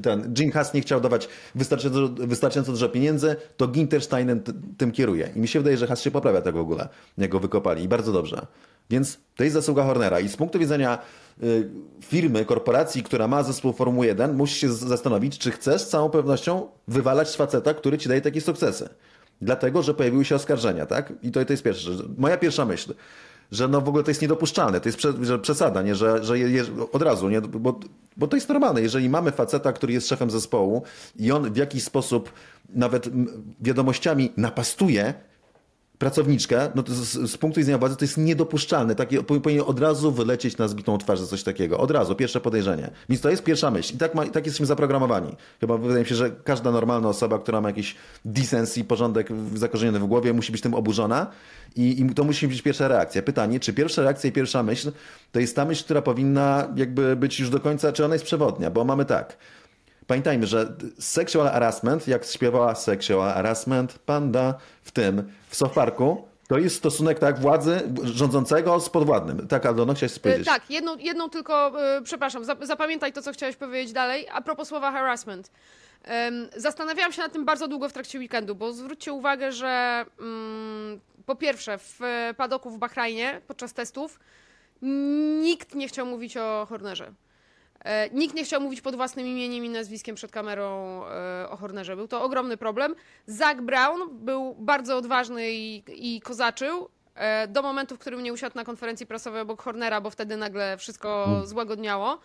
ten 0.03 0.35
Jim 0.39 0.53
Haas 0.53 0.75
nie 0.75 0.81
chciał 0.81 1.01
dawać 1.01 1.29
wystarczająco, 1.55 2.27
wystarczająco 2.27 2.73
dużo 2.73 2.89
pieniędzy, 2.89 3.37
to 3.57 3.69
Gintersteinem 3.69 4.41
tym 4.79 4.93
kieruje. 4.93 5.31
I 5.37 5.41
mi 5.41 5.49
się 5.49 5.61
wydaje, 5.61 5.77
że 5.77 5.87
Haas 5.87 6.03
się 6.03 6.11
poprawia 6.11 6.41
tego 6.41 6.59
w 6.59 6.63
ogóle, 6.63 6.89
jak 7.19 7.31
go 7.31 7.41
wykopali. 7.41 7.83
I 7.85 7.89
bardzo 7.89 8.13
dobrze. 8.13 8.47
Więc 8.91 9.19
to 9.37 9.45
jest 9.45 9.55
zasługa 9.55 9.85
Hornera. 9.85 10.21
I 10.21 10.29
z 10.29 10.37
punktu 10.37 10.59
widzenia 10.59 10.99
y, 11.43 11.71
firmy, 12.05 12.45
korporacji, 12.45 13.03
która 13.03 13.29
ma 13.29 13.43
zespół 13.43 13.73
Formuły 13.73 14.07
1, 14.07 14.35
musisz 14.35 14.59
się 14.59 14.73
zastanowić, 14.73 15.39
czy 15.39 15.51
chcesz 15.51 15.83
z 15.83 15.89
całą 15.89 16.11
pewnością 16.11 16.69
wywalać 16.89 17.37
faceta, 17.37 17.75
który 17.75 17.99
ci 17.99 18.09
daje 18.09 18.21
takie 18.21 18.41
sukcesy. 18.41 18.89
Dlatego, 19.43 19.83
że 19.83 19.95
pojawiły 19.95 20.25
się 20.25 20.35
oskarżenia, 20.35 20.87
tak? 20.87 21.13
I 21.23 21.31
to, 21.31 21.45
to 21.45 21.53
jest 21.53 21.63
pierwsza 21.63 21.93
rzecz. 21.93 22.07
Moja 22.19 22.37
pierwsza 22.37 22.65
myśl 22.65 22.95
że 23.51 23.69
no 23.69 23.81
w 23.81 23.89
ogóle 23.89 24.05
to 24.05 24.11
jest 24.11 24.23
niedopuszczalne, 24.23 24.81
to 24.81 24.89
jest 24.89 24.99
przesada, 25.43 25.83
nie? 25.83 25.95
że, 25.95 26.25
że 26.25 26.39
je, 26.39 26.65
od 26.93 27.03
razu, 27.03 27.29
nie? 27.29 27.41
Bo, 27.41 27.81
bo 28.17 28.27
to 28.27 28.37
jest 28.37 28.49
normalne, 28.49 28.81
jeżeli 28.81 29.09
mamy 29.09 29.33
faceta, 29.33 29.73
który 29.73 29.93
jest 29.93 30.09
szefem 30.09 30.31
zespołu 30.31 30.83
i 31.17 31.33
on 31.33 31.53
w 31.53 31.57
jakiś 31.57 31.85
sposób 31.85 32.33
nawet 32.69 33.09
wiadomościami 33.61 34.33
napastuje 34.37 35.15
pracowniczkę, 36.01 36.71
no 36.75 36.83
z, 36.87 37.31
z, 37.31 37.37
punktu 37.37 37.61
widzenia 37.61 37.79
władzy 37.79 37.97
to 37.97 38.05
jest 38.05 38.19
niedopuszczalne. 38.19 38.95
Takie, 38.95 39.23
powinien 39.23 39.65
od 39.67 39.81
razu 39.81 40.13
wylecieć 40.13 40.59
na 40.59 40.69
zbitą 40.69 40.99
twarz 40.99 41.21
coś 41.21 41.43
takiego. 41.43 41.79
Od 41.79 41.91
razu, 41.91 42.15
pierwsze 42.15 42.41
podejrzenie. 42.41 42.91
Więc 43.09 43.21
to 43.21 43.31
jest 43.31 43.45
pierwsza 43.45 43.71
myśl. 43.71 43.95
I 43.95 43.99
tak, 43.99 44.15
ma, 44.15 44.27
tak 44.27 44.47
jesteśmy 44.47 44.67
zaprogramowani. 44.67 45.37
Chyba 45.61 45.77
wydaje 45.77 46.01
mi 46.01 46.07
się, 46.07 46.15
że 46.15 46.31
każda 46.31 46.71
normalna 46.71 47.09
osoba, 47.09 47.39
która 47.39 47.61
ma 47.61 47.69
jakiś 47.69 47.97
decency, 48.25 48.85
porządek 48.85 49.29
zakorzeniony 49.55 49.99
w 49.99 50.07
głowie, 50.07 50.33
musi 50.33 50.53
być 50.53 50.61
tym 50.61 50.75
oburzona 50.75 51.27
i, 51.77 52.01
i 52.01 52.15
to 52.15 52.25
musi 52.25 52.49
być 52.49 52.63
pierwsza 52.63 52.89
reakcja. 52.89 53.23
Pytanie, 53.23 53.61
czy 53.61 53.73
pierwsza 53.73 54.03
reakcja 54.03 54.31
i 54.31 54.33
pierwsza 54.33 54.63
myśl 54.63 54.93
to 55.33 55.41
jest 55.41 55.57
ta 55.57 55.65
myśl, 55.65 55.85
która 55.85 56.03
powinna 56.03 56.69
jakby 56.77 57.17
być 57.17 57.41
już 57.41 57.51
do 57.51 57.61
końca, 57.61 57.93
czy 57.93 58.05
ona 58.05 58.15
jest 58.15 58.25
przewodnia? 58.25 58.71
Bo 58.71 58.85
mamy 58.85 59.05
tak 59.05 59.37
pamiętajmy, 60.11 60.47
że 60.47 60.73
sexual 60.99 61.53
harassment, 61.53 62.09
jak 62.09 62.25
śpiewała 62.25 62.75
sexual 62.75 63.35
harassment 63.35 63.99
panda 63.99 64.55
w 64.83 64.91
tym, 64.91 65.33
w 65.49 65.57
South 65.57 65.75
Parku, 65.75 66.29
to 66.49 66.59
jest 66.59 66.77
stosunek 66.77 67.19
tak 67.19 67.39
władzy 67.39 67.81
rządzącego 68.03 68.81
z 68.81 68.89
podwładnym. 68.89 69.49
Tak, 69.49 69.67
Aldono, 69.67 69.95
chciałeś 69.95 70.19
powiedzieć? 70.19 70.47
tak, 70.47 70.71
jedną, 70.71 70.97
jedną 70.97 71.31
tylko, 71.31 71.73
yy, 71.97 72.03
przepraszam, 72.03 72.45
zapamiętaj 72.63 73.13
to, 73.13 73.23
co 73.23 73.33
chciałeś 73.33 73.57
powiedzieć 73.57 73.93
dalej, 73.93 74.27
a 74.33 74.41
propos 74.41 74.69
słowa 74.69 74.93
harassment. 74.93 75.51
Zastanawiałam 76.57 77.13
się 77.13 77.23
nad 77.23 77.33
tym 77.33 77.45
bardzo 77.45 77.69
długo 77.69 77.89
w 77.89 77.93
trakcie 77.93 78.19
weekendu, 78.19 78.55
bo 78.55 78.73
zwróćcie 78.73 79.13
uwagę, 79.13 79.53
że 79.53 80.05
mm, 80.21 81.01
po 81.27 81.37
pierwsze 81.37 81.79
w 81.79 82.01
padoku 82.37 82.71
w 82.71 82.79
Bahrajnie 82.79 83.41
podczas 83.47 83.73
testów 83.73 84.21
nikt 85.43 85.75
nie 85.75 85.89
chciał 85.89 86.07
mówić 86.07 86.37
o 86.37 86.67
Hornerze. 86.69 87.13
E, 87.85 88.11
nikt 88.11 88.35
nie 88.35 88.45
chciał 88.45 88.61
mówić 88.61 88.81
pod 88.81 88.97
własnym 88.97 89.27
imieniem 89.27 89.65
i 89.65 89.69
nazwiskiem 89.69 90.17
przed 90.17 90.31
kamerą 90.31 91.01
e, 91.07 91.51
o 91.51 91.57
Hornerze. 91.57 91.97
Był 91.97 92.09
to 92.09 92.23
ogromny 92.23 92.57
problem. 92.57 92.95
Zach 93.27 93.63
Brown 93.63 94.01
był 94.13 94.55
bardzo 94.59 94.97
odważny 94.97 95.53
i, 95.53 95.83
i 95.89 96.21
kozaczył 96.21 96.89
e, 97.15 97.49
do 97.49 97.63
momentu, 97.63 97.97
w 97.97 97.99
którym 97.99 98.23
nie 98.23 98.33
usiadł 98.33 98.57
na 98.57 98.65
konferencji 98.65 99.07
prasowej 99.07 99.41
obok 99.41 99.63
Hornera, 99.63 100.01
bo 100.01 100.11
wtedy 100.11 100.37
nagle 100.37 100.77
wszystko 100.77 101.25
mm. 101.29 101.47
złagodniało. 101.47 102.19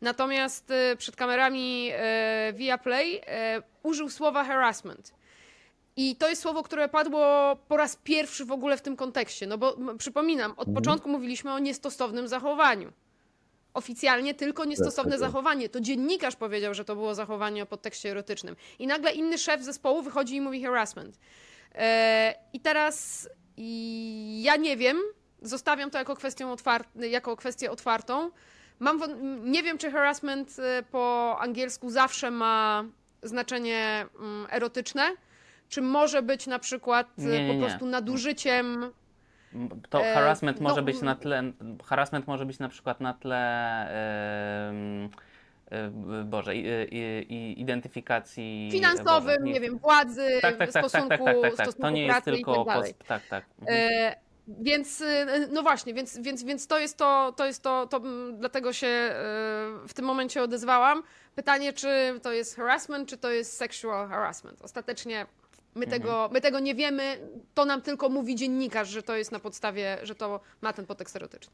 Natomiast 0.00 0.72
przed 0.98 1.16
kamerami 1.16 1.90
via 2.52 2.78
Play 2.78 3.20
użył 3.82 4.10
słowa 4.10 4.44
harassment. 4.44 5.14
I 5.96 6.16
to 6.16 6.28
jest 6.28 6.42
słowo, 6.42 6.62
które 6.62 6.88
padło 6.88 7.56
po 7.68 7.76
raz 7.76 7.96
pierwszy 7.96 8.44
w 8.44 8.52
ogóle 8.52 8.76
w 8.76 8.82
tym 8.82 8.96
kontekście. 8.96 9.46
No 9.46 9.58
bo 9.58 9.76
przypominam, 9.98 10.54
od 10.56 10.68
początku 10.74 11.08
mówiliśmy 11.08 11.52
o 11.52 11.58
niestosownym 11.58 12.28
zachowaniu 12.28 12.92
oficjalnie 13.74 14.34
tylko 14.34 14.64
niestosowne 14.64 15.10
zachowanie. 15.18 15.68
To 15.68 15.80
dziennikarz 15.80 16.36
powiedział, 16.36 16.74
że 16.74 16.84
to 16.84 16.94
było 16.94 17.14
zachowanie 17.14 17.62
o 17.62 17.66
podtekście 17.66 18.10
erotycznym. 18.10 18.56
I 18.78 18.86
nagle 18.86 19.12
inny 19.12 19.38
szef 19.38 19.62
zespołu 19.62 20.02
wychodzi 20.02 20.36
i 20.36 20.40
mówi 20.40 20.64
harassment. 20.64 21.18
E, 21.74 22.34
I 22.52 22.60
teraz 22.60 23.28
i 23.56 24.42
ja 24.42 24.56
nie 24.56 24.76
wiem, 24.76 25.00
zostawiam 25.42 25.90
to 25.90 25.98
jako 25.98 26.16
kwestię, 26.16 26.46
otwart- 26.46 27.02
jako 27.04 27.36
kwestię 27.36 27.70
otwartą. 27.70 28.30
Mam 28.78 29.00
nie 29.50 29.62
wiem, 29.62 29.78
czy 29.78 29.90
harassment 29.90 30.56
e, 30.58 30.82
po 30.82 31.36
angielsku 31.40 31.90
zawsze 31.90 32.30
ma 32.30 32.84
znaczenie 33.22 34.06
mm, 34.18 34.46
erotyczne, 34.50 35.02
czy 35.68 35.82
może 35.82 36.22
być 36.22 36.46
na 36.46 36.58
przykład 36.58 37.06
e, 37.18 37.22
nie, 37.22 37.48
nie, 37.48 37.54
po 37.54 37.66
prostu 37.66 37.86
nadużyciem 37.86 38.90
to 39.90 40.04
e, 40.04 40.14
harassment 40.14 40.60
może 40.60 40.76
no, 40.76 40.82
być 40.82 41.00
na 41.00 41.14
tle, 41.14 41.52
harassment 41.84 42.26
może 42.26 42.46
być 42.46 42.58
na 42.58 42.68
przykład 42.68 43.00
na 43.00 43.14
tle 43.14 43.88
yy, 45.70 46.24
Boże, 46.24 46.56
identyfikacji 47.56 48.68
finansowym, 48.72 49.24
Boże, 49.24 49.36
nie, 49.42 49.52
nie, 49.52 49.60
wiem, 49.60 49.78
władzy, 49.78 50.38
tak, 50.42 50.56
tak, 50.56 50.72
tak, 50.72 50.86
stosunku, 50.86 51.08
tak, 51.08 51.18
tak, 51.18 51.42
tak, 51.42 51.56
tak, 51.56 51.66
tak. 51.66 51.74
To 51.74 51.90
nie 51.90 52.06
jest 52.06 52.24
tylko 52.24 52.64
tak, 52.64 52.78
post, 52.78 52.94
tak, 53.06 53.22
tak. 53.26 53.44
Mhm. 53.60 54.14
Więc, 54.48 55.04
no 55.50 55.62
właśnie, 55.62 55.94
więc, 55.94 56.18
więc, 56.18 56.44
więc 56.44 56.66
to 56.66 56.78
jest 56.78 56.98
to, 56.98 57.32
to 57.36 57.46
jest 57.46 57.62
to, 57.62 57.86
to, 57.86 58.00
dlatego 58.32 58.72
się 58.72 59.14
w 59.88 59.94
tym 59.94 60.04
momencie 60.04 60.42
odezwałam. 60.42 61.02
Pytanie, 61.34 61.72
czy 61.72 62.20
to 62.22 62.32
jest 62.32 62.56
harassment, 62.56 63.08
czy 63.08 63.18
to 63.18 63.30
jest 63.30 63.56
sexual 63.56 64.08
harassment. 64.08 64.62
Ostatecznie 64.62 65.26
My, 65.74 65.84
mhm. 65.84 66.02
tego, 66.02 66.30
my 66.32 66.40
tego 66.40 66.60
nie 66.60 66.74
wiemy, 66.74 67.18
to 67.54 67.64
nam 67.64 67.82
tylko 67.82 68.08
mówi 68.08 68.34
dziennikarz, 68.34 68.88
że 68.88 69.02
to 69.02 69.16
jest 69.16 69.32
na 69.32 69.38
podstawie, 69.38 69.98
że 70.02 70.14
to 70.14 70.40
ma 70.62 70.72
ten 70.72 70.86
podtekst 70.86 71.16
erotyczny. 71.16 71.52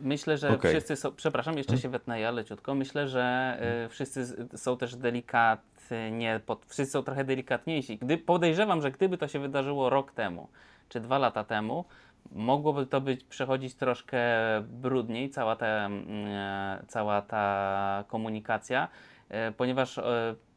Myślę, 0.00 0.38
że 0.38 0.50
okay. 0.50 0.70
wszyscy 0.70 0.96
są, 0.96 1.12
przepraszam, 1.12 1.58
jeszcze 1.58 1.78
się 1.78 1.88
wetnę 1.88 2.20
ja 2.20 2.30
leciutko, 2.30 2.74
myślę, 2.74 3.08
że 3.08 3.56
y, 3.86 3.88
wszyscy 3.88 4.48
są 4.56 4.76
też 4.76 4.96
delikatnie, 4.96 6.40
pod, 6.46 6.64
wszyscy 6.66 6.92
są 6.92 7.02
trochę 7.02 7.24
delikatniejsi. 7.24 7.98
Gdy, 7.98 8.18
podejrzewam, 8.18 8.82
że 8.82 8.90
gdyby 8.90 9.18
to 9.18 9.28
się 9.28 9.38
wydarzyło 9.38 9.90
rok 9.90 10.12
temu, 10.12 10.48
czy 10.88 11.00
dwa 11.00 11.18
lata 11.18 11.44
temu, 11.44 11.84
mogłoby 12.32 12.86
to 12.86 13.00
być 13.00 13.24
przechodzić 13.24 13.74
troszkę 13.74 14.18
brudniej, 14.62 15.30
cała 15.30 15.56
ta, 15.56 15.88
y, 15.88 16.86
cała 16.86 17.22
ta 17.22 18.04
komunikacja, 18.08 18.88
y, 19.30 19.52
ponieważ 19.52 20.00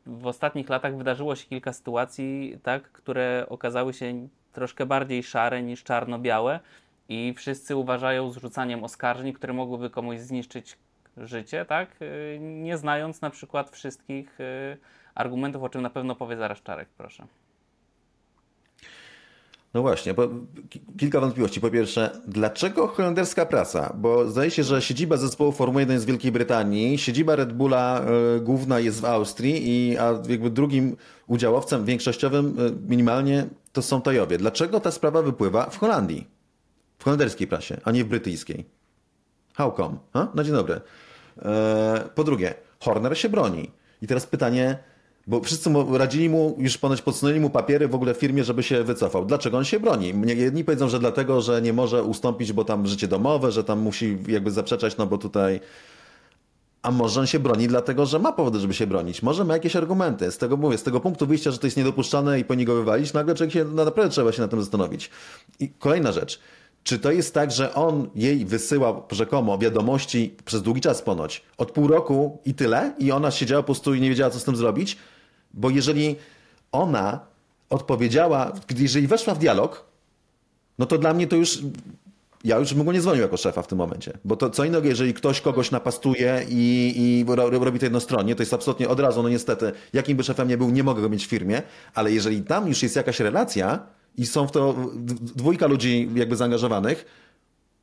w 0.07 0.27
ostatnich 0.27 0.69
latach 0.69 0.97
wydarzyło 0.97 1.35
się 1.35 1.45
kilka 1.45 1.73
sytuacji, 1.73 2.59
tak, 2.63 2.91
które 2.91 3.45
okazały 3.49 3.93
się 3.93 4.27
troszkę 4.53 4.85
bardziej 4.85 5.23
szare 5.23 5.63
niż 5.63 5.84
czarno-białe 5.84 6.59
i 7.09 7.34
wszyscy 7.38 7.75
uważają 7.75 8.31
zrzucaniem 8.31 8.84
oskarżeń, 8.84 9.34
które 9.34 9.53
mogłyby 9.53 9.89
komuś 9.89 10.19
zniszczyć 10.19 10.77
życie, 11.17 11.65
tak, 11.65 12.01
y, 12.01 12.39
nie 12.41 12.77
znając 12.77 13.21
na 13.21 13.29
przykład 13.29 13.69
wszystkich 13.69 14.39
y, 14.39 14.77
argumentów, 15.15 15.63
o 15.63 15.69
czym 15.69 15.81
na 15.81 15.89
pewno 15.89 16.15
powie 16.15 16.38
zaraz 16.38 16.61
Czarek, 16.61 16.89
proszę. 16.97 17.27
No 19.78 19.82
właśnie, 19.82 20.14
bo 20.14 20.30
kilka 20.98 21.20
wątpliwości. 21.20 21.62
Po 21.62 21.70
pierwsze, 21.70 22.22
dlaczego 22.28 22.88
holenderska 22.88 23.45
prasa? 23.45 23.94
Bo 23.98 24.30
zdaje 24.30 24.52
się, 24.52 24.64
że 24.64 24.82
siedziba 24.82 25.18
zespołu 25.18 25.52
Formuły 25.52 25.82
1 25.82 25.94
jest 25.94 26.06
w 26.06 26.08
Wielkiej 26.08 26.32
Brytanii, 26.32 26.98
siedziba 26.98 27.36
Red 27.36 27.54
Bulla 27.54 28.06
y, 28.38 28.41
główna 28.41 28.80
jest 28.80 29.02
w 29.02 29.06
Austrii, 29.06 29.64
i, 29.66 29.98
a 29.98 30.22
jakby 30.30 30.49
drugim 30.49 30.98
udziałowcem 31.28 31.86
większościowym 31.86 32.60
y, 32.60 32.74
minimalnie 32.90 33.48
to 33.74 33.82
są 33.82 34.02
Tojowie. 34.02 34.38
Dlaczego 34.38 34.80
ta 34.80 34.91
sprawa 34.91 35.22
wypływa 35.22 35.70
w 35.70 35.78
Holandii? 35.78 36.28
W 36.99 37.04
holenderskiej 37.04 37.48
prasie, 37.48 37.78
a 37.84 37.91
nie 37.91 38.04
w 38.04 38.08
brytyjskiej. 38.08 38.66
How 39.54 39.72
come? 39.72 39.98
Ha? 40.14 40.32
No 40.36 40.44
dzień 40.44 40.54
dobry. 40.54 40.82
E, 41.41 42.10
po 42.16 42.24
drugie, 42.24 42.54
Horner 42.80 43.18
się 43.18 43.30
broni. 43.30 43.72
I 44.02 44.08
teraz 44.08 44.26
pytanie, 44.26 44.78
bo 45.28 45.41
wszyscy 45.41 45.70
mu, 45.70 45.98
radzili 45.98 46.30
mu, 46.30 46.56
już 46.60 46.78
ponoć 46.78 47.02
podsunęli 47.02 47.40
mu 47.40 47.49
papiery 47.49 47.88
w 47.88 47.95
ogóle 47.95 48.14
w 48.14 48.18
firmie, 48.18 48.44
żeby 48.44 48.64
się 48.64 48.84
wycofał. 48.84 49.26
Dlaczego 49.26 49.58
on 49.58 49.66
się 49.66 49.80
broni? 49.80 50.14
Jedni 50.26 50.64
powiedzą, 50.64 50.90
że 50.90 50.99
dlatego, 50.99 51.41
że 51.41 51.62
nie 51.62 51.74
może 51.74 52.04
ustąpić, 52.04 52.54
bo 52.54 52.66
tam 52.66 52.88
życie 52.88 53.08
domowe, 53.08 53.52
że 53.52 53.64
tam 53.64 53.80
musi 53.80 54.18
jakby 54.28 54.52
zaprzeczać, 54.52 54.98
no 54.98 55.08
bo 55.08 55.18
tutaj... 55.18 55.60
A 56.82 56.91
może 56.91 57.20
on 57.20 57.28
się 57.28 57.40
broni 57.40 57.68
dlatego, 57.68 58.06
że 58.06 58.20
ma 58.20 58.32
powody, 58.32 58.60
żeby 58.60 58.74
się 58.74 58.88
bronić. 58.88 59.24
Może 59.24 59.44
ma 59.44 59.54
jakieś 59.54 59.76
argumenty. 59.76 60.32
Z 60.32 60.38
tego 60.38 60.58
mówię, 60.58 60.78
z 60.78 60.84
tego 60.84 60.99
punktu 60.99 61.28
wyjścia, 61.28 61.52
że 61.52 61.58
to 61.58 61.68
jest 61.68 61.78
niedopuszczalne 61.78 62.40
i 62.40 62.45
powinni 62.45 62.66
go 62.66 62.76
wywalić, 62.76 63.14
nagle 63.14 63.49
się, 63.49 63.66
naprawdę 63.66 64.12
trzeba 64.12 64.32
się 64.32 64.41
na 64.41 64.48
tym 64.48 64.62
zastanowić. 64.62 65.10
I 65.60 65.70
kolejna 65.70 66.12
rzecz. 66.12 66.40
Czy 66.84 66.99
to 66.99 67.12
jest 67.12 67.34
tak, 67.34 67.52
że 67.52 67.74
on 67.74 68.10
jej 68.16 68.45
wysyłał 68.45 69.04
rzekomo 69.12 69.58
wiadomości 69.58 70.36
przez 70.45 70.62
długi 70.62 70.82
czas 70.82 71.02
ponoć, 71.02 71.44
od 71.58 71.72
pół 71.72 71.88
roku 71.88 72.41
i 72.45 72.54
tyle, 72.54 72.94
i 72.99 73.12
ona 73.12 73.32
siedziała 73.32 73.62
po 73.62 73.66
prostu 73.66 73.94
i 73.94 74.02
nie 74.02 74.10
wiedziała, 74.10 74.30
co 74.30 74.40
z 74.40 74.44
tym 74.44 74.56
zrobić? 74.56 74.98
Bo 75.57 75.69
jeżeli 75.69 76.15
ona 76.71 77.19
odpowiedziała, 77.69 78.51
jeżeli 78.79 79.07
weszła 79.07 79.35
w 79.35 79.39
dialog, 79.39 79.85
no 80.79 80.85
to 80.85 80.97
dla 80.97 81.13
mnie 81.13 81.27
to 81.27 81.35
już. 81.35 81.59
Ja 82.43 82.57
już 82.57 82.73
bym 82.73 82.85
go 82.85 82.91
nie 82.93 83.01
dzwonił 83.01 83.21
jako 83.21 83.38
szefa 83.38 83.61
w 83.61 83.67
tym 83.67 83.77
momencie. 83.77 84.13
Bo 84.25 84.35
to 84.35 84.49
co 84.49 84.63
innego, 84.63 84.88
jeżeli 84.88 85.13
ktoś 85.13 85.41
kogoś 85.41 85.71
napastuje 85.71 86.45
i, 86.49 86.93
i 86.97 87.25
robi 87.51 87.79
to 87.79 87.85
jednostronnie, 87.85 88.35
to 88.35 88.41
jest 88.41 88.53
absolutnie 88.53 88.89
od 88.89 88.99
razu, 88.99 89.23
no 89.23 89.29
niestety, 89.29 89.71
jakim 89.93 90.17
by 90.17 90.23
szefem 90.23 90.47
nie 90.47 90.57
był, 90.57 90.69
nie 90.69 90.84
mogę 90.84 91.01
go 91.01 91.09
mieć 91.09 91.25
w 91.25 91.29
firmie, 91.29 91.61
ale 91.93 92.11
jeżeli 92.11 92.41
tam 92.41 92.67
już 92.67 92.84
jest 92.84 92.95
jakaś 92.95 93.19
relacja 93.19 93.79
i 94.17 94.25
są 94.25 94.47
w 94.47 94.51
to 94.51 94.75
dwójka 95.21 95.67
ludzi 95.67 96.09
jakby 96.15 96.35
zaangażowanych, 96.35 97.05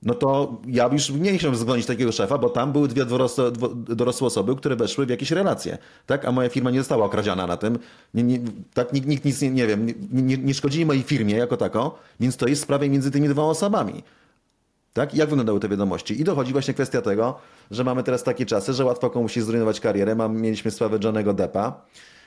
no 0.05 0.15
to 0.15 0.61
ja 0.67 0.89
już 0.93 1.11
nie 1.11 1.39
chciałbym 1.39 1.61
zgonić 1.61 1.87
takiego 1.87 2.13
szefa, 2.13 2.39
bo 2.39 2.51
tam 2.51 2.73
były 2.73 2.89
dwie 2.89 3.05
dorosłe, 3.05 3.53
dorosłe 3.89 4.27
osoby, 4.27 4.57
które 4.57 4.77
weszły 4.77 5.07
w 5.07 5.09
jakieś 5.09 5.31
relacje, 5.31 5.79
tak? 6.07 6.25
A 6.25 6.33
moja 6.33 6.49
firma 6.49 6.71
nie 6.71 6.79
została 6.79 7.07
okradziona 7.07 7.47
na 7.47 7.57
tym. 7.57 7.79
Nie, 8.15 8.23
nie, 8.23 8.39
tak, 8.75 8.93
nikt, 8.93 9.07
nikt 9.07 9.25
nic 9.25 9.43
nie, 9.43 9.51
nie 9.51 9.67
wiem, 9.67 9.87
nie, 9.87 9.95
nie, 10.13 10.39
nie 10.39 10.55
szkodzili 10.55 10.87
mojej 10.87 11.03
firmie 11.03 11.37
jako 11.37 11.57
tako, 11.57 11.99
więc 12.21 12.37
to 12.37 12.47
jest 12.47 12.63
sprawa 12.63 12.85
między 12.87 13.11
tymi 13.11 13.29
dwoma 13.29 13.49
osobami. 13.49 14.03
Tak? 14.93 15.15
Jak 15.15 15.29
wyglądały 15.29 15.61
te 15.61 15.69
wiadomości? 15.69 16.21
I 16.21 16.25
dochodzi 16.25 16.53
właśnie 16.53 16.75
kwestia 16.75 17.03
tego, 17.03 17.39
że 17.71 17.85
mamy 17.85 18.03
teraz 18.03 18.23
takie 18.23 18.47
czasy, 18.47 18.73
że 18.73 18.85
łatwo 18.85 19.11
komuś 19.11 19.37
zrujnować 19.37 19.81
karierę. 19.81 20.15
Mam, 20.15 20.41
mieliśmy 20.41 20.71
sprawę 20.71 20.99
Johnego 21.05 21.35
Deppa, 21.35 21.85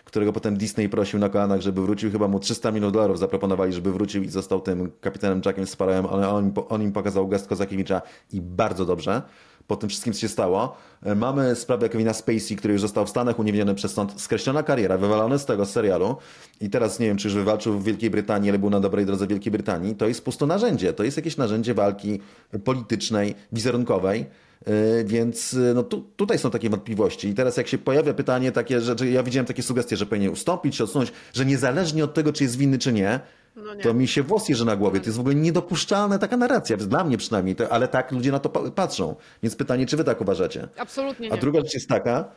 którego 0.08 0.34
potem 0.34 0.58
Disney 0.58 0.90
prosił 0.90 1.20
na 1.20 1.30
kolanach, 1.30 1.62
żeby 1.62 1.82
wrócił. 1.82 2.12
Chyba 2.12 2.28
mu 2.28 2.40
300 2.40 2.72
milionów 2.72 2.94
dolarów 2.94 3.20
zaproponowali, 3.20 3.74
żeby 3.74 3.94
wrócił 3.94 4.24
i 4.24 4.30
został 4.30 4.62
tym 4.62 4.92
kapitanem 5.02 5.42
Jackiem 5.46 5.68
Sparrowem, 5.68 6.06
ale 6.06 6.30
on, 6.30 6.54
on 6.70 6.82
im 6.82 6.92
pokazał 6.92 7.28
gest 7.28 7.48
Kozakiewicza 7.48 8.02
i 8.34 8.42
bardzo 8.42 8.86
dobrze 8.86 9.22
po 9.68 9.76
tym 9.76 9.90
wszystkim, 9.90 10.14
co 10.14 10.20
się 10.20 10.28
stało. 10.28 10.76
E, 11.04 11.16
mamy 11.16 11.56
sprawę 11.56 11.90
Kevina 11.90 12.14
Spacey, 12.14 12.56
który 12.56 12.74
już 12.74 12.82
został 12.82 13.06
w 13.06 13.10
Stanach 13.10 13.40
uniewinniony 13.40 13.76
przez 13.76 13.94
sąd. 13.94 14.22
Skreślona 14.22 14.64
kariera, 14.64 14.98
wywalony 14.98 15.40
z 15.40 15.46
tego 15.46 15.66
serialu. 15.66 16.16
I 16.62 16.70
teraz 16.70 17.00
nie 17.00 17.08
wiem, 17.08 17.18
czy 17.18 17.28
już 17.28 17.36
wywalczył 17.36 17.80
w 17.80 17.84
Wielkiej 17.84 18.10
Brytanii, 18.10 18.50
ale 18.50 18.60
był 18.60 18.70
na 18.70 18.80
dobrej 18.80 19.06
drodze 19.06 19.26
w 19.26 19.30
Wielkiej 19.30 19.52
Brytanii. 19.52 19.96
To 19.96 20.08
jest 20.08 20.26
pusto 20.26 20.46
narzędzie. 20.46 20.94
To 20.94 21.04
jest 21.04 21.18
jakieś 21.18 21.38
narzędzie 21.38 21.74
walki 21.74 22.20
politycznej, 22.64 23.36
wizerunkowej. 23.52 24.26
E, 24.66 25.04
więc 25.04 25.54
e, 25.54 25.74
no, 25.74 25.84
tu, 25.84 26.02
tutaj 26.16 26.40
są 26.40 26.52
takie 26.52 26.70
wątpliwości. 26.70 27.28
I 27.28 27.34
teraz 27.34 27.58
jak 27.58 27.68
się 27.68 27.78
pojawia 27.78 28.14
pytanie 28.14 28.52
takie, 28.52 28.82
że, 28.82 28.96
że 28.98 29.10
ja 29.10 29.24
widziałem 29.24 29.46
takie 29.46 29.64
sugestie, 29.64 29.98
że 29.98 30.06
powinien 30.06 30.32
ustąpić, 30.32 30.76
się 30.76 30.84
odsunąć, 30.84 31.12
że 31.34 31.46
niezależnie 31.46 32.04
od 32.04 32.14
tego, 32.14 32.34
czy 32.34 32.44
jest 32.44 32.58
winny, 32.58 32.78
czy 32.78 32.94
nie, 32.94 33.20
no 33.56 33.76
to 33.84 33.94
mi 33.94 34.08
się 34.08 34.24
włos 34.24 34.50
jeży 34.50 34.66
na 34.66 34.76
głowie. 34.76 35.00
To 35.00 35.06
jest 35.06 35.18
w 35.18 35.20
ogóle 35.20 35.36
niedopuszczalna 35.36 36.20
taka 36.20 36.38
narracja, 36.38 36.78
dla 36.78 37.04
mnie 37.04 37.18
przynajmniej, 37.18 37.56
to, 37.56 37.70
ale 37.70 37.88
tak 37.88 38.12
ludzie 38.12 38.32
na 38.32 38.40
to 38.40 38.50
patrzą. 38.50 39.16
Więc 39.44 39.56
pytanie, 39.56 39.86
czy 39.86 39.98
wy 39.98 40.04
tak 40.04 40.22
uważacie? 40.22 40.68
Absolutnie 40.78 41.28
nie. 41.28 41.34
A 41.34 41.38
druga 41.38 41.60
rzecz 41.60 41.74
jest 41.74 41.90
taka, 41.90 42.32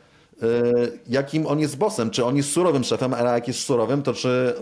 jakim 1.07 1.47
on 1.47 1.59
jest 1.59 1.77
bossem, 1.77 2.09
czy 2.09 2.25
on 2.25 2.37
jest 2.37 2.51
surowym 2.51 2.83
szefem, 2.83 3.13
a 3.13 3.21
jak 3.21 3.47
jest 3.47 3.59
surowym, 3.59 4.03
to 4.03 4.13
czy 4.13 4.53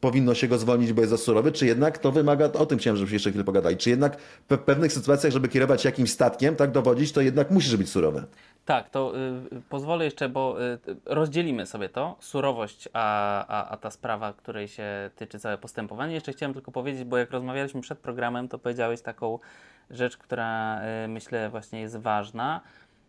powinno 0.00 0.34
się 0.34 0.48
go 0.48 0.58
zwolnić, 0.58 0.92
bo 0.92 1.00
jest 1.00 1.10
za 1.10 1.16
surowy, 1.16 1.52
czy 1.52 1.66
jednak 1.66 1.98
to 1.98 2.12
wymaga, 2.12 2.52
o 2.52 2.66
tym 2.66 2.78
chciałem, 2.78 2.96
żebyśmy 2.96 3.14
jeszcze 3.14 3.30
chwilę 3.30 3.44
pogadali, 3.44 3.76
czy 3.76 3.90
jednak 3.90 4.16
w 4.50 4.58
pewnych 4.58 4.92
sytuacjach, 4.92 5.32
żeby 5.32 5.48
kierować 5.48 5.84
jakimś 5.84 6.10
statkiem, 6.10 6.56
tak 6.56 6.70
dowodzić, 6.70 7.12
to 7.12 7.20
jednak 7.20 7.50
musisz 7.50 7.76
być 7.76 7.90
surowy. 7.90 8.24
Tak, 8.68 8.90
to 8.90 9.12
y, 9.52 9.62
pozwolę 9.68 10.04
jeszcze, 10.04 10.28
bo 10.28 10.64
y, 10.64 10.78
rozdzielimy 11.06 11.66
sobie 11.66 11.88
to, 11.88 12.16
surowość, 12.20 12.88
a, 12.92 13.46
a, 13.46 13.68
a 13.68 13.76
ta 13.76 13.90
sprawa, 13.90 14.32
której 14.32 14.68
się 14.68 15.10
tyczy 15.16 15.38
całe 15.38 15.58
postępowanie. 15.58 16.14
Jeszcze 16.14 16.32
chciałem 16.32 16.54
tylko 16.54 16.72
powiedzieć, 16.72 17.04
bo 17.04 17.16
jak 17.16 17.30
rozmawialiśmy 17.30 17.80
przed 17.80 17.98
programem, 17.98 18.48
to 18.48 18.58
powiedziałeś 18.58 19.00
taką 19.02 19.38
rzecz, 19.90 20.16
która 20.16 20.80
y, 21.04 21.08
myślę 21.08 21.50
właśnie 21.50 21.80
jest 21.80 21.96
ważna, 21.96 22.60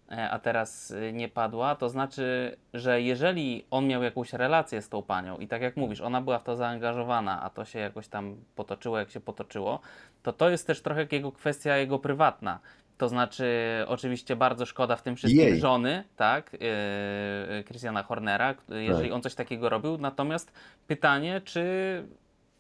a 0.10 0.40
teraz 0.40 0.92
y, 0.92 1.14
nie 1.14 1.30
padła. 1.30 1.76
To 1.76 1.90
znaczy, 1.90 2.58
że 2.74 3.02
jeżeli 3.02 3.66
on 3.72 3.88
miał 3.88 4.04
jakąś 4.04 4.34
relację 4.34 4.82
z 4.82 4.90
tą 4.90 5.02
panią 5.02 5.38
i 5.38 5.48
tak 5.48 5.62
jak 5.62 5.78
mówisz, 5.78 6.02
ona 6.02 6.22
była 6.22 6.40
w 6.40 6.44
to 6.44 6.56
zaangażowana, 6.56 7.42
a 7.42 7.50
to 7.50 7.66
się 7.66 7.80
jakoś 7.80 8.08
tam 8.08 8.36
potoczyło, 8.56 9.00
jak 9.00 9.12
się 9.12 9.20
potoczyło, 9.20 9.80
to 10.24 10.34
to 10.34 10.50
jest 10.50 10.68
też 10.68 10.82
trochę 10.82 11.08
jego 11.12 11.32
kwestia 11.32 11.78
jego 11.78 12.00
prywatna 12.00 12.60
to 13.00 13.10
znaczy, 13.10 13.46
oczywiście 13.88 14.36
bardzo 14.36 14.66
szkoda 14.66 14.96
w 14.96 15.02
tym 15.02 15.16
wszystkim 15.16 15.44
Jej. 15.44 15.60
żony, 15.60 16.04
tak, 16.16 16.54
yy, 16.54 17.64
Christiana 17.64 18.04
Hornera, 18.04 18.56
jeżeli 18.70 19.10
tak. 19.10 19.16
on 19.16 19.22
coś 19.22 19.36
takiego 19.36 19.70
robił. 19.70 19.98
Natomiast 19.98 20.52
pytanie, 20.88 21.42
czy, 21.46 21.64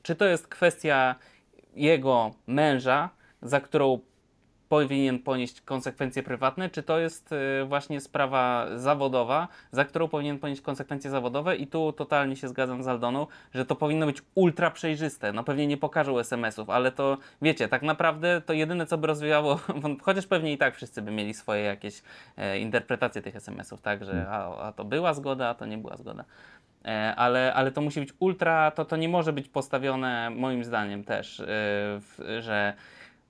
czy 0.01 0.15
to 0.15 0.25
jest 0.25 0.47
kwestia 0.47 1.15
jego 1.75 2.31
męża, 2.47 3.09
za 3.41 3.59
którą 3.61 3.99
powinien 4.69 5.19
ponieść 5.19 5.61
konsekwencje 5.61 6.23
prywatne, 6.23 6.69
czy 6.69 6.83
to 6.83 6.99
jest 6.99 7.31
y, 7.31 7.65
właśnie 7.65 8.01
sprawa 8.01 8.67
zawodowa, 8.75 9.47
za 9.71 9.85
którą 9.85 10.07
powinien 10.07 10.39
ponieść 10.39 10.61
konsekwencje 10.61 11.11
zawodowe 11.11 11.55
i 11.55 11.67
tu 11.67 11.93
totalnie 11.93 12.35
się 12.35 12.47
zgadzam 12.47 12.83
z 12.83 12.87
Aldoną, 12.87 13.27
że 13.53 13.65
to 13.65 13.75
powinno 13.75 14.05
być 14.05 14.21
ultra 14.35 14.71
przejrzyste. 14.71 15.33
No 15.33 15.43
pewnie 15.43 15.67
nie 15.67 15.77
pokażą 15.77 16.19
SMS-ów, 16.19 16.69
ale 16.69 16.91
to 16.91 17.17
wiecie, 17.41 17.67
tak 17.67 17.81
naprawdę 17.81 18.41
to 18.45 18.53
jedyne 18.53 18.85
co 18.85 18.97
by 18.97 19.07
rozwijało, 19.07 19.59
chociaż 20.05 20.27
pewnie 20.27 20.53
i 20.53 20.57
tak 20.57 20.75
wszyscy 20.75 21.01
by 21.01 21.11
mieli 21.11 21.33
swoje 21.33 21.63
jakieś 21.63 22.01
e, 22.37 22.59
interpretacje 22.59 23.21
tych 23.21 23.35
SMS-ów, 23.35 23.81
tak, 23.81 24.05
że 24.05 24.27
a, 24.29 24.67
a 24.67 24.71
to 24.71 24.85
była 24.85 25.13
zgoda, 25.13 25.47
a 25.47 25.53
to 25.53 25.65
nie 25.65 25.77
była 25.77 25.97
zgoda. 25.97 26.25
E, 26.85 27.15
ale, 27.15 27.53
ale 27.53 27.71
to 27.71 27.81
musi 27.81 27.99
być 27.99 28.09
ultra, 28.19 28.71
to, 28.71 28.85
to 28.85 28.97
nie 28.97 29.09
może 29.09 29.33
być 29.33 29.47
postawione 29.47 30.29
moim 30.29 30.63
zdaniem 30.63 31.03
też, 31.03 31.43
w, 31.45 32.39
że 32.39 32.73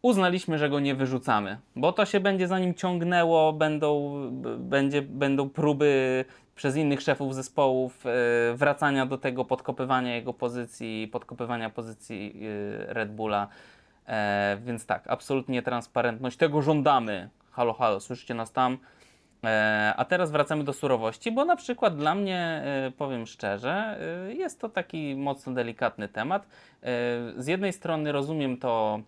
uznaliśmy, 0.02 0.58
że 0.58 0.70
go 0.70 0.80
nie 0.80 0.96
wyrzucamy, 0.96 1.58
bo 1.76 1.94
to 1.94 2.06
się 2.06 2.20
będzie 2.20 2.48
za 2.48 2.60
nim 2.60 2.74
ciągnęło, 2.74 3.54
będą, 3.54 4.14
będzie, 4.58 5.02
będą 5.02 5.50
próby 5.50 6.26
przez 6.56 6.76
innych 6.76 7.02
szefów 7.02 7.36
zespołów 7.36 8.06
e, 8.06 8.10
wracania 8.54 9.06
do 9.06 9.18
tego, 9.18 9.46
podkopywania 9.46 10.16
jego 10.16 10.34
pozycji, 10.34 11.08
podkopywania 11.12 11.70
pozycji 11.70 12.34
e, 12.90 12.94
Red 12.94 13.12
Bulla. 13.12 13.48
E, 14.08 14.58
więc 14.66 14.86
tak, 14.86 15.04
absolutnie 15.08 15.62
transparentność. 15.62 16.38
Tego 16.38 16.62
żądamy. 16.62 17.30
Halo, 17.52 17.74
halo, 17.74 18.00
słyszycie 18.00 18.34
nas 18.34 18.52
tam? 18.52 18.78
A 19.98 20.06
teraz 20.06 20.32
wracamy 20.32 20.64
do 20.64 20.74
surowości, 20.74 21.32
bo 21.32 21.46
na 21.46 21.56
przykład 21.56 21.98
dla 21.98 22.16
mnie, 22.16 22.64
powiem 22.98 23.26
szczerze, 23.28 24.00
jest 24.38 24.62
to 24.62 24.70
taki 24.70 25.16
mocno 25.16 25.54
delikatny 25.54 26.08
temat. 26.08 26.48
Z 27.38 27.48
jednej 27.48 27.74
strony 27.74 28.12
rozumiem 28.12 28.58
to 28.58 29.00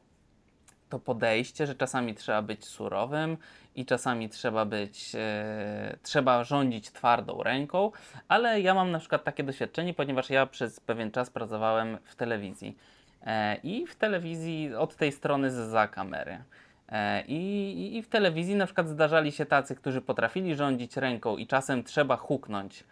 to 0.92 1.00
podejście, 1.00 1.68
że 1.68 1.76
czasami 1.76 2.16
trzeba 2.16 2.42
być 2.42 2.66
surowym 2.66 3.38
i 3.76 3.86
czasami 3.86 4.30
trzeba 4.30 4.66
być, 4.66 5.16
e, 5.16 5.98
trzeba 6.04 6.44
rządzić 6.44 6.92
twardą 6.92 7.44
ręką, 7.44 7.92
ale 8.28 8.62
ja 8.62 8.74
mam 8.74 8.92
na 8.92 9.00
przykład 9.00 9.24
takie 9.24 9.44
doświadczenie, 9.44 9.94
ponieważ 9.94 10.30
ja 10.30 10.46
przez 10.46 10.80
pewien 10.80 11.12
czas 11.12 11.30
pracowałem 11.30 11.98
w 12.04 12.16
telewizji 12.16 12.78
e, 13.24 13.56
i 13.56 13.88
w 13.88 13.96
telewizji 13.96 14.76
od 14.76 14.96
tej 14.96 15.12
strony 15.12 15.52
za 15.52 15.88
kamery. 15.88 16.44
E, 16.90 17.24
I, 17.28 17.98
I 17.98 18.02
w 18.02 18.10
telewizji 18.10 18.56
na 18.56 18.66
przykład 18.66 18.90
zdarzali 18.90 19.32
się 19.32 19.46
tacy, 19.46 19.76
którzy 19.76 20.02
potrafili 20.02 20.56
rządzić 20.56 20.98
ręką 20.98 21.38
i 21.38 21.48
czasem 21.48 21.84
trzeba 21.84 22.18
huknąć, 22.18 22.84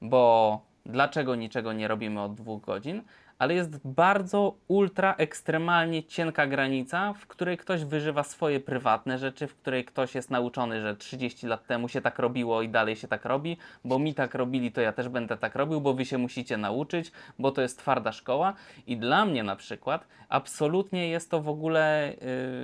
bo 0.00 0.60
dlaczego 0.86 1.34
niczego 1.34 1.72
nie 1.72 1.88
robimy 1.88 2.20
od 2.22 2.34
dwóch 2.34 2.62
godzin, 2.62 3.02
ale 3.38 3.54
jest 3.54 3.80
bardzo 3.84 4.54
ultra 4.68 5.14
ekstremalnie 5.14 6.04
cienka 6.04 6.46
granica, 6.46 7.12
w 7.12 7.26
której 7.26 7.58
ktoś 7.58 7.84
wyżywa 7.84 8.22
swoje 8.22 8.60
prywatne 8.60 9.18
rzeczy, 9.18 9.46
w 9.46 9.56
której 9.56 9.84
ktoś 9.84 10.14
jest 10.14 10.30
nauczony, 10.30 10.80
że 10.80 10.96
30 10.96 11.46
lat 11.46 11.66
temu 11.66 11.88
się 11.88 12.00
tak 12.00 12.18
robiło 12.18 12.62
i 12.62 12.68
dalej 12.68 12.96
się 12.96 13.08
tak 13.08 13.24
robi, 13.24 13.56
bo 13.84 13.98
mi 13.98 14.14
tak 14.14 14.34
robili, 14.34 14.72
to 14.72 14.80
ja 14.80 14.92
też 14.92 15.08
będę 15.08 15.36
tak 15.36 15.54
robił, 15.54 15.80
bo 15.80 15.94
wy 15.94 16.04
się 16.04 16.18
musicie 16.18 16.56
nauczyć, 16.56 17.12
bo 17.38 17.50
to 17.50 17.62
jest 17.62 17.78
twarda 17.78 18.12
szkoła. 18.12 18.54
I 18.86 18.96
dla 18.96 19.24
mnie 19.24 19.42
na 19.42 19.56
przykład 19.56 20.06
absolutnie 20.28 21.08
jest 21.08 21.30
to 21.30 21.40
w 21.40 21.48
ogóle 21.48 22.14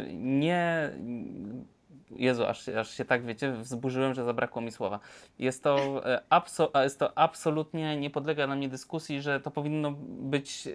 yy, 0.06 0.14
nie 0.14 0.90
Jezu, 2.16 2.46
aż, 2.46 2.68
aż 2.68 2.90
się 2.90 3.04
tak, 3.04 3.24
wiecie, 3.24 3.52
wzburzyłem, 3.52 4.14
że 4.14 4.24
zabrakło 4.24 4.62
mi 4.62 4.72
słowa. 4.72 5.00
Jest 5.38 5.62
to, 5.62 6.06
e, 6.12 6.22
abso, 6.30 6.70
jest 6.82 6.98
to 6.98 7.18
absolutnie, 7.18 7.96
nie 7.96 8.10
podlega 8.10 8.46
na 8.46 8.56
mnie 8.56 8.68
dyskusji, 8.68 9.22
że 9.22 9.40
to 9.40 9.50
powinno 9.50 9.92
być 10.08 10.66
e, 10.66 10.70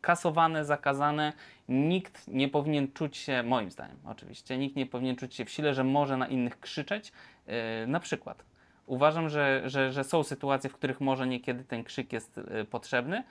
kasowane, 0.00 0.64
zakazane. 0.64 1.32
Nikt 1.68 2.28
nie 2.28 2.48
powinien 2.48 2.92
czuć 2.92 3.16
się, 3.16 3.42
moim 3.42 3.70
zdaniem 3.70 3.96
oczywiście, 4.04 4.58
nikt 4.58 4.76
nie 4.76 4.86
powinien 4.86 5.16
czuć 5.16 5.34
się 5.34 5.44
w 5.44 5.50
sile, 5.50 5.74
że 5.74 5.84
może 5.84 6.16
na 6.16 6.26
innych 6.26 6.60
krzyczeć. 6.60 7.12
E, 7.46 7.86
na 7.86 8.00
przykład. 8.00 8.44
Uważam, 8.86 9.28
że, 9.28 9.62
że, 9.66 9.92
że 9.92 10.04
są 10.04 10.22
sytuacje, 10.22 10.70
w 10.70 10.74
których 10.74 11.00
może 11.00 11.26
niekiedy 11.26 11.64
ten 11.64 11.84
krzyk 11.84 12.12
jest 12.12 12.40
potrzebny 12.70 13.24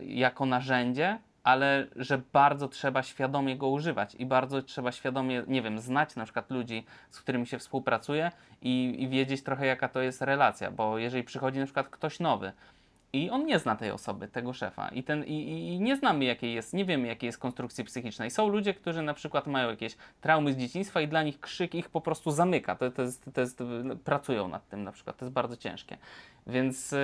jako 0.00 0.46
narzędzie, 0.46 1.18
ale 1.42 1.86
że 1.96 2.20
bardzo 2.32 2.68
trzeba 2.68 3.02
świadomie 3.02 3.56
go 3.56 3.68
używać 3.68 4.14
i 4.14 4.26
bardzo 4.26 4.62
trzeba 4.62 4.92
świadomie, 4.92 5.44
nie 5.46 5.62
wiem, 5.62 5.78
znać 5.78 6.16
na 6.16 6.24
przykład 6.24 6.50
ludzi, 6.50 6.84
z 7.10 7.20
którymi 7.20 7.46
się 7.46 7.58
współpracuje 7.58 8.30
i, 8.62 8.96
i 8.98 9.08
wiedzieć 9.08 9.42
trochę, 9.42 9.66
jaka 9.66 9.88
to 9.88 10.00
jest 10.00 10.22
relacja, 10.22 10.70
bo 10.70 10.98
jeżeli 10.98 11.24
przychodzi 11.24 11.58
na 11.58 11.64
przykład 11.64 11.88
ktoś 11.88 12.20
nowy, 12.20 12.52
i 13.12 13.30
on 13.30 13.46
nie 13.46 13.58
zna 13.58 13.76
tej 13.76 13.90
osoby, 13.90 14.28
tego 14.28 14.52
szefa. 14.52 14.88
I, 14.88 15.02
ten, 15.02 15.24
i, 15.24 15.68
I 15.74 15.80
nie 15.80 15.96
znamy, 15.96 16.24
jakiej 16.24 16.54
jest, 16.54 16.74
nie 16.74 16.84
wiemy, 16.84 17.08
jakiej 17.08 17.26
jest 17.26 17.38
konstrukcji 17.38 17.84
psychicznej. 17.84 18.30
Są 18.30 18.48
ludzie, 18.48 18.74
którzy 18.74 19.02
na 19.02 19.14
przykład 19.14 19.46
mają 19.46 19.70
jakieś 19.70 19.96
traumy 20.20 20.52
z 20.52 20.56
dzieciństwa 20.56 21.00
i 21.00 21.08
dla 21.08 21.22
nich 21.22 21.40
krzyk 21.40 21.74
ich 21.74 21.88
po 21.88 22.00
prostu 22.00 22.30
zamyka. 22.30 22.74
To, 22.74 22.90
to, 22.90 23.02
jest, 23.02 23.30
to 23.34 23.40
jest, 23.40 23.62
pracują 24.04 24.48
nad 24.48 24.68
tym 24.68 24.84
na 24.84 24.92
przykład. 24.92 25.16
To 25.16 25.24
jest 25.24 25.32
bardzo 25.32 25.56
ciężkie. 25.56 25.96
Więc, 26.46 26.92
yy, 26.92 26.98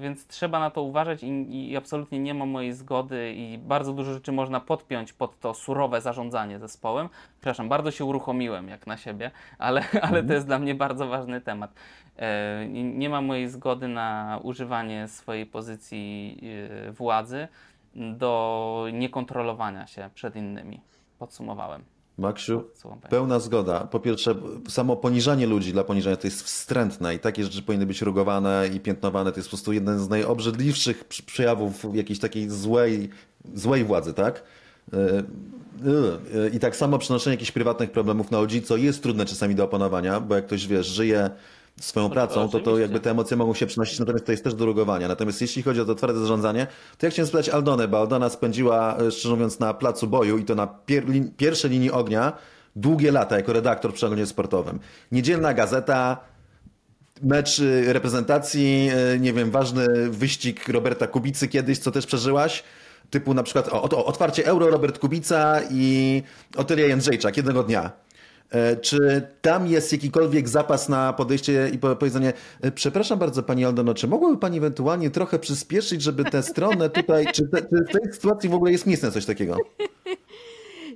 więc 0.00 0.26
trzeba 0.26 0.58
na 0.58 0.70
to 0.70 0.82
uważać 0.82 1.22
i, 1.22 1.70
i, 1.70 1.76
absolutnie 1.76 2.18
nie 2.18 2.34
ma 2.34 2.46
mojej 2.46 2.72
zgody 2.72 3.32
i 3.36 3.58
bardzo 3.58 3.92
dużo 3.92 4.14
rzeczy 4.14 4.32
można 4.32 4.60
podpiąć 4.60 5.12
pod 5.12 5.40
to 5.40 5.54
surowe 5.54 6.00
zarządzanie 6.00 6.58
zespołem. 6.58 7.08
Przepraszam, 7.40 7.68
bardzo 7.68 7.90
się 7.90 8.04
uruchomiłem 8.04 8.68
jak 8.68 8.86
na 8.86 8.96
siebie, 8.96 9.30
ale, 9.58 9.80
ale 9.92 10.00
to 10.00 10.18
mhm. 10.18 10.30
jest 10.30 10.46
dla 10.46 10.58
mnie 10.58 10.74
bardzo 10.74 11.06
ważny 11.06 11.40
temat. 11.40 11.74
Yy, 12.16 12.68
nie 12.84 13.08
ma 13.08 13.20
mojej 13.20 13.48
zgody 13.48 13.88
na 13.88 14.40
używanie 14.42 15.08
swojej 15.08 15.46
pozycji 15.46 16.38
yy, 16.84 16.92
władzy 16.92 17.48
do 17.94 18.86
niekontrolowania 18.92 19.86
się 19.86 20.10
przed 20.14 20.36
innymi. 20.36 20.80
Podsumowałem. 21.18 21.97
Maksiu, 22.18 22.64
pełna 23.10 23.40
zgoda. 23.40 23.80
Po 23.80 24.00
pierwsze, 24.00 24.34
samo 24.68 24.96
poniżanie 24.96 25.46
ludzi 25.46 25.72
dla 25.72 25.84
poniżania 25.84 26.16
to 26.16 26.26
jest 26.26 26.42
wstrętne 26.42 27.14
i 27.14 27.18
takie 27.18 27.44
rzeczy 27.44 27.62
powinny 27.62 27.86
być 27.86 28.02
rugowane 28.02 28.68
i 28.74 28.80
piętnowane. 28.80 29.32
To 29.32 29.38
jest 29.38 29.48
po 29.48 29.56
prostu 29.56 29.72
jeden 29.72 29.98
z 29.98 30.08
najobrzydliwszych 30.08 31.04
przejawów 31.04 31.86
jakiejś 31.94 32.18
takiej 32.18 32.50
złej, 32.50 33.10
złej 33.54 33.84
władzy, 33.84 34.14
tak? 34.14 34.42
Yy, 34.92 35.24
yy, 36.34 36.50
I 36.54 36.58
tak 36.58 36.76
samo 36.76 36.98
przenoszenie 36.98 37.34
jakichś 37.34 37.52
prywatnych 37.52 37.90
problemów 37.90 38.30
na 38.30 38.40
ludzi, 38.40 38.62
co 38.62 38.76
jest 38.76 39.02
trudne 39.02 39.26
czasami 39.26 39.54
do 39.54 39.64
opanowania, 39.64 40.20
bo 40.20 40.34
jak 40.34 40.46
ktoś, 40.46 40.66
wiesz, 40.66 40.86
żyje 40.86 41.30
swoją 41.80 42.10
pracą, 42.10 42.48
to 42.48 42.60
to 42.60 42.78
jakby 42.78 43.00
te 43.00 43.10
emocje 43.10 43.36
mogą 43.36 43.54
się 43.54 43.66
przynosić, 43.66 43.98
natomiast 43.98 44.26
to 44.26 44.32
jest 44.32 44.44
też 44.44 44.54
do 44.54 44.66
rugowania. 44.66 45.08
Natomiast 45.08 45.40
jeśli 45.40 45.62
chodzi 45.62 45.80
o 45.80 45.84
to 45.84 45.94
twarde 45.94 46.20
zarządzanie, 46.20 46.66
to 46.98 47.06
ja 47.06 47.10
chciałem 47.10 47.26
spytać 47.28 47.48
Aldonę, 47.48 47.88
bo 47.88 47.98
Aldona 47.98 48.28
spędziła, 48.28 48.96
e, 48.96 49.10
szczerze 49.10 49.34
mówiąc, 49.34 49.60
na 49.60 49.74
placu 49.74 50.06
boju 50.06 50.38
i 50.38 50.44
to 50.44 50.54
na 50.54 50.66
pier 50.66 51.08
lin 51.08 51.32
pierwszej 51.36 51.70
linii 51.70 51.90
ognia 51.90 52.32
długie 52.76 53.12
lata 53.12 53.36
jako 53.36 53.52
redaktor 53.52 53.94
przy 53.94 54.06
ogonie 54.06 54.26
sportowym. 54.26 54.78
Niedzielna 55.12 55.54
gazeta, 55.54 56.20
mecz 57.22 57.58
y, 57.58 57.92
reprezentacji, 57.92 58.90
y, 59.14 59.20
nie 59.20 59.32
wiem, 59.32 59.50
ważny 59.50 60.10
wyścig 60.10 60.68
Roberta 60.68 61.06
Kubicy 61.06 61.48
kiedyś, 61.48 61.78
co 61.78 61.90
też 61.90 62.06
przeżyłaś. 62.06 62.64
Typu 63.10 63.34
na 63.34 63.42
przykład 63.42 63.68
o, 63.68 63.82
o, 63.82 64.04
otwarcie 64.04 64.46
Euro 64.46 64.70
Robert 64.70 64.98
Kubica 64.98 65.60
i 65.70 66.22
Otylia 66.56 66.86
Jędrzejczak 66.86 67.36
jednego 67.36 67.62
dnia. 67.62 67.90
E, 68.50 68.76
Czy 68.76 69.28
tam 69.42 69.66
jest 69.66 69.92
jakikolwiek 69.92 70.48
zapas 70.48 70.88
na 70.88 71.12
podejście 71.12 71.70
i 71.72 71.78
po- 71.78 71.96
powiedzenie, 71.96 72.32
e, 72.60 72.72
przepraszam 72.72 73.18
bardzo 73.18 73.42
Pani 73.42 73.64
Aldono, 73.64 73.94
czy 73.94 74.06
mogłaby 74.08 74.38
Pani 74.38 74.58
ewentualnie 74.58 75.10
trochę 75.10 75.38
przyspieszyć, 75.38 76.02
żeby 76.02 76.24
tę 76.24 76.42
stronę 76.42 76.90
tutaj, 76.90 77.26
czy, 77.32 77.48
te, 77.48 77.60
czy 77.62 77.84
w 77.88 77.92
tej 77.92 78.12
sytuacji 78.12 78.48
w 78.48 78.54
ogóle 78.54 78.72
jest 78.72 78.86
miejsce 78.86 79.06
na 79.06 79.12
coś 79.12 79.26
takiego? 79.26 79.56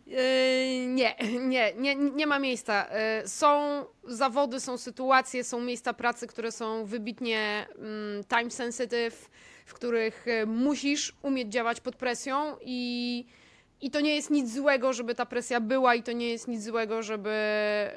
Yy, 0.06 0.86
Nie, 0.94 1.14
nie, 1.40 1.74
nie, 1.74 1.94
nie 1.94 2.26
ma 2.26 2.38
miejsca. 2.38 2.86
Są 3.26 3.84
zawody, 4.08 4.60
są 4.60 4.78
sytuacje, 4.78 5.44
są 5.44 5.60
miejsca 5.60 5.92
pracy, 5.92 6.26
które 6.26 6.52
są 6.52 6.84
wybitnie 6.84 7.66
mm, 7.78 8.24
time 8.24 8.50
sensitive, 8.50 9.30
w 9.66 9.74
których 9.74 10.28
e, 10.28 10.46
musisz 10.46 11.12
umieć 11.22 11.52
działać 11.52 11.80
pod 11.80 11.96
presją 11.96 12.56
i, 12.60 13.24
i 13.82 13.90
to 13.90 14.00
nie 14.00 14.14
jest 14.14 14.30
nic 14.30 14.54
złego, 14.54 14.92
żeby 14.92 15.14
ta 15.14 15.26
presja 15.26 15.60
była 15.60 15.94
i 15.94 16.02
to 16.02 16.12
nie 16.12 16.28
jest 16.28 16.48
nic 16.48 16.62
złego, 16.62 17.02
żeby, 17.02 17.36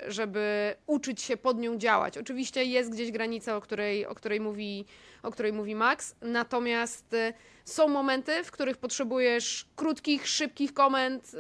żeby 0.07 0.75
uczyć 0.87 1.21
się 1.21 1.37
pod 1.37 1.59
nią 1.59 1.77
działać. 1.77 2.17
Oczywiście 2.17 2.63
jest 2.63 2.91
gdzieś 2.91 3.11
granica, 3.11 3.55
o 3.55 3.61
której, 3.61 4.05
o 4.05 4.15
której, 4.15 4.39
mówi, 4.39 4.85
o 5.23 5.31
której 5.31 5.53
mówi 5.53 5.75
Max, 5.75 6.15
natomiast 6.21 7.13
e, 7.13 7.33
są 7.65 7.87
momenty, 7.87 8.43
w 8.43 8.51
których 8.51 8.77
potrzebujesz 8.77 9.67
krótkich, 9.75 10.27
szybkich 10.27 10.73
komend, 10.73 11.31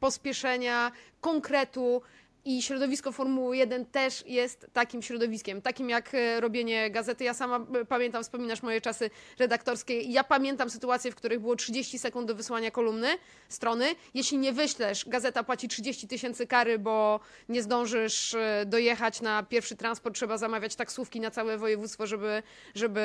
pospieszenia, 0.00 0.92
konkretu. 1.20 2.02
I 2.46 2.62
środowisko 2.62 3.12
Formuły 3.12 3.56
1 3.56 3.86
też 3.86 4.24
jest 4.26 4.66
takim 4.72 5.02
środowiskiem, 5.02 5.62
takim 5.62 5.90
jak 5.90 6.14
e, 6.14 6.40
robienie 6.40 6.90
gazety. 6.90 7.24
Ja 7.24 7.34
sama 7.34 7.66
e, 7.80 7.84
pamiętam, 7.84 8.22
wspominasz 8.22 8.62
moje 8.62 8.80
czasy 8.80 9.10
redaktorskie. 9.38 10.00
Ja 10.00 10.24
pamiętam 10.24 10.70
sytuacje, 10.70 11.10
w 11.10 11.14
których 11.14 11.40
było 11.40 11.56
30 11.56 11.98
sekund 11.98 12.28
do 12.28 12.34
wysłania 12.34 12.70
kolumny, 12.70 13.08
strony. 13.48 13.86
Jeśli 14.14 14.38
nie 14.38 14.52
wyślesz, 14.52 15.08
gazeta 15.08 15.44
płaci 15.44 15.68
30 15.68 16.08
tysięcy 16.08 16.46
kary, 16.46 16.78
bo 16.78 17.20
nie 17.48 17.62
zdążysz 17.62 18.34
e, 18.34 18.64
dojechać 18.66 19.20
na 19.20 19.42
pierwszy 19.42 19.76
transport, 19.76 20.14
trzeba 20.14 20.38
zamawiać 20.38 20.76
taksówki 20.76 21.20
na 21.20 21.30
całe 21.30 21.58
województwo, 21.58 22.06
żeby, 22.06 22.42
żeby 22.74 23.02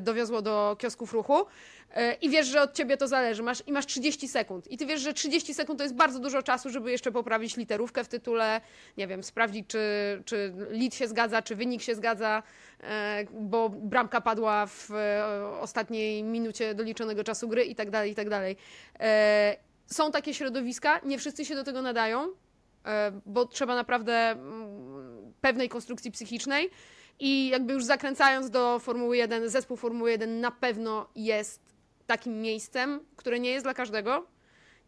dowiozło 0.00 0.42
do 0.42 0.76
kiosków 0.78 1.12
ruchu. 1.12 1.46
E, 1.96 2.14
I 2.14 2.30
wiesz, 2.30 2.46
że 2.46 2.62
od 2.62 2.72
ciebie 2.72 2.96
to 2.96 3.08
zależy. 3.08 3.42
Masz, 3.42 3.62
I 3.66 3.72
masz 3.72 3.86
30 3.86 4.28
sekund. 4.28 4.70
I 4.70 4.76
ty 4.76 4.86
wiesz, 4.86 5.00
że 5.00 5.14
30 5.14 5.54
sekund 5.54 5.78
to 5.78 5.82
jest 5.82 5.94
bardzo 5.94 6.18
dużo 6.18 6.42
czasu, 6.42 6.70
żeby 6.70 6.90
jeszcze 6.90 7.12
poprawić 7.12 7.56
literówkę 7.56 8.04
w 8.04 8.08
tytule, 8.08 8.60
nie 8.96 9.06
wiem, 9.06 9.22
sprawdzić, 9.22 9.66
czy, 9.68 9.78
czy 10.24 10.52
lit 10.70 10.94
się 10.94 11.08
zgadza, 11.08 11.42
czy 11.42 11.56
wynik 11.56 11.82
się 11.82 11.94
zgadza, 11.94 12.42
e, 12.80 13.24
bo 13.32 13.68
bramka 13.68 14.20
padła 14.20 14.66
w 14.66 14.90
e, 14.90 15.60
ostatniej 15.60 16.22
minucie 16.22 16.74
doliczonego 16.74 17.24
czasu 17.24 17.48
gry 17.48 17.64
i 17.64 17.74
tak 17.74 17.90
dalej, 17.90 18.12
i 18.12 18.14
tak 18.14 18.28
dalej. 18.28 18.56
Są 19.86 20.10
takie 20.10 20.34
środowiska, 20.34 21.00
nie 21.04 21.18
wszyscy 21.18 21.44
się 21.44 21.54
do 21.54 21.64
tego 21.64 21.82
nadają, 21.82 22.28
bo 23.26 23.46
trzeba 23.46 23.74
naprawdę 23.74 24.12
mm, 24.12 25.32
pewnej 25.40 25.68
konstrukcji 25.68 26.10
psychicznej. 26.10 26.70
I 27.20 27.48
jakby 27.48 27.72
już 27.72 27.84
zakręcając 27.84 28.50
do 28.50 28.78
Formuły 28.78 29.16
1, 29.16 29.48
zespół 29.48 29.76
Formuły 29.76 30.10
1 30.10 30.40
na 30.40 30.50
pewno 30.50 31.08
jest 31.16 31.65
takim 32.06 32.40
miejscem, 32.40 33.00
które 33.16 33.40
nie 33.40 33.50
jest 33.50 33.66
dla 33.66 33.74
każdego. 33.74 34.26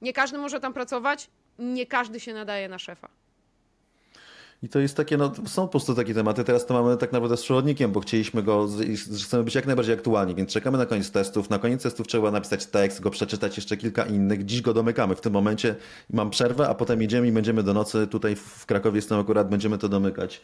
Nie 0.03 0.13
każdy 0.13 0.39
może 0.39 0.61
tam 0.61 0.73
pracować, 0.73 1.31
nie 1.59 1.87
każdy 1.87 2.21
się 2.21 2.35
nadaje 2.35 2.69
na 2.69 2.79
szefa. 2.79 3.09
I 4.63 4.69
to 4.69 4.79
jest 4.79 4.97
takie, 4.97 5.17
no 5.17 5.33
są 5.47 5.63
po 5.63 5.69
prostu 5.69 5.95
takie 5.95 6.15
tematy. 6.15 6.45
Teraz 6.45 6.67
to 6.67 6.75
mamy 6.75 6.97
tak 6.97 7.13
naprawdę 7.13 7.37
z 7.37 7.43
przewodnikiem, 7.43 7.93
bo 7.93 8.01
chcieliśmy 8.01 8.43
go, 8.43 8.69
chcemy 9.25 9.45
być 9.45 9.55
jak 9.55 9.67
najbardziej 9.67 9.95
aktualni, 9.95 10.35
więc 10.35 10.53
czekamy 10.53 10.79
na 10.79 10.87
koniec 10.87 11.11
testów. 11.11 11.51
Na 11.51 11.59
koniec 11.59 11.83
testów 11.83 12.07
trzeba 12.07 12.31
napisać 12.31 12.67
tekst, 12.67 13.01
go 13.01 13.11
przeczytać 13.11 13.57
jeszcze 13.57 13.77
kilka 13.77 14.05
innych. 14.05 14.45
Dziś 14.45 14.63
go 14.63 14.75
domykamy. 14.75 15.17
W 15.17 15.21
tym 15.21 15.33
momencie 15.33 15.77
mam 16.11 16.31
przerwę, 16.31 16.69
a 16.69 16.75
potem 16.75 17.03
jedziemy 17.03 17.29
i 17.29 17.33
będziemy 17.33 17.63
do 17.63 17.75
nocy. 17.75 18.07
Tutaj 18.07 18.37
w 18.37 18.67
Krakowie 18.67 18.99
jestem 18.99 19.21
akurat, 19.21 19.49
będziemy 19.49 19.79
to 19.79 19.89
domykać. 19.89 20.41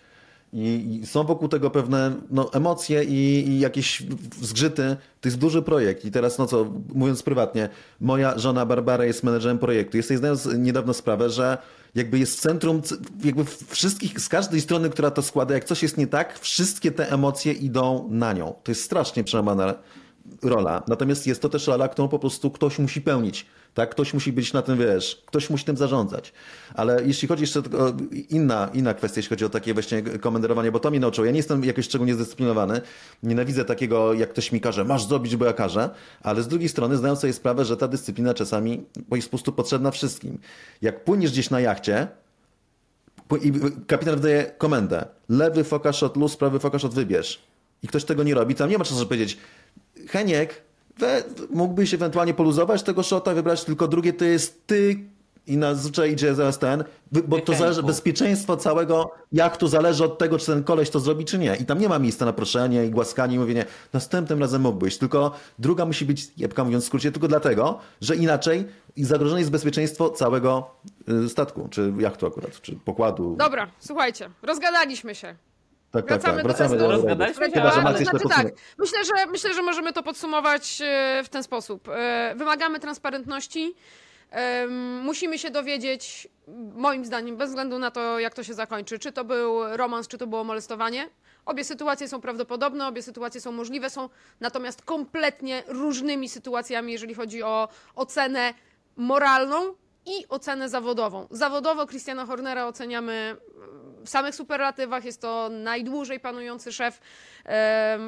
I, 0.55 1.02
są 1.06 1.24
wokół 1.24 1.48
tego 1.48 1.70
pewne 1.70 2.16
no, 2.31 2.52
emocje 2.52 3.05
i, 3.05 3.48
i 3.48 3.60
jakieś 3.60 4.02
zgrzyty. 4.40 4.97
To 5.20 5.28
jest 5.28 5.39
duży 5.39 5.62
projekt. 5.62 6.05
I 6.05 6.10
teraz, 6.10 6.39
no 6.39 6.47
co, 6.47 6.72
mówiąc 6.94 7.22
prywatnie, 7.22 7.68
moja 8.01 8.39
żona 8.39 8.66
Barbara 8.66 9.05
jest 9.05 9.22
menedżerem 9.22 9.59
projektu. 9.59 9.97
Jest 9.97 10.09
sobie 10.09 10.18
zdając 10.18 10.47
niedawno 10.47 10.94
sprawę, 10.94 11.31
że 11.31 11.59
jakby 11.94 12.18
jest 12.18 12.40
centrum 12.40 12.82
jakby 13.24 13.44
wszystkich, 13.68 14.20
z 14.20 14.28
każdej 14.28 14.60
strony, 14.60 14.90
która 14.90 15.10
to 15.10 15.22
składa, 15.22 15.55
jak 15.55 15.64
coś 15.64 15.82
jest 15.82 15.97
nie 15.97 16.06
tak, 16.06 16.39
wszystkie 16.39 16.90
te 16.90 17.10
emocje 17.12 17.52
idą 17.52 18.09
na 18.10 18.32
nią. 18.32 18.55
To 18.62 18.70
jest 18.70 18.82
strasznie 18.82 19.24
przełamana 19.24 19.74
rola. 20.43 20.82
Natomiast 20.89 21.26
jest 21.26 21.43
to 21.43 21.48
też 21.48 21.66
rola, 21.66 21.89
którą 21.89 22.09
po 22.09 22.18
prostu 22.18 22.51
ktoś 22.51 22.78
musi 22.78 23.01
pełnić. 23.01 23.47
Tak? 23.74 23.90
Ktoś 23.90 24.14
musi 24.14 24.32
być 24.32 24.52
na 24.52 24.62
tym, 24.62 24.78
wiesz, 24.78 25.22
ktoś 25.26 25.51
musi 25.51 25.64
tym 25.64 25.76
zarządzać. 25.76 26.32
Ale 26.74 27.02
jeśli 27.06 27.28
chodzi 27.28 27.42
jeszcze 27.42 27.60
o 27.60 27.92
inna, 28.30 28.70
inna 28.74 28.94
kwestia, 28.94 29.18
jeśli 29.18 29.28
chodzi 29.28 29.44
o 29.44 29.48
takie 29.48 29.74
właśnie 29.74 30.02
komenderowanie, 30.02 30.72
bo 30.72 30.80
to 30.80 30.90
mnie 30.90 31.01
nauczyło. 31.01 31.24
Ja 31.24 31.32
nie 31.32 31.38
jestem 31.38 31.64
jakoś 31.64 31.84
szczególnie 31.84 32.14
zdyscyplinowany. 32.14 32.80
Nienawidzę 33.22 33.64
takiego, 33.64 34.14
jak 34.14 34.30
ktoś 34.30 34.52
mi 34.52 34.60
każe, 34.60 34.84
masz 34.84 35.06
zrobić, 35.06 35.36
bo 35.36 35.44
ja 35.44 35.52
każę. 35.52 35.90
Ale 36.22 36.42
z 36.42 36.48
drugiej 36.48 36.68
strony 36.68 36.96
zdaję 36.96 37.16
sobie 37.16 37.32
sprawę, 37.32 37.64
że 37.64 37.76
ta 37.76 37.88
dyscyplina 37.88 38.34
czasami 38.34 38.84
jest 39.12 39.28
po 39.28 39.30
prostu 39.30 39.52
potrzebna 39.52 39.90
wszystkim. 39.90 40.38
Jak 40.82 41.05
płyniesz 41.05 41.30
gdzieś 41.30 41.51
na 41.51 41.60
jachcie, 41.60 42.09
i 43.42 43.52
kapitan 43.86 44.16
wydaje 44.16 44.44
komendę. 44.59 45.06
Lewy 45.28 45.64
focus 45.64 46.16
luz, 46.16 46.36
prawy 46.36 46.59
focus 46.59 46.94
wybierz. 46.94 47.42
I 47.82 47.88
ktoś 47.88 48.05
tego 48.05 48.22
nie 48.22 48.34
robi, 48.34 48.55
tam 48.55 48.70
nie 48.70 48.78
ma 48.78 48.84
czasu, 48.84 48.98
żeby 48.98 49.09
powiedzieć 49.09 49.38
Heniek, 50.09 50.62
we, 50.98 51.22
mógłbyś 51.50 51.94
ewentualnie 51.94 52.34
poluzować 52.34 52.82
tego 52.82 53.02
shota, 53.02 53.34
wybrać 53.34 53.64
tylko 53.64 53.88
drugie, 53.88 54.12
to 54.12 54.24
jest 54.24 54.66
ty 54.66 55.14
i 55.46 55.60
zazwyczaj 55.60 56.12
idzie 56.12 56.34
zaraz 56.34 56.58
ten, 56.58 56.84
bo 57.12 57.40
to 57.40 57.54
zależy, 57.54 57.82
bezpieczeństwo 57.82 58.56
całego 58.56 59.10
jachtu 59.32 59.68
zależy 59.68 60.04
od 60.04 60.18
tego, 60.18 60.38
czy 60.38 60.46
ten 60.46 60.64
koleś 60.64 60.90
to 60.90 61.00
zrobi, 61.00 61.24
czy 61.24 61.38
nie. 61.38 61.56
I 61.56 61.64
tam 61.64 61.78
nie 61.78 61.88
ma 61.88 61.98
miejsca 61.98 62.24
na 62.24 62.32
proszenie 62.32 62.84
i 62.84 62.90
głaskanie 62.90 63.36
i 63.36 63.38
mówienie, 63.38 63.64
następnym 63.92 64.40
razem 64.40 64.62
mógłbyś, 64.62 64.98
tylko 64.98 65.32
druga 65.58 65.84
musi 65.84 66.04
być, 66.04 66.26
jebka 66.36 66.64
mówiąc 66.64 66.84
w 66.84 66.86
skrócie, 66.86 67.12
tylko 67.12 67.28
dlatego, 67.28 67.78
że 68.00 68.16
inaczej 68.16 68.64
zagrożone 68.96 69.40
jest 69.40 69.50
bezpieczeństwo 69.50 70.10
całego 70.10 70.70
y, 71.24 71.28
statku, 71.28 71.68
czy 71.70 71.92
jachtu 71.98 72.26
akurat, 72.26 72.60
czy 72.60 72.72
pokładu. 72.72 73.36
Dobra, 73.38 73.70
słuchajcie, 73.78 74.30
rozgadaliśmy 74.42 75.14
się. 75.14 75.36
Tak, 76.02 76.22
tak, 76.22 76.22
wracamy 76.22 76.36
tak. 76.36 76.42
do 76.42 76.48
Wracamy 76.48 76.70
testu. 76.70 76.88
do 76.88 76.92
Rozgadaliśmy 76.92 77.44
że 77.74 77.82
macie 77.82 78.04
znaczy 78.04 78.28
tak, 78.28 78.46
myślę 78.78 79.04
że, 79.04 79.26
myślę, 79.26 79.54
że 79.54 79.62
możemy 79.62 79.92
to 79.92 80.02
podsumować 80.02 80.82
e, 80.84 81.22
w 81.24 81.28
ten 81.28 81.42
sposób. 81.42 81.88
E, 81.88 82.34
Wymagamy 82.36 82.80
transparentności. 82.80 83.74
Em, 84.30 85.00
Musimy 85.00 85.38
się 85.38 85.50
dowiedzieć, 85.50 86.28
moim 86.74 87.04
zdaniem, 87.04 87.36
bez 87.36 87.48
względu 87.48 87.78
na 87.78 87.90
to, 87.90 88.18
jak 88.18 88.34
to 88.34 88.42
się 88.42 88.54
zakończy, 88.54 88.98
czy 88.98 89.12
to 89.12 89.24
był 89.24 89.76
romans, 89.76 90.08
czy 90.08 90.18
to 90.18 90.26
było 90.26 90.44
molestowanie. 90.44 91.08
Obie 91.46 91.64
sytuacje 91.64 92.08
są 92.08 92.20
prawdopodobne, 92.20 92.86
obie 92.86 93.02
sytuacje 93.02 93.40
są 93.40 93.52
możliwe, 93.52 93.90
są 93.90 94.08
natomiast 94.40 94.82
kompletnie 94.82 95.62
różnymi 95.66 96.28
sytuacjami, 96.28 96.92
jeżeli 96.92 97.14
chodzi 97.14 97.42
o 97.42 97.68
ocenę 97.94 98.54
moralną 98.96 99.74
i 100.06 100.28
ocenę 100.28 100.68
zawodową. 100.68 101.26
Zawodowo 101.30 101.86
Christiana 101.86 102.26
Hornera 102.26 102.66
oceniamy 102.66 103.36
w 104.05 104.09
samych 104.09 104.35
superlatywach. 104.35 105.05
Jest 105.05 105.20
to 105.20 105.48
najdłużej 105.48 106.20
panujący 106.20 106.72
szef 106.72 107.01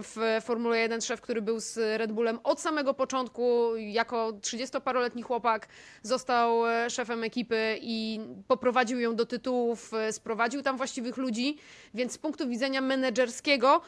w 0.02 0.38
Formule 0.42 0.78
1, 0.78 1.00
szef, 1.00 1.20
który 1.20 1.42
był 1.42 1.60
z 1.60 1.76
Red 1.76 2.12
Bullem 2.12 2.38
od 2.44 2.60
samego 2.60 2.94
początku. 2.94 3.76
Jako 3.76 4.32
30-paroletni 4.32 5.22
chłopak 5.22 5.68
został 6.02 6.66
e, 6.66 6.90
szefem 6.90 7.24
ekipy 7.24 7.78
i 7.80 8.20
poprowadził 8.48 9.00
ją 9.00 9.16
do 9.16 9.26
tytułów, 9.26 9.94
e, 9.94 10.12
sprowadził 10.12 10.62
tam 10.62 10.76
właściwych 10.76 11.16
ludzi, 11.16 11.56
więc 11.94 12.12
z 12.12 12.18
punktu 12.18 12.48
widzenia 12.48 12.80
menedżerskiego 12.80 13.80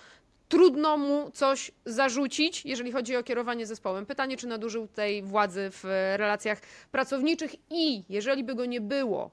trudno 0.49 0.97
mu 0.97 1.31
coś 1.31 1.71
zarzucić, 1.85 2.65
jeżeli 2.65 2.93
chodzi 2.93 3.17
o 3.17 3.23
kierowanie 3.23 3.67
zespołem. 3.67 4.07
Pytanie, 4.07 4.37
czy 4.37 4.47
nadużył 4.47 4.89
tej 4.89 5.23
władzy 5.23 5.71
w 5.71 5.85
relacjach 6.17 6.61
pracowniczych 6.91 7.55
i 7.71 8.05
jeżeli 8.09 8.45
by 8.45 8.55
go 8.55 8.67
nie 8.67 8.81
było, 8.81 9.31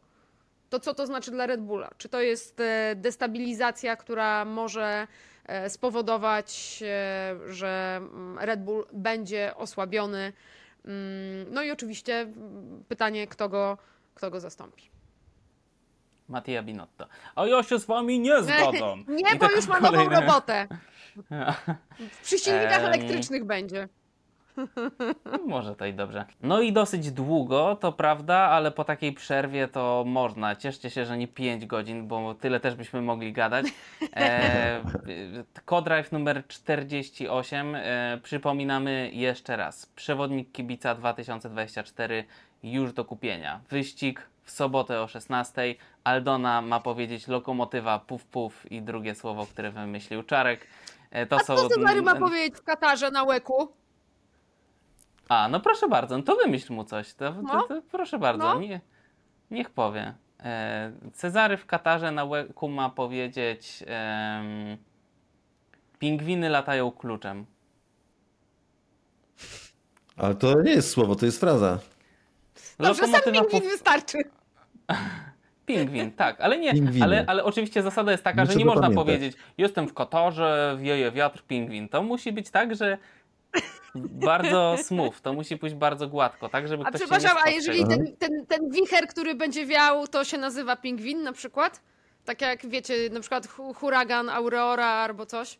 to 0.76 0.86
co 0.86 0.94
to 0.94 1.06
znaczy 1.06 1.32
dla 1.32 1.46
Red 1.48 1.62
Bulla? 1.62 1.90
Czy 1.98 2.10
to 2.10 2.22
jest 2.22 2.60
e, 2.60 2.96
destabilizacja, 2.96 3.96
która 3.96 4.46
może 4.46 5.08
e, 5.46 5.70
spowodować, 5.70 6.84
e, 6.86 7.36
że 7.54 7.96
mm, 7.98 8.40
Red 8.40 8.64
Bull 8.64 8.86
będzie 8.94 9.56
osłabiony? 9.56 10.34
Mm, 10.86 11.54
No 11.54 11.64
i 11.64 11.72
oczywiście 11.72 12.20
mm, 12.20 12.84
pytanie, 12.88 13.28
kto 13.28 13.50
go, 13.50 13.78
kto 14.16 14.32
go 14.32 14.40
zastąpi. 14.40 14.90
Mattia 16.30 16.64
Binotto. 16.64 17.08
A 17.36 17.46
ja 17.46 17.64
się 17.64 17.80
z 17.80 17.86
wami 17.86 18.20
nie 18.20 18.42
zgadzam. 18.44 19.06
Nie, 19.08 19.30
I 19.36 19.38
bo 19.40 19.48
tak 19.48 19.56
już 19.56 19.68
ma 19.68 19.80
nową 19.80 20.10
robotę. 20.10 20.68
Przy 22.24 22.40
silnikach 22.40 22.80
Em. 22.80 22.86
elektrycznych 22.86 23.46
będzie. 23.46 23.88
Może 25.48 25.76
to 25.76 25.86
i 25.86 25.94
dobrze. 25.94 26.26
No 26.42 26.62
i 26.62 26.74
dosyć 26.74 27.12
długo, 27.12 27.76
to 27.76 27.92
prawda, 27.92 28.38
ale 28.38 28.72
po 28.72 28.84
takiej 28.84 29.14
przerwie 29.14 29.68
to 29.68 30.04
można. 30.08 30.56
Cieszcie 30.56 30.90
się, 30.90 31.06
że 31.06 31.18
nie 31.18 31.28
5 31.28 31.66
godzin, 31.66 32.08
bo 32.08 32.34
tyle 32.34 32.60
też 32.60 32.76
byśmy 32.76 33.02
mogli 33.02 33.34
gadać. 33.34 33.66
E, 34.16 34.82
Codrive 35.66 36.12
numer 36.12 36.48
48. 36.48 37.76
E, 37.76 38.20
przypominamy 38.24 39.10
jeszcze 39.14 39.56
raz. 39.56 39.86
Przewodnik 39.86 40.52
kibica 40.52 40.96
2024 40.96 42.26
już 42.64 42.94
do 42.94 43.06
kupienia. 43.06 43.60
Wyścig 43.70 44.30
w 44.44 44.52
sobotę 44.52 45.02
o 45.02 45.08
16. 45.08 45.76
Aldona 46.04 46.62
ma 46.62 46.80
powiedzieć 46.80 47.28
lokomotywa 47.28 48.00
puf 48.00 48.26
puf 48.26 48.72
i 48.72 48.82
drugie 48.82 49.16
słowo, 49.16 49.46
które 49.46 49.72
wymyślił 49.72 50.24
Czarek. 50.24 50.68
E, 51.12 51.26
To 51.26 51.36
A 51.36 51.40
co 51.40 51.70
Cezary 51.70 52.02
ma 52.02 52.16
powiedzieć 52.16 52.56
w 52.56 52.64
Katarze 52.64 53.12
na 53.12 53.24
łeku? 53.24 53.72
A, 55.30 55.48
no 55.48 55.60
proszę 55.60 55.88
bardzo, 55.88 56.18
no 56.18 56.24
to 56.24 56.36
wymyśl 56.36 56.74
mu 56.74 56.84
coś. 56.84 57.14
To, 57.14 57.32
to, 57.32 57.42
No. 57.42 57.64
to 57.64 57.82
proszę 57.92 58.20
bardzo, 58.20 58.44
No. 58.54 58.60
nie, 58.60 58.82
niech 59.52 59.70
powie. 59.70 60.14
E, 60.40 60.92
Cezary 61.14 61.58
w 61.58 61.66
Katarze 61.66 62.12
na 62.12 62.24
łeku 62.24 62.70
ma 62.70 62.90
powiedzieć 62.90 63.84
em, 63.88 64.78
pingwiny 66.00 66.50
latają 66.50 66.92
kluczem. 66.92 67.46
Ale 70.18 70.36
to 70.36 70.62
nie 70.62 70.72
jest 70.72 70.90
słowo, 70.90 71.16
to 71.16 71.26
jest 71.26 71.40
fraza. 71.40 71.80
Dobrze, 72.80 73.02
sam 73.02 73.12
Lokomotywa 73.12 73.42
pingwin 73.42 73.62
po- 73.62 73.70
wystarczy. 73.70 74.18
Pingwin, 75.66 76.12
tak, 76.12 76.42
ale 76.42 76.58
nie, 76.58 76.72
Pingwiny. 76.74 77.04
ale, 77.06 77.24
ale 77.28 77.44
oczywiście 77.44 77.82
zasada 77.84 78.12
jest 78.12 78.24
taka, 78.24 78.42
Muszę 78.42 78.54
że 78.54 78.60
nie 78.60 78.66
to 78.66 78.72
można 78.72 78.82
pamiętać. 78.82 79.06
powiedzieć 79.06 79.38
jestem 79.58 79.88
w 79.88 79.94
Katarze, 79.94 80.78
wieje 80.80 81.12
wiatr, 81.12 81.44
pingwin. 81.44 81.90
To 81.90 82.04
musi 82.04 82.32
być 82.32 82.50
tak, 82.50 82.76
że 82.76 82.98
bardzo 83.96 84.76
smooth, 84.84 85.14
to 85.22 85.34
musi 85.34 85.58
pójść 85.58 85.76
bardzo 85.76 86.08
gładko, 86.08 86.50
tak 86.50 86.68
żeby 86.68 86.84
A 86.84 86.90
ktoś 86.90 87.02
się 87.02 87.08
przepraszam, 87.08 87.38
nie 87.38 87.44
a 87.44 87.50
jeżeli 87.50 87.88
ten, 87.88 88.16
ten, 88.20 88.46
ten 88.46 88.70
wicher, 88.70 89.08
który 89.08 89.36
będzie 89.36 89.66
wiał, 89.66 90.08
to 90.08 90.24
się 90.24 90.38
nazywa 90.38 90.76
pingwin 90.76 91.24
na 91.24 91.34
przykład? 91.34 91.82
Tak 92.26 92.42
jak 92.42 92.66
wiecie, 92.66 92.94
na 93.12 93.20
przykład 93.20 93.48
hu- 93.48 93.74
huragan, 93.74 94.30
aurora 94.30 94.86
albo 94.86 95.26
coś? 95.26 95.58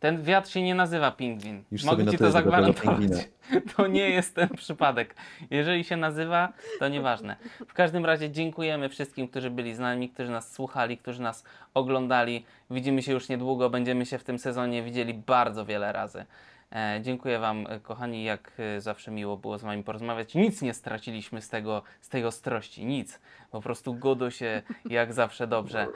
Ten 0.00 0.22
wiatr 0.22 0.50
się 0.50 0.62
nie 0.62 0.74
nazywa 0.74 1.10
pingwin. 1.10 1.64
Już 1.72 1.84
Mogę 1.84 2.06
ci 2.06 2.18
to 2.18 2.30
zagwarantować. 2.30 2.98
To 3.76 3.86
nie 3.86 4.10
jest 4.10 4.34
ten 4.34 4.48
przypadek. 4.48 5.14
Jeżeli 5.50 5.84
się 5.84 5.96
nazywa, 5.96 6.52
to 6.78 6.88
nieważne. 6.88 7.36
W 7.68 7.74
każdym 7.74 8.06
razie 8.06 8.30
dziękujemy 8.30 8.88
wszystkim, 8.88 9.28
którzy 9.28 9.50
byli 9.50 9.74
z 9.74 9.78
nami, 9.78 10.08
którzy 10.08 10.30
nas 10.30 10.52
słuchali, 10.52 10.98
którzy 10.98 11.22
nas 11.22 11.44
oglądali. 11.74 12.44
Widzimy 12.70 13.02
się 13.02 13.12
już 13.12 13.28
niedługo, 13.28 13.70
będziemy 13.70 14.06
się 14.06 14.18
w 14.18 14.24
tym 14.24 14.38
sezonie 14.38 14.82
widzieli 14.82 15.14
bardzo 15.14 15.64
wiele 15.64 15.92
razy. 15.92 16.24
E, 16.72 17.00
dziękuję 17.02 17.38
Wam, 17.38 17.66
e, 17.68 17.80
kochani, 17.80 18.24
jak 18.24 18.52
e, 18.58 18.80
zawsze 18.80 19.10
miło 19.10 19.36
było 19.36 19.58
z 19.58 19.62
Wami 19.62 19.82
porozmawiać. 19.82 20.34
Nic 20.34 20.62
nie 20.62 20.74
straciliśmy 20.74 21.42
z 21.42 21.48
tego, 21.48 21.82
z 22.00 22.08
tej 22.08 22.24
ostrości, 22.24 22.84
nic. 22.84 23.20
Po 23.50 23.60
prostu 23.60 23.94
godo 23.94 24.30
się 24.30 24.62
jak 24.84 25.12
zawsze 25.12 25.46
dobrze. 25.46 25.86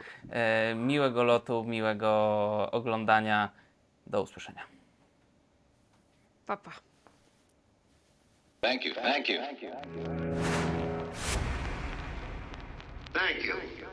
Miłego 0.76 1.24
lotu, 1.24 1.64
miłego 1.64 2.08
oglądania. 2.72 3.50
Do 4.06 4.22
usłyszenia. 4.22 4.62
Papa. 6.46 6.70
Thank 8.60 8.84
you. 8.84 8.94
Thank 8.94 9.28
you. 9.28 9.40
Thank 13.12 13.44
you. 13.44 13.91